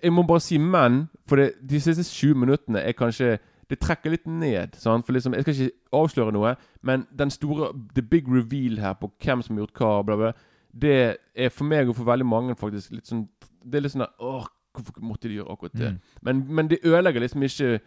jeg 0.04 0.14
må 0.14 0.24
bare 0.26 0.42
si 0.42 0.58
men, 0.58 1.06
for 1.28 1.38
det, 1.38 1.52
de 1.70 1.80
siste 1.82 2.04
20 2.04 2.34
minuttene 2.46 2.82
er 2.82 2.98
kanskje 2.98 3.38
Det 3.68 3.82
trekker 3.84 4.14
litt 4.14 4.28
ned. 4.32 4.78
Sant? 4.80 5.06
For 5.06 5.14
liksom, 5.14 5.34
Jeg 5.34 5.44
skal 5.44 5.54
ikke 5.54 5.98
avsløre 6.00 6.32
noe, 6.32 6.54
men 6.82 7.04
den 7.20 7.30
store 7.30 7.74
The 7.96 8.02
big 8.02 8.24
reveal 8.32 8.80
her 8.80 8.94
på 8.94 9.12
hvem 9.24 9.42
som 9.44 9.58
har 9.58 9.66
gjort 9.66 9.82
hva, 9.82 10.04
bla, 10.08 10.16
bla, 10.16 10.32
det 10.72 11.18
er 11.36 11.50
for 11.50 11.68
meg 11.68 11.90
og 11.90 11.98
for 11.98 12.08
veldig 12.08 12.26
mange 12.26 12.56
faktisk 12.56 12.92
litt 12.96 13.08
sånn 13.08 13.28
Det 13.64 13.78
er 13.80 13.84
litt 13.84 13.92
sånn 13.92 14.08
Åh, 14.08 14.48
hvorfor 14.74 15.04
måtte 15.04 15.28
de 15.28 15.40
gjøre 15.42 15.52
akkurat 15.52 15.76
det? 15.76 15.92
Mm. 15.92 16.00
Men, 16.22 16.44
men 16.48 16.70
det 16.72 16.80
ødelegger 16.84 17.26
liksom 17.26 17.44
ikke 17.44 17.80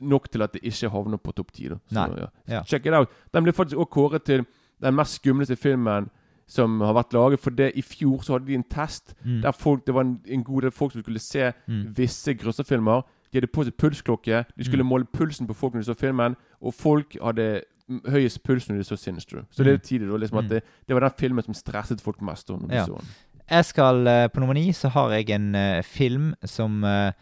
nok 0.00 0.30
til 0.32 0.42
at 0.42 0.54
det 0.54 0.62
ikke 0.64 0.88
havner 0.88 1.18
på 1.18 1.32
topp 1.32 1.52
ti. 1.52 1.68
ja. 1.68 2.28
Ja. 2.48 2.62
Check 2.62 2.86
it 2.86 2.94
out. 2.94 3.08
Den 3.34 3.44
ble 3.44 3.52
faktisk 3.52 3.76
også 3.76 3.90
kåret 3.90 4.22
til 4.22 4.46
den 4.80 4.94
mest 4.94 5.18
skumleste 5.18 5.56
filmen 5.56 6.08
som 6.46 6.80
har 6.80 6.94
vært 6.94 7.12
laget. 7.12 7.40
For 7.40 7.50
det 7.50 7.72
i 7.76 7.82
fjor 7.82 8.22
så 8.22 8.32
hadde 8.38 8.46
de 8.46 8.54
en 8.54 8.64
test 8.64 9.14
Mm. 9.24 9.42
der 9.42 9.52
folk, 9.52 9.84
det 9.86 9.94
var 9.94 10.00
en, 10.02 10.20
en 10.26 10.44
god 10.44 10.62
del 10.62 10.70
folk 10.70 10.92
som 10.92 11.02
skulle 11.02 11.18
se 11.20 11.52
Mm. 11.68 11.94
visse 11.96 12.34
grøsserfilmer. 12.34 13.02
De 13.32 13.38
hadde 13.40 13.46
på 13.52 13.64
seg 13.64 13.76
pulsklokke. 13.76 14.44
De 14.56 14.64
skulle 14.64 14.84
Mm. 14.84 14.88
måle 14.90 15.04
pulsen 15.12 15.46
på 15.46 15.54
folk 15.54 15.74
når 15.74 15.80
de 15.84 15.92
så 15.94 15.98
filmen. 15.98 16.36
Og 16.62 16.74
folk 16.74 17.16
hadde 17.22 17.62
mm, 17.88 18.00
høyest 18.08 18.42
puls 18.42 18.68
når 18.68 18.76
de 18.76 18.84
så 18.84 18.96
Sinister. 18.96 19.44
Så 19.50 19.64
det 19.64 19.72
er 19.72 19.76
Mm. 19.76 19.80
tidlig 19.80 20.10
da, 20.10 20.16
liksom 20.16 20.38
Mm. 20.38 20.44
at 20.44 20.50
det, 20.50 20.62
det 20.88 20.94
var 20.94 21.00
den 21.00 21.10
filmen 21.18 21.44
som 21.44 21.54
stresset 21.54 22.00
folk 22.00 22.22
mest. 22.22 22.46
da 22.48 22.54
når 22.54 22.68
de 22.68 22.74
Ja. 22.74 22.84
så 22.86 22.96
den. 22.98 23.06
Jeg 23.50 23.64
skal 23.64 24.06
eh, 24.08 24.28
På 24.28 24.40
nummer 24.40 24.54
ni 24.54 24.72
så 24.72 24.88
har 24.88 25.10
jeg 25.10 25.30
en 25.30 25.54
uh, 25.54 25.82
film 25.82 26.34
som 26.44 26.82
eh, 26.84 27.12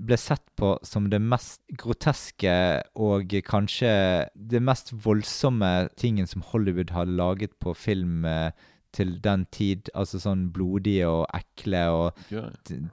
ble 0.00 0.16
sett 0.18 0.42
på 0.58 0.72
som 0.82 1.10
det 1.10 1.20
mest 1.22 1.60
groteske 1.78 2.82
og 2.98 3.30
kanskje 3.46 4.28
det 4.34 4.60
mest 4.62 4.90
voldsomme 5.04 5.88
tingen 5.96 6.26
som 6.26 6.42
Hollywood 6.42 6.90
hadde 6.90 7.14
laget 7.16 7.54
på 7.62 7.74
film 7.78 8.24
eh, 8.24 8.50
til 8.92 9.20
den 9.22 9.46
tid. 9.54 9.90
Altså 9.94 10.18
sånn 10.18 10.48
blodige 10.54 11.06
og 11.08 11.26
ekle 11.34 11.84
og 11.94 12.18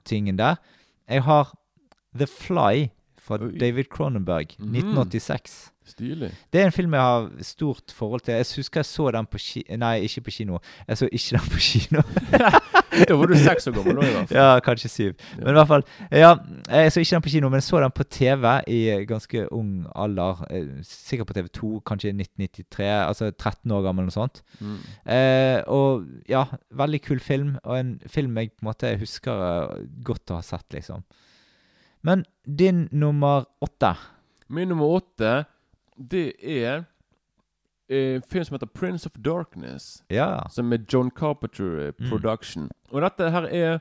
tingen 0.04 0.38
der. 0.38 0.56
Jeg 1.10 1.22
har 1.26 1.52
The 2.16 2.26
Fly 2.26 2.88
fra 3.18 3.38
David 3.38 3.84
Cronenberg, 3.90 4.54
Mhm. 4.58 4.72
1986. 4.74 5.71
Stilig. 5.88 6.28
Det 6.52 6.60
er 6.60 6.68
en 6.68 6.72
film 6.74 6.92
jeg 6.94 7.02
har 7.02 7.24
stort 7.42 7.92
forhold 7.94 8.20
til. 8.22 8.34
Jeg 8.38 8.46
husker 8.56 8.80
jeg 8.80 8.86
så 8.86 9.10
den 9.10 9.26
på 9.26 9.38
kino 9.42 9.76
Nei, 9.82 9.96
ikke 10.06 10.20
på 10.28 10.30
kino. 10.36 10.58
Jeg 10.88 10.98
så 11.00 11.08
ikke 11.10 11.38
den 11.38 11.48
på 11.54 11.62
kino. 11.68 12.02
Da 12.92 13.16
var 13.16 13.26
du 13.26 13.34
seks 13.40 13.66
år 13.70 13.72
gammel 13.78 13.96
da. 14.04 14.22
Ja, 14.36 14.46
kanskje 14.60 14.88
syv. 14.92 15.12
Men 15.38 15.54
i 15.54 15.56
hvert 15.56 15.68
fall 15.70 15.84
Ja, 16.12 16.34
jeg 16.68 16.92
så 16.92 17.00
ikke 17.00 17.14
den 17.16 17.24
på 17.24 17.32
kino, 17.32 17.48
men 17.48 17.56
jeg 17.62 17.66
så 17.66 17.80
den 17.80 17.94
på 17.96 18.04
TV 18.04 18.44
i 18.68 18.80
ganske 19.08 19.46
ung 19.52 19.70
alder. 19.96 20.42
eh, 20.52 20.66
Sikkert 20.86 21.30
på 21.30 21.36
TV2, 21.38 21.70
kanskje 21.88 22.12
1993. 22.12 22.84
Altså 23.08 23.30
13 23.32 23.72
år 23.72 23.82
gammel, 23.86 24.04
eller 24.04 24.12
noe 24.12 24.18
sånt. 24.18 24.42
Mm. 24.60 24.76
Eh, 25.16 25.62
og 25.72 26.04
ja, 26.28 26.44
veldig 26.70 27.00
kul 27.08 27.20
film, 27.24 27.56
og 27.64 27.78
en 27.80 27.94
film 28.06 28.36
jeg 28.38 28.52
på 28.52 28.62
en 28.66 28.70
måte 28.70 28.92
husker 29.00 29.44
eh, 29.48 29.86
godt 30.04 30.30
å 30.30 30.38
ha 30.38 30.44
sett, 30.46 30.68
liksom. 30.76 31.02
Men 32.04 32.24
din 32.44 32.88
nummer 32.92 33.44
åtte 33.62 33.94
Min 34.52 34.68
nummer 34.68 34.98
åtte, 35.00 35.44
det 35.98 36.32
er 36.42 36.84
en 37.88 38.22
film 38.22 38.44
som 38.44 38.54
heter 38.54 38.66
Prince 38.74 39.06
of 39.06 39.12
Darkness. 39.24 40.02
Ja. 40.10 40.48
Som 40.50 40.72
er 40.72 40.78
John 40.92 41.10
Carpenter 41.10 41.92
Production. 42.08 42.62
Mm. 42.62 42.70
Og 42.92 43.02
dette 43.02 43.30
her 43.30 43.42
er 43.50 43.78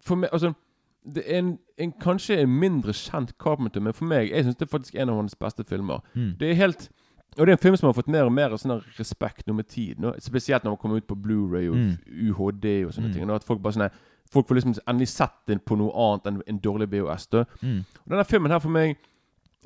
For 0.00 0.14
meg 0.14 0.30
Altså, 0.32 0.52
det 1.14 1.24
er 1.26 1.38
en, 1.38 1.58
en 1.78 1.92
kanskje 1.92 2.36
en 2.42 2.52
mindre 2.60 2.92
kjent 2.92 3.32
Carpenter, 3.38 3.80
men 3.80 3.92
for 3.92 4.04
meg 4.04 4.30
Jeg 4.30 4.44
syns 4.44 4.56
det 4.56 4.62
er 4.68 4.70
faktisk 4.78 4.94
en 4.94 5.08
av 5.10 5.16
hans 5.16 5.34
beste 5.34 5.64
filmer. 5.64 6.00
Mm. 6.14 6.36
Det 6.38 6.50
er 6.50 6.54
helt 6.54 6.88
Og 7.38 7.46
det 7.46 7.52
er 7.52 7.56
en 7.56 7.62
film 7.62 7.76
som 7.76 7.86
har 7.88 7.94
fått 7.98 8.08
mer 8.08 8.24
og 8.24 8.32
mer 8.32 8.54
sånn 8.56 8.78
respekt 8.98 9.46
nå 9.46 9.54
med 9.54 9.68
tid. 9.68 9.98
Nå. 10.00 10.12
Spesielt 10.20 10.64
når 10.64 10.70
man 10.76 10.78
kommer 10.78 10.96
ut 10.96 11.06
på 11.06 11.14
Blu-ray 11.18 11.68
og 11.70 11.76
Mm. 11.76 11.98
UHD 12.30 12.84
og 12.86 12.92
sånne 12.92 13.08
Mm. 13.08 13.12
ting. 13.14 13.26
Nå, 13.26 13.34
at 13.34 13.44
folk 13.44 13.62
bare 13.62 13.72
sånne, 13.72 13.90
Folk 14.30 14.46
får 14.46 14.54
liksom 14.56 14.74
endelig 14.86 15.08
sett 15.08 15.32
den 15.46 15.58
på 15.58 15.74
noe 15.78 15.90
annet 15.90 16.26
enn 16.26 16.42
en 16.46 16.58
dårlig 16.60 16.90
BOS. 16.90 17.26
da 17.26 17.44
Mm. 17.62 17.84
og 18.04 18.08
denne 18.10 18.24
filmen 18.26 18.50
her 18.50 18.58
for 18.60 18.68
meg 18.68 18.96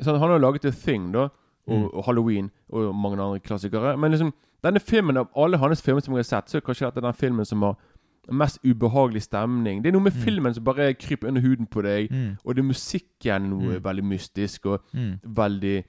sånn, 0.01 0.19
Han 0.19 0.31
har 0.31 0.39
laget 0.39 0.63
The 0.63 0.71
Thing, 0.71 1.13
da. 1.13 1.29
Og, 1.69 1.79
Mm. 1.79 1.89
og 1.95 2.05
Halloween 2.05 2.51
og 2.73 2.95
mange 2.95 3.23
andre 3.23 3.39
klassikere. 3.41 3.97
Men 3.97 4.11
liksom 4.11 4.33
denne 4.65 4.81
filmen 4.81 5.17
av 5.17 5.29
alle 5.37 5.57
hans 5.59 5.83
filmer 5.83 6.01
som 6.03 6.15
jeg 6.15 6.19
har 6.19 6.23
sett, 6.41 6.51
så 6.51 6.57
er 6.57 6.61
kanskje 6.61 6.87
dette 6.91 7.01
den 7.05 7.15
filmen 7.15 7.45
som 7.45 7.63
har 7.63 7.77
mest 8.33 8.59
ubehagelig 8.65 9.23
stemning. 9.23 9.83
Det 9.83 9.89
er 9.89 9.93
noe 9.93 10.03
med 10.03 10.13
Mm. 10.13 10.23
filmen 10.25 10.55
som 10.55 10.65
bare 10.65 10.95
kryper 10.95 11.29
under 11.29 11.41
huden 11.41 11.67
på 11.67 11.83
deg. 11.83 12.11
Mm. 12.11 12.37
Og 12.45 12.55
det 12.57 12.65
musikken 12.65 13.43
noe 13.51 13.79
Mm. 13.79 13.83
veldig 13.85 14.05
mystisk 14.05 14.67
og 14.67 14.81
Mm. 14.95 15.19
veldig 15.25 15.85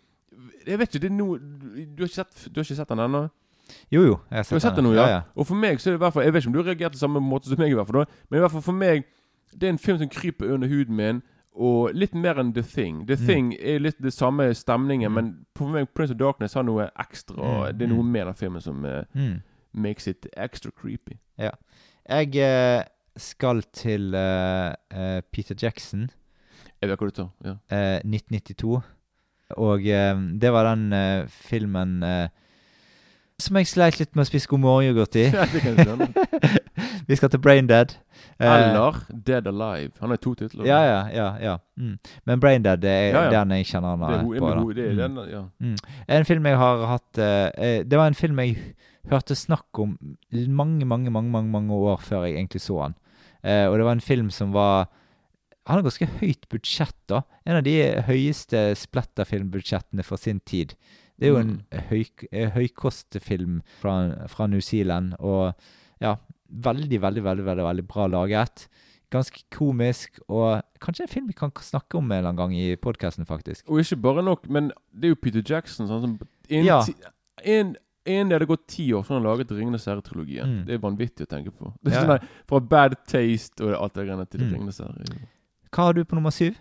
Jeg 0.67 0.80
vet 0.80 0.89
ikke, 0.95 1.01
det 1.01 1.11
er 1.11 1.15
noe 1.15 1.38
Du 1.39 2.03
har 2.03 2.07
ikke 2.07 2.13
sett, 2.15 2.47
du 2.53 2.59
har 2.59 2.63
ikke 2.63 2.76
sett 2.76 2.88
den 2.89 2.97
ennå? 2.99 3.30
Jo, 3.91 4.01
jo. 4.03 4.19
Jeg 4.30 4.38
har 4.38 4.43
Du 4.43 4.55
har 4.55 4.59
sett 4.59 4.76
den 4.76 4.84
nå, 4.86 4.93
ja. 4.93 5.01
ja? 5.01 5.07
ja. 5.09 5.21
Og 5.36 5.47
for 5.47 5.55
meg 5.55 5.78
så 5.80 5.88
er 5.89 5.91
det 5.93 5.99
i 6.01 6.03
hvert 6.03 6.13
fall 6.13 6.24
Jeg 6.24 6.34
vet 6.34 6.43
ikke 6.43 6.47
om 6.47 6.53
du 6.53 6.63
har 6.63 6.74
reagert 6.76 6.91
på 6.93 6.97
samme 6.97 7.19
måte 7.19 7.45
som 7.49 7.57
meg, 7.59 7.71
i 7.71 7.74
hvert 7.74 7.88
fall 7.88 8.05
men 8.30 8.38
i 8.38 8.41
hvert 8.41 8.51
fall 8.51 8.61
for 8.61 8.71
meg 8.74 9.03
Det 9.53 9.63
er 9.63 9.69
en 9.69 9.78
film 9.78 9.97
som 9.97 10.09
kryper 10.09 10.53
under 10.53 10.67
huden 10.67 10.95
min, 10.95 11.21
og 11.55 11.93
litt 11.93 12.13
mer 12.15 12.39
enn 12.41 12.53
The 12.53 12.63
Thing. 12.63 13.05
The 13.05 13.15
Mm. 13.15 13.25
Thing 13.27 13.53
er 13.59 13.79
litt 13.79 14.01
det 14.01 14.13
samme 14.13 14.53
stemningen, 14.53 15.11
Mm. 15.11 15.13
men 15.15 15.45
på 15.55 15.67
meg 15.69 15.87
Prince 15.93 16.11
of 16.11 16.17
Darkness 16.17 16.53
har 16.53 16.63
noe 16.63 16.89
ekstra 16.99 17.35
Mm, 17.35 17.77
Det 17.77 17.83
er 17.85 17.87
noe 17.93 18.03
mm. 18.03 18.11
med 18.11 18.25
den 18.25 18.33
filmen 18.33 18.61
som 18.61 18.85
uh, 18.85 19.03
makes 19.73 20.07
it 20.07 20.25
extra 20.37 20.71
creepy. 20.71 21.17
Ja. 21.37 21.51
Jeg 22.09 22.35
uh, 22.35 22.83
skal 23.17 23.61
til 23.73 24.15
uh, 24.15 24.73
Peter 25.31 25.55
Jackson, 25.61 26.09
Jeg 26.81 26.89
vet 26.89 26.99
hva 26.99 27.05
du 27.07 27.11
tar. 27.11 27.29
Ja. 27.45 27.51
eh, 27.69 27.99
1992. 28.03 28.81
Og 29.57 29.79
det 30.41 30.51
var 30.51 30.75
den 30.75 31.27
filmen 31.29 32.03
som 33.39 33.57
jeg 33.57 33.67
sleit 33.67 33.99
litt 33.99 34.15
med 34.15 34.23
å 34.25 34.29
spise 34.29 34.47
god 34.47 34.59
morgen-yoghurt 34.63 35.15
i. 35.19 35.25
Ja, 35.34 35.45
det 35.51 35.61
kan 35.63 35.75
jeg 35.77 35.88
skjønne. 35.88 36.59
Vi 37.07 37.15
skal 37.19 37.29
til 37.34 37.39
Brain 37.43 37.67
Dead. 37.67 37.95
Eh, 38.39 38.47
Eller 38.47 38.99
Dead 39.27 39.47
Alive. 39.47 39.91
Han 39.99 40.09
har 40.13 40.17
to 40.23 40.34
titler. 40.39 40.65
Ja, 40.65 40.79
ja, 40.88 40.99
ja. 41.11 41.27
ja. 41.41 41.55
Mm. 41.79 41.97
Men 42.25 42.39
Brain 42.39 42.63
Dead 42.63 42.79
det 42.81 42.89
er 42.91 43.09
Ja, 43.11 43.23
ja. 43.25 43.31
den 43.43 43.51
jeg 43.57 43.65
kjenner 43.67 43.97
han 43.97 44.23
ho- 44.23 44.38
på. 44.39 44.53
ho- 44.61 44.73
det 44.73 44.86
er 44.88 44.93
Mm. 44.93 45.01
den, 45.15 45.29
ja. 45.31 45.41
Mm. 45.59 45.75
En 46.07 46.25
film 46.25 46.45
jeg 46.45 46.57
har 46.57 46.86
hatt 46.88 47.17
eh, 47.19 47.84
Det 47.84 47.97
var 47.99 48.07
en 48.07 48.13
film 48.17 48.39
jeg 48.39 48.57
hørte 49.11 49.36
snakk 49.36 49.79
om 49.84 49.97
mange, 50.31 50.86
mange, 50.86 51.11
mange 51.11 51.29
mange, 51.29 51.51
mange 51.51 51.73
år 51.75 51.99
før 51.99 52.23
jeg 52.25 52.38
egentlig 52.39 52.61
så 52.63 52.81
han. 52.81 52.95
Uh, 53.43 53.67
og 53.67 53.75
det 53.77 53.84
var 53.84 53.91
en 53.91 53.99
film 54.01 54.29
som 54.31 54.53
var 54.55 54.88
Han 55.67 55.75
har 55.75 55.84
ganske 55.84 56.07
høyt 56.21 56.47
budsjett, 56.49 56.95
da. 57.11 57.21
En 57.45 57.57
av 57.59 57.63
de 57.63 57.73
høyeste 58.07 58.73
splatterfilmbudsjettene 58.79 60.03
for 60.03 60.17
sin 60.19 60.39
tid. 60.47 60.73
Det 61.24 61.30
er 61.30 61.34
jo 61.34 61.39
en 61.39 61.53
høy, 61.89 62.03
eh, 62.32 62.49
høykostfilm 62.51 63.61
fra, 63.82 64.28
fra 64.28 64.47
New 64.51 64.59
Zealand, 64.63 65.15
og 65.19 65.53
ja 66.03 66.17
Veldig, 66.53 66.99
veldig, 67.01 67.21
veldig 67.26 67.43
veldig, 67.47 67.63
veldig 67.65 67.84
bra 67.89 68.03
laget. 68.13 68.67
Ganske 69.09 69.39
komisk, 69.55 70.19
og 70.30 70.59
kanskje 70.84 71.07
en 71.07 71.09
film 71.09 71.28
vi 71.32 71.34
kan 71.34 71.49
snakke 71.65 71.97
om 71.97 72.11
en 72.11 72.17
eller 72.19 72.30
annen 72.30 72.38
gang 72.38 72.53
i 72.53 72.76
podkasten, 72.78 73.26
faktisk. 73.26 73.63
Og 73.74 73.80
ikke 73.82 73.97
bare 74.03 74.21
nok, 74.21 74.45
men 74.53 74.67
det 74.93 75.07
er 75.09 75.13
jo 75.15 75.17
Peter 75.24 75.41
Jackson. 75.41 75.88
Sånn, 75.89 76.03
som 76.05 76.13
en, 76.51 76.65
Ja. 76.67 76.84
ti, 76.86 76.93
en, 77.43 77.76
en 78.05 78.30
det 78.30 78.38
hadde 78.38 78.45
gått 78.51 78.67
ti 78.69 78.86
år 78.93 79.01
før 79.01 79.17
han 79.17 79.24
laget 79.26 79.49
Ringenes 79.49 79.86
herre-trilogien. 79.89 80.45
Mm. 80.59 80.65
Det 80.67 80.76
er 80.76 80.84
vanvittig 80.86 81.26
å 81.26 81.32
tenke 81.34 81.49
på. 81.57 81.74
Det 81.84 81.89
er 81.91 81.95
Ja. 81.95 82.01
sånn 82.03 82.13
der, 82.19 82.28
Fra 82.45 82.59
Bad 82.59 82.95
Taste 83.07 83.65
og 83.65 83.74
alt 83.82 83.93
det 83.97 84.05
greiene 84.11 84.30
til 84.30 84.41
Mm. 84.45 84.53
Ringenes 84.53 84.78
herre. 84.78 85.26
Hva 85.74 85.84
har 85.89 85.93
du 85.93 86.03
på 86.05 86.13
nummer 86.21 86.30
syv? 86.32 86.53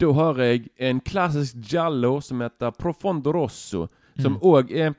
Da 0.00 0.12
har 0.16 0.38
jeg 0.40 0.70
en 0.80 1.00
klassisk 1.04 1.56
giallo 1.60 2.20
som 2.24 2.40
heter 2.40 2.72
Profondo 2.78 3.32
Rosso. 3.36 3.86
Som 4.18 4.38
Mm. 4.40 4.70
er 4.70 4.94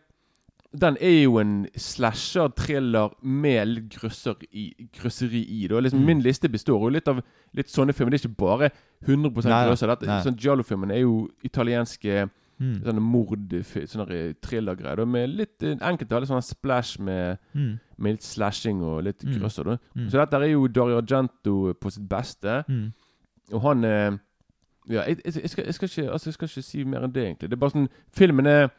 Den 0.74 0.96
er 1.02 1.24
jo 1.24 1.38
en 1.38 1.68
slasher-thriller 1.76 3.12
med 3.24 3.68
litt 3.68 3.90
grøsseri, 3.90 4.74
grøsseri 4.96 5.42
i. 5.50 5.68
Da. 5.68 5.80
Liksom, 5.82 6.00
Mm. 6.00 6.06
Min 6.06 6.22
liste 6.22 6.48
består 6.50 6.80
jo 6.80 6.88
litt 6.90 7.08
av 7.10 7.22
litt 7.54 7.68
sånne 7.68 7.94
filmer. 7.94 8.12
Det 8.12 8.24
er 8.26 8.30
ikke 8.30 8.38
bare 8.38 8.72
100 9.06 9.46
Nei, 9.50 9.68
grøsser. 9.68 10.24
Sånn 10.24 10.38
Giallo-filmen 10.38 10.92
er 10.92 11.02
jo 11.02 11.30
italienske 11.44 12.30
Mm. 12.62 12.84
sånne 12.86 13.02
mord 13.02 13.50
sånne 13.50 14.36
thriller-greier. 14.42 15.06
Med 15.08 15.30
litt 15.36 15.62
eh, 15.64 15.76
Enkelte 15.82 16.12
har 16.12 16.22
litt 16.22 16.30
sånne 16.30 16.44
splash 16.44 17.00
med, 17.00 17.38
Mm. 17.56 17.80
med 17.98 18.12
litt 18.14 18.22
slashing 18.24 18.82
og 18.82 19.04
litt 19.04 19.20
Mm. 19.26 19.40
grøsser. 19.42 19.78
Mm. 19.96 20.10
Så 20.10 20.12
dette 20.12 20.34
er 20.36 20.48
jo 20.52 20.68
Dario 20.68 21.02
Argento 21.02 21.74
på 21.74 21.92
sitt 21.92 22.08
beste. 22.08 22.64
Mm. 22.70 22.94
Og 23.54 23.62
han 23.62 23.84
eh, 23.84 24.12
Ja, 24.90 25.04
jeg, 25.08 25.18
jeg, 25.26 25.34
jeg, 25.42 25.50
skal, 25.50 25.66
jeg, 25.66 25.74
skal 25.74 25.88
ikke, 25.90 26.12
altså, 26.12 26.28
jeg 26.30 26.34
skal 26.34 26.48
ikke 26.48 26.64
si 26.64 26.84
mer 26.84 27.04
enn 27.06 27.12
det, 27.14 27.24
egentlig. 27.26 27.50
Det 27.50 27.54
er 27.54 27.62
bare 27.62 27.72
sånn 27.76 27.90
Filmen 28.12 28.48
er 28.48 28.70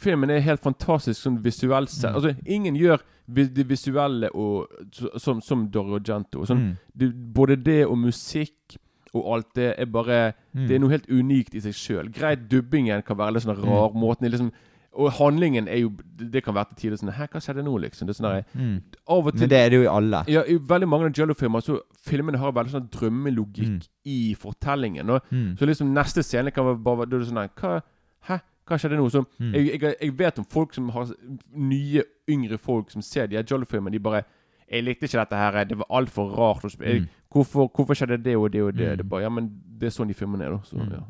Filmen 0.00 0.30
er 0.32 0.40
helt 0.40 0.62
fantastisk 0.64 1.20
sånn 1.20 1.34
visuelt 1.44 1.90
sett. 1.92 2.10
Mm. 2.10 2.14
Altså, 2.16 2.30
ingen 2.46 2.76
gjør 2.80 3.02
vi- 3.28 3.48
det 3.52 3.66
visuelle 3.68 4.30
og, 4.34 4.66
så- 4.90 5.18
som, 5.20 5.40
som 5.40 5.66
Dario 5.68 5.98
Gento. 6.00 6.46
Sånn, 6.46 6.58
Mm. 6.58 6.76
det, 6.96 7.12
både 7.34 7.56
det 7.62 7.84
og 7.86 7.98
musikk 7.98 8.78
og 9.14 9.34
alt 9.34 9.54
det 9.54 9.74
er 9.78 9.84
bare 9.84 10.32
Mm. 10.54 10.66
Det 10.68 10.74
er 10.74 10.78
noe 10.80 10.90
helt 10.90 11.06
unikt 11.10 11.54
i 11.54 11.60
seg 11.60 11.72
sjøl. 11.72 12.08
Greit, 12.12 12.48
dubbingen 12.48 13.02
kan 13.02 13.16
være 13.16 13.32
litt 13.34 13.42
sånn 13.42 13.56
rar. 13.56 13.90
Måten 13.94 14.20
de 14.22 14.28
liksom 14.30 14.52
Og 14.94 15.10
handlingen 15.12 15.68
er 15.68 15.78
jo 15.80 15.88
Det 16.16 16.42
kan 16.44 16.54
være 16.54 16.66
til 16.76 16.76
tider 16.90 16.96
sånn 17.00 17.12
Hæ, 17.16 17.26
hva 17.32 17.40
skjedde 17.40 17.62
nå, 17.64 17.78
liksom? 17.80 18.06
Det 18.06 18.12
er 18.12 18.22
sånn 18.22 18.28
der, 18.30 18.44
Mm. 18.54 18.82
Av 19.08 19.26
og 19.26 19.32
til 19.32 19.40
Men 19.40 19.48
det 19.48 19.58
er 19.58 19.68
det 19.70 19.76
jo 19.78 19.82
i 19.84 19.86
alle. 19.96 20.24
Ja, 20.28 20.42
i 20.42 20.58
veldig 20.58 20.88
mange 20.88 21.06
av 21.06 21.12
Jello-filmer 21.12 21.60
så 21.64 21.80
filmene 22.04 22.36
har 22.38 22.52
veldig 22.52 22.70
sånn 22.74 22.90
drømmelogikk 22.90 23.68
Mm. 23.68 23.88
i 24.04 24.34
fortellingen. 24.34 25.08
Og, 25.10 25.22
Mm. 25.32 25.56
Så 25.58 25.66
liksom 25.66 25.92
neste 25.94 26.22
scene 26.22 26.50
kan 26.52 26.64
være 26.64 26.82
bare 26.82 27.06
Da 27.06 27.16
er 27.16 27.20
det 27.20 27.28
sånn 27.28 27.34
der, 27.40 27.48
hva, 27.56 27.82
Hæ? 28.28 28.40
Hva 28.66 28.76
skjedde 28.78 28.96
nå? 28.98 29.08
Så 29.10 29.24
Mm. 29.40 29.52
jeg, 29.54 29.80
jeg, 29.80 29.94
jeg 30.00 30.12
vet 30.18 30.38
om 30.38 30.44
folk 30.44 30.74
som 30.74 30.88
har 30.90 31.06
nye, 31.54 32.02
yngre 32.28 32.58
folk 32.58 32.90
som 32.90 33.02
ser 33.02 33.26
de 33.26 33.36
her 33.36 33.42
Jolly-filmene. 33.44 33.90
De 33.92 33.98
bare 33.98 34.24
'Jeg 34.70 34.84
likte 34.84 35.02
ikke 35.04 35.18
dette 35.20 35.36
her. 35.36 35.64
Det 35.64 35.76
var 35.76 35.86
altfor 35.90 36.30
rart.' 36.36 36.78
Jeg, 36.80 37.00
Mm. 37.02 37.08
hvorfor, 37.34 37.68
hvorfor 37.74 37.94
skjedde 37.94 38.22
det 38.22 38.36
og 38.36 38.50
det 38.52 38.62
og 38.62 38.74
det?' 38.74 38.90
Mm. 38.92 38.96
Det 38.98 39.08
bare, 39.08 39.22
ja, 39.22 39.28
men 39.28 39.50
det 39.78 39.86
er 39.86 39.90
sånn 39.90 40.08
de 40.08 40.14
filmene 40.14 40.44
er, 40.44 40.50
da. 40.50 40.58
Så, 40.64 40.76
Mm. 40.76 40.90
ja. 40.92 41.00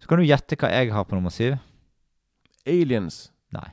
Så 0.00 0.06
kan 0.08 0.18
du 0.18 0.24
gjette 0.24 0.56
hva 0.56 0.70
jeg 0.70 0.90
har 0.92 1.04
på 1.04 1.12
nummer 1.16 1.30
syv. 1.30 1.58
Aliens. 2.68 3.28
Nei. 3.54 3.68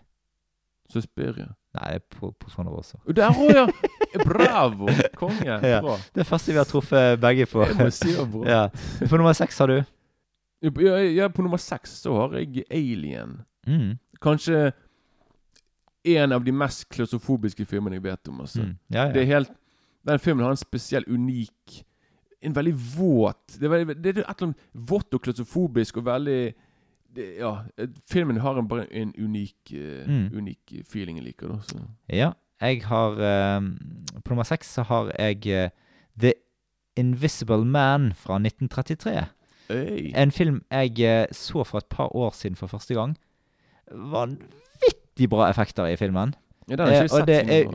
Suspiria. 0.89 1.51
Nei, 1.75 1.97
på, 1.99 2.29
på 2.39 2.51
sånne 2.53 2.71
også. 2.71 2.99
Der 3.17 3.35
òg, 3.35 3.49
ja! 3.51 3.65
Bravo! 4.29 4.87
Konge. 5.19 5.43
Ja. 5.43 5.81
Bra. 5.83 5.97
Det 6.15 6.23
er 6.23 6.29
første 6.29 6.53
vi 6.53 6.61
har 6.61 6.69
truffet 6.69 7.19
begge 7.19 7.47
på. 7.51 7.65
Jeg 7.65 7.75
må 7.79 7.89
si 7.91 8.13
det 8.15 8.25
bra. 8.31 8.45
ja. 8.55 8.61
På 9.09 9.19
nummer 9.19 9.35
seks 9.35 9.59
har 9.59 9.73
du? 9.73 9.77
Ja, 10.63 10.97
Ja, 11.03 11.27
på 11.29 11.43
nummer 11.43 11.59
seks 11.61 11.97
så 12.05 12.15
har 12.15 12.37
jeg 12.39 12.63
Alien. 12.71 13.41
Mm. 13.67 13.97
Kanskje 14.23 14.71
en 16.05 16.31
av 16.31 16.43
de 16.45 16.53
mest 16.53 16.85
klaustrofobiske 16.93 17.65
filmene 17.65 17.97
jeg 17.97 18.05
vet 18.05 18.31
om. 18.31 18.39
Altså. 18.45 18.61
Mm. 18.63 18.77
Ja. 18.93 19.09
Det 19.11 19.23
er 19.25 19.31
helt 19.33 19.51
Den 20.05 20.21
filmen 20.21 20.45
har 20.45 20.53
en 20.53 20.59
spesiell, 20.59 21.03
unik 21.09 21.79
En 22.45 22.53
veldig 22.53 22.73
våt 22.77 23.55
Det 23.57 23.65
er, 23.65 23.71
veldig, 23.71 23.95
det 24.03 24.11
er 24.11 24.19
et 24.19 24.19
eller 24.21 24.43
annet 24.51 24.67
vått 24.91 25.17
og 25.17 25.23
klaustrofobisk 25.25 25.97
og 25.97 26.05
veldig 26.05 26.39
det, 27.15 27.37
Ja. 27.39 27.53
Filmen 28.11 28.37
har 28.43 28.57
en, 28.59 28.67
bare 28.67 28.87
en 28.93 29.13
unik 29.17 29.55
uh, 29.73 30.07
Mm. 30.07 30.29
Unik 30.37 30.73
feeling 30.89 31.17
jeg 31.17 31.25
liker. 31.25 31.47
Da, 31.47 31.59
så. 31.61 31.79
Ja. 32.09 32.31
Jeg 32.61 32.85
har 32.87 33.11
uh, 33.11 33.61
På 34.23 34.33
nummer 34.33 34.43
seks 34.43 34.67
så 34.73 34.83
har 34.83 35.11
jeg 35.19 35.37
uh, 35.65 35.69
The 36.19 36.33
Invisible 36.97 37.65
Man 37.65 38.13
fra 38.15 38.37
1933. 38.39 39.25
Hey. 39.69 40.11
En 40.15 40.31
film 40.31 40.61
jeg 40.71 40.99
eh, 40.99 41.25
så 41.31 41.63
for 41.63 41.77
et 41.77 41.85
par 41.89 42.15
år 42.15 42.31
siden 42.31 42.55
for 42.55 42.67
første 42.67 42.93
gang. 42.93 43.17
Vanvittig 43.91 45.29
bra 45.29 45.49
effekter 45.49 45.85
i 45.85 45.95
filmen. 45.95 46.35
Ja, 46.69 46.75
det 46.75 46.93
Eh, 46.93 47.09
og 47.11 47.27
det 47.27 47.39
er 47.51 47.67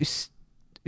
us, 0.00 0.30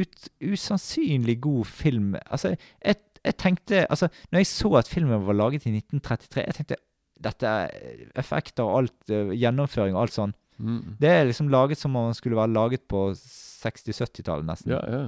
ut, 0.01 0.29
usannsynlig 0.53 1.41
god 1.41 1.65
film. 1.65 2.15
Altså, 2.31 2.57
jeg, 2.85 2.97
jeg 3.25 3.37
tenkte 3.37 3.87
Altså, 3.91 4.09
når 4.33 4.39
jeg 4.39 4.47
så 4.47 4.69
at 4.75 4.89
filmen 4.89 5.27
var 5.27 5.33
laget 5.33 5.67
i 5.67 5.77
1933, 5.77 6.45
jeg 6.47 6.55
tenkte 6.55 6.77
dette 7.21 7.45
er 7.47 8.07
effekter 8.17 8.65
og 8.65 8.79
alt, 8.83 9.11
eh, 9.11 9.33
gjennomføring 9.37 9.95
og 9.95 10.03
alt 10.07 10.13
sånn. 10.17 10.33
Mm. 10.61 10.97
Det 11.01 11.09
er 11.09 11.25
liksom 11.29 11.49
laget 11.49 11.79
som 11.81 11.95
om 11.97 12.05
man 12.11 12.15
skulle 12.15 12.37
være 12.37 12.53
laget 12.53 12.87
på 12.89 13.11
60-70-tallet, 13.65 14.45
nesten. 14.49 14.73
Ja, 14.73 14.81
ja. 14.89 15.03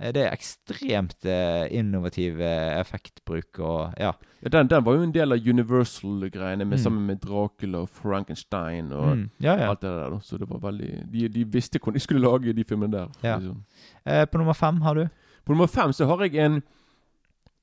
Eh, 0.00 0.12
Det 0.14 0.22
er 0.26 0.30
ekstremt 0.36 1.24
eh, 1.26 1.66
innovativ 1.74 2.40
eh, 2.40 2.78
effektbruk 2.80 3.58
og 3.58 3.94
ja. 3.98 4.12
Ja, 4.42 4.48
den, 4.54 4.68
den 4.70 4.84
var 4.86 4.94
jo 4.94 5.02
en 5.02 5.12
del 5.12 5.32
av 5.34 5.38
Universal-greiene, 5.48 6.64
Mm. 6.64 6.76
sammen 6.78 7.06
med 7.06 7.20
Dracula 7.20 7.78
og 7.82 7.88
Frankenstein 7.88 8.92
og 8.92 9.16
Mm, 9.16 9.30
ja, 9.40 9.56
ja. 9.56 9.70
alt 9.70 9.80
det 9.80 9.90
der. 9.90 10.10
da. 10.10 10.18
Så 10.20 10.38
det 10.38 10.48
var 10.48 10.60
veldig 10.60 11.10
De, 11.10 11.28
de 11.28 11.44
visste 11.44 11.78
hvordan 11.80 11.94
de 11.94 12.00
skulle 12.00 12.22
lage 12.22 12.52
de 12.54 12.64
filmene 12.64 12.92
der. 12.92 13.08
sånn. 13.40 13.64
Eh, 14.06 14.24
på 14.26 14.38
nummer 14.38 14.54
fem 14.54 14.80
har 14.82 14.94
du? 14.94 15.08
På 15.44 15.52
nummer 15.52 15.66
fem 15.66 15.90
så 15.92 16.06
har 16.06 16.18
jeg 16.26 16.36
en 16.36 16.62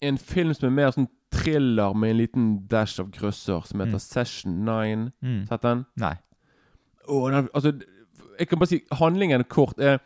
En 0.07 0.17
film 0.17 0.53
som 0.53 0.67
er 0.67 0.71
mer 0.75 0.91
sånn 0.91 1.07
thriller 1.33 1.93
med 1.93 2.09
en 2.13 2.17
liten 2.17 2.67
dash 2.71 2.99
av 3.01 3.09
grøsser, 3.11 3.61
som 3.65 3.79
heter 3.79 3.97
Mm. 3.97 3.99
Session 3.99 4.65
9. 4.65 5.11
Mm. 5.21 5.47
Sett 5.47 5.61
den? 5.63 5.85
Nei. 5.97 6.13
Og 7.07 7.31
den, 7.31 7.49
altså 7.53 7.73
Jeg 8.39 8.47
kan 8.47 8.59
bare 8.59 8.67
si 8.67 8.79
handlingen 8.91 9.43
kort 9.43 9.79
er 9.79 9.97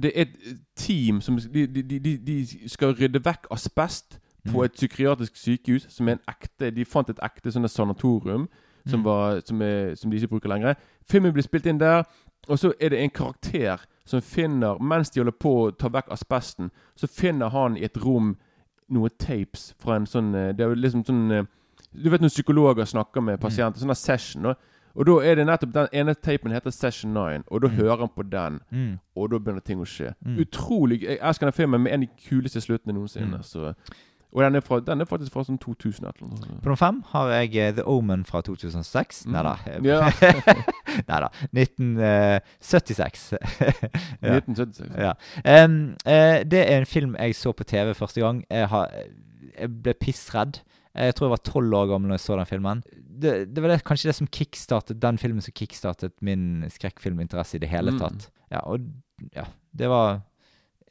Det 0.00 0.12
er 0.14 0.22
et 0.22 0.36
team 0.76 1.20
som 1.20 1.36
De, 1.38 1.66
de, 1.66 1.82
de, 1.82 2.16
de- 2.16 2.68
skal 2.68 2.94
rydde 2.94 3.20
vekk 3.24 3.46
asbest 3.50 4.18
på 4.48 4.58
Mm. 4.58 4.64
et 4.64 4.72
psykiatrisk 4.72 5.36
sykehus 5.36 5.86
som 5.88 6.08
er 6.08 6.12
en 6.12 6.20
ekte 6.28 6.70
De 6.74 6.84
fant 6.84 7.08
et 7.10 7.18
ekte 7.22 7.52
sånn 7.52 7.68
sanatorium 7.68 8.48
som, 8.86 9.00
Mm. 9.00 9.04
var, 9.04 9.40
som, 9.46 9.62
er, 9.62 9.94
som 9.94 10.10
de 10.10 10.16
ikke 10.16 10.28
bruker 10.28 10.48
lenger. 10.48 10.74
Filmen 11.10 11.32
blir 11.32 11.42
spilt 11.42 11.66
inn 11.66 11.78
der, 11.78 12.02
og 12.48 12.58
så 12.58 12.72
er 12.80 12.88
det 12.88 12.98
en 12.98 13.10
karakter 13.10 13.78
som 14.04 14.20
finner 14.20 14.78
Mens 14.82 15.10
de 15.10 15.20
holder 15.20 15.32
på 15.38 15.52
å 15.68 15.70
ta 15.78 15.88
vekk 15.88 16.10
asbesten, 16.10 16.70
så 16.96 17.06
finner 17.06 17.48
han 17.50 17.76
i 17.76 17.84
et 17.84 17.96
rom 18.04 18.36
noe 18.92 19.08
tapes 19.18 19.72
fra 19.82 19.96
en 19.96 20.06
sånn 20.06 20.34
eh, 20.34 20.50
Det 20.52 20.64
er 20.64 20.68
jo 20.74 20.78
liksom 20.82 21.02
sånn 21.08 21.24
eh, 21.32 21.44
Du 21.94 22.10
vet 22.12 22.20
når 22.22 22.28
psykologer 22.32 22.84
snakker 22.88 23.20
med 23.24 23.40
pasienter, 23.40 23.80
sånn 23.82 23.90
en 23.92 23.98
session. 23.98 24.46
Og, 24.46 24.56
og 24.94 25.06
da 25.08 25.14
er 25.24 25.34
det 25.40 25.46
nettopp 25.48 25.72
den 25.72 25.88
ene 25.92 26.14
tapen 26.14 26.52
heter 26.52 26.72
Session 26.72 27.12
9, 27.16 27.42
og 27.48 27.62
da 27.64 27.68
Mm. 27.68 27.76
hører 27.76 27.98
han 28.04 28.08
på 28.16 28.22
den. 28.30 28.60
Mm. 28.70 28.98
Og 29.16 29.30
da 29.30 29.38
begynner 29.38 29.60
ting 29.64 29.80
å 29.80 29.84
skje. 29.88 30.14
Mm. 30.24 30.38
Utrolig 30.44 31.02
Jeg 31.02 31.18
elsker 31.20 31.46
den 31.48 31.52
filmen 31.56 31.80
med 31.82 31.92
en 31.92 32.02
av 32.02 32.08
de 32.08 32.28
kuleste 32.28 32.60
sluttene 32.60 32.92
noensinne. 32.96 33.40
Mm. 33.40 33.42
Så, 33.42 33.74
og 34.32 34.40
den 34.42 34.54
er, 34.56 34.62
fra, 34.64 34.78
den 34.80 35.00
er 35.04 35.08
faktisk 35.08 35.34
fra 35.34 35.42
sånn 35.44 35.58
2000 35.60 36.06
eller 36.08 36.22
noe. 36.24 36.54
På 36.62 36.70
nummer 36.70 36.78
fem 36.80 37.02
har 37.12 37.28
jeg 37.34 37.50
eh, 37.60 37.74
The 37.76 37.84
Omen 37.88 38.22
fra 38.24 38.40
2006. 38.46 39.26
Mm. 39.26 39.34
Nei 39.34 39.42
da. 39.44 39.54
Yeah. 39.84 40.22
Nei 41.10 41.18
da. 41.26 41.28
1976. 41.52 43.26
ja. 43.36 44.36
1976. 44.40 44.90
Ja. 45.02 45.12
Um, 45.64 45.94
uh, 46.06 46.40
det 46.48 46.62
er 46.64 46.78
en 46.80 46.88
film 46.88 47.16
jeg 47.18 47.36
så 47.36 47.52
på 47.56 47.64
TV 47.68 47.92
første 47.98 48.22
gang. 48.22 48.42
Jeg, 48.50 48.68
har, 48.72 48.90
jeg 49.58 49.70
ble 49.82 49.94
pissredd. 50.00 50.62
Jeg 50.92 51.14
tror 51.16 51.26
jeg 51.28 51.34
var 51.36 51.44
tolv 51.48 51.74
år 51.78 51.86
gammel 51.94 52.12
når 52.12 52.20
jeg 52.20 52.26
så 52.26 52.36
den 52.36 52.48
filmen. 52.50 52.82
Det, 53.22 53.32
det 53.54 53.62
var 53.64 53.72
det, 53.72 53.80
kanskje 53.88 54.10
det 54.10 54.16
som 54.18 54.28
kickstartet 54.32 55.00
den 55.02 55.18
filmen 55.20 55.44
som 55.44 55.54
kickstartet 55.56 56.12
min 56.24 56.64
skrekkfilminteresse 56.72 57.56
i 57.56 57.62
det 57.62 57.70
hele 57.72 57.94
Mm. 57.94 58.00
tatt. 58.00 58.28
Ja, 58.52 58.60
og 58.68 58.80
ja, 59.36 59.46
det 59.76 59.88
var 59.88 60.20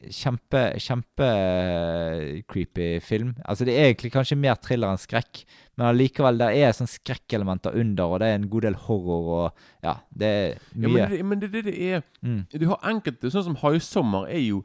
kjempe, 0.09 0.61
kjempe 0.81 1.27
eh, 1.27 2.41
creepy 2.49 2.99
film. 3.03 3.35
Altså 3.45 3.65
Det 3.67 3.75
er 3.77 3.89
egentlig 3.91 4.11
kanskje 4.13 4.37
mer 4.39 4.55
thriller 4.61 4.91
enn 4.91 5.01
skrekk, 5.01 5.43
men 5.77 5.87
allikevel, 5.91 6.39
det 6.41 6.49
er 6.61 6.75
sånn 6.77 6.89
skrekkelementer 6.89 7.77
under, 7.77 8.05
og 8.15 8.19
det 8.23 8.29
er 8.31 8.39
en 8.39 8.49
god 8.51 8.67
del 8.67 8.77
horror 8.87 9.31
og 9.37 9.65
Ja, 9.85 9.97
det 10.13 10.27
er 10.27 10.47
Ja, 10.75 10.87
mye. 10.87 10.91
men 10.91 11.09
det, 11.09 11.25
men 11.25 11.39
det 11.39 11.49
er 11.49 11.55
det 11.57 11.65
det 11.69 11.77
er. 11.93 12.05
Mm. 12.21 12.45
Du 12.53 12.67
har 12.67 12.79
enkelte, 12.91 13.31
sånn 13.33 13.49
som 13.51 13.59
Haisommer, 13.63 14.27
er 14.29 14.41
jo 14.43 14.63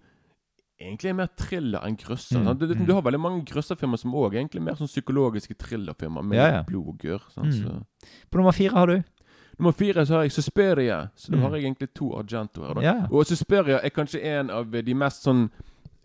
egentlig 0.81 1.15
mer 1.17 1.29
thriller 1.41 1.85
enn 1.87 1.97
grøsser. 1.97 2.41
Mm? 2.43 2.59
Du, 2.61 2.67
mm. 2.75 2.87
du 2.87 2.93
har 2.93 3.05
veldig 3.07 3.21
mange 3.21 3.45
grøsserfilmer 3.49 4.01
som 4.01 4.13
òg 4.15 4.35
er 4.35 4.43
egentlig 4.43 4.63
mer 4.65 4.77
sånn 4.77 4.91
psykologiske 4.91 5.57
thrillerfilmer 5.63 6.25
med 6.27 6.37
Ja, 6.37 6.49
ja. 6.59 6.63
blod 6.69 6.91
og 6.93 6.99
gørr. 7.01 7.25
Mm. 7.41 7.53
Så. 7.53 8.11
På 8.31 8.41
nummer 8.41 8.53
fire 8.57 8.77
har 8.77 8.93
du? 8.93 8.99
Nummer 9.59 9.73
fire 9.73 10.05
så 10.07 10.15
har 10.15 10.23
jeg 10.23 10.33
Susperia. 10.33 11.09
Så 11.17 11.31
da 11.31 11.37
Mm. 11.37 11.43
har 11.43 11.51
jeg 11.57 11.65
egentlig 11.65 11.89
to 11.95 12.11
Argento 12.19 12.67
her. 12.67 12.75
Da. 12.75 12.81
Ja. 12.83 13.07
Og 13.11 13.25
Susperia 13.27 13.81
er 13.83 13.89
kanskje 13.91 14.23
en 14.23 14.51
av 14.51 14.71
de 14.71 14.95
mest 14.95 15.23
sånn 15.25 15.51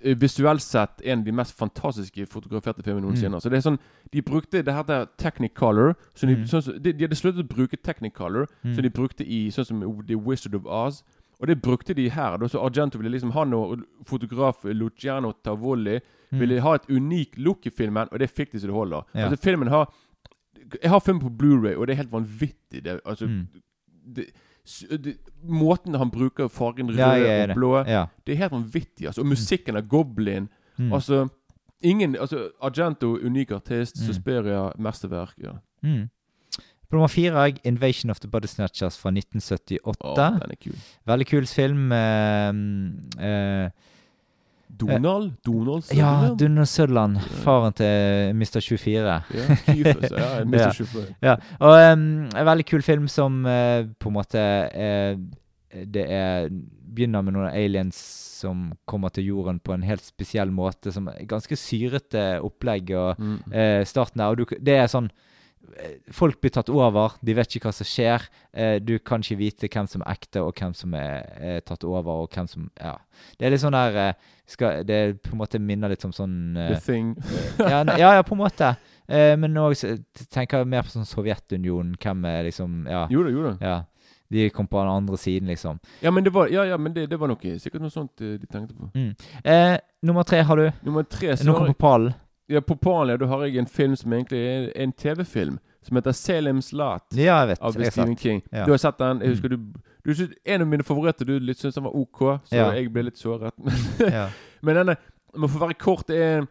eh, 0.03 0.15
Visuelt 0.15 0.61
sett 0.61 1.01
en 1.05 1.19
av 1.19 1.25
de 1.25 1.31
mest 1.31 1.53
fantastiske 1.57 2.25
fotograferte 2.27 2.81
filmene 2.83 3.05
noensinne. 3.05 3.35
Mm. 3.37 3.41
Så 3.41 3.49
det 3.49 3.57
er 3.57 3.69
sånn 3.69 3.79
De 4.11 4.21
brukte 4.21 4.63
det 4.63 4.73
her 4.73 4.83
der 4.83 5.05
Technicolor. 5.17 5.95
Så 6.15 6.25
de, 6.27 6.35
Mm. 6.35 6.43
sånn, 6.47 6.81
de, 6.81 6.91
de 6.93 7.03
hadde 7.05 7.15
sluttet 7.15 7.43
å 7.43 7.47
bruke 7.47 7.77
Technicolor, 7.83 8.47
Mm. 8.65 8.73
som 8.75 8.81
de 8.83 8.89
brukte 8.89 9.21
i 9.27 9.49
sånn 9.51 9.65
som 9.65 10.03
The 10.07 10.15
Wizard 10.15 10.55
of 10.55 10.65
Oz. 10.65 11.03
Og 11.39 11.47
det 11.47 11.61
brukte 11.61 11.93
de 11.95 12.09
her. 12.09 12.37
Da, 12.37 12.45
så 12.47 12.59
Argento 12.63 12.97
ville 12.99 13.09
liksom 13.11 13.31
Han 13.33 13.53
og 13.53 13.79
fotograf 14.05 14.63
Luciano 14.63 15.33
Tavoli 15.43 15.99
Mm. 16.33 16.39
ville 16.39 16.61
ha 16.61 16.73
et 16.75 16.87
unikt 16.87 17.37
look 17.37 17.65
i 17.65 17.69
filmen, 17.69 18.07
og 18.11 18.19
det 18.19 18.29
fikk 18.33 18.51
de 18.51 18.57
så 18.59 18.67
det 18.67 18.73
holder. 18.73 19.03
Ja. 19.13 19.27
Altså 19.29 19.37
Filmen 19.41 19.67
har 19.67 19.87
Jeg 20.83 20.89
har 20.89 20.99
filmen 20.99 21.21
på 21.21 21.29
Blu-ray 21.29 21.75
og 21.77 21.87
det 21.87 21.93
er 21.93 21.97
helt 22.03 22.11
vanvittig. 22.11 22.83
Det, 22.83 22.99
altså, 23.05 23.25
Mm. 23.27 23.47
det, 24.15 24.25
det, 25.03 25.17
måten 25.43 25.95
han 25.97 26.11
bruker 26.11 26.47
fargen 26.47 26.89
rød 26.89 26.97
Ja, 26.97 27.13
ja, 27.15 27.43
er 27.43 27.49
og 27.49 27.55
blå 27.55 27.71
Ja. 27.87 28.05
Det 28.27 28.33
er 28.33 28.37
helt 28.37 28.51
vanvittig. 28.51 29.05
Altså. 29.07 29.21
Og 29.21 29.27
musikken 29.27 29.75
av 29.75 29.87
Goblin 29.87 30.49
Mm. 30.77 30.93
Altså 30.93 31.27
Ingen 31.83 32.15
Altså 32.15 32.49
Argento, 32.61 33.17
unik 33.25 33.51
artist. 33.51 33.95
Mm. 33.99 34.05
Susperia, 34.13 34.71
mesterverk. 34.79 35.33
Ja. 35.43 35.51
Mm. 35.83 36.09
På 36.89 36.95
nummer 36.95 37.07
fire 37.07 37.31
har 37.31 37.45
jeg 37.45 37.59
'Invasion 37.65 38.09
of 38.09 38.19
the 38.19 38.27
Body 38.29 38.45
Snatchers' 38.47 38.97
fra 38.99 39.09
1978. 39.11 39.79
Oh, 40.03 40.15
den 40.15 40.51
er 40.51 40.55
kul. 40.63 40.75
Veldig 41.07 41.27
kul 41.27 41.45
film. 41.47 41.91
eh, 41.91 42.47
eh, 43.65 43.69
Donald? 44.79 45.33
Donald 45.45 45.83
ja, 45.93 46.29
Donald 46.39 46.67
Sutherland. 46.67 47.19
Faren 47.43 47.73
til 47.73 48.31
Mr. 48.35 48.59
24. 48.61 48.97
Ja, 49.35 49.55
Kyfus, 49.65 50.11
ja, 50.11 50.29
Mr. 50.45 50.57
Ja. 50.57 50.71
24. 50.71 51.05
Ja. 51.21 51.35
Og 51.59 51.75
um, 51.93 52.05
en 52.35 52.45
veldig 52.47 52.65
kul 52.65 52.81
film 52.85 53.07
som 53.11 53.41
uh, 53.45 53.85
på 53.99 54.09
en 54.09 54.15
måte 54.15 54.43
uh, 54.71 55.19
Det 55.87 56.05
er 56.11 56.49
begynner 56.91 57.23
med 57.23 57.33
noen 57.37 57.53
aliens 57.55 57.95
som 58.41 58.71
kommer 58.89 59.09
til 59.15 59.29
jorden 59.29 59.59
på 59.63 59.71
en 59.75 59.83
helt 59.87 60.03
spesiell 60.03 60.49
måte. 60.51 60.91
Som 60.91 61.07
er 61.07 61.21
Ganske 61.29 61.55
syrete 61.55 62.39
opplegg 62.43 62.89
og 62.97 63.19
Mm. 63.21 63.37
uh, 63.53 63.83
starten 63.87 64.19
der. 64.19 64.27
Og 64.33 64.37
du, 64.41 64.45
det 64.59 64.75
er 64.81 64.87
sånn 64.91 65.07
eh, 65.11 65.27
Folk 66.11 66.39
blir 66.41 66.53
tatt 66.55 66.69
over, 66.69 67.15
de 67.21 67.35
vet 67.37 67.55
ikke 67.55 67.69
hva 67.69 67.73
som 67.75 67.87
skjer. 67.87 68.27
Eh, 68.53 68.77
du 68.83 68.97
kan 68.99 69.23
ikke 69.23 69.39
vite 69.39 69.69
hvem 69.71 69.87
som 69.89 70.03
er 70.05 70.13
ekte, 70.15 70.43
og 70.43 70.53
hvem 70.57 70.73
som 70.77 70.93
er, 70.97 71.27
er 71.39 71.59
tatt 71.65 71.85
over, 71.87 72.23
og 72.25 72.31
hvem 72.35 72.49
som 72.51 72.69
Ja. 72.81 72.97
Det 73.37 73.45
er 73.45 73.53
litt 73.53 73.61
sånn 73.61 73.75
der 73.75 73.97
eh, 74.01 74.13
skal, 74.49 74.83
Det 74.87 75.21
på 75.23 75.35
en 75.35 75.41
måte 75.43 75.59
minner 75.61 75.91
litt 75.93 76.03
om 76.07 76.13
sånn 76.15 76.57
eh, 76.57 76.73
The 76.73 76.81
Thing. 76.85 77.13
ja, 77.59 77.83
ja, 77.97 78.15
ja, 78.17 78.23
på 78.25 78.35
en 78.35 78.41
måte. 78.43 78.73
Eh, 79.07 79.35
men 79.37 79.57
òg 79.59 79.75
tenker 80.31 80.61
jeg 80.61 80.71
mer 80.71 80.87
på 80.87 80.93
sånn 80.95 81.07
Sovjetunionen. 81.09 81.95
Hvem 82.01 82.25
er 82.25 82.43
liksom 82.49 82.85
Ja. 82.89 83.05
Jo 83.11 83.23
da, 83.27 83.33
jo 83.35 83.47
da. 83.51 83.55
ja. 83.61 83.79
De 84.31 84.45
kom 84.49 84.67
på 84.67 84.79
den 84.79 84.87
andre 84.87 85.17
siden, 85.19 85.49
liksom. 85.51 85.79
Ja, 85.99 86.11
men 86.11 86.23
det 86.23 86.31
var, 86.31 86.47
ja, 86.47 86.63
ja, 86.63 86.77
men 86.79 86.93
det, 86.95 87.09
det 87.11 87.17
var 87.19 87.27
noe, 87.27 87.57
sikkert 87.59 87.83
noe 87.83 87.91
sånt 87.91 88.21
eh, 88.23 88.37
de 88.39 88.47
tenkte 88.47 88.71
på. 88.77 88.87
Mm. 88.95 89.09
Eh, 89.43 89.73
nummer 90.07 90.23
tre 90.23 90.39
har 90.47 90.55
du. 90.61 90.69
Nummer 90.87 91.03
tre 91.03 91.35
så 91.35 91.43
Noe 91.49 91.57
kom 91.57 91.73
på 91.73 91.81
pallen. 91.83 92.13
Ja, 92.51 92.59
på 92.59 92.75
da 93.19 93.25
har 93.27 93.43
jeg 93.45 93.57
en 93.57 93.65
film 93.67 93.95
som 93.95 94.11
egentlig 94.13 94.39
er 94.39 94.71
en 94.75 94.91
TV-film, 94.93 95.59
som 95.83 95.95
heter 95.97 96.11
Salem's 96.11 96.73
Lot. 96.73 97.01
Ja, 97.15 97.39
jeg 97.41 97.47
vet. 97.47 97.61
Av 97.61 97.73
jeg 97.79 97.91
Stephen. 97.91 98.15
King. 98.17 98.41
Ja. 98.51 98.65
Du 98.65 98.71
har 98.71 98.77
sett 98.77 98.97
den? 98.99 99.19
Jeg 99.19 99.27
Mm. 99.27 99.33
husker 99.35 99.49
du, 99.49 99.57
du 100.05 100.13
synes, 100.13 100.33
En 100.45 100.61
av 100.61 100.67
mine 100.67 100.83
favoritter 100.83 101.25
du 101.25 101.39
litt 101.39 101.57
syntes 101.57 101.75
den 101.75 101.83
var 101.83 101.95
OK, 101.95 102.19
så 102.45 102.55
Ja. 102.55 102.71
jeg 102.71 102.91
ble 102.93 103.03
litt 103.03 103.17
såret. 103.17 103.53
Ja. 103.99 104.29
Men 104.61 104.75
denne, 104.75 104.95
må 105.37 105.47
få 105.47 105.59
være 105.59 105.73
kort, 105.79 106.07
det 106.07 106.17
er 106.21 106.47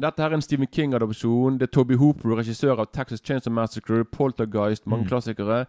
dette 0.00 0.20
her 0.22 0.30
er 0.30 0.34
en 0.34 0.42
Stephen 0.42 0.66
King-adopsjon. 0.66 1.58
Det 1.58 1.62
er 1.68 1.72
Toby 1.72 1.94
Hooper, 1.96 2.28
regissør 2.36 2.78
av 2.78 2.86
Texas 2.92 3.20
Chainsaw 3.24 3.52
Massacre, 3.52 4.04
Poltergeist, 4.04 4.86
mange 4.86 5.04
Mm. 5.04 5.08
klassikere. 5.08 5.66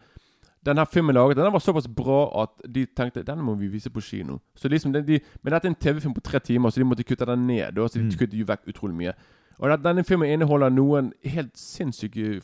Denne 0.66 0.86
filmen 0.92 1.14
laget, 1.16 1.38
denne 1.38 1.52
var 1.54 1.60
såpass 1.60 1.88
bra 1.88 2.42
at 2.44 2.50
de 2.74 2.86
tenkte 2.86 3.24
denne 3.24 3.42
må 3.44 3.56
vi 3.58 3.68
vise 3.68 3.90
på 3.90 4.02
kino. 4.02 4.40
Så 4.58 4.68
liksom, 4.68 4.92
de, 4.92 5.02
de, 5.02 5.20
Men 5.44 5.54
dette 5.54 5.66
er 5.66 5.70
en 5.70 5.76
TV-film 5.76 6.14
på 6.14 6.22
tre 6.24 6.40
timer, 6.40 6.70
så 6.70 6.76
de 6.76 6.84
måtte 6.84 7.06
kutte 7.08 7.26
den 7.26 7.48
ned. 7.48 7.74
Så 7.76 7.94
de 7.94 8.04
Mm. 8.04 8.12
kuttet 8.12 8.34
jo 8.34 8.44
vekk 8.46 8.66
utrolig 8.68 8.96
mye. 8.96 9.14
Og 9.60 9.84
Denne 9.84 10.04
filmen 10.06 10.30
inneholder 10.30 10.70
noen 10.70 11.14
helt 11.26 11.58
sinnssyke, 11.58 12.42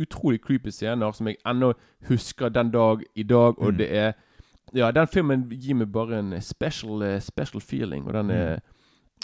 utrolig 0.00 0.40
creepy 0.42 0.70
scener 0.74 1.12
som 1.14 1.26
jeg 1.30 1.36
ennå 1.46 1.72
husker 2.08 2.48
den 2.48 2.70
dag 2.74 3.02
i 3.16 3.22
dag. 3.22 3.58
Og 3.58 3.72
Mm. 3.72 3.78
det 3.78 3.90
er 3.96 4.12
Ja, 4.74 4.90
den 4.90 5.06
filmen 5.06 5.48
gir 5.48 5.74
meg 5.74 5.92
bare 5.92 6.18
en 6.18 6.40
special, 6.40 7.02
eh, 7.02 7.20
special 7.20 7.60
feeling, 7.60 8.06
og 8.06 8.12
den 8.12 8.30
er 8.30 8.58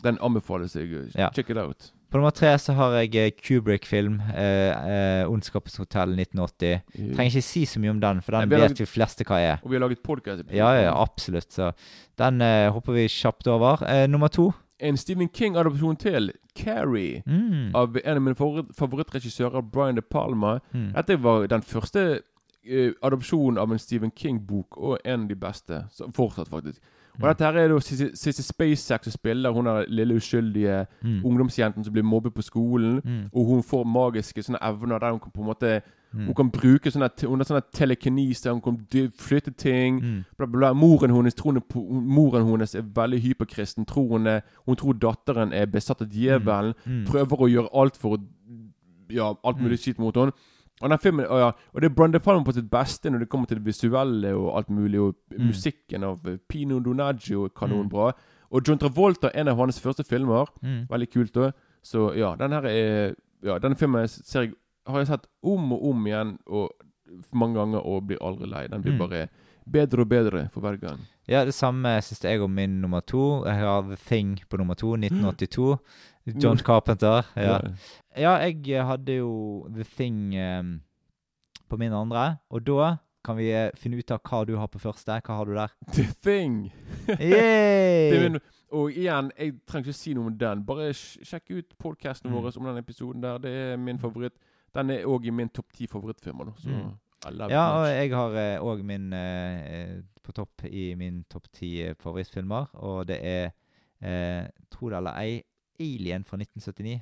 Den 0.03 0.19
anbefales 0.23 0.75
jeg. 0.75 0.89
Mm. 0.89 1.11
Ja. 1.19 1.29
Check 1.35 1.51
it 1.51 1.57
out. 1.57 1.93
På 2.11 2.19
nummer 2.19 2.31
tre 2.31 2.59
så 2.59 2.73
har 2.73 2.91
jeg 2.93 3.15
eh, 3.15 3.31
Kubrick-film. 3.31 4.21
Eh, 4.35 5.21
eh, 5.21 5.25
'Ondskapens 5.29 5.77
hotell' 5.79 6.15
1980. 6.17 6.81
Jeg 6.99 7.15
Trenger 7.17 7.25
ikke 7.31 7.43
si 7.43 7.65
så 7.65 7.79
mye 7.81 7.91
om 7.91 8.01
den, 8.01 8.21
for 8.23 8.33
Nei, 8.33 8.41
den 8.41 8.49
vi 8.51 8.55
vet 8.57 8.61
laget- 8.71 8.77
de 8.79 8.87
fleste 8.87 9.25
hva 9.25 9.37
er. 9.39 9.57
Og 9.63 9.71
vi 9.71 9.77
har 9.77 9.81
laget 9.89 9.99
podcast 10.03 10.43
Ja, 10.53 10.73
ja, 10.83 11.03
absolutt. 11.03 11.53
Så 11.53 11.73
den 12.19 12.41
eh, 12.41 12.71
hopper 12.71 12.93
vi 12.93 13.07
kjapt 13.09 13.47
over. 13.47 13.83
Eh, 13.89 14.07
nummer 14.09 14.29
to. 14.29 14.53
En 14.83 14.97
Stephen 14.97 15.29
King-adopsjon 15.29 15.97
til, 15.97 16.31
'Carrie', 16.59 17.23
Mm. 17.27 17.71
av 17.75 17.97
en 18.05 18.17
av 18.17 18.23
mine 18.23 18.35
favorittregissører, 18.75 19.61
Brian 19.73 19.95
De 19.97 20.03
Palma. 20.03 20.59
Mm. 20.75 20.93
Dette 20.95 21.23
var 21.23 21.47
den 21.47 21.63
første 21.63 22.21
uh, 22.73 22.93
adopsjonen 23.03 23.59
av 23.59 23.73
en 23.73 23.79
Stephen 23.79 24.11
King-bok, 24.17 24.77
og 24.79 24.99
en 25.05 25.23
av 25.23 25.29
de 25.29 25.35
beste. 25.35 25.85
Så, 25.91 26.05
fortsatt, 26.15 26.49
faktisk. 26.49 26.79
Og 27.15 27.21
Mm. 27.21 27.29
dette 27.29 27.45
her 27.45 27.57
er 27.59 27.69
da 27.69 27.79
Sissy 28.15 28.43
Spacek 28.43 29.05
som 29.05 29.11
spiller 29.13 29.53
hun 29.53 29.67
er 29.67 29.85
lille 29.89 30.15
uskyldige 30.17 30.87
Mm. 31.03 31.25
ungdomsjenten 31.25 31.85
som 31.85 31.93
blir 31.93 32.03
mobbet 32.05 32.35
på 32.35 32.43
skolen. 32.43 33.01
Mm. 33.05 33.31
Og 33.35 33.47
hun 33.47 33.63
får 33.63 33.85
magiske 33.85 34.43
sånne 34.43 34.59
evner 34.63 34.99
der 34.99 35.11
hun 35.11 35.21
kan 35.21 35.31
på 35.35 35.41
en 35.41 35.47
måte 35.47 35.83
Mm. 36.15 36.27
Hun 36.27 36.35
kan 36.35 36.51
bruke 36.51 36.91
sånne, 36.93 37.09
hun 37.27 37.39
har 37.41 37.45
sånne 37.49 37.63
telekinese, 37.73 38.51
hun 38.53 38.61
kan 38.61 38.79
flytte 39.19 39.55
ting. 39.57 40.01
Mm. 40.03 40.25
Bla, 40.39 40.47
bla, 40.47 40.59
bla. 40.59 40.73
Moren 40.75 41.11
hennes 41.11 41.35
på- 41.35 41.87
moren 41.91 42.47
hennes 42.47 42.75
er 42.75 42.83
veldig 42.83 43.21
hyperkristen. 43.23 43.87
Tror 43.87 44.09
hun, 44.19 44.27
er, 44.27 44.41
hun 44.67 44.77
tror 44.77 44.93
datteren 44.95 45.53
er 45.53 45.67
besatt 45.67 46.03
av 46.03 46.09
djevelen. 46.09 46.75
Mm. 46.87 47.05
Prøver 47.07 47.37
å 47.37 47.49
gjøre 47.51 47.69
alt 47.75 47.97
for 47.97 48.19
Ja, 49.11 49.35
alt 49.45 49.59
mulig 49.61 49.79
skitt 49.79 49.99
mot 49.99 50.15
henne. 50.17 50.33
Og 50.81 50.89
den 50.91 50.99
filmen, 50.99 51.27
og, 51.27 51.39
ja, 51.39 51.51
og 51.75 51.81
det 51.81 51.91
er 51.91 51.95
Brande 51.95 52.19
Palmer 52.21 52.45
på 52.45 52.55
sitt 52.55 52.71
beste 52.71 53.11
når 53.11 53.19
det 53.21 53.29
kommer 53.29 53.47
til 53.47 53.59
det 53.59 53.67
visuelle 53.67 54.33
og 54.35 54.57
alt 54.57 54.71
mulig. 54.71 54.99
Og 55.01 55.15
Mm. 55.39 55.47
musikken 55.47 56.03
av 56.05 56.27
eh, 56.27 56.39
Pino 56.49 56.79
Donaggio 56.81 57.45
er 57.45 57.49
kanonbra. 57.51 58.13
Og 58.51 58.63
John 58.69 58.79
Travolta, 58.79 59.31
en 59.35 59.49
av 59.49 59.57
hans 59.57 59.79
første 59.81 60.05
filmer. 60.05 60.47
Mm. 60.63 60.87
Veldig 60.89 61.11
kult 61.13 61.33
òg. 61.37 61.53
Så 61.85 62.15
ja, 62.17 62.35
den 62.37 62.53
her 62.53 62.63
er 62.67 63.15
Ja, 63.45 63.59
denne 63.59 63.75
filmen 63.77 64.07
ser 64.09 64.43
jeg, 64.43 64.53
har 64.87 64.99
jeg 65.03 65.07
sett 65.13 65.27
om 65.43 65.73
og 65.73 65.85
om 65.91 66.07
igjen 66.07 66.39
og 66.47 66.71
mange 67.33 67.55
ganger 67.59 67.85
og 67.87 68.07
blir 68.09 68.19
aldri 68.25 68.49
lei. 68.49 68.67
Den 68.69 68.83
blir 68.83 68.93
Mm. 68.97 68.99
bare 68.99 69.29
bedre 69.71 70.01
og 70.01 70.09
bedre 70.09 70.49
for 70.53 70.61
hver 70.61 70.77
gang. 70.81 70.99
Ja, 71.29 71.45
det 71.45 71.55
samme 71.55 72.01
syns 72.03 72.23
jeg 72.25 72.41
om 72.43 72.51
min 72.51 72.81
nummer 72.81 73.01
to. 73.01 73.45
Jeg 73.45 73.55
har 73.61 73.83
The 73.83 73.97
Thing 73.97 74.39
på 74.51 74.57
nummer 74.59 74.75
to, 74.75 74.97
1982. 74.97 75.79
John 76.43 76.59
Carpenter. 76.59 77.23
Ja, 77.37 77.59
ja 78.17 78.37
jeg 78.49 78.87
hadde 78.87 79.17
jo 79.19 79.67
The 79.75 79.85
Thing 79.85 80.35
um, 80.39 80.81
på 81.69 81.77
min 81.79 81.93
andre, 81.93 82.39
og 82.51 82.65
da 82.67 82.97
kan 83.25 83.37
vi 83.37 83.51
eh, 83.55 83.71
finne 83.79 83.99
ut 83.99 84.11
av 84.11 84.19
hva 84.27 84.45
du 84.47 84.57
har 84.57 84.67
på 84.67 84.79
første. 84.83 85.21
Hva 85.23 85.37
har 85.37 85.45
du 85.45 85.55
der? 85.55 85.69
The 85.95 86.09
Thing! 86.23 86.73
Min, 88.23 88.39
og 88.73 88.91
igjen, 88.91 89.31
jeg 89.39 89.53
trenger 89.69 89.91
ikke 89.91 89.99
si 89.99 90.15
noe 90.17 90.27
om 90.31 90.39
den. 90.39 90.65
Bare 90.67 90.91
sjekk 90.97 91.51
ut 91.53 91.75
podkasten 91.79 92.31
Mm. 92.31 92.35
vår 92.43 92.57
om 92.59 92.65
den 92.71 92.79
episoden 92.83 93.23
der. 93.23 93.39
Det 93.39 93.51
er 93.51 93.77
min 93.77 93.99
favoritt. 93.99 94.33
Den 94.75 94.91
er 94.95 95.07
òg 95.09 95.27
i 95.29 95.35
min 95.35 95.51
topp 95.53 95.73
ti 95.77 95.87
favorittfilmer. 95.91 96.45
da, 96.51 96.53
Så 96.59 96.69
Mm. 96.69 96.99
Ja, 97.23 97.79
og 97.79 97.87
jeg 97.87 98.11
har 98.11 98.37
òg 98.59 98.83
min 98.83 99.13
eh, 99.13 99.61
eh, 99.75 100.03
på 100.25 100.33
topp 100.33 100.65
i 100.67 100.95
min 100.99 101.25
topp 101.31 101.47
ti 101.53 101.81
eh, 101.83 101.95
favorittfilmer, 101.95 102.73
og 102.75 103.07
det 103.07 103.19
er 103.23 103.53
uh, 104.03 104.49
Tro 104.71 104.89
det 104.91 104.97
eller 104.99 105.15
ei 105.21 105.43
Alien 105.79 106.25
fra 106.25 106.37
1979. 106.37 107.01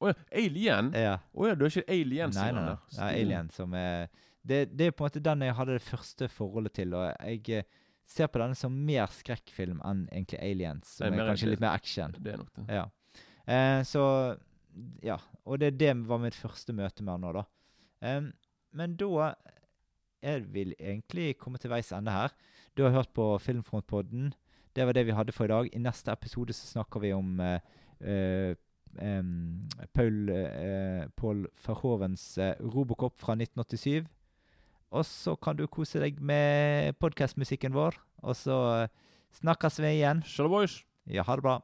Å 0.00 0.08
ja, 0.08 0.14
Alien? 0.32 0.90
Ja. 0.96 1.18
Oh, 1.34 1.46
ja, 1.48 1.54
du 1.54 1.66
er 1.66 1.74
ikke 1.74 1.84
Alien? 1.92 2.32
Nei, 2.32 2.50
nei, 2.52 2.64
nei. 2.64 2.76
Ja, 2.96 3.10
Alien 3.10 3.50
som 3.52 3.74
er 3.74 4.08
det, 4.40 4.70
det 4.72 4.86
er 4.86 4.94
på 4.96 5.04
en 5.04 5.10
måte 5.10 5.20
den 5.20 5.44
jeg 5.44 5.56
hadde 5.58 5.76
det 5.76 5.84
første 5.84 6.28
forholdet 6.32 6.78
til, 6.78 6.94
og 6.96 7.10
jeg 7.20 7.66
ser 8.08 8.30
på 8.32 8.40
denne 8.40 8.56
som 8.58 8.72
mer 8.72 9.10
skrekkfilm 9.12 9.82
enn 9.86 10.06
egentlig 10.08 10.40
Aliens, 10.40 10.96
Som 10.96 11.10
som 11.12 11.18
er, 11.20 11.28
kanskje 11.28 11.50
litt 11.52 11.62
mer 11.62 11.76
action. 11.76 12.14
Det 12.16 12.32
er 12.32 12.40
nok 12.40 12.54
det. 12.56 12.64
Ja. 12.72 12.86
Eh, 13.50 13.82
så 13.86 14.04
Ja. 15.04 15.18
Og 15.44 15.60
det, 15.60 15.74
det 15.80 15.94
var 16.08 16.22
mitt 16.22 16.36
første 16.38 16.74
møte 16.76 17.04
med 17.04 17.16
han 17.16 17.24
nå, 17.24 17.32
da. 17.40 17.44
Um, 18.00 18.30
men 18.76 18.94
da 18.96 19.32
jeg 20.22 20.44
vil 20.52 20.74
egentlig 20.78 21.34
komme 21.40 21.58
til 21.58 21.72
veis 21.72 21.92
ende 21.96 22.12
her. 22.12 22.32
Du 22.76 22.84
har 22.84 22.94
hørt 22.94 23.12
på 23.16 23.38
Filmfrontpodden. 23.40 24.32
Det 24.76 24.86
var 24.86 24.92
det 24.94 25.06
vi 25.08 25.16
hadde 25.16 25.32
for 25.32 25.48
i 25.48 25.52
dag. 25.52 25.70
I 25.72 25.82
neste 25.82 26.12
episode 26.12 26.54
så 26.54 26.66
snakker 26.66 27.00
vi 27.02 27.12
om 27.12 27.40
uh, 27.40 27.56
eh, 28.00 28.54
em, 29.00 29.68
Paul 29.94 30.30
uh, 30.30 31.08
Paul 31.16 31.46
Verhovens 31.66 32.38
eh, 32.38 32.54
Robocop 32.60 33.18
fra 33.18 33.34
1987. 33.34 34.06
Og 34.90 35.06
så 35.06 35.36
kan 35.38 35.56
du 35.56 35.66
kose 35.70 36.00
deg 36.02 36.18
med 36.20 36.96
podkastmusikken 36.98 37.74
vår. 37.74 37.98
Og 38.26 38.36
så 38.36 38.58
eh, 38.82 38.88
snakkes 39.38 39.78
vi 39.82 39.96
igjen. 40.00 40.22
Shalom, 40.26 40.58
boys. 40.58 40.80
Ja, 41.06 41.22
ha 41.22 41.38
det 41.38 41.46
bra. 41.46 41.60